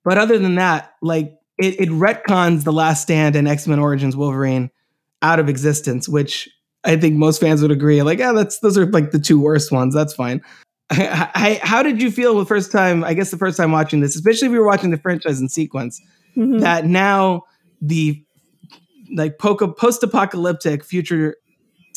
But 0.04 0.18
other 0.18 0.38
than 0.38 0.56
that, 0.56 0.94
like 1.02 1.34
it, 1.58 1.80
it 1.80 1.90
retcons 1.90 2.64
the 2.64 2.74
Last 2.74 3.02
Stand 3.02 3.36
and 3.36 3.48
X 3.48 3.68
Men 3.68 3.80
Origins 3.80 4.16
Wolverine 4.16 4.70
out 5.22 5.40
of 5.40 5.50
existence, 5.50 6.08
which 6.10 6.50
I 6.86 6.96
think 6.96 7.16
most 7.16 7.40
fans 7.42 7.62
would 7.62 7.72
agree. 7.72 8.02
Like, 8.02 8.20
yeah, 8.20 8.32
that's 8.32 8.60
those 8.60 8.78
are 8.78 8.86
like 8.86 9.12
the 9.12 9.20
two 9.20 9.40
worst 9.40 9.72
ones. 9.72 9.94
That's 9.94 10.14
fine. 10.14 10.42
I, 10.92 11.30
I, 11.36 11.60
how 11.62 11.84
did 11.84 12.02
you 12.02 12.10
feel 12.10 12.38
the 12.40 12.46
first 12.46 12.72
time? 12.72 13.04
I 13.04 13.14
guess 13.14 13.30
the 13.32 13.38
first 13.38 13.58
time 13.58 13.72
watching 13.72 14.00
this, 14.00 14.16
especially 14.16 14.48
if 14.48 14.54
you 14.54 14.60
were 14.60 14.66
watching 14.66 14.90
the 14.92 14.98
franchise 14.98 15.40
in 15.40 15.50
sequence, 15.50 16.02
Mhm. 16.38 16.62
that 16.62 16.86
now 16.86 17.44
the 17.82 18.24
like 19.16 19.38
post 19.40 20.04
apocalyptic 20.04 20.84
future 20.86 21.36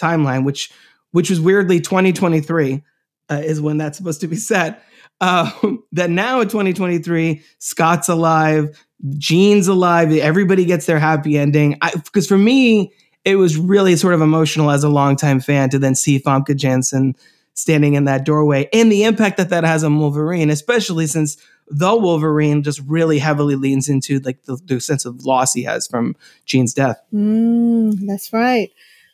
timeline, 0.00 0.44
which 0.44 0.70
which 1.12 1.28
was 1.30 1.40
weirdly 1.40 1.78
2023, 1.80 2.82
uh, 3.30 3.34
is 3.44 3.60
when 3.60 3.76
that's 3.78 3.98
supposed 3.98 4.20
to 4.22 4.26
be 4.26 4.36
set. 4.36 4.82
Uh, 5.22 5.50
that 5.92 6.10
now 6.10 6.40
in 6.40 6.48
2023, 6.48 7.42
Scott's 7.58 8.08
alive, 8.08 8.78
Jean's 9.16 9.68
alive, 9.68 10.12
everybody 10.12 10.64
gets 10.66 10.84
their 10.86 10.98
happy 10.98 11.38
ending. 11.38 11.78
Because 11.94 12.26
for 12.26 12.38
me, 12.38 12.92
it 13.24 13.36
was 13.36 13.56
really 13.56 13.96
sort 13.96 14.14
of 14.14 14.20
emotional 14.20 14.70
as 14.70 14.84
a 14.84 14.88
longtime 14.88 15.40
fan 15.40 15.70
to 15.70 15.78
then 15.78 15.94
see 15.94 16.20
Famke 16.20 16.54
Janssen 16.56 17.14
standing 17.54 17.94
in 17.94 18.04
that 18.04 18.24
doorway 18.24 18.68
and 18.72 18.90
the 18.90 19.04
impact 19.04 19.36
that 19.36 19.50
that 19.50 19.62
has 19.62 19.84
on 19.84 19.98
Wolverine, 19.98 20.50
especially 20.50 21.06
since 21.06 21.36
the 21.68 21.94
Wolverine 21.94 22.62
just 22.62 22.80
really 22.86 23.18
heavily 23.18 23.56
leans 23.56 23.88
into 23.88 24.18
like 24.20 24.42
the, 24.44 24.56
the 24.64 24.80
sense 24.80 25.04
of 25.04 25.24
loss 25.24 25.52
he 25.52 25.62
has 25.62 25.86
from 25.86 26.16
Jean's 26.46 26.74
death. 26.74 27.00
Mm, 27.14 28.06
that's 28.06 28.32
right. 28.32 28.70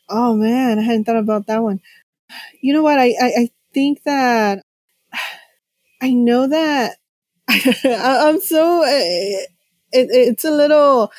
Oh 0.09 0.35
man, 0.35 0.79
I 0.79 0.83
hadn't 0.83 1.05
thought 1.05 1.17
about 1.17 1.47
that 1.49 1.63
one. 1.63 1.81
You 2.61 2.73
know 2.73 2.83
what? 2.83 2.99
I 2.99 3.09
I, 3.21 3.33
I 3.37 3.51
think 3.75 4.05
that 4.05 4.65
I 6.01 6.13
know 6.13 6.47
that. 6.49 6.97
I'm 7.85 8.41
so 8.41 8.83
it, 9.93 10.09
it's 10.11 10.45
a 10.45 10.51
little 10.51 11.11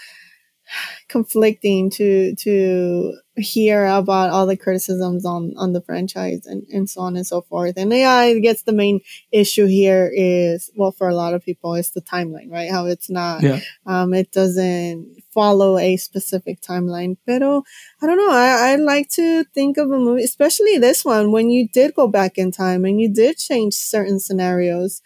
conflicting 1.07 1.89
to 1.91 2.35
to 2.35 3.13
hear 3.39 3.85
about 3.85 4.29
all 4.29 4.45
the 4.45 4.57
criticisms 4.57 5.25
on 5.25 5.53
on 5.57 5.73
the 5.73 5.81
franchise 5.81 6.45
and 6.45 6.63
and 6.73 6.89
so 6.89 7.01
on 7.01 7.15
and 7.15 7.25
so 7.25 7.41
forth. 7.41 7.75
And 7.77 7.91
yeah, 7.91 8.11
I 8.11 8.39
guess 8.39 8.61
the 8.63 8.73
main 8.73 9.01
issue 9.31 9.65
here 9.65 10.11
is 10.13 10.69
well 10.75 10.91
for 10.91 11.07
a 11.09 11.15
lot 11.15 11.33
of 11.33 11.43
people 11.43 11.75
it's 11.75 11.91
the 11.91 12.01
timeline, 12.01 12.51
right? 12.51 12.69
How 12.71 12.85
it's 12.85 13.09
not 13.09 13.41
Yeah. 13.43 13.59
um 13.85 14.13
it 14.13 14.31
doesn't 14.31 15.23
follow 15.33 15.77
a 15.77 15.97
specific 15.97 16.61
timeline. 16.61 17.17
Pero 17.25 17.63
I 18.01 18.05
don't 18.07 18.17
know. 18.17 18.31
I, 18.31 18.71
I 18.73 18.75
like 18.75 19.09
to 19.11 19.43
think 19.53 19.77
of 19.77 19.91
a 19.91 19.97
movie, 19.99 20.23
especially 20.23 20.77
this 20.77 21.05
one, 21.05 21.31
when 21.31 21.49
you 21.49 21.67
did 21.67 21.93
go 21.93 22.07
back 22.07 22.37
in 22.37 22.51
time 22.51 22.85
and 22.85 22.99
you 22.99 23.11
did 23.13 23.37
change 23.37 23.73
certain 23.75 24.19
scenarios. 24.19 25.01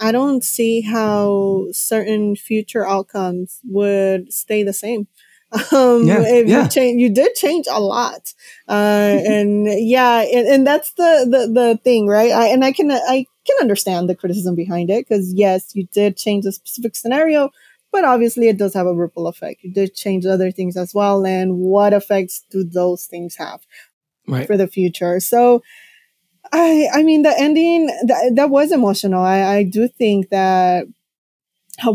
I 0.00 0.12
don't 0.12 0.44
see 0.44 0.82
how 0.82 1.66
certain 1.72 2.36
future 2.36 2.86
outcomes 2.86 3.58
would 3.64 4.32
stay 4.32 4.62
the 4.62 4.72
same. 4.72 5.08
Um, 5.72 6.06
Yeah, 6.06 6.22
if 6.24 6.46
yeah. 6.46 6.62
you 6.64 6.68
change, 6.68 7.00
you 7.00 7.08
did 7.10 7.34
change 7.34 7.66
a 7.70 7.80
lot. 7.80 8.34
Uh, 8.68 8.72
and 9.26 9.66
yeah, 9.66 10.20
and, 10.22 10.46
and 10.46 10.66
that's 10.66 10.92
the, 10.92 11.26
the, 11.30 11.52
the 11.52 11.80
thing, 11.82 12.06
right? 12.06 12.32
I, 12.32 12.46
and 12.48 12.64
I 12.64 12.72
can, 12.72 12.90
I 12.90 13.26
can 13.46 13.56
understand 13.60 14.08
the 14.08 14.14
criticism 14.14 14.54
behind 14.54 14.90
it 14.90 15.08
because 15.08 15.32
yes, 15.34 15.74
you 15.74 15.86
did 15.92 16.16
change 16.16 16.44
a 16.44 16.52
specific 16.52 16.94
scenario, 16.96 17.50
but 17.92 18.04
obviously 18.04 18.48
it 18.48 18.58
does 18.58 18.74
have 18.74 18.86
a 18.86 18.94
ripple 18.94 19.26
effect. 19.26 19.62
You 19.64 19.72
did 19.72 19.94
change 19.94 20.26
other 20.26 20.50
things 20.50 20.76
as 20.76 20.92
well. 20.94 21.24
And 21.24 21.56
what 21.58 21.92
effects 21.94 22.44
do 22.50 22.62
those 22.64 23.06
things 23.06 23.36
have? 23.36 23.60
Right. 24.26 24.46
for 24.46 24.58
the 24.58 24.66
future. 24.68 25.20
So 25.20 25.62
I 26.52 26.88
I 26.92 27.02
mean 27.02 27.22
the 27.22 27.34
ending 27.38 27.86
that, 28.06 28.32
that 28.36 28.50
was 28.50 28.72
emotional. 28.72 29.22
I, 29.22 29.40
I 29.40 29.62
do 29.62 29.88
think 29.88 30.28
that 30.28 30.86
how 31.78 31.92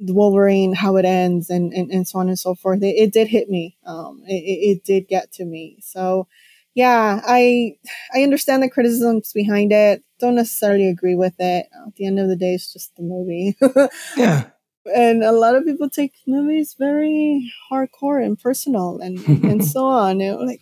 Wolverine, 0.00 0.74
how 0.74 0.96
it 0.96 1.04
ends 1.04 1.50
and, 1.50 1.72
and, 1.72 1.90
and 1.90 2.06
so 2.06 2.18
on 2.18 2.28
and 2.28 2.38
so 2.38 2.54
forth. 2.54 2.82
It, 2.82 2.96
it 2.96 3.12
did 3.12 3.28
hit 3.28 3.48
me. 3.48 3.76
Um 3.86 4.22
it, 4.26 4.34
it, 4.34 4.70
it 4.70 4.84
did 4.84 5.08
get 5.08 5.32
to 5.32 5.44
me. 5.44 5.78
So 5.80 6.28
yeah, 6.74 7.20
I 7.26 7.76
I 8.14 8.22
understand 8.22 8.62
the 8.62 8.70
criticisms 8.70 9.32
behind 9.32 9.72
it. 9.72 10.04
Don't 10.20 10.36
necessarily 10.36 10.88
agree 10.88 11.16
with 11.16 11.34
it. 11.38 11.66
At 11.86 11.96
the 11.96 12.06
end 12.06 12.20
of 12.20 12.28
the 12.28 12.36
day, 12.36 12.54
it's 12.54 12.72
just 12.72 12.94
the 12.96 13.02
movie. 13.02 13.56
Yeah. 14.16 14.50
and 14.94 15.22
a 15.24 15.32
lot 15.32 15.56
of 15.56 15.64
people 15.64 15.90
take 15.90 16.12
movies 16.26 16.76
very 16.78 17.52
hardcore 17.70 18.24
and 18.24 18.38
personal 18.38 19.00
and 19.00 19.18
and 19.44 19.64
so 19.74 19.86
on. 19.86 20.20
And 20.20 20.46
like, 20.46 20.60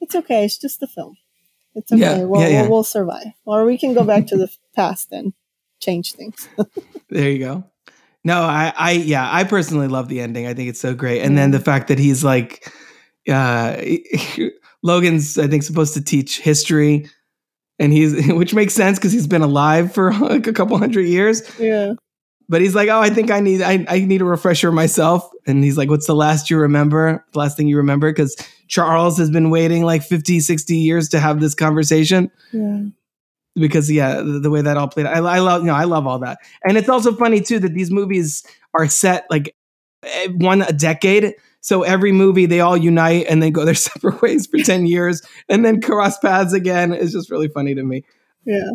it's 0.00 0.14
okay. 0.14 0.44
It's 0.44 0.58
just 0.58 0.82
a 0.82 0.86
film. 0.86 1.16
It's 1.74 1.90
okay. 1.90 2.00
Yeah, 2.02 2.24
we'll, 2.24 2.42
yeah, 2.42 2.48
yeah. 2.48 2.62
we'll 2.62 2.70
we'll 2.70 2.84
survive, 2.84 3.32
or 3.46 3.64
we 3.64 3.78
can 3.78 3.94
go 3.94 4.04
back 4.04 4.26
to 4.28 4.36
the 4.36 4.50
past 4.76 5.10
and 5.10 5.32
change 5.80 6.12
things. 6.12 6.48
There 7.08 7.30
you 7.30 7.38
go. 7.38 7.64
No, 8.26 8.42
I, 8.42 8.72
I, 8.76 8.90
yeah, 8.90 9.32
I 9.32 9.44
personally 9.44 9.86
love 9.86 10.08
the 10.08 10.18
ending. 10.18 10.48
I 10.48 10.54
think 10.54 10.68
it's 10.68 10.80
so 10.80 10.94
great. 10.94 11.22
And 11.22 11.38
then 11.38 11.52
the 11.52 11.60
fact 11.60 11.86
that 11.86 11.98
he's 12.00 12.24
like, 12.24 12.68
uh, 13.30 13.80
Logan's, 14.82 15.38
I 15.38 15.46
think, 15.46 15.62
supposed 15.62 15.94
to 15.94 16.02
teach 16.02 16.40
history, 16.40 17.08
and 17.78 17.92
he's, 17.92 18.26
which 18.32 18.52
makes 18.52 18.74
sense 18.74 18.98
because 18.98 19.12
he's 19.12 19.28
been 19.28 19.42
alive 19.42 19.94
for 19.94 20.12
like 20.12 20.46
a 20.48 20.52
couple 20.52 20.76
hundred 20.76 21.06
years. 21.06 21.40
yeah. 21.60 21.92
But 22.48 22.62
he's 22.62 22.74
like, 22.74 22.88
oh, 22.88 23.00
I 23.00 23.10
think 23.10 23.30
I 23.30 23.38
need, 23.38 23.62
I, 23.62 23.84
I 23.88 24.00
need 24.00 24.22
a 24.22 24.24
refresher 24.24 24.72
myself. 24.72 25.28
And 25.46 25.62
he's 25.62 25.76
like, 25.76 25.88
what's 25.88 26.08
the 26.08 26.14
last 26.14 26.50
you 26.50 26.58
remember? 26.58 27.24
The 27.32 27.38
last 27.38 27.56
thing 27.56 27.68
you 27.68 27.76
remember? 27.76 28.10
Because 28.12 28.36
Charles 28.66 29.18
has 29.18 29.30
been 29.30 29.50
waiting 29.50 29.84
like 29.84 30.02
50, 30.02 30.40
60 30.40 30.76
years 30.76 31.08
to 31.10 31.20
have 31.20 31.38
this 31.38 31.54
conversation 31.54 32.30
Yeah. 32.52 32.86
Because 33.58 33.90
yeah, 33.90 34.16
the, 34.16 34.40
the 34.40 34.50
way 34.50 34.62
that 34.62 34.76
all 34.76 34.88
played, 34.88 35.06
I, 35.06 35.18
I 35.18 35.38
love, 35.40 35.62
you 35.62 35.66
know, 35.68 35.74
I 35.74 35.84
love 35.84 36.06
all 36.06 36.18
that, 36.20 36.38
and 36.64 36.76
it's 36.76 36.88
also 36.88 37.14
funny 37.14 37.40
too 37.40 37.58
that 37.60 37.74
these 37.74 37.90
movies 37.90 38.44
are 38.74 38.86
set 38.88 39.26
like 39.30 39.54
eh, 40.02 40.28
one 40.28 40.62
a 40.62 40.72
decade. 40.72 41.34
So 41.60 41.82
every 41.82 42.12
movie 42.12 42.46
they 42.46 42.60
all 42.60 42.76
unite 42.76 43.26
and 43.28 43.42
they 43.42 43.50
go 43.50 43.64
their 43.64 43.74
separate 43.90 44.22
ways 44.22 44.46
for 44.46 44.58
ten 44.58 44.86
years, 44.86 45.22
and 45.48 45.64
then 45.64 45.80
cross 45.80 46.18
paths 46.18 46.52
again. 46.52 46.92
It's 46.92 47.12
just 47.12 47.30
really 47.30 47.48
funny 47.48 47.74
to 47.74 47.82
me. 47.82 48.04
Yeah. 48.44 48.70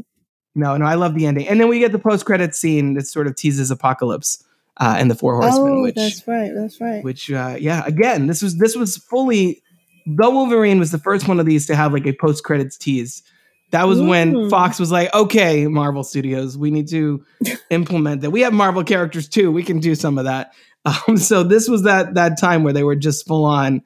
No, 0.54 0.76
no, 0.76 0.86
I 0.86 0.96
love 0.96 1.16
the 1.16 1.26
ending, 1.28 1.48
and 1.48 1.60
then 1.62 1.70
we 1.70 1.80
get 1.80 1.94
the 1.94 2.00
post 2.00 2.26
credit 2.26 2.54
scene 2.56 2.96
that 2.96 3.08
sort 3.08 3.28
of 3.28 3.36
teases 3.38 3.72
apocalypse 3.72 4.44
uh, 4.78 4.96
and 4.98 5.10
the 5.10 5.16
Four 5.16 5.40
Horsemen, 5.40 5.72
Oh, 5.78 5.82
which 5.84 5.96
that's 5.96 6.28
right. 6.28 6.52
That's 6.54 6.82
right. 6.82 7.02
which 7.04 7.32
uh, 7.32 7.56
yeah 7.60 7.84
again 7.86 8.28
this 8.28 8.42
was 8.42 8.58
this 8.58 8.76
was 8.76 8.98
fully 8.98 9.62
the 10.06 10.30
wolverine 10.30 10.80
was 10.80 10.92
the 10.92 10.98
first 10.98 11.28
one 11.28 11.40
of 11.40 11.46
these 11.46 11.68
to 11.68 11.76
have 11.76 11.94
like 11.94 12.06
a 12.08 12.12
post 12.14 12.44
credits 12.44 12.76
tease 12.78 13.24
that 13.72 13.88
was 13.88 14.02
when 14.02 14.34
Mm. 14.34 14.50
fox 14.50 14.80
was 14.80 14.92
like 14.92 15.14
okay 15.14 15.68
marvel 15.68 16.04
studios 16.04 16.58
we 16.58 16.72
need 16.72 16.88
to 16.90 17.24
implement 17.70 18.22
that 18.22 18.32
we 18.32 18.42
have 18.42 18.54
marvel 18.54 18.84
characters 18.84 19.28
too 19.28 19.52
we 19.52 19.64
can 19.64 19.80
do 19.80 19.96
some 19.96 20.18
of 20.18 20.26
that 20.26 20.54
um, 20.86 21.18
so 21.18 21.44
this 21.44 21.68
was 21.70 21.84
that 21.84 22.14
that 22.16 22.40
time 22.40 22.64
where 22.64 22.74
they 22.74 22.84
were 22.84 22.96
just 22.96 23.28
full 23.28 23.46
on 23.46 23.82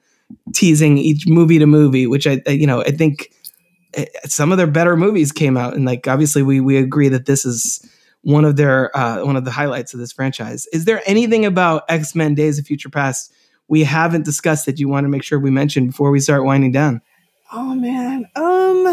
teasing 0.54 0.98
each 0.98 1.26
movie 1.26 1.58
to 1.58 1.66
movie 1.66 2.06
which 2.06 2.26
i, 2.26 2.40
I 2.46 2.50
you 2.50 2.66
know 2.66 2.82
i 2.82 2.90
think 2.90 3.30
eh, 3.94 4.06
some 4.24 4.50
of 4.52 4.58
their 4.58 4.66
better 4.66 4.96
movies 4.96 5.30
came 5.32 5.56
out 5.56 5.74
and 5.74 5.84
like 5.84 6.06
obviously 6.08 6.42
we 6.42 6.60
we 6.60 6.76
agree 6.76 7.08
that 7.08 7.26
this 7.26 7.44
is 7.44 7.88
one 8.22 8.44
of 8.44 8.56
their 8.56 8.96
uh, 8.96 9.24
one 9.24 9.36
of 9.36 9.44
the 9.44 9.52
highlights 9.52 9.94
of 9.94 10.00
this 10.00 10.10
franchise. 10.10 10.66
Is 10.72 10.84
there 10.84 11.00
anything 11.06 11.44
about 11.44 11.84
X 11.88 12.12
Men: 12.16 12.34
Days 12.34 12.58
of 12.58 12.66
Future 12.66 12.88
Past 12.88 13.32
we 13.68 13.84
haven't 13.84 14.24
discussed 14.24 14.66
that 14.66 14.80
you 14.80 14.88
want 14.88 15.04
to 15.04 15.08
make 15.08 15.22
sure 15.22 15.38
we 15.38 15.50
mention 15.52 15.86
before 15.86 16.10
we 16.10 16.18
start 16.18 16.42
winding 16.44 16.72
down? 16.72 17.02
Oh 17.52 17.72
man. 17.76 18.26
Um 18.34 18.84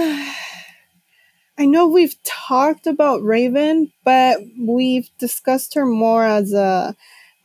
I 1.57 1.65
know 1.65 1.87
we've 1.87 2.15
talked 2.23 2.87
about 2.87 3.23
Raven, 3.23 3.91
but 4.03 4.39
we've 4.59 5.09
discussed 5.19 5.75
her 5.75 5.85
more 5.85 6.25
as 6.25 6.53
a 6.53 6.95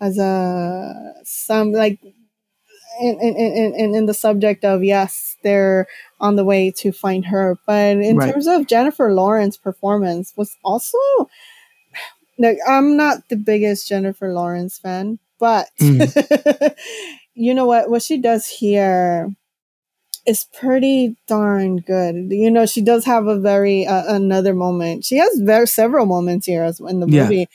as 0.00 0.18
a 0.18 1.14
some 1.24 1.72
like 1.72 1.98
in 3.00 3.20
in, 3.20 3.36
in, 3.36 3.74
in- 3.74 3.94
in 3.94 4.06
the 4.06 4.14
subject 4.14 4.64
of 4.64 4.82
yes, 4.82 5.36
they're 5.42 5.86
on 6.20 6.36
the 6.36 6.44
way 6.44 6.70
to 6.72 6.92
find 6.92 7.26
her. 7.26 7.58
But 7.66 7.98
in 7.98 8.16
Right. 8.16 8.32
terms 8.32 8.46
of 8.46 8.66
Jennifer 8.66 9.12
Lawrence 9.12 9.56
performance 9.56 10.32
was 10.36 10.56
also 10.64 10.98
like 12.38 12.58
I'm 12.66 12.96
not 12.96 13.28
the 13.28 13.36
biggest 13.36 13.88
Jennifer 13.88 14.32
Lawrence 14.32 14.78
fan, 14.78 15.18
but 15.38 15.68
mm. 15.80 16.74
you 17.34 17.54
know 17.54 17.66
what 17.66 17.90
what 17.90 18.02
she 18.02 18.18
does 18.18 18.46
here 18.48 19.30
is 20.28 20.44
pretty 20.60 21.16
darn 21.26 21.78
good. 21.78 22.30
You 22.30 22.50
know, 22.50 22.66
she 22.66 22.82
does 22.82 23.04
have 23.06 23.26
a 23.26 23.38
very 23.40 23.86
uh, 23.86 24.14
another 24.14 24.54
moment. 24.54 25.04
She 25.04 25.16
has 25.16 25.38
very 25.40 25.66
several 25.66 26.06
moments 26.06 26.46
here 26.46 26.62
as 26.62 26.80
in 26.80 27.00
the 27.00 27.08
Yeah. 27.08 27.24
movie. 27.24 27.48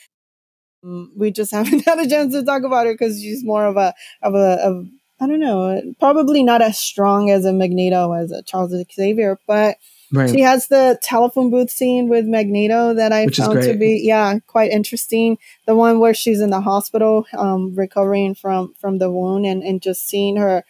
Mm, 0.84 1.08
We 1.16 1.30
just 1.30 1.52
haven't 1.58 1.84
had 1.84 1.98
a 1.98 2.08
chance 2.08 2.32
to 2.34 2.44
talk 2.44 2.62
about 2.64 2.86
her 2.86 2.92
because 2.94 3.20
she's 3.20 3.44
more 3.44 3.64
of 3.66 3.76
a 3.76 3.94
of 4.22 4.34
a 4.34 4.58
of 4.62 4.86
I 5.20 5.26
don't 5.28 5.40
know, 5.40 5.80
probably 6.00 6.42
not 6.42 6.60
as 6.60 6.76
strong 6.78 7.30
as 7.30 7.44
a 7.44 7.52
Magneto 7.52 8.12
as 8.12 8.32
a 8.32 8.42
Charles 8.42 8.74
Xavier, 8.94 9.38
but 9.46 9.78
Right. 10.12 10.30
she 10.30 10.40
has 10.42 10.68
the 10.68 10.96
telephone 11.02 11.50
booth 11.50 11.70
scene 11.70 12.08
with 12.08 12.24
Magneto 12.26 12.94
that 12.94 13.10
I 13.12 13.24
Which 13.24 13.36
found 13.38 13.62
to 13.62 13.74
be 13.76 14.00
yeah 14.04 14.38
quite 14.46 14.70
interesting. 14.70 15.38
The 15.66 15.74
one 15.74 15.98
where 15.98 16.14
she's 16.14 16.40
in 16.40 16.50
the 16.50 16.60
hospital, 16.60 17.26
um, 17.36 17.74
recovering 17.74 18.34
from 18.36 18.74
from 18.78 18.98
the 18.98 19.10
wound, 19.10 19.44
and 19.46 19.62
and 19.64 19.82
just 19.82 20.06
seeing 20.06 20.36
her, 20.36 20.64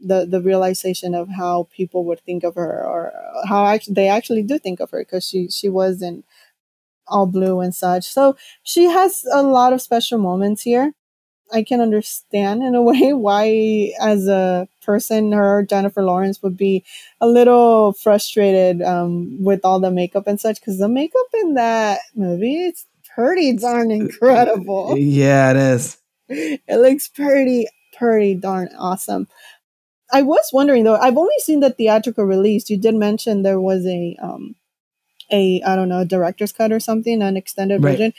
the 0.00 0.26
the 0.26 0.40
realization 0.40 1.14
of 1.14 1.28
how 1.28 1.68
people 1.74 2.04
would 2.04 2.20
think 2.20 2.44
of 2.44 2.54
her, 2.54 2.84
or 2.86 3.12
how 3.48 3.66
actually 3.66 3.94
they 3.94 4.08
actually 4.08 4.42
do 4.42 4.58
think 4.58 4.80
of 4.80 4.90
her, 4.90 5.00
because 5.00 5.26
she 5.26 5.48
she 5.48 5.68
wasn't 5.68 6.24
all 7.06 7.26
blue 7.26 7.60
and 7.60 7.74
such. 7.74 8.04
So 8.04 8.36
she 8.62 8.84
has 8.84 9.24
a 9.32 9.42
lot 9.42 9.72
of 9.72 9.82
special 9.82 10.18
moments 10.18 10.62
here. 10.62 10.92
I 11.52 11.62
can 11.62 11.80
understand 11.80 12.62
in 12.62 12.74
a 12.74 12.82
way 12.90 13.12
why, 13.12 13.92
as 14.00 14.28
a 14.28 14.68
person, 14.82 15.32
her 15.32 15.62
Jennifer 15.62 16.02
Lawrence 16.02 16.42
would 16.42 16.56
be 16.56 16.84
a 17.20 17.26
little 17.26 17.92
frustrated 17.92 18.82
um, 18.82 19.42
with 19.42 19.64
all 19.64 19.80
the 19.80 19.90
makeup 19.90 20.26
and 20.26 20.40
such 20.40 20.60
because 20.60 20.78
the 20.78 20.88
makeup 20.88 21.26
in 21.42 21.54
that 21.54 22.00
movie 22.14 22.64
it's 22.66 22.86
pretty 23.14 23.52
darn 23.54 23.90
incredible. 23.90 24.96
Yeah, 24.98 25.50
it 25.50 25.56
is. 25.56 25.98
It 26.30 26.76
looks 26.76 27.08
pretty, 27.08 27.66
pretty 27.96 28.34
darn 28.34 28.68
awesome. 28.78 29.28
I 30.12 30.22
was 30.22 30.50
wondering 30.52 30.84
though. 30.84 30.96
I've 30.96 31.16
only 31.18 31.38
seen 31.40 31.60
the 31.60 31.70
theatrical 31.70 32.24
release. 32.24 32.70
You 32.70 32.78
did 32.78 32.94
mention 32.94 33.42
there 33.42 33.60
was 33.60 33.86
a 33.86 34.16
um, 34.22 34.54
a 35.30 35.62
I 35.62 35.76
don't 35.76 35.88
know 35.88 36.00
a 36.00 36.04
director's 36.04 36.52
cut 36.52 36.72
or 36.72 36.80
something, 36.80 37.22
an 37.22 37.36
extended 37.36 37.82
Right. 37.82 37.92
version. 37.92 38.12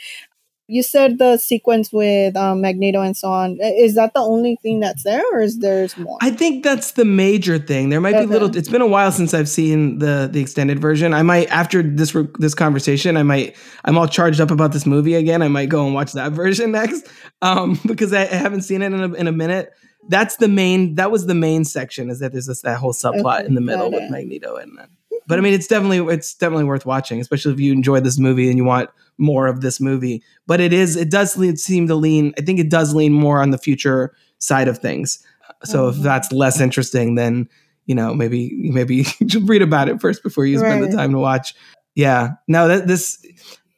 You 0.68 0.84
said 0.84 1.18
the 1.18 1.36
sequence 1.36 1.92
with 1.92 2.36
um, 2.36 2.60
Magneto 2.60 3.00
and 3.00 3.16
so 3.16 3.28
on. 3.28 3.58
Is 3.60 3.96
that 3.96 4.14
the 4.14 4.20
only 4.20 4.56
thing 4.62 4.78
that's 4.78 5.02
there, 5.02 5.24
or 5.32 5.40
is 5.40 5.58
there's 5.58 5.98
more? 5.98 6.16
I 6.22 6.30
think 6.30 6.62
that's 6.62 6.92
the 6.92 7.04
major 7.04 7.58
thing. 7.58 7.88
There 7.88 8.00
might 8.00 8.20
be 8.20 8.26
little. 8.26 8.56
It's 8.56 8.68
been 8.68 8.80
a 8.80 8.86
while 8.86 9.10
since 9.10 9.34
I've 9.34 9.48
seen 9.48 9.98
the 9.98 10.28
the 10.30 10.40
extended 10.40 10.78
version. 10.78 11.12
I 11.12 11.24
might 11.24 11.48
after 11.50 11.82
this 11.82 12.16
this 12.38 12.54
conversation, 12.54 13.16
I 13.16 13.24
might 13.24 13.56
I'm 13.84 13.98
all 13.98 14.06
charged 14.06 14.40
up 14.40 14.52
about 14.52 14.70
this 14.70 14.86
movie 14.86 15.14
again. 15.14 15.42
I 15.42 15.48
might 15.48 15.70
go 15.70 15.84
and 15.84 15.92
watch 15.92 16.12
that 16.12 16.30
version 16.44 16.70
next 16.70 17.08
um, 17.42 17.76
because 17.84 18.12
I, 18.12 18.22
I 18.22 18.26
haven't 18.36 18.62
seen 18.62 18.82
it 18.82 18.92
in 18.92 19.00
a, 19.00 19.12
in 19.14 19.26
a 19.26 19.32
minute. 19.32 19.72
That's 20.10 20.36
the 20.36 20.48
main. 20.48 20.96
That 20.96 21.10
was 21.10 21.26
the 21.26 21.34
main 21.34 21.64
section. 21.64 22.10
Is 22.10 22.18
that 22.18 22.32
there's 22.32 22.46
this 22.46 22.62
that 22.62 22.78
whole 22.78 22.92
subplot 22.92 23.38
Okay, 23.40 23.46
in 23.46 23.54
the 23.54 23.60
middle 23.60 23.90
with. 23.90 24.10
Magneto 24.10 24.56
and 24.56 24.76
that. 24.78 24.90
But 25.26 25.38
I 25.38 25.42
mean, 25.42 25.54
it's 25.54 25.66
definitely 25.68 25.98
it's 26.14 26.34
definitely 26.34 26.64
worth 26.64 26.84
watching, 26.84 27.20
especially 27.20 27.52
if 27.52 27.60
you 27.60 27.72
enjoy 27.72 28.00
this 28.00 28.18
movie 28.18 28.48
and 28.48 28.58
you 28.58 28.64
want 28.64 28.90
more 29.18 29.46
of 29.46 29.60
this 29.60 29.80
movie. 29.80 30.22
But 30.46 30.60
it 30.60 30.72
is 30.72 30.96
it 30.96 31.10
does 31.10 31.36
lean, 31.36 31.56
seem 31.56 31.86
to 31.88 31.94
lean. 31.94 32.34
I 32.38 32.42
think 32.42 32.58
it 32.58 32.68
does 32.68 32.94
lean 32.94 33.12
more 33.12 33.40
on 33.40 33.50
the 33.50 33.58
future 33.58 34.12
side 34.38 34.66
of 34.68 34.78
things. 34.78 35.24
So 35.64 35.88
if 35.88 35.96
Mhm. 35.96 36.02
that's 36.02 36.32
less 36.32 36.60
interesting, 36.60 37.14
then 37.14 37.48
you 37.86 37.94
know 37.94 38.12
maybe 38.14 38.50
maybe 38.72 39.06
you 39.20 39.40
read 39.46 39.62
about 39.62 39.88
it 39.88 40.00
first 40.00 40.22
before 40.22 40.44
you 40.46 40.58
spend 40.58 40.80
Right. 40.80 40.90
the 40.90 40.96
time 40.96 41.12
to 41.12 41.18
watch. 41.18 41.54
Yeah, 41.94 42.30
no, 42.48 42.66
that 42.68 42.88
this 42.88 43.18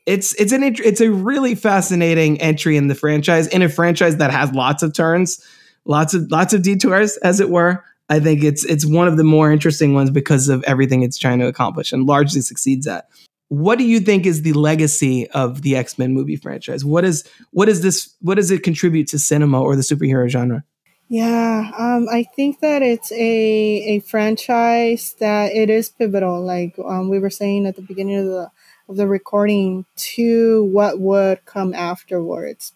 it's 0.06 0.34
it's 0.40 0.52
an 0.52 0.62
it's 0.62 1.00
a 1.00 1.10
really 1.10 1.54
fascinating 1.54 2.40
entry 2.40 2.76
in 2.76 2.88
the 2.88 2.94
franchise 2.94 3.46
in 3.48 3.62
a 3.62 3.68
franchise 3.68 4.16
that 4.16 4.30
has 4.30 4.52
lots 4.52 4.82
of 4.82 4.92
turns, 4.94 5.44
lots 5.84 6.14
of 6.14 6.30
lots 6.30 6.52
of 6.52 6.62
detours, 6.62 7.16
as 7.18 7.40
it 7.40 7.50
were. 7.50 7.84
I 8.08 8.20
think 8.20 8.44
it's 8.44 8.64
it's 8.64 8.84
one 8.84 9.08
of 9.08 9.16
the 9.16 9.24
more 9.24 9.50
interesting 9.50 9.94
ones 9.94 10.10
because 10.10 10.48
of 10.48 10.62
everything 10.64 11.02
it's 11.02 11.18
trying 11.18 11.38
to 11.38 11.46
accomplish 11.46 11.92
and 11.92 12.06
largely 12.06 12.40
succeeds 12.40 12.86
at. 12.86 13.08
What 13.48 13.78
do 13.78 13.84
you 13.84 14.00
think 14.00 14.24
is 14.24 14.42
the 14.42 14.54
legacy 14.54 15.28
of 15.30 15.62
the 15.62 15.76
X 15.76 15.98
Men 15.98 16.12
movie 16.14 16.36
franchise? 16.36 16.84
What 16.84 17.04
is 17.04 17.24
what 17.50 17.68
is 17.68 17.82
this? 17.82 18.14
What 18.20 18.36
does 18.36 18.50
it 18.50 18.62
contribute 18.62 19.08
to 19.08 19.18
cinema 19.18 19.60
or 19.60 19.76
the 19.76 19.82
superhero 19.82 20.28
genre? 20.28 20.64
Yeah, 21.08 21.70
um, 21.76 22.06
I 22.10 22.24
think 22.34 22.60
that 22.60 22.80
it's 22.80 23.12
a 23.12 23.16
a 23.18 24.00
franchise 24.00 25.14
that 25.20 25.52
it 25.52 25.68
is 25.68 25.90
pivotal. 25.90 26.42
Like 26.42 26.74
um, 26.78 27.10
we 27.10 27.18
were 27.18 27.28
saying 27.28 27.66
at 27.66 27.76
the 27.76 27.82
beginning 27.82 28.16
of 28.18 28.26
the 28.26 28.50
of 28.88 28.96
the 28.96 29.06
recording, 29.06 29.84
to 29.96 30.64
what 30.64 30.98
would 30.98 31.44
come 31.44 31.74
afterwards, 31.74 32.72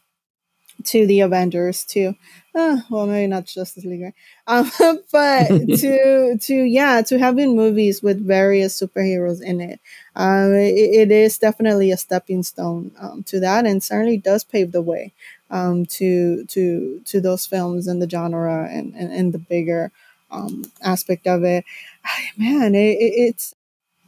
to 0.85 1.07
the 1.07 1.21
Avengers, 1.21 1.85
to 1.87 2.15
uh, 2.57 2.79
well, 2.91 3.07
maybe 3.07 3.27
not 3.27 3.45
Justice 3.45 3.85
League, 3.85 4.03
right? 4.03 4.15
um, 4.47 4.71
but 5.13 5.49
to 5.49 6.39
to 6.41 6.55
yeah, 6.55 7.03
to 7.03 7.19
having 7.19 7.55
movies 7.55 8.03
with 8.03 8.27
various 8.27 8.81
superheroes 8.81 9.43
in 9.43 9.61
it. 9.61 9.81
Um, 10.17 10.55
it, 10.55 10.75
it 10.75 11.11
is 11.13 11.39
definitely 11.39 11.91
a 11.93 11.99
stepping 11.99 12.43
stone 12.43 12.93
um, 12.99 13.23
to 13.25 13.41
that, 13.41 13.67
and 13.67 13.83
certainly 13.83 14.17
does 14.17 14.45
pave 14.45 14.73
the 14.73 14.83
way 14.83 15.13
um, 15.51 15.87
to 15.87 16.45
to 16.47 17.01
to 17.05 17.21
those 17.21 17.47
films 17.47 17.87
and 17.87 18.01
the 18.01 18.09
genre 18.09 18.69
and 18.71 18.95
and, 18.95 19.13
and 19.13 19.33
the 19.35 19.39
bigger 19.39 19.93
um, 20.31 20.65
aspect 20.83 21.27
of 21.27 21.45
it. 21.45 21.65
Man, 22.39 22.75
it, 22.75 22.99
it, 22.99 23.15
it's 23.17 23.55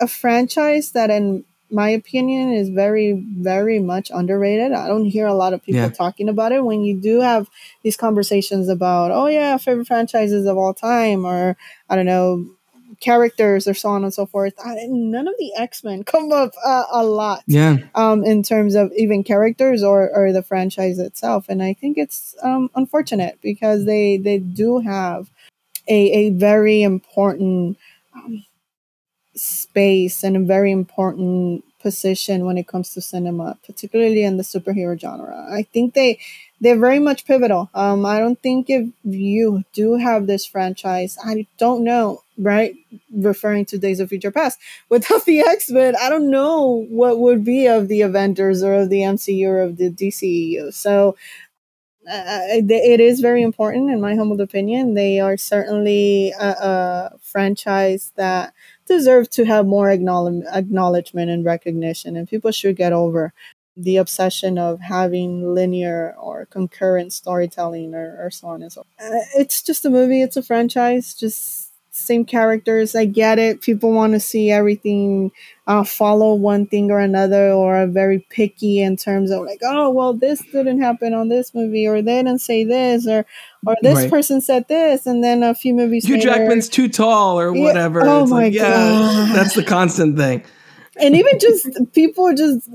a 0.01 0.09
franchise 0.09 0.93
that, 0.93 1.11
in 1.11 1.45
my 1.71 1.89
opinion, 1.91 2.53
is 2.53 2.69
very 2.71 3.13
very 3.39 3.79
much 3.79 4.11
underrated. 4.15 4.73
I 4.73 4.89
don't 4.89 5.05
hear 5.05 5.27
a 5.27 5.35
lot 5.35 5.53
of 5.53 5.63
people 5.63 5.83
Yeah. 5.83 5.89
talking 5.91 6.29
about 6.29 6.53
it. 6.53 6.65
When 6.65 6.83
you 6.83 6.97
do 6.97 7.21
have 7.21 7.49
these 7.83 7.97
conversations 7.97 8.69
about, 8.69 9.11
oh 9.11 9.27
yeah, 9.27 9.57
favorite 9.59 9.87
franchises 9.87 10.47
of 10.47 10.57
all 10.57 10.75
time, 10.75 11.25
or 11.27 11.57
I 11.89 11.97
don't 11.97 12.07
know. 12.07 12.47
Characters 13.01 13.69
or 13.69 13.75
so 13.75 13.91
on 13.91 14.03
and 14.03 14.13
so 14.13 14.27
forth. 14.27 14.55
I, 14.65 14.75
none 14.89 15.29
of 15.29 15.35
the 15.39 15.53
X 15.57 15.85
Men 15.85 16.03
come 16.13 16.33
up 16.33 16.53
uh, 16.65 16.85
a 16.91 17.05
lot 17.05 17.45
Yeah, 17.47 17.77
um, 17.95 18.25
in 18.25 18.43
terms 18.43 18.75
of 18.75 18.91
even 18.97 19.23
characters 19.23 19.85
or, 19.85 20.11
or 20.13 20.33
the 20.33 20.43
franchise 20.43 20.99
itself. 20.99 21.47
And 21.49 21.63
I 21.63 21.75
think 21.75 21.97
it's 21.97 22.35
um, 22.43 22.71
unfortunate 22.75 23.39
because 23.41 23.85
they, 23.85 24.17
they 24.17 24.39
do 24.39 24.81
have 24.81 25.31
a, 25.89 26.13
a 26.13 26.31
very 26.31 26.83
important 26.83 27.77
space 29.39 30.23
and 30.23 30.37
a 30.37 30.41
very 30.41 30.73
important 30.73 31.65
position 31.81 32.45
when 32.45 32.59
it 32.59 32.67
comes 32.67 32.93
to 32.93 33.01
cinema, 33.01 33.57
particularly 33.65 34.25
in 34.25 34.37
the 34.37 34.43
superhero 34.43 34.99
genre. 34.99 35.47
I 35.51 35.63
think 35.63 35.95
they 35.95 36.19
they're 36.61 36.79
very 36.79 36.99
much 36.99 37.25
pivotal. 37.25 37.71
Um, 37.73 38.05
I 38.05 38.19
don't 38.19 38.41
think 38.43 38.69
if 38.69 38.89
you 39.05 39.63
do 39.73 39.95
have 39.95 40.27
this 40.27 40.45
franchise, 40.45 41.17
I 41.25 41.47
don't 41.57 41.85
know, 41.85 42.23
right? 42.37 42.75
Referring 43.15 43.65
to 43.67 43.79
Days 43.79 44.01
of 44.01 44.09
Future 44.09 44.33
Past, 44.33 44.59
without 44.89 45.25
the 45.27 45.41
X 45.41 45.71
Men, 45.71 45.95
I 46.01 46.09
don't 46.09 46.31
know 46.31 46.87
what 46.91 47.21
would 47.21 47.45
be 47.45 47.67
of 47.67 47.89
the 47.89 48.03
Avengers 48.03 48.63
or 48.63 48.75
of 48.75 48.91
the 48.91 49.01
MCU 49.01 49.47
or 49.47 49.61
of 49.61 49.77
the 49.77 49.91
DCEU. 49.91 50.75
So 50.75 51.17
uh, 52.11 52.41
it 52.51 53.01
is 53.01 53.21
very 53.21 53.43
important, 53.43 53.91
in 53.91 54.01
my 54.01 54.15
humble 54.15 54.41
opinion. 54.41 54.95
They 54.95 55.21
are 55.21 55.37
certainly 55.37 56.33
a, 56.41 56.49
a 56.49 57.19
franchise 57.21 58.13
that 58.17 58.55
deserve 58.89 59.31
to 59.31 59.45
have 59.45 59.67
more 59.67 59.91
acknowledge- 59.91 60.45
acknowledgement 60.53 61.31
and 61.31 61.45
recognition, 61.45 62.17
and 62.17 62.29
people 62.29 62.51
should 62.51 62.77
get 62.77 62.93
over 62.93 63.33
the 63.77 63.97
obsession 63.97 64.59
of 64.59 64.81
having 64.81 65.55
linear 65.55 66.17
or 66.21 66.47
concurrent 66.47 67.13
storytelling 67.13 67.95
or, 67.95 68.17
or 68.21 68.31
so 68.31 68.49
on 68.49 68.63
and 68.63 68.73
so. 68.73 68.81
Uh, 69.01 69.23
it's 69.37 69.63
just 69.63 69.85
a 69.85 69.91
movie. 69.91 70.21
It's 70.23 70.37
a 70.37 70.43
franchise. 70.43 71.15
Just 71.15 71.68
same 71.99 72.25
characters. 72.25 72.95
I 72.95 73.05
get 73.05 73.39
it. 73.39 73.61
People 73.61 73.93
want 73.93 74.13
to 74.15 74.21
see 74.21 74.51
everything 74.51 75.31
uh, 75.67 75.85
follow 75.85 76.35
one 76.35 76.67
thing 76.67 76.91
or 76.91 76.99
another, 77.01 77.51
or 77.53 77.77
are 77.77 77.87
very 77.87 78.27
picky 78.31 78.81
in 78.81 78.97
terms 78.97 79.31
of 79.31 79.45
like, 79.45 79.61
oh, 79.65 79.91
well, 79.91 80.15
this 80.15 80.41
didn't 80.53 80.81
happen 80.81 81.13
on 81.15 81.29
this 81.29 81.55
movie, 81.55 81.87
or 81.87 82.01
they 82.01 82.23
didn't 82.23 82.41
say 82.41 82.65
this, 82.65 83.07
or 83.07 83.27
or 83.67 83.75
this 83.83 83.97
Right. 83.99 84.11
person 84.11 84.41
said 84.41 84.67
this, 84.69 85.07
and 85.07 85.23
then 85.23 85.43
a 85.43 85.55
few 85.55 85.75
movies 85.75 86.05
Hugh 86.07 86.15
later, 86.15 86.29
Jackman's 86.31 86.69
too 86.69 86.89
tall 86.89 87.39
or 87.39 87.53
Yeah, 87.53 87.63
whatever. 87.63 88.01
oh 88.09 88.23
it's 88.23 88.31
my 88.31 88.45
like, 88.45 88.55
yeah, 88.55 88.69
God. 88.69 89.35
that's 89.35 89.55
the 89.55 89.65
constant 89.65 90.17
thing. 90.17 90.43
and 91.01 91.15
even 91.15 91.39
just 91.39 91.69
people 91.93 92.33
just 92.35 92.69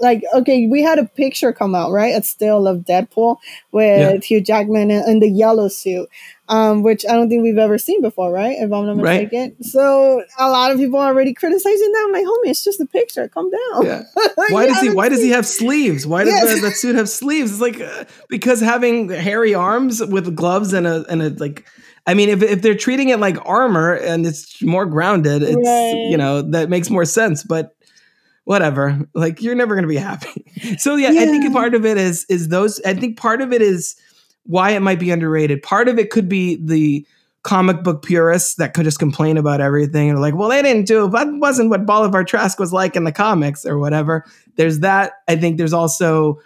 like 0.00 0.22
okay 0.34 0.66
we 0.66 0.82
had 0.82 0.98
a 0.98 1.04
picture 1.04 1.52
come 1.52 1.74
out 1.74 1.90
right 1.92 2.14
a 2.16 2.22
still 2.22 2.66
of 2.66 2.78
deadpool 2.78 3.36
with 3.72 3.98
Yeah. 4.14 4.26
hugh 4.26 4.40
jackman 4.40 4.90
in, 4.90 5.08
in 5.08 5.20
the 5.20 5.28
yellow 5.28 5.68
suit 5.68 6.08
um, 6.50 6.82
which 6.82 7.06
i 7.08 7.12
don't 7.14 7.28
think 7.30 7.42
we've 7.42 7.56
ever 7.58 7.78
seen 7.78 8.02
before 8.02 8.30
right 8.32 8.56
if 8.58 8.70
i'm 8.72 8.84
not 8.86 8.96
Right. 8.96 9.22
mistaken 9.22 9.62
so 9.64 10.22
a 10.38 10.50
lot 10.50 10.70
of 10.72 10.78
people 10.78 10.98
are 10.98 11.08
already 11.12 11.32
criticizing 11.32 11.92
that 11.92 12.04
i'm 12.06 12.12
like 12.12 12.24
homie 12.26 12.50
it's 12.50 12.62
just 12.64 12.80
a 12.80 12.86
picture 12.86 13.26
calm 13.28 13.50
down 13.50 13.86
Yeah. 13.86 14.02
Why 14.50 14.66
does 14.66 14.80
he? 14.80 14.90
Why 14.90 15.08
does 15.08 15.22
he 15.22 15.30
have 15.30 15.46
sleeves? 15.46 16.06
Why 16.06 16.24
does 16.24 16.32
Yes. 16.34 16.54
the, 16.56 16.60
that 16.68 16.76
suit 16.76 16.96
have 16.96 17.08
sleeves? 17.08 17.52
It's 17.52 17.60
like 17.60 17.80
uh, 17.80 18.04
because 18.28 18.60
having 18.60 19.08
hairy 19.08 19.54
arms 19.54 20.04
with 20.04 20.34
gloves 20.34 20.72
and 20.72 20.86
a 20.86 21.04
and 21.08 21.22
a 21.22 21.28
like. 21.30 21.66
I 22.06 22.14
mean, 22.14 22.28
if 22.30 22.42
if 22.42 22.62
they're 22.62 22.74
treating 22.86 23.10
it 23.10 23.20
like 23.20 23.36
armor 23.44 23.92
and 23.94 24.26
it's 24.26 24.60
more 24.62 24.86
grounded, 24.86 25.42
it's 25.42 25.54
Right. 25.56 26.06
you 26.10 26.16
know 26.16 26.42
that 26.42 26.68
makes 26.70 26.90
more 26.90 27.04
sense. 27.04 27.44
But 27.44 27.76
whatever, 28.44 28.98
like 29.14 29.42
you're 29.42 29.54
never 29.54 29.74
gonna 29.74 29.86
be 29.86 29.96
happy. 29.96 30.44
So 30.78 30.96
yeah, 30.96 31.08
I 31.10 31.26
think 31.26 31.44
Yeah. 31.44 31.52
part 31.52 31.74
of 31.74 31.84
it 31.86 31.96
is 31.98 32.24
is 32.28 32.48
those. 32.48 32.80
I 32.84 32.94
think 32.94 33.16
part 33.18 33.40
of 33.42 33.52
it 33.52 33.62
is 33.62 33.94
why 34.44 34.70
it 34.70 34.80
might 34.80 34.98
be 34.98 35.10
underrated. 35.10 35.62
Part 35.62 35.88
of 35.88 35.98
it 35.98 36.10
could 36.10 36.28
be 36.28 36.56
the 36.56 37.06
comic 37.42 37.82
book 37.82 38.04
purists 38.04 38.56
that 38.56 38.74
could 38.74 38.84
just 38.84 38.98
complain 38.98 39.38
about 39.38 39.60
everything 39.60 40.10
and 40.10 40.20
like, 40.20 40.34
well, 40.34 40.50
they 40.50 40.60
didn't 40.60 40.86
do 40.86 41.06
it. 41.06 41.12
That 41.12 41.28
wasn't 41.34 41.70
what 41.70 41.86
Bolivar 41.86 42.22
Trask 42.22 42.58
was 42.58 42.72
like 42.72 42.96
in 42.96 43.04
the 43.04 43.12
comics 43.12 43.64
or 43.64 43.78
whatever. 43.78 44.26
There's 44.56 44.80
that. 44.80 45.12
I 45.26 45.36
think 45.36 45.56
there's 45.56 45.72
also 45.72 46.38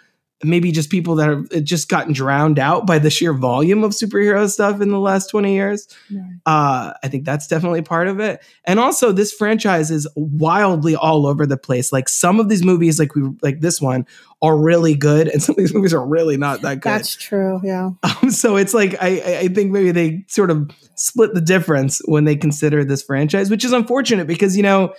maybe 0.45 0.71
just 0.71 0.89
people 0.89 1.15
that 1.15 1.29
have 1.29 1.63
just 1.63 1.89
gotten 1.89 2.13
drowned 2.13 2.59
out 2.59 2.85
by 2.87 2.99
the 2.99 3.09
sheer 3.09 3.33
volume 3.33 3.83
of 3.83 3.91
superhero 3.91 4.49
stuff 4.49 4.81
in 4.81 4.89
the 4.89 4.99
last 4.99 5.29
20 5.29 5.53
years. 5.53 5.87
Right. 6.11 6.21
Uh, 6.45 6.93
I 7.03 7.07
think 7.07 7.25
that's 7.25 7.47
definitely 7.47 7.81
part 7.81 8.07
of 8.07 8.19
it. 8.19 8.43
And 8.63 8.79
also 8.79 9.11
this 9.11 9.33
franchise 9.33 9.91
is 9.91 10.07
wildly 10.15 10.95
all 10.95 11.25
over 11.27 11.45
the 11.45 11.57
place. 11.57 11.91
Like 11.91 12.07
some 12.09 12.39
of 12.39 12.49
these 12.49 12.63
movies, 12.63 12.99
like 12.99 13.15
we 13.15 13.23
like 13.41 13.59
this 13.61 13.81
one, 13.81 14.05
are 14.41 14.57
really 14.57 14.95
good, 14.95 15.27
and 15.27 15.41
some 15.43 15.53
of 15.53 15.57
these 15.57 15.73
movies 15.73 15.93
are 15.93 16.05
really 16.05 16.37
not 16.37 16.61
that 16.61 16.75
good. 16.81 16.89
that's 16.91 17.15
true 17.15 17.59
yeah 17.63 17.89
Um, 18.21 18.29
so 18.29 18.57
it's 18.57 18.73
like 18.73 18.95
I, 19.01 19.07
I- 19.19 19.37
I 19.39 19.47
think 19.47 19.71
maybe 19.71 19.91
they 19.91 20.23
sort 20.27 20.51
of 20.51 20.69
split 20.95 21.33
the 21.33 21.41
difference 21.41 22.01
when 22.05 22.25
they 22.25 22.35
consider 22.35 22.83
this 22.85 23.01
franchise, 23.01 23.49
which 23.49 23.65
is 23.65 23.71
unfortunate 23.73 24.27
because 24.27 24.55
you 24.55 24.63
know 24.63 24.93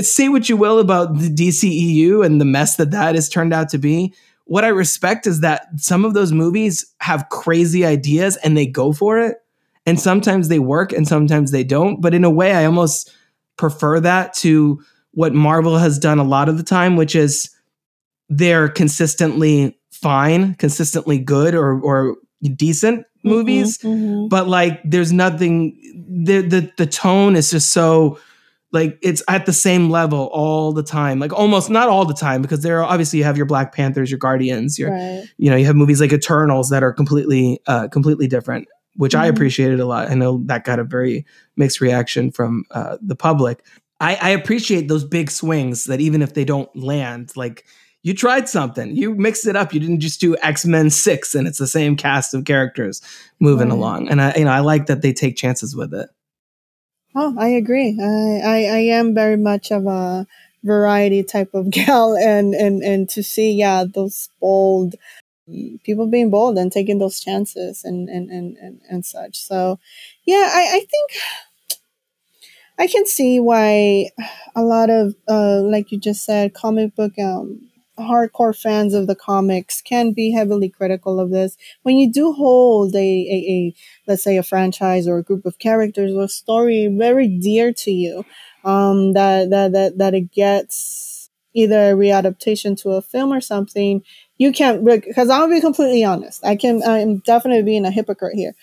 say 0.00 0.28
what 0.28 0.48
you 0.48 0.56
will 0.58 0.78
about 0.78 1.18
the 1.18 1.28
DCEU 1.30 2.24
and 2.24 2.38
the 2.40 2.44
mess 2.44 2.76
that 2.76 2.90
that 2.90 3.14
has 3.14 3.28
turned 3.28 3.54
out 3.54 3.70
to 3.70 3.78
be. 3.78 4.12
What 4.46 4.64
I 4.64 4.68
respect 4.68 5.26
is 5.26 5.40
that 5.40 5.68
some 5.76 6.04
of 6.04 6.14
those 6.14 6.32
movies 6.32 6.86
have 7.00 7.28
crazy 7.30 7.84
ideas 7.84 8.36
and 8.38 8.56
they 8.56 8.66
go 8.66 8.92
for 8.92 9.20
it. 9.20 9.36
And 9.84 10.00
sometimes 10.00 10.48
they 10.48 10.58
work 10.58 10.92
and 10.92 11.06
sometimes 11.06 11.52
they 11.52 11.62
don't. 11.62 12.00
But 12.00 12.14
in 12.14 12.24
a 12.24 12.30
way, 12.30 12.54
I 12.54 12.64
almost 12.64 13.12
prefer 13.56 14.00
that 14.00 14.34
to 14.34 14.82
what 15.12 15.32
Marvel 15.32 15.78
has 15.78 15.98
done 15.98 16.18
a 16.18 16.24
lot 16.24 16.48
of 16.48 16.56
the 16.56 16.64
time, 16.64 16.96
which 16.96 17.14
is 17.14 17.50
they're 18.28 18.68
consistently 18.68 19.78
fine, 19.92 20.54
consistently 20.54 21.18
good 21.18 21.54
or 21.54 21.80
or 21.80 22.16
decent 22.54 23.06
Mm-hmm, 23.26 23.34
movies, 23.34 23.78
mhm. 23.78 24.28
but 24.28 24.46
like 24.46 24.80
there's 24.84 25.12
nothing 25.12 25.76
the 26.24 26.42
the 26.42 26.70
the 26.76 26.86
tone 26.86 27.34
is 27.34 27.50
just 27.50 27.72
so 27.72 28.20
like 28.72 28.98
it's 29.02 29.22
at 29.28 29.46
the 29.46 29.52
same 29.52 29.90
level 29.90 30.28
all 30.32 30.72
the 30.72 30.82
time. 30.82 31.18
Like 31.18 31.32
almost 31.32 31.70
not 31.70 31.88
all 31.88 32.04
the 32.04 32.14
time 32.14 32.42
because 32.42 32.62
there 32.62 32.78
are 32.80 32.84
obviously 32.84 33.18
you 33.20 33.24
have 33.24 33.36
your 33.36 33.46
Black 33.46 33.72
Panthers, 33.74 34.10
your 34.10 34.18
Guardians, 34.18 34.78
your 34.78 34.90
Right. 34.90 35.24
you 35.38 35.50
know, 35.50 35.56
you 35.56 35.64
have 35.66 35.76
movies 35.76 36.00
like 36.00 36.12
Eternals 36.12 36.68
that 36.70 36.82
are 36.82 36.92
completely 36.92 37.60
uh 37.66 37.88
completely 37.88 38.26
different, 38.26 38.66
which 38.96 39.14
I 39.14 39.26
Mhm. 39.26 39.30
appreciated 39.30 39.80
a 39.80 39.86
lot. 39.86 40.10
I 40.10 40.14
know 40.14 40.42
that 40.46 40.64
got 40.64 40.78
a 40.78 40.84
very 40.84 41.24
mixed 41.56 41.80
reaction 41.80 42.30
from 42.32 42.64
uh 42.72 42.96
the 43.00 43.16
public. 43.16 43.64
I, 44.00 44.16
I 44.20 44.28
appreciate 44.30 44.88
those 44.88 45.04
big 45.04 45.30
swings 45.30 45.84
that 45.84 46.00
even 46.00 46.20
if 46.20 46.34
they 46.34 46.44
don't 46.44 46.68
land, 46.76 47.32
like 47.36 47.64
you 48.02 48.14
tried 48.14 48.48
something, 48.48 48.94
you 48.94 49.14
mixed 49.14 49.46
it 49.46 49.56
up. 49.56 49.72
You 49.72 49.80
didn't 49.80 50.00
just 50.00 50.20
do 50.20 50.36
X 50.42 50.66
Men 50.66 50.90
Six, 50.90 51.34
and 51.34 51.48
it's 51.48 51.58
the 51.58 51.66
same 51.66 51.96
cast 51.96 52.34
of 52.34 52.44
characters 52.44 53.00
moving 53.40 53.68
Right. 53.70 53.74
along. 53.76 54.08
And 54.08 54.20
I, 54.20 54.34
you 54.36 54.44
know, 54.44 54.50
I 54.50 54.60
like 54.60 54.86
that 54.86 55.02
they 55.02 55.12
take 55.12 55.36
chances 55.36 55.74
with 55.74 55.94
it. 55.94 56.08
Oh, 57.16 57.34
I 57.38 57.48
agree. 57.48 57.98
I, 58.00 58.40
I, 58.44 58.56
I 58.76 58.78
am 58.98 59.14
very 59.14 59.36
much 59.38 59.72
of 59.72 59.86
a 59.86 60.26
variety 60.62 61.22
type 61.24 61.54
of 61.54 61.70
gal, 61.78 62.16
and 62.16 62.54
and 62.54 62.82
and 62.82 63.08
to 63.10 63.22
see, 63.22 63.52
yeah, 63.52 63.84
those 63.92 64.28
bold 64.40 64.96
people 65.84 66.06
being 66.08 66.30
bold 66.30 66.58
and 66.58 66.72
taking 66.72 66.98
those 66.98 67.20
chances 67.20 67.84
and 67.84 68.08
and 68.08 68.30
and 68.30 68.56
and, 68.58 68.80
and 68.90 69.06
such. 69.06 69.38
So, 69.38 69.78
yeah, 70.26 70.50
I, 70.52 70.68
I 70.76 70.80
think 70.80 71.12
I 72.78 72.86
can 72.86 73.06
see 73.06 73.40
why 73.40 74.10
a 74.54 74.62
lot 74.62 74.90
of, 74.90 75.14
uh, 75.28 75.60
like 75.62 75.92
you 75.92 75.98
just 75.98 76.24
said, 76.24 76.54
comic 76.54 76.94
book 76.94 77.18
um, 77.18 77.68
hardcore 77.98 78.56
fans 78.56 78.94
of 78.94 79.06
the 79.06 79.14
comics 79.14 79.82
can 79.82 80.12
be 80.12 80.30
heavily 80.30 80.68
critical 80.68 81.18
of 81.20 81.30
this. 81.30 81.56
When 81.82 81.96
you 81.96 82.12
do 82.12 82.32
hold 82.32 82.94
a, 82.94 82.98
a, 82.98 83.36
a 83.50 83.74
let's 84.06 84.22
say 84.22 84.36
a 84.36 84.42
franchise 84.42 85.08
or 85.08 85.18
a 85.18 85.22
group 85.22 85.46
of 85.46 85.58
characters 85.58 86.12
or 86.14 86.24
a 86.24 86.28
story 86.28 86.88
very 86.88 87.28
dear 87.28 87.72
to 87.72 87.90
you, 87.90 88.24
um, 88.64 89.12
that, 89.14 89.50
that, 89.50 89.72
that, 89.72 89.98
that 89.98 90.14
it 90.14 90.32
gets 90.32 91.30
either 91.54 91.92
a 91.92 91.94
readaptation 91.94 92.78
to 92.82 92.90
a 92.90 93.00
film 93.02 93.32
or 93.32 93.40
something, 93.40 94.02
you 94.36 94.52
can't, 94.52 94.84
because 94.84 95.30
I'll 95.30 95.48
be 95.48 95.60
completely 95.60 96.04
honest. 96.04 96.44
I 96.44 96.54
can, 96.54 96.82
I'm 96.82 97.18
definitely 97.18 97.62
being 97.62 97.86
a 97.86 97.90
hypocrite 97.90 98.34
here. 98.34 98.54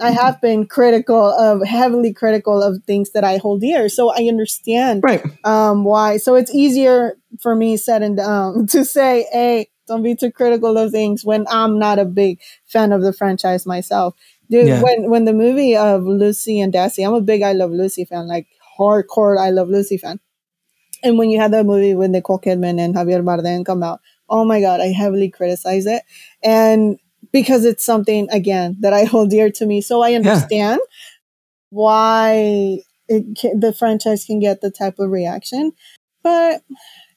I 0.00 0.10
have 0.10 0.40
been 0.40 0.66
critical 0.66 1.16
of 1.24 1.62
heavily 1.66 2.12
critical 2.12 2.62
of 2.62 2.82
things 2.84 3.10
that 3.12 3.24
I 3.24 3.36
hold 3.38 3.60
dear. 3.60 3.88
So 3.88 4.10
I 4.10 4.26
understand 4.28 5.02
Right. 5.04 5.22
um, 5.44 5.84
why. 5.84 6.16
So 6.16 6.34
it's 6.34 6.54
easier 6.54 7.16
for 7.40 7.54
me 7.54 7.76
said 7.76 8.02
and 8.02 8.18
um, 8.20 8.66
to 8.72 8.84
say, 8.84 9.26
hey, 9.32 9.68
don't 9.88 10.02
be 10.02 10.14
too 10.14 10.30
critical 10.30 10.78
of 10.78 10.92
things 10.92 11.24
when 11.24 11.44
I'm 11.50 11.78
not 11.78 11.98
a 11.98 12.04
big 12.04 12.40
fan 12.66 12.92
of 12.92 13.02
the 13.02 13.12
franchise 13.12 13.66
myself. 13.66 14.14
Dude, 14.50 14.66
Yeah. 14.68 14.82
when 14.82 15.10
when 15.10 15.24
the 15.24 15.32
movie 15.32 15.76
of 15.76 16.04
Lucy 16.04 16.60
and 16.60 16.72
Desi, 16.72 17.06
I'm 17.06 17.14
a 17.14 17.20
big 17.20 17.42
I 17.42 17.52
Love 17.52 17.70
Lucy 17.70 18.04
fan, 18.04 18.28
like 18.28 18.46
hardcore 18.78 19.38
I 19.38 19.50
Love 19.50 19.68
Lucy 19.68 19.96
fan. 19.98 20.20
And 21.02 21.18
when 21.18 21.30
you 21.30 21.40
had 21.40 21.52
that 21.52 21.66
movie 21.66 21.94
with 21.94 22.10
Nicole 22.10 22.38
Kidman 22.38 22.78
and 22.80 22.94
Javier 22.94 23.24
Bardem 23.24 23.66
come 23.66 23.82
out, 23.82 24.00
oh 24.28 24.44
my 24.44 24.60
god, 24.60 24.80
I 24.80 24.86
heavily 24.88 25.30
criticize 25.30 25.86
it, 25.86 26.02
and 26.42 26.98
because 27.30 27.64
it's 27.64 27.84
something 27.84 28.28
again 28.30 28.76
that 28.80 28.92
I 28.92 29.04
hold 29.12 29.30
dear 29.30 29.50
to 29.50 29.66
me, 29.66 29.80
so 29.80 30.02
I 30.02 30.14
understand 30.14 30.80
why 31.70 32.80
it 33.08 33.36
can, 33.36 33.60
the 33.60 33.72
franchise 33.72 34.24
can 34.24 34.40
get 34.40 34.60
the 34.60 34.70
type 34.70 34.98
of 34.98 35.10
reaction. 35.10 35.72
But 36.22 36.62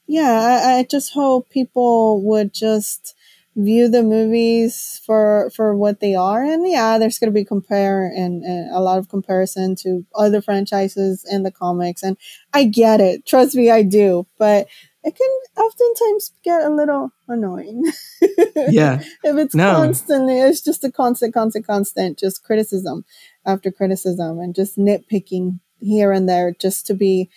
yeah, 0.08 0.62
I, 0.64 0.80
I 0.80 0.84
just 0.84 1.14
hope 1.14 1.50
people 1.50 2.22
would 2.24 2.54
just 2.54 3.16
view 3.56 3.88
the 3.88 4.04
movies 4.04 5.02
for 5.06 5.50
for 5.56 5.76
what 5.76 6.00
they 6.02 6.14
are. 6.14 6.44
And 6.44 6.70
yeah 6.70 6.98
there's 6.98 7.18
going 7.18 7.32
to 7.32 7.40
be 7.40 7.46
compare 7.46 8.06
and, 8.06 8.44
and 8.44 8.70
a 8.76 8.80
lot 8.82 8.98
of 8.98 9.10
comparison 9.10 9.76
to 9.78 10.06
other 10.16 10.42
franchises 10.42 11.26
in 11.30 11.44
the 11.44 11.52
comics. 11.52 12.04
And 12.04 12.18
i 12.54 12.66
get 12.66 13.00
it. 13.00 13.26
Trust 13.26 13.56
me 13.56 13.72
i 13.72 13.82
do. 13.82 14.28
But 14.38 14.68
it 15.06 15.16
can 15.16 15.64
oftentimes 15.64 16.32
get 16.44 16.64
a 16.64 16.70
little 16.70 17.12
annoying 17.28 17.84
Yeah. 18.70 19.02
if 19.24 19.38
it's 19.38 19.56
No. 19.56 19.74
constantly 19.76 20.40
it's 20.40 20.62
just 20.62 20.84
a 20.84 20.92
constant 20.92 21.34
constant 21.34 21.66
constant 21.68 22.18
just 22.20 22.44
criticism 22.44 23.06
after 23.46 23.72
criticism 23.72 24.40
and 24.40 24.56
just 24.56 24.78
nitpicking 24.78 25.60
here 25.80 26.12
and 26.12 26.28
there 26.28 26.54
just 26.60 26.86
to 26.88 26.94
be 26.94 27.30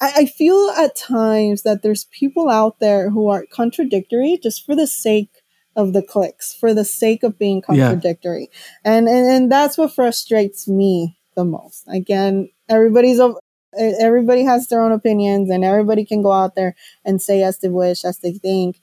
I, 0.00 0.12
I 0.22 0.26
feel 0.26 0.70
at 0.76 0.96
times 0.96 1.62
that 1.62 1.82
there's 1.82 2.04
people 2.06 2.48
out 2.48 2.80
there 2.80 3.10
who 3.10 3.28
are 3.28 3.44
contradictory 3.52 4.38
just 4.42 4.66
for 4.66 4.74
the 4.74 4.86
sake 4.88 5.30
of 5.76 5.92
the 5.92 6.02
clicks 6.02 6.52
for 6.54 6.74
the 6.74 6.84
sake 6.84 7.22
of 7.22 7.38
being 7.38 7.62
Yeah. 7.68 7.88
contradictory 7.90 8.50
and, 8.84 9.08
and 9.08 9.26
and 9.30 9.52
that's 9.52 9.78
what 9.78 9.94
frustrates 9.94 10.66
me 10.68 11.16
the 11.36 11.44
most 11.44 11.84
again 11.88 12.50
everybody's 12.68 13.20
everybody 13.78 14.44
has 14.44 14.68
their 14.68 14.82
own 14.82 14.92
opinions 14.92 15.50
and 15.50 15.64
everybody 15.64 16.04
can 16.04 16.22
go 16.22 16.32
out 16.32 16.54
there 16.54 16.74
and 17.04 17.20
say 17.20 17.42
as 17.42 17.58
they 17.58 17.68
wish 17.68 18.04
as 18.04 18.18
they 18.18 18.32
think. 18.32 18.80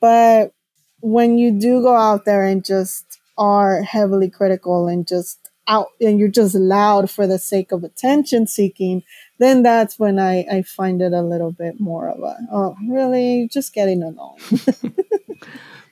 But 0.00 0.52
when 1.00 1.38
you 1.38 1.52
do 1.52 1.82
go 1.82 1.94
out 1.94 2.24
there 2.24 2.44
and 2.44 2.64
just 2.64 3.04
are 3.36 3.82
heavily 3.82 4.30
critical 4.30 4.88
and 4.88 5.06
just 5.06 5.50
out 5.68 5.88
and 6.00 6.18
you're 6.18 6.28
just 6.28 6.54
loud 6.54 7.10
for 7.10 7.26
the 7.26 7.38
sake 7.38 7.72
of 7.72 7.84
attention 7.84 8.46
seeking 8.46 9.02
then 9.38 9.62
that's 9.62 9.98
when 9.98 10.18
I, 10.18 10.46
I 10.50 10.62
find 10.62 11.02
it 11.02 11.12
a 11.12 11.20
little 11.20 11.52
bit 11.52 11.78
more 11.78 12.08
of 12.08 12.20
a 12.20 12.38
oh 12.50 12.74
really? 12.88 13.48
Just 13.52 13.74
getting 13.74 14.02
along 14.02 14.38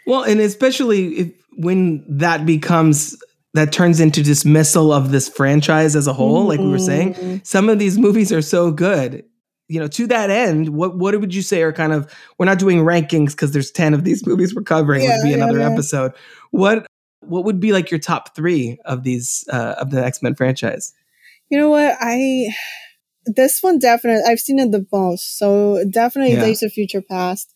Well, 0.06 0.22
and 0.22 0.40
especially 0.40 1.06
if 1.18 1.32
when 1.56 2.04
that 2.08 2.46
becomes 2.46 3.20
that 3.56 3.72
turns 3.72 3.98
into 4.00 4.22
dismissal 4.22 4.92
of 4.92 5.10
this 5.10 5.28
franchise 5.28 5.96
as 5.96 6.06
a 6.06 6.12
whole, 6.12 6.44
like 6.46 6.60
we 6.60 6.68
were 6.70 6.78
saying, 6.78 7.14
Mhm. 7.14 7.46
some 7.46 7.68
of 7.68 7.78
these 7.78 7.98
movies 7.98 8.32
are 8.32 8.42
so 8.42 8.70
good. 8.70 9.24
You 9.68 9.80
know, 9.80 9.88
to 9.88 10.06
that 10.06 10.30
end, 10.30 10.68
what 10.70 10.96
what 10.96 11.18
would 11.20 11.34
you 11.34 11.42
say 11.42 11.62
are 11.62 11.72
kind 11.72 11.92
of 11.92 12.06
we're 12.38 12.46
not 12.46 12.58
doing 12.60 12.78
rankings 12.84 13.30
because 13.32 13.50
there's 13.52 13.72
10 13.72 13.94
of 13.94 14.04
these 14.04 14.24
movies 14.30 14.54
we're 14.54 14.62
covering, 14.62 15.02
it 15.02 15.08
would 15.08 15.22
be 15.22 15.30
Yeah, 15.30 15.38
yeah, 15.38 15.44
another 15.44 15.58
yeah. 15.60 15.70
episode. 15.70 16.12
What 16.52 16.86
what 17.20 17.44
would 17.44 17.58
be 17.58 17.72
like 17.72 17.90
your 17.90 17.98
top 17.98 18.36
three 18.36 18.78
of 18.84 19.02
these 19.02 19.44
uh, 19.52 19.74
of 19.80 19.90
the 19.90 20.04
X-Men 20.04 20.34
franchise? 20.36 20.92
you 21.50 21.56
know 21.58 21.68
what 21.70 21.96
i 22.00 22.48
this 23.24 23.62
one 23.62 23.78
definitely 23.78 24.22
i've 24.28 24.40
seen 24.40 24.58
it 24.58 24.70
the 24.72 24.84
most 24.92 25.38
so 25.38 25.82
definitely 25.90 26.34
Yeah. 26.34 26.40
days 26.40 26.62
of 26.62 26.72
future 26.72 27.00
past 27.02 27.54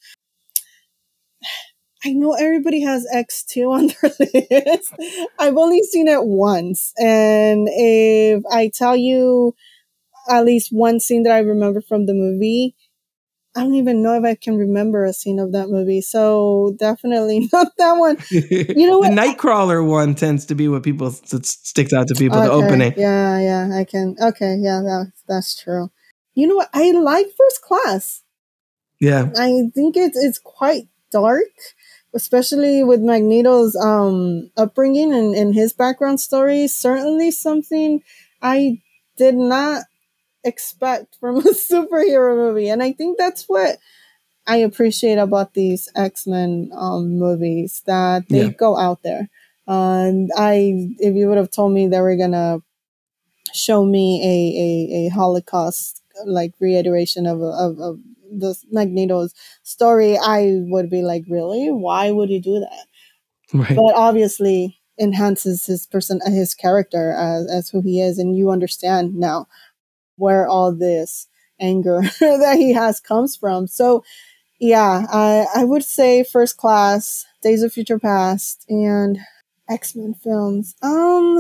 I 2.05 2.13
know 2.13 2.33
everybody 2.33 2.81
has 2.83 3.07
X2 3.15 3.71
on 3.71 3.87
their 4.03 4.67
list. 4.67 4.95
I've 5.39 5.57
only 5.57 5.83
seen 5.83 6.09
it 6.09 6.25
once. 6.25 6.93
And 6.99 7.69
if 7.71 8.43
I 8.51 8.71
tell 8.75 8.97
you 8.97 9.55
at 10.29 10.45
least 10.45 10.69
one 10.71 11.01
scene 11.01 11.25
that 11.25 11.33
I 11.33 11.41
remember 11.41 11.81
from 11.81 12.07
the 12.07 12.15
movie, 12.15 12.75
I 13.57 13.63
don't 13.63 13.75
even 13.75 14.03
know 14.03 14.15
if 14.15 14.25
I 14.25 14.37
can 14.37 14.57
remember 14.57 15.05
a 15.05 15.13
scene 15.13 15.41
of 15.41 15.53
that 15.53 15.69
movie. 15.69 16.01
So 16.01 16.77
definitely 16.79 17.49
not 17.53 17.69
that 17.79 17.93
one. 17.93 18.17
You 18.31 18.89
know 18.89 18.99
what? 19.01 19.11
The 19.11 19.17
Nightcrawler 19.17 19.87
one 19.87 20.15
tends 20.15 20.47
to 20.47 20.55
be 20.55 20.69
what 20.69 20.83
people 20.83 21.11
that 21.11 21.47
sticks 21.47 21.93
out 21.93 22.07
to 22.09 22.15
people. 22.15 22.41
The 22.41 22.51
Okay, 22.51 22.65
opening. 22.65 22.95
Yeah, 22.97 23.41
yeah, 23.41 23.77
I 23.77 23.85
can. 23.85 24.17
Okay, 24.21 24.57
yeah, 24.61 24.81
that, 24.83 25.13
that's 25.29 25.61
true. 25.61 25.91
You 26.35 26.47
know 26.47 26.57
what? 26.57 26.71
I 26.73 26.93
like 26.93 27.27
First 27.37 27.63
Class. 27.63 28.23
Yeah. 29.01 29.31
I 29.37 29.65
think 29.75 29.97
it's 29.97 30.17
it's 30.17 30.39
quite 30.39 30.85
dark, 31.11 31.49
especially 32.15 32.85
with 32.85 33.01
Magneto's 33.01 33.77
um 33.77 34.51
upbringing 34.57 35.13
and, 35.13 35.35
and 35.35 35.55
his 35.55 35.73
background 35.73 36.21
story. 36.21 36.67
Certainly 36.69 37.33
something 37.33 38.03
I 38.43 38.81
did 39.17 39.35
not 39.35 39.85
expect 40.45 41.17
from 41.21 41.37
a 41.39 41.43
superhero 41.55 42.37
movie. 42.37 42.69
And 42.69 42.83
I 42.83 42.93
think 42.93 43.19
that's 43.19 43.45
what 43.49 43.79
I 44.47 44.57
appreciate 44.59 45.19
about 45.19 45.55
these 45.55 45.89
X-Men 45.97 46.71
um 46.75 47.19
movies 47.19 47.83
that 47.87 48.29
they 48.29 48.45
Yeah. 48.45 48.51
go 48.51 48.77
out 48.77 49.03
there. 49.03 49.29
And 49.67 50.31
I 50.37 50.95
if 50.99 51.15
you 51.15 51.29
would 51.29 51.39
have 51.39 51.51
told 51.51 51.73
me 51.73 51.87
they 51.87 52.01
were 52.01 52.17
gonna 52.17 52.61
show 53.53 53.85
me 53.85 54.21
a, 54.23 54.37
a, 54.65 55.07
a 55.07 55.09
Holocaust 55.11 56.03
like 56.27 56.53
reiteration 56.61 57.27
of 57.27 57.41
of, 57.43 57.79
of 57.81 57.99
the 58.31 58.55
Magneto's 58.71 59.35
story, 59.63 60.17
I 60.19 60.53
would 60.69 60.91
be 60.91 61.03
like, 61.03 61.25
really? 61.29 61.69
Why 61.71 62.11
would 62.11 62.31
you 62.31 62.41
do 62.41 62.61
that? 62.61 62.87
Right. 63.53 63.77
But 63.77 63.95
obviously 63.95 64.81
enhances 65.01 65.67
his 65.67 65.87
person 65.87 66.21
his 66.27 66.55
character 66.55 67.13
as, 67.13 67.51
as 67.51 67.69
who 67.71 67.81
he 67.83 68.01
is, 68.01 68.19
and 68.19 68.37
you 68.37 68.51
understand 68.51 69.15
now 69.15 69.47
where 70.17 70.47
all 70.47 70.73
this 70.73 71.27
anger 71.61 72.03
that 72.21 72.57
he 72.57 72.73
has 72.73 73.01
comes 73.01 73.37
from. 73.37 73.67
So, 73.67 74.05
yeah, 74.59 75.07
I, 75.11 75.47
I 75.55 75.65
would 75.65 75.85
say 75.85 76.23
First 76.23 76.57
Class, 76.57 77.25
Days 77.43 77.63
of 77.63 77.73
Future 77.73 77.99
Past, 77.99 78.65
and 78.69 79.19
X 79.69 79.95
Men 79.97 80.15
films. 80.15 80.75
Um, 80.83 81.39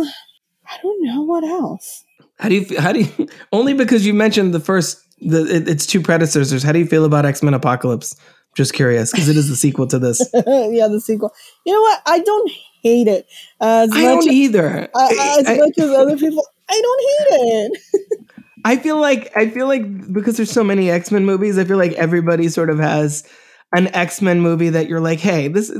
I 0.66 0.78
don't 0.82 1.04
know 1.04 1.22
what 1.22 1.44
else. 1.44 2.04
How 2.38 2.48
do 2.48 2.54
you 2.54 2.80
how 2.80 2.92
do 2.92 3.00
you 3.00 3.28
only 3.52 3.74
because 3.74 4.06
you 4.06 4.14
mentioned 4.14 4.54
the 4.54 4.60
first 4.60 5.04
the 5.20 5.44
it, 5.56 5.68
it's 5.68 5.86
two 5.86 6.00
predecessors. 6.00 6.62
How 6.62 6.72
do 6.72 6.78
you 6.78 6.86
feel 6.86 7.04
about 7.04 7.26
X 7.26 7.42
Men 7.42 7.54
Apocalypse? 7.54 8.16
Just 8.56 8.72
curious 8.72 9.12
because 9.12 9.28
it 9.28 9.36
is 9.36 9.48
the 9.48 9.54
sequel 9.56 9.86
to 9.86 9.98
this. 9.98 10.18
yeah, 10.34 10.88
the 10.88 11.00
sequel. 11.00 11.32
You 11.64 11.72
know 11.72 11.80
what? 11.82 12.02
I 12.06 12.18
don't 12.18 12.50
hate 12.82 13.06
it 13.06 13.26
as 13.60 13.90
I 13.92 14.02
much 14.14 14.24
don't 14.24 14.32
either. 14.32 14.88
I, 14.94 15.36
as 15.40 15.46
I- 15.48 15.56
much 15.56 15.78
as 15.78 15.90
other 15.90 16.16
people. 16.16 16.46
I 16.68 16.80
don't 16.80 17.00
hate 17.00 17.70
it. 17.92 18.26
I 18.64 18.76
feel 18.76 19.00
like 19.00 19.34
I 19.36 19.48
feel 19.48 19.66
like 19.66 20.12
because 20.12 20.36
there's 20.36 20.50
so 20.50 20.62
many 20.64 20.90
X 20.90 21.10
Men 21.10 21.24
movies, 21.24 21.58
I 21.58 21.64
feel 21.64 21.78
like 21.78 21.92
everybody 21.92 22.48
sort 22.48 22.70
of 22.70 22.78
has 22.78 23.26
an 23.74 23.86
X 23.94 24.20
Men 24.20 24.40
movie 24.40 24.68
that 24.70 24.88
you're 24.88 25.00
like, 25.00 25.20
hey, 25.20 25.48
this 25.48 25.72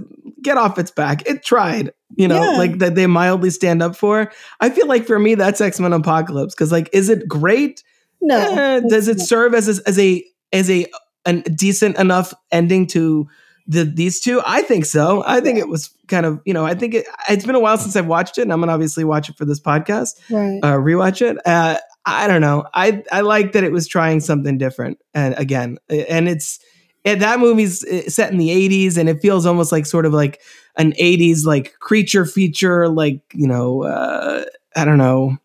get 0.43 0.57
off 0.57 0.79
its 0.79 0.91
back. 0.91 1.27
It 1.29 1.43
tried, 1.43 1.93
you 2.17 2.27
know, 2.29 2.41
Yeah. 2.43 2.57
like 2.59 2.79
that 2.79 2.95
they 2.95 3.07
mildly 3.07 3.51
stand 3.51 3.83
up 3.83 3.95
for. 3.97 4.33
I 4.61 4.71
feel 4.71 4.87
like 4.87 5.07
for 5.07 5.19
me, 5.19 5.35
that's 5.35 5.61
X 5.61 5.79
Men 5.81 5.93
Apocalypse 5.93 6.55
because 6.55 6.73
like, 6.73 6.89
is 6.93 7.09
it 7.09 7.29
great? 7.29 7.83
No. 8.21 8.37
Eh, 8.39 8.81
does 8.89 9.09
it 9.09 9.21
serve 9.21 9.55
as 9.55 9.69
a, 9.69 9.89
as 9.89 9.99
a 9.99 10.25
as 10.53 10.71
a 10.71 10.87
an 11.27 11.41
decent 11.55 11.99
enough 11.99 12.33
ending 12.51 12.87
to 12.89 13.29
the 13.67 13.85
these 13.85 14.21
two? 14.21 14.43
I 14.47 14.63
think 14.63 14.85
so. 14.85 15.23
I 15.27 15.41
think 15.41 15.59
it 15.59 15.69
was 15.69 15.91
kind 16.09 16.27
of 16.27 16.41
you 16.45 16.53
know 16.55 16.67
I 16.67 16.75
think 16.75 16.95
it, 16.95 17.07
it's 17.29 17.47
been 17.47 17.55
a 17.55 17.61
while 17.61 17.79
since 17.79 17.97
I've 17.97 18.07
watched 18.07 18.39
it, 18.39 18.43
and 18.43 18.53
I'm 18.53 18.61
gonna 18.61 18.73
obviously 18.73 19.05
watch 19.05 19.29
it 19.29 19.37
for 19.37 19.45
this 19.45 19.61
podcast 19.61 20.15
Right. 20.31 20.61
uh, 20.63 20.77
rewatch 20.77 21.23
it. 21.23 21.39
Uh, 21.47 21.79
I 22.07 22.27
don't 22.27 22.41
know. 22.41 22.65
I 22.75 23.03
I 23.13 23.21
like 23.21 23.53
that 23.53 23.65
it 23.65 23.73
was 23.73 23.87
trying 23.87 24.21
something 24.21 24.59
different, 24.59 24.99
and 25.15 25.35
again, 25.39 25.79
and 25.89 26.29
it's 26.29 26.59
and 27.05 27.21
that 27.23 27.39
movie's 27.41 27.85
uh, 27.85 28.09
set 28.09 28.33
in 28.33 28.39
the 28.39 28.49
'80s, 28.49 28.97
and 28.99 29.09
it 29.09 29.21
feels 29.21 29.47
almost 29.47 29.73
like 29.73 29.87
sort 29.87 30.05
of 30.07 30.13
like 30.13 30.41
an 30.77 30.93
'80s 30.93 31.45
like 31.45 31.75
creature 31.79 32.25
feature, 32.27 32.89
like 32.89 33.21
you 33.35 33.47
know, 33.47 33.85
uh, 33.85 34.45
I 34.75 34.85
don't 34.85 34.99
know, 34.99 35.37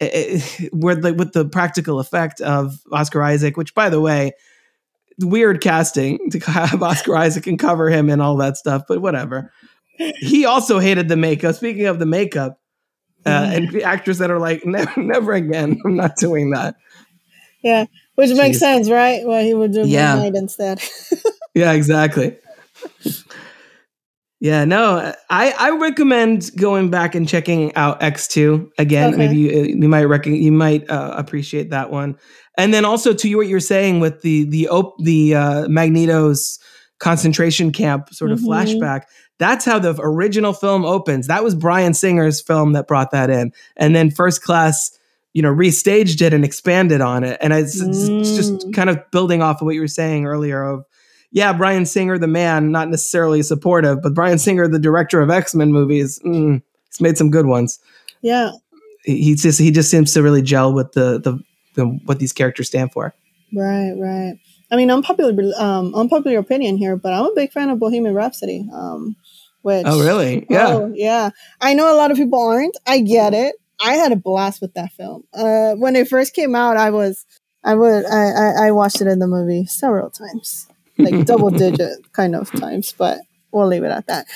eh, 0.40 0.40
where 0.72 0.96
with 0.96 1.32
the 1.32 1.44
practical 1.44 2.00
effect 2.00 2.40
of 2.40 2.80
Oscar 2.92 3.22
Isaac, 3.22 3.56
which 3.56 3.74
by 3.74 3.88
the 3.90 4.00
way. 4.00 4.32
Weird 5.22 5.60
casting 5.60 6.30
to 6.30 6.38
have 6.50 6.82
Oscar 6.82 7.14
Isaac 7.14 7.46
and 7.46 7.58
cover 7.58 7.90
him 7.90 8.08
and 8.08 8.22
all 8.22 8.38
that 8.38 8.56
stuff, 8.56 8.84
but 8.88 9.02
whatever. 9.02 9.52
He 10.16 10.46
also 10.46 10.78
hated 10.78 11.08
the 11.08 11.16
makeup. 11.16 11.56
Speaking 11.56 11.84
of 11.84 11.98
the 11.98 12.06
makeup, 12.06 12.58
uh, 13.26 13.50
and 13.52 13.70
the 13.70 13.84
actors 13.84 14.18
that 14.18 14.30
are 14.30 14.38
like, 14.38 14.64
never, 14.64 15.00
never 15.00 15.32
again. 15.32 15.78
I'm 15.84 15.96
not 15.96 16.16
doing 16.16 16.50
that. 16.50 16.76
yeah. 17.62 17.86
Which 18.14 18.30
makes 18.30 18.58
sense, 18.58 18.90
right? 18.90 19.26
Well, 19.26 19.42
he 19.42 19.54
would 19.54 19.72
do 19.72 19.86
Yeah. 19.86 20.22
Instead. 20.22 20.80
Yeah, 21.54 21.72
exactly. 21.72 22.36
Yeah, 24.42 24.64
no, 24.64 25.12
I 25.28 25.52
I 25.58 25.70
recommend 25.72 26.50
going 26.56 26.88
back 26.90 27.14
and 27.14 27.28
checking 27.28 27.74
out 27.76 28.00
X2 28.00 28.70
again. 28.78 29.10
Okay. 29.10 29.16
Maybe 29.18 29.36
you, 29.36 29.50
you 29.82 29.88
might 29.88 30.04
reckon 30.04 30.34
you 30.34 30.50
might 30.50 30.88
uh, 30.90 31.12
appreciate 31.14 31.68
that 31.70 31.90
one. 31.90 32.16
And 32.56 32.72
then 32.72 32.86
also 32.86 33.12
to 33.12 33.28
you 33.28 33.36
what 33.36 33.48
you're 33.48 33.60
saying 33.60 34.00
with 34.00 34.22
the 34.22 34.44
the 34.48 34.68
op- 34.70 34.96
the 35.04 35.34
uh, 35.34 35.68
Magneto's 35.68 36.58
concentration 37.00 37.70
camp 37.72 38.12
sort 38.14 38.30
of 38.30 38.40
Mhm. 38.40 38.46
flashback. 38.46 39.02
That's 39.38 39.64
how 39.64 39.78
the 39.78 39.94
original 40.00 40.52
film 40.52 40.84
opens. 40.84 41.26
That 41.26 41.44
was 41.44 41.54
Bryan 41.54 41.92
Singer's 41.94 42.40
film 42.40 42.72
that 42.72 42.86
brought 42.86 43.10
that 43.10 43.30
in. 43.30 43.52
And 43.76 43.94
then 43.96 44.10
First 44.10 44.42
Class, 44.42 44.90
you 45.32 45.40
know, 45.42 45.48
restaged 45.52 46.20
it 46.20 46.34
and 46.34 46.44
expanded 46.44 47.00
on 47.00 47.24
it. 47.24 47.38
And 47.40 47.52
it's, 47.52 47.80
it's 47.80 48.08
it's 48.08 48.36
just 48.36 48.52
Mm. 48.68 48.74
kind 48.74 48.90
of 48.90 48.98
building 49.12 49.40
off 49.42 49.60
of 49.60 49.66
what 49.66 49.74
you 49.74 49.80
were 49.80 49.86
saying 49.88 50.26
earlier 50.26 50.62
of 50.62 50.84
yeah, 51.32 51.52
Bryan 51.52 51.86
Singer, 51.86 52.18
the 52.18 52.26
man, 52.26 52.70
not 52.72 52.88
necessarily 52.88 53.42
supportive, 53.42 54.02
but 54.02 54.14
Bryan 54.14 54.38
Singer, 54.38 54.66
the 54.68 54.78
director 54.78 55.20
of 55.20 55.30
X 55.30 55.54
Men 55.54 55.72
movies, 55.72 56.18
mm, 56.24 56.62
he's 56.88 57.00
made 57.00 57.16
some 57.18 57.30
good 57.30 57.46
ones. 57.46 57.78
yeah. 58.22 58.52
He 59.04 59.22
he's 59.22 59.42
just 59.42 59.58
he 59.58 59.70
just 59.70 59.90
seems 59.90 60.12
to 60.12 60.22
really 60.22 60.42
gel 60.42 60.74
with 60.74 60.92
the 60.92 61.18
the, 61.18 61.38
the 61.74 61.86
what 62.04 62.18
these 62.18 62.34
characters 62.34 62.66
stand 62.66 62.92
for. 62.92 63.14
Right, 63.52 63.92
right. 63.96 64.34
I 64.70 64.76
mean, 64.76 64.90
unpopular, 64.90 65.34
um, 65.58 65.94
unpopular 65.94 66.38
opinion 66.38 66.76
here, 66.76 66.96
but 66.96 67.12
I'm 67.14 67.24
a 67.24 67.34
big 67.34 67.50
fan 67.50 67.70
of 67.70 67.78
Bohemian 67.80 68.14
Rhapsody. 68.14 68.68
Um, 68.72 69.16
which, 69.62 69.84
Oh, 69.86 70.00
really? 70.04 70.46
Yeah. 70.50 70.68
Oh, 70.68 70.92
yeah. 70.94 71.30
I 71.60 71.74
know 71.74 71.92
a 71.92 71.96
lot 71.96 72.10
of 72.10 72.16
people 72.18 72.40
aren't. 72.40 72.76
I 72.86 73.00
get 73.00 73.32
it. 73.34 73.56
I 73.82 73.94
had 73.94 74.12
a 74.12 74.16
blast 74.16 74.60
with 74.60 74.74
that 74.74 74.92
film. 74.92 75.24
Uh, 75.34 75.72
when 75.74 75.96
it 75.96 76.06
first 76.08 76.34
came 76.34 76.54
out, 76.54 76.76
I 76.76 76.90
was, 76.90 77.24
I 77.64 77.74
would, 77.74 78.04
I, 78.06 78.28
I, 78.30 78.66
I 78.66 78.70
watched 78.70 79.00
it 79.00 79.06
in 79.08 79.18
the 79.18 79.26
movie 79.26 79.64
several 79.66 80.10
times, 80.10 80.68
like 81.02 81.24
double 81.26 81.50
digit 81.50 82.12
kind 82.12 82.34
of 82.34 82.50
times, 82.52 82.94
but 82.96 83.18
we'll 83.52 83.66
leave 83.66 83.84
it 83.84 83.90
at 83.90 84.06
that. 84.06 84.26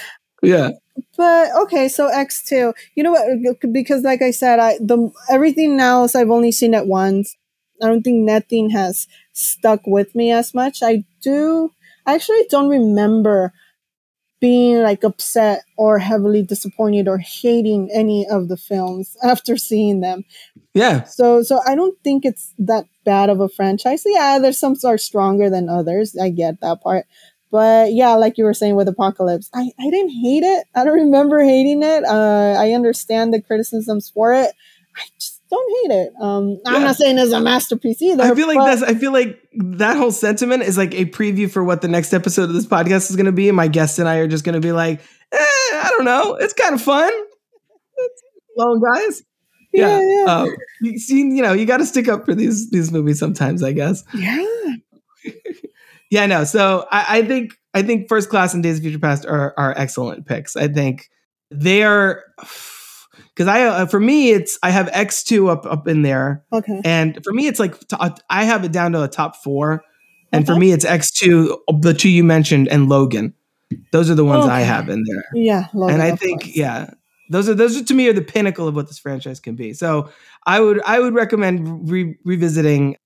Yeah. 0.43 0.70
But 1.16 1.55
okay, 1.62 1.89
so 1.89 2.07
X 2.09 2.45
two. 2.45 2.74
You 2.95 3.03
know 3.03 3.12
what? 3.12 3.73
Because 3.73 4.03
like 4.03 4.23
I 4.23 4.31
said, 4.31 4.59
I 4.59 4.78
the 4.81 5.11
everything 5.31 5.81
else 5.81 6.15
I've 6.15 6.31
only 6.31 6.53
seen 6.53 6.74
it 6.74 6.86
once. 6.86 7.36
I 7.82 7.89
don't 7.89 8.03
think 8.03 8.24
nothing 8.24 8.70
has 8.70 9.07
stuck 9.32 9.81
with 9.86 10.15
me 10.15 10.31
as 10.31 10.55
much. 10.55 10.82
I 10.82 11.05
do. 11.20 11.73
I 12.07 12.15
actually 12.15 12.47
don't 12.51 12.69
remember 12.69 13.53
being 14.40 14.82
like 14.82 15.05
upset 15.05 15.62
or 15.77 15.98
heavily 15.98 16.43
disappointed 16.43 17.09
or 17.09 17.19
hating 17.19 17.90
any 17.93 18.27
of 18.28 18.48
the 18.48 18.56
films 18.56 19.16
after 19.23 19.56
seeing 19.56 20.01
them. 20.01 20.24
Yeah. 20.74 21.05
So 21.05 21.43
so 21.43 21.61
I 21.66 21.74
don't 21.74 21.97
think 22.02 22.24
it's 22.24 22.52
that 22.59 22.86
bad 23.05 23.31
of 23.31 23.40
a 23.40 23.48
franchise. 23.48 24.02
Yeah, 24.05 24.39
there's 24.40 24.59
some 24.59 24.77
are 24.85 24.98
stronger 24.98 25.48
than 25.48 25.69
others. 25.69 26.16
I 26.20 26.31
get 26.31 26.61
that 26.61 26.82
part. 26.82 27.06
But 27.51 27.93
yeah, 27.93 28.15
like 28.15 28.36
you 28.36 28.44
were 28.44 28.52
saying 28.52 28.74
with 28.74 28.89
Apocalypse, 28.89 29.48
I, 29.55 29.70
I 29.78 29.89
didn't 29.89 30.11
hate 30.11 30.43
it. 30.43 30.66
I 30.74 30.82
don't 30.82 30.94
remember 30.94 31.40
hating 31.40 31.85
it. 31.85 32.05
Uh, 32.05 32.56
I 32.59 32.73
understand 32.73 33.32
the 33.32 33.40
criticisms 33.40 34.11
for 34.11 34.35
it. 34.35 34.51
I 34.97 35.02
just 35.20 35.34
don't 35.55 35.90
hate 35.90 35.97
it. 35.98 36.12
Um, 36.20 36.59
I'm 36.66 36.74
Yeah. 36.74 36.86
not 36.89 36.97
saying 36.97 37.18
it's 37.18 37.32
a 37.32 37.40
masterpiece 37.40 38.02
either. 38.02 38.22
I 38.24 38.35
feel 38.35 38.47
like 38.47 38.59
that's 38.59 38.82
I 38.82 38.94
feel 38.94 39.12
like 39.12 39.40
that 39.52 39.97
whole 39.97 40.10
sentiment 40.10 40.62
is 40.64 40.76
like 40.76 40.94
a 40.94 41.06
preview 41.06 41.51
for 41.51 41.62
what 41.64 41.81
the 41.82 41.89
next 41.89 42.12
episode 42.12 42.44
of 42.44 42.52
this 42.55 42.66
podcast 42.66 43.10
is 43.10 43.16
going 43.16 43.26
to 43.26 43.32
be. 43.32 43.48
And 43.48 43.56
My 43.56 43.68
guest 43.68 43.98
and 43.98 44.09
I 44.09 44.16
are 44.16 44.26
just 44.28 44.44
going 44.44 44.55
to 44.55 44.60
be 44.60 44.72
like, 44.72 45.01
eh, 45.32 45.36
I 45.39 45.89
don't 45.97 46.05
know, 46.05 46.35
it's 46.35 46.52
kind 46.55 46.74
of 46.74 46.82
fun. 46.82 47.12
Hello, 48.56 48.78
guys. 48.81 49.22
Yeah, 49.72 50.01
yeah. 50.01 50.24
Uh, 50.28 50.47
you 50.82 50.98
see, 50.98 51.18
you 51.18 51.43
know, 51.43 51.52
you 51.52 51.66
got 51.66 51.78
to 51.78 51.86
stick 51.86 52.06
up 52.09 52.24
for 52.24 52.35
these 52.35 52.70
these 52.70 52.93
movies 52.93 53.18
sometimes, 53.18 53.62
I 53.62 53.72
guess. 53.72 54.05
yeah. 54.14 54.44
Yeah, 56.10 56.26
no. 56.26 56.44
So 56.44 56.86
I, 56.93 57.18
I 57.18 57.22
think 57.22 57.55
I 57.72 57.82
think 57.82 58.09
First 58.09 58.28
Class 58.28 58.55
and 58.55 58.62
Days 58.62 58.76
of 58.76 58.82
Future 58.85 59.01
Past 59.01 59.26
are 59.26 59.52
are 59.56 59.74
excellent 59.76 60.26
picks. 60.26 60.55
I 60.55 60.68
think 60.68 61.10
they 61.51 61.82
are 61.82 62.22
because 63.28 63.47
I 63.49 63.65
uh, 63.65 63.86
for 63.86 64.01
me 64.01 64.31
it's 64.31 64.59
I 64.62 64.70
have 64.70 64.89
X 64.93 65.23
two 65.24 65.49
up 65.49 65.66
up 65.66 65.86
in 65.89 66.03
there, 66.03 66.45
Okay. 66.53 66.81
and 66.85 67.19
for 67.24 67.32
me 67.32 67.47
it's 67.47 67.59
like 67.61 67.78
t- 67.89 67.97
I 68.31 68.45
have 68.45 68.65
it 68.65 68.73
down 68.73 68.93
to 68.93 69.03
a 69.03 69.09
top 69.09 69.36
four, 69.36 69.82
and 70.32 70.47
for 70.47 70.57
me 70.57 70.73
it's 70.73 70.85
X 70.85 71.11
two, 71.11 71.59
the 71.81 71.95
two 71.95 72.09
you 72.09 72.24
mentioned, 72.24 72.69
and 72.69 72.89
Logan. 72.89 73.35
Those 73.93 74.11
are 74.11 74.15
the 74.15 74.24
ones 74.24 74.47
I 74.47 74.61
have 74.61 74.89
in 74.89 75.03
there, 75.05 75.24
Yeah. 75.35 75.66
Logan, 75.74 75.95
and 75.95 76.03
I 76.03 76.15
think 76.16 76.43
course. 76.43 76.57
yeah, 76.57 76.91
those 77.31 77.49
are 77.49 77.55
those 77.55 77.77
are 77.81 77.85
to 77.85 77.95
me 77.95 78.09
are 78.09 78.12
the 78.12 78.23
pinnacle 78.23 78.69
of 78.69 78.77
what 78.77 78.86
this 78.89 78.99
franchise 78.99 79.41
can 79.41 79.57
be. 79.57 79.73
So 79.73 80.11
I 80.47 80.61
would 80.61 80.81
I 80.86 81.01
would 81.01 81.15
recommend 81.15 81.91
re- 81.91 82.16
revisiting 82.24 82.97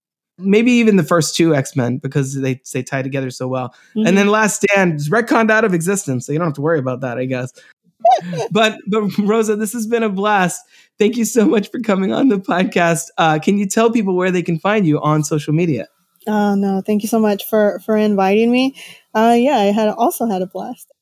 maybe 0.40 0.70
even 0.70 0.94
the 0.96 1.02
first 1.02 1.34
two 1.34 1.54
X 1.54 1.74
Men 1.74 1.98
because 1.98 2.34
they 2.40 2.60
they 2.72 2.82
tie 2.82 3.02
together 3.02 3.30
so 3.30 3.48
well. 3.48 3.74
Mhm. 3.96 4.06
And 4.08 4.16
then 4.18 4.28
Last 4.28 4.62
Stand 4.62 4.94
is 4.96 5.08
retconned 5.08 5.50
out 5.50 5.64
of 5.64 5.74
existence, 5.74 6.26
so 6.26 6.32
you 6.32 6.38
don't 6.38 6.48
have 6.48 6.54
to 6.54 6.60
worry 6.60 6.78
about 6.78 7.00
that, 7.00 7.18
I 7.18 7.24
guess. 7.24 7.52
but 8.50 8.78
but 8.86 9.18
Rosa, 9.18 9.56
this 9.56 9.72
has 9.72 9.86
been 9.86 10.02
a 10.02 10.08
blast. 10.08 10.60
Thank 10.98 11.16
you 11.16 11.24
so 11.24 11.46
much 11.46 11.70
for 11.70 11.80
coming 11.80 12.12
on 12.12 12.28
the 12.28 12.38
podcast. 12.38 13.04
Uh, 13.18 13.38
can 13.38 13.58
you 13.58 13.66
tell 13.66 13.90
people 13.90 14.16
where 14.16 14.30
they 14.30 14.42
can 14.42 14.58
find 14.58 14.86
you 14.86 15.00
on 15.00 15.24
social 15.24 15.52
media? 15.52 15.86
Oh 16.26 16.54
no, 16.54 16.82
thank 16.84 17.02
you 17.02 17.08
so 17.08 17.18
much 17.18 17.44
for 17.46 17.80
for 17.84 17.96
inviting 17.96 18.50
me. 18.50 18.74
Uh 19.14 19.34
yeah, 19.38 19.56
I 19.56 19.66
had 19.66 19.88
also 19.88 20.26
had 20.26 20.42
a 20.42 20.46
blast. 20.46 20.92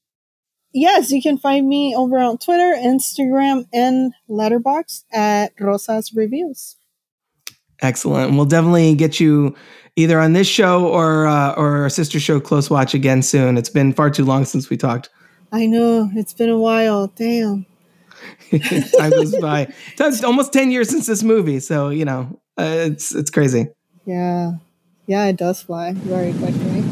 Yes, 0.73 1.10
you 1.10 1.23
can 1.23 1.39
find 1.39 1.66
me 1.66 1.97
over 1.97 2.18
on 2.18 2.36
Twitter, 2.36 2.77
Instagram, 2.77 3.66
and 3.73 4.12
Letterboxd 4.28 5.05
at 5.12 5.52
Rosas 5.59 6.12
Reviews. 6.14 6.77
Excellent. 7.81 8.35
We'll 8.35 8.44
definitely 8.44 8.94
get 8.94 9.18
you 9.18 9.55
either 9.97 10.20
on 10.20 10.35
this 10.35 10.47
show 10.47 10.86
or 10.86 11.27
uh, 11.27 11.55
or 11.55 11.82
our 11.82 11.89
sister 11.89 12.20
show 12.20 12.40
Close 12.40 12.70
Watch 12.70 12.94
again 12.94 13.23
soon. 13.23 13.56
It's 13.56 13.70
been 13.70 13.93
far 13.93 14.10
too 14.10 14.24
long 14.24 14.44
since 14.44 14.70
we 14.70 14.77
talked. 14.77 15.09
I 15.52 15.66
know 15.66 16.10
it's 16.14 16.35
been 16.35 16.48
a 16.51 16.59
while. 16.59 17.09
Damn. 17.09 17.66
Time 18.98 19.10
goes 19.10 19.36
by. 19.39 19.73
It's 19.98 20.24
almost 20.24 20.52
ten 20.52 20.70
years 20.70 20.89
since 20.89 21.06
this 21.06 21.23
movie, 21.23 21.60
so 21.60 21.90
you 21.90 22.05
know 22.05 22.40
uh, 22.59 22.77
it's 22.78 23.14
it's 23.14 23.31
crazy. 23.31 23.68
Yeah, 24.05 24.52
yeah, 25.06 25.27
it 25.27 25.36
does 25.36 25.62
fly 25.62 25.93
very 25.93 26.32
quickly. 26.32 26.82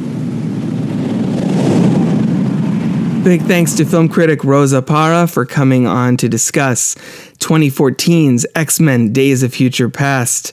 Big 3.25 3.41
thanks 3.43 3.73
to 3.75 3.87
film 3.87 4.09
critic 4.09 4.45
Rosa 4.45 4.83
Parra 4.83 5.27
for 5.27 5.47
coming 5.47 5.87
on 5.87 6.19
to 6.19 6.29
discuss 6.29 6.95
2014's 7.39 8.45
X 8.55 8.79
Men 8.81 9.13
Days 9.13 9.43
of 9.43 9.55
Future 9.55 9.89
Past. 9.89 10.51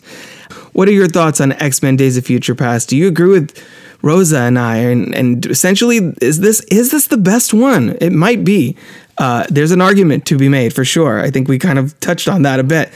what 0.72 0.88
are 0.88 0.94
your 0.94 1.10
thoughts 1.10 1.42
on 1.42 1.52
X 1.54 1.82
Men: 1.82 1.98
Days 1.98 2.16
of 2.18 2.26
Future 2.26 2.56
Past? 2.56 2.88
Do 2.90 2.96
you 2.96 3.08
agree 3.08 3.28
with 3.30 3.62
Rosa 4.02 4.40
and 4.40 4.58
I? 4.58 4.78
And, 4.78 5.14
and 5.16 5.46
essentially, 5.46 6.14
is 6.22 6.40
this 6.40 6.62
is 6.66 6.92
this 6.92 7.08
the 7.08 7.18
best 7.18 7.54
one? 7.54 7.98
It 8.02 8.12
might 8.12 8.44
be. 8.44 8.76
Uh, 9.18 9.46
there's 9.50 9.72
an 9.72 9.82
argument 9.82 10.26
to 10.28 10.38
be 10.38 10.50
made 10.50 10.74
for 10.74 10.84
sure. 10.84 11.20
I 11.20 11.30
think 11.30 11.48
we 11.48 11.60
kind 11.60 11.78
of 11.78 12.00
touched 12.00 12.28
on 12.28 12.42
that 12.44 12.60
a 12.60 12.64
bit. 12.64 12.92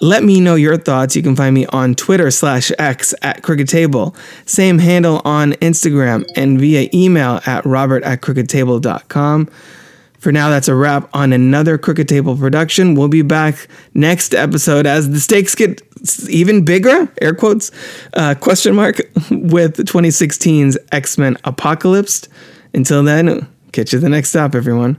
Let 0.00 0.22
me 0.24 0.40
know 0.40 0.56
your 0.56 0.76
thoughts. 0.76 1.16
You 1.16 1.22
can 1.22 1.36
find 1.36 1.54
me 1.54 1.66
on 1.66 1.94
Twitter 1.94 2.30
slash 2.30 2.70
X 2.78 3.14
at 3.22 3.42
Crooked 3.42 3.68
Table. 3.68 4.14
Same 4.44 4.78
handle 4.78 5.22
on 5.24 5.52
Instagram 5.54 6.28
and 6.36 6.58
via 6.58 6.90
email 6.92 7.40
at 7.46 7.64
robert 7.64 8.02
at 8.02 8.20
crookedtable.com. 8.20 9.48
For 10.24 10.32
now, 10.32 10.48
that's 10.48 10.68
a 10.68 10.74
wrap 10.74 11.10
on 11.12 11.34
another 11.34 11.76
Crooked 11.76 12.08
Table 12.08 12.34
production. 12.34 12.94
We'll 12.94 13.08
be 13.08 13.20
back 13.20 13.68
next 13.92 14.34
episode 14.34 14.86
as 14.86 15.10
the 15.10 15.20
stakes 15.20 15.54
get 15.54 15.82
even 16.30 16.64
bigger, 16.64 17.12
air 17.20 17.34
quotes, 17.34 17.70
uh, 18.14 18.34
question 18.34 18.74
mark, 18.74 18.96
with 19.30 19.76
2016's 19.76 20.78
X 20.92 21.18
Men 21.18 21.36
Apocalypse. 21.44 22.26
Until 22.72 23.02
then, 23.02 23.46
catch 23.72 23.92
you 23.92 23.98
the 23.98 24.08
next 24.08 24.30
stop, 24.30 24.54
everyone. 24.54 24.98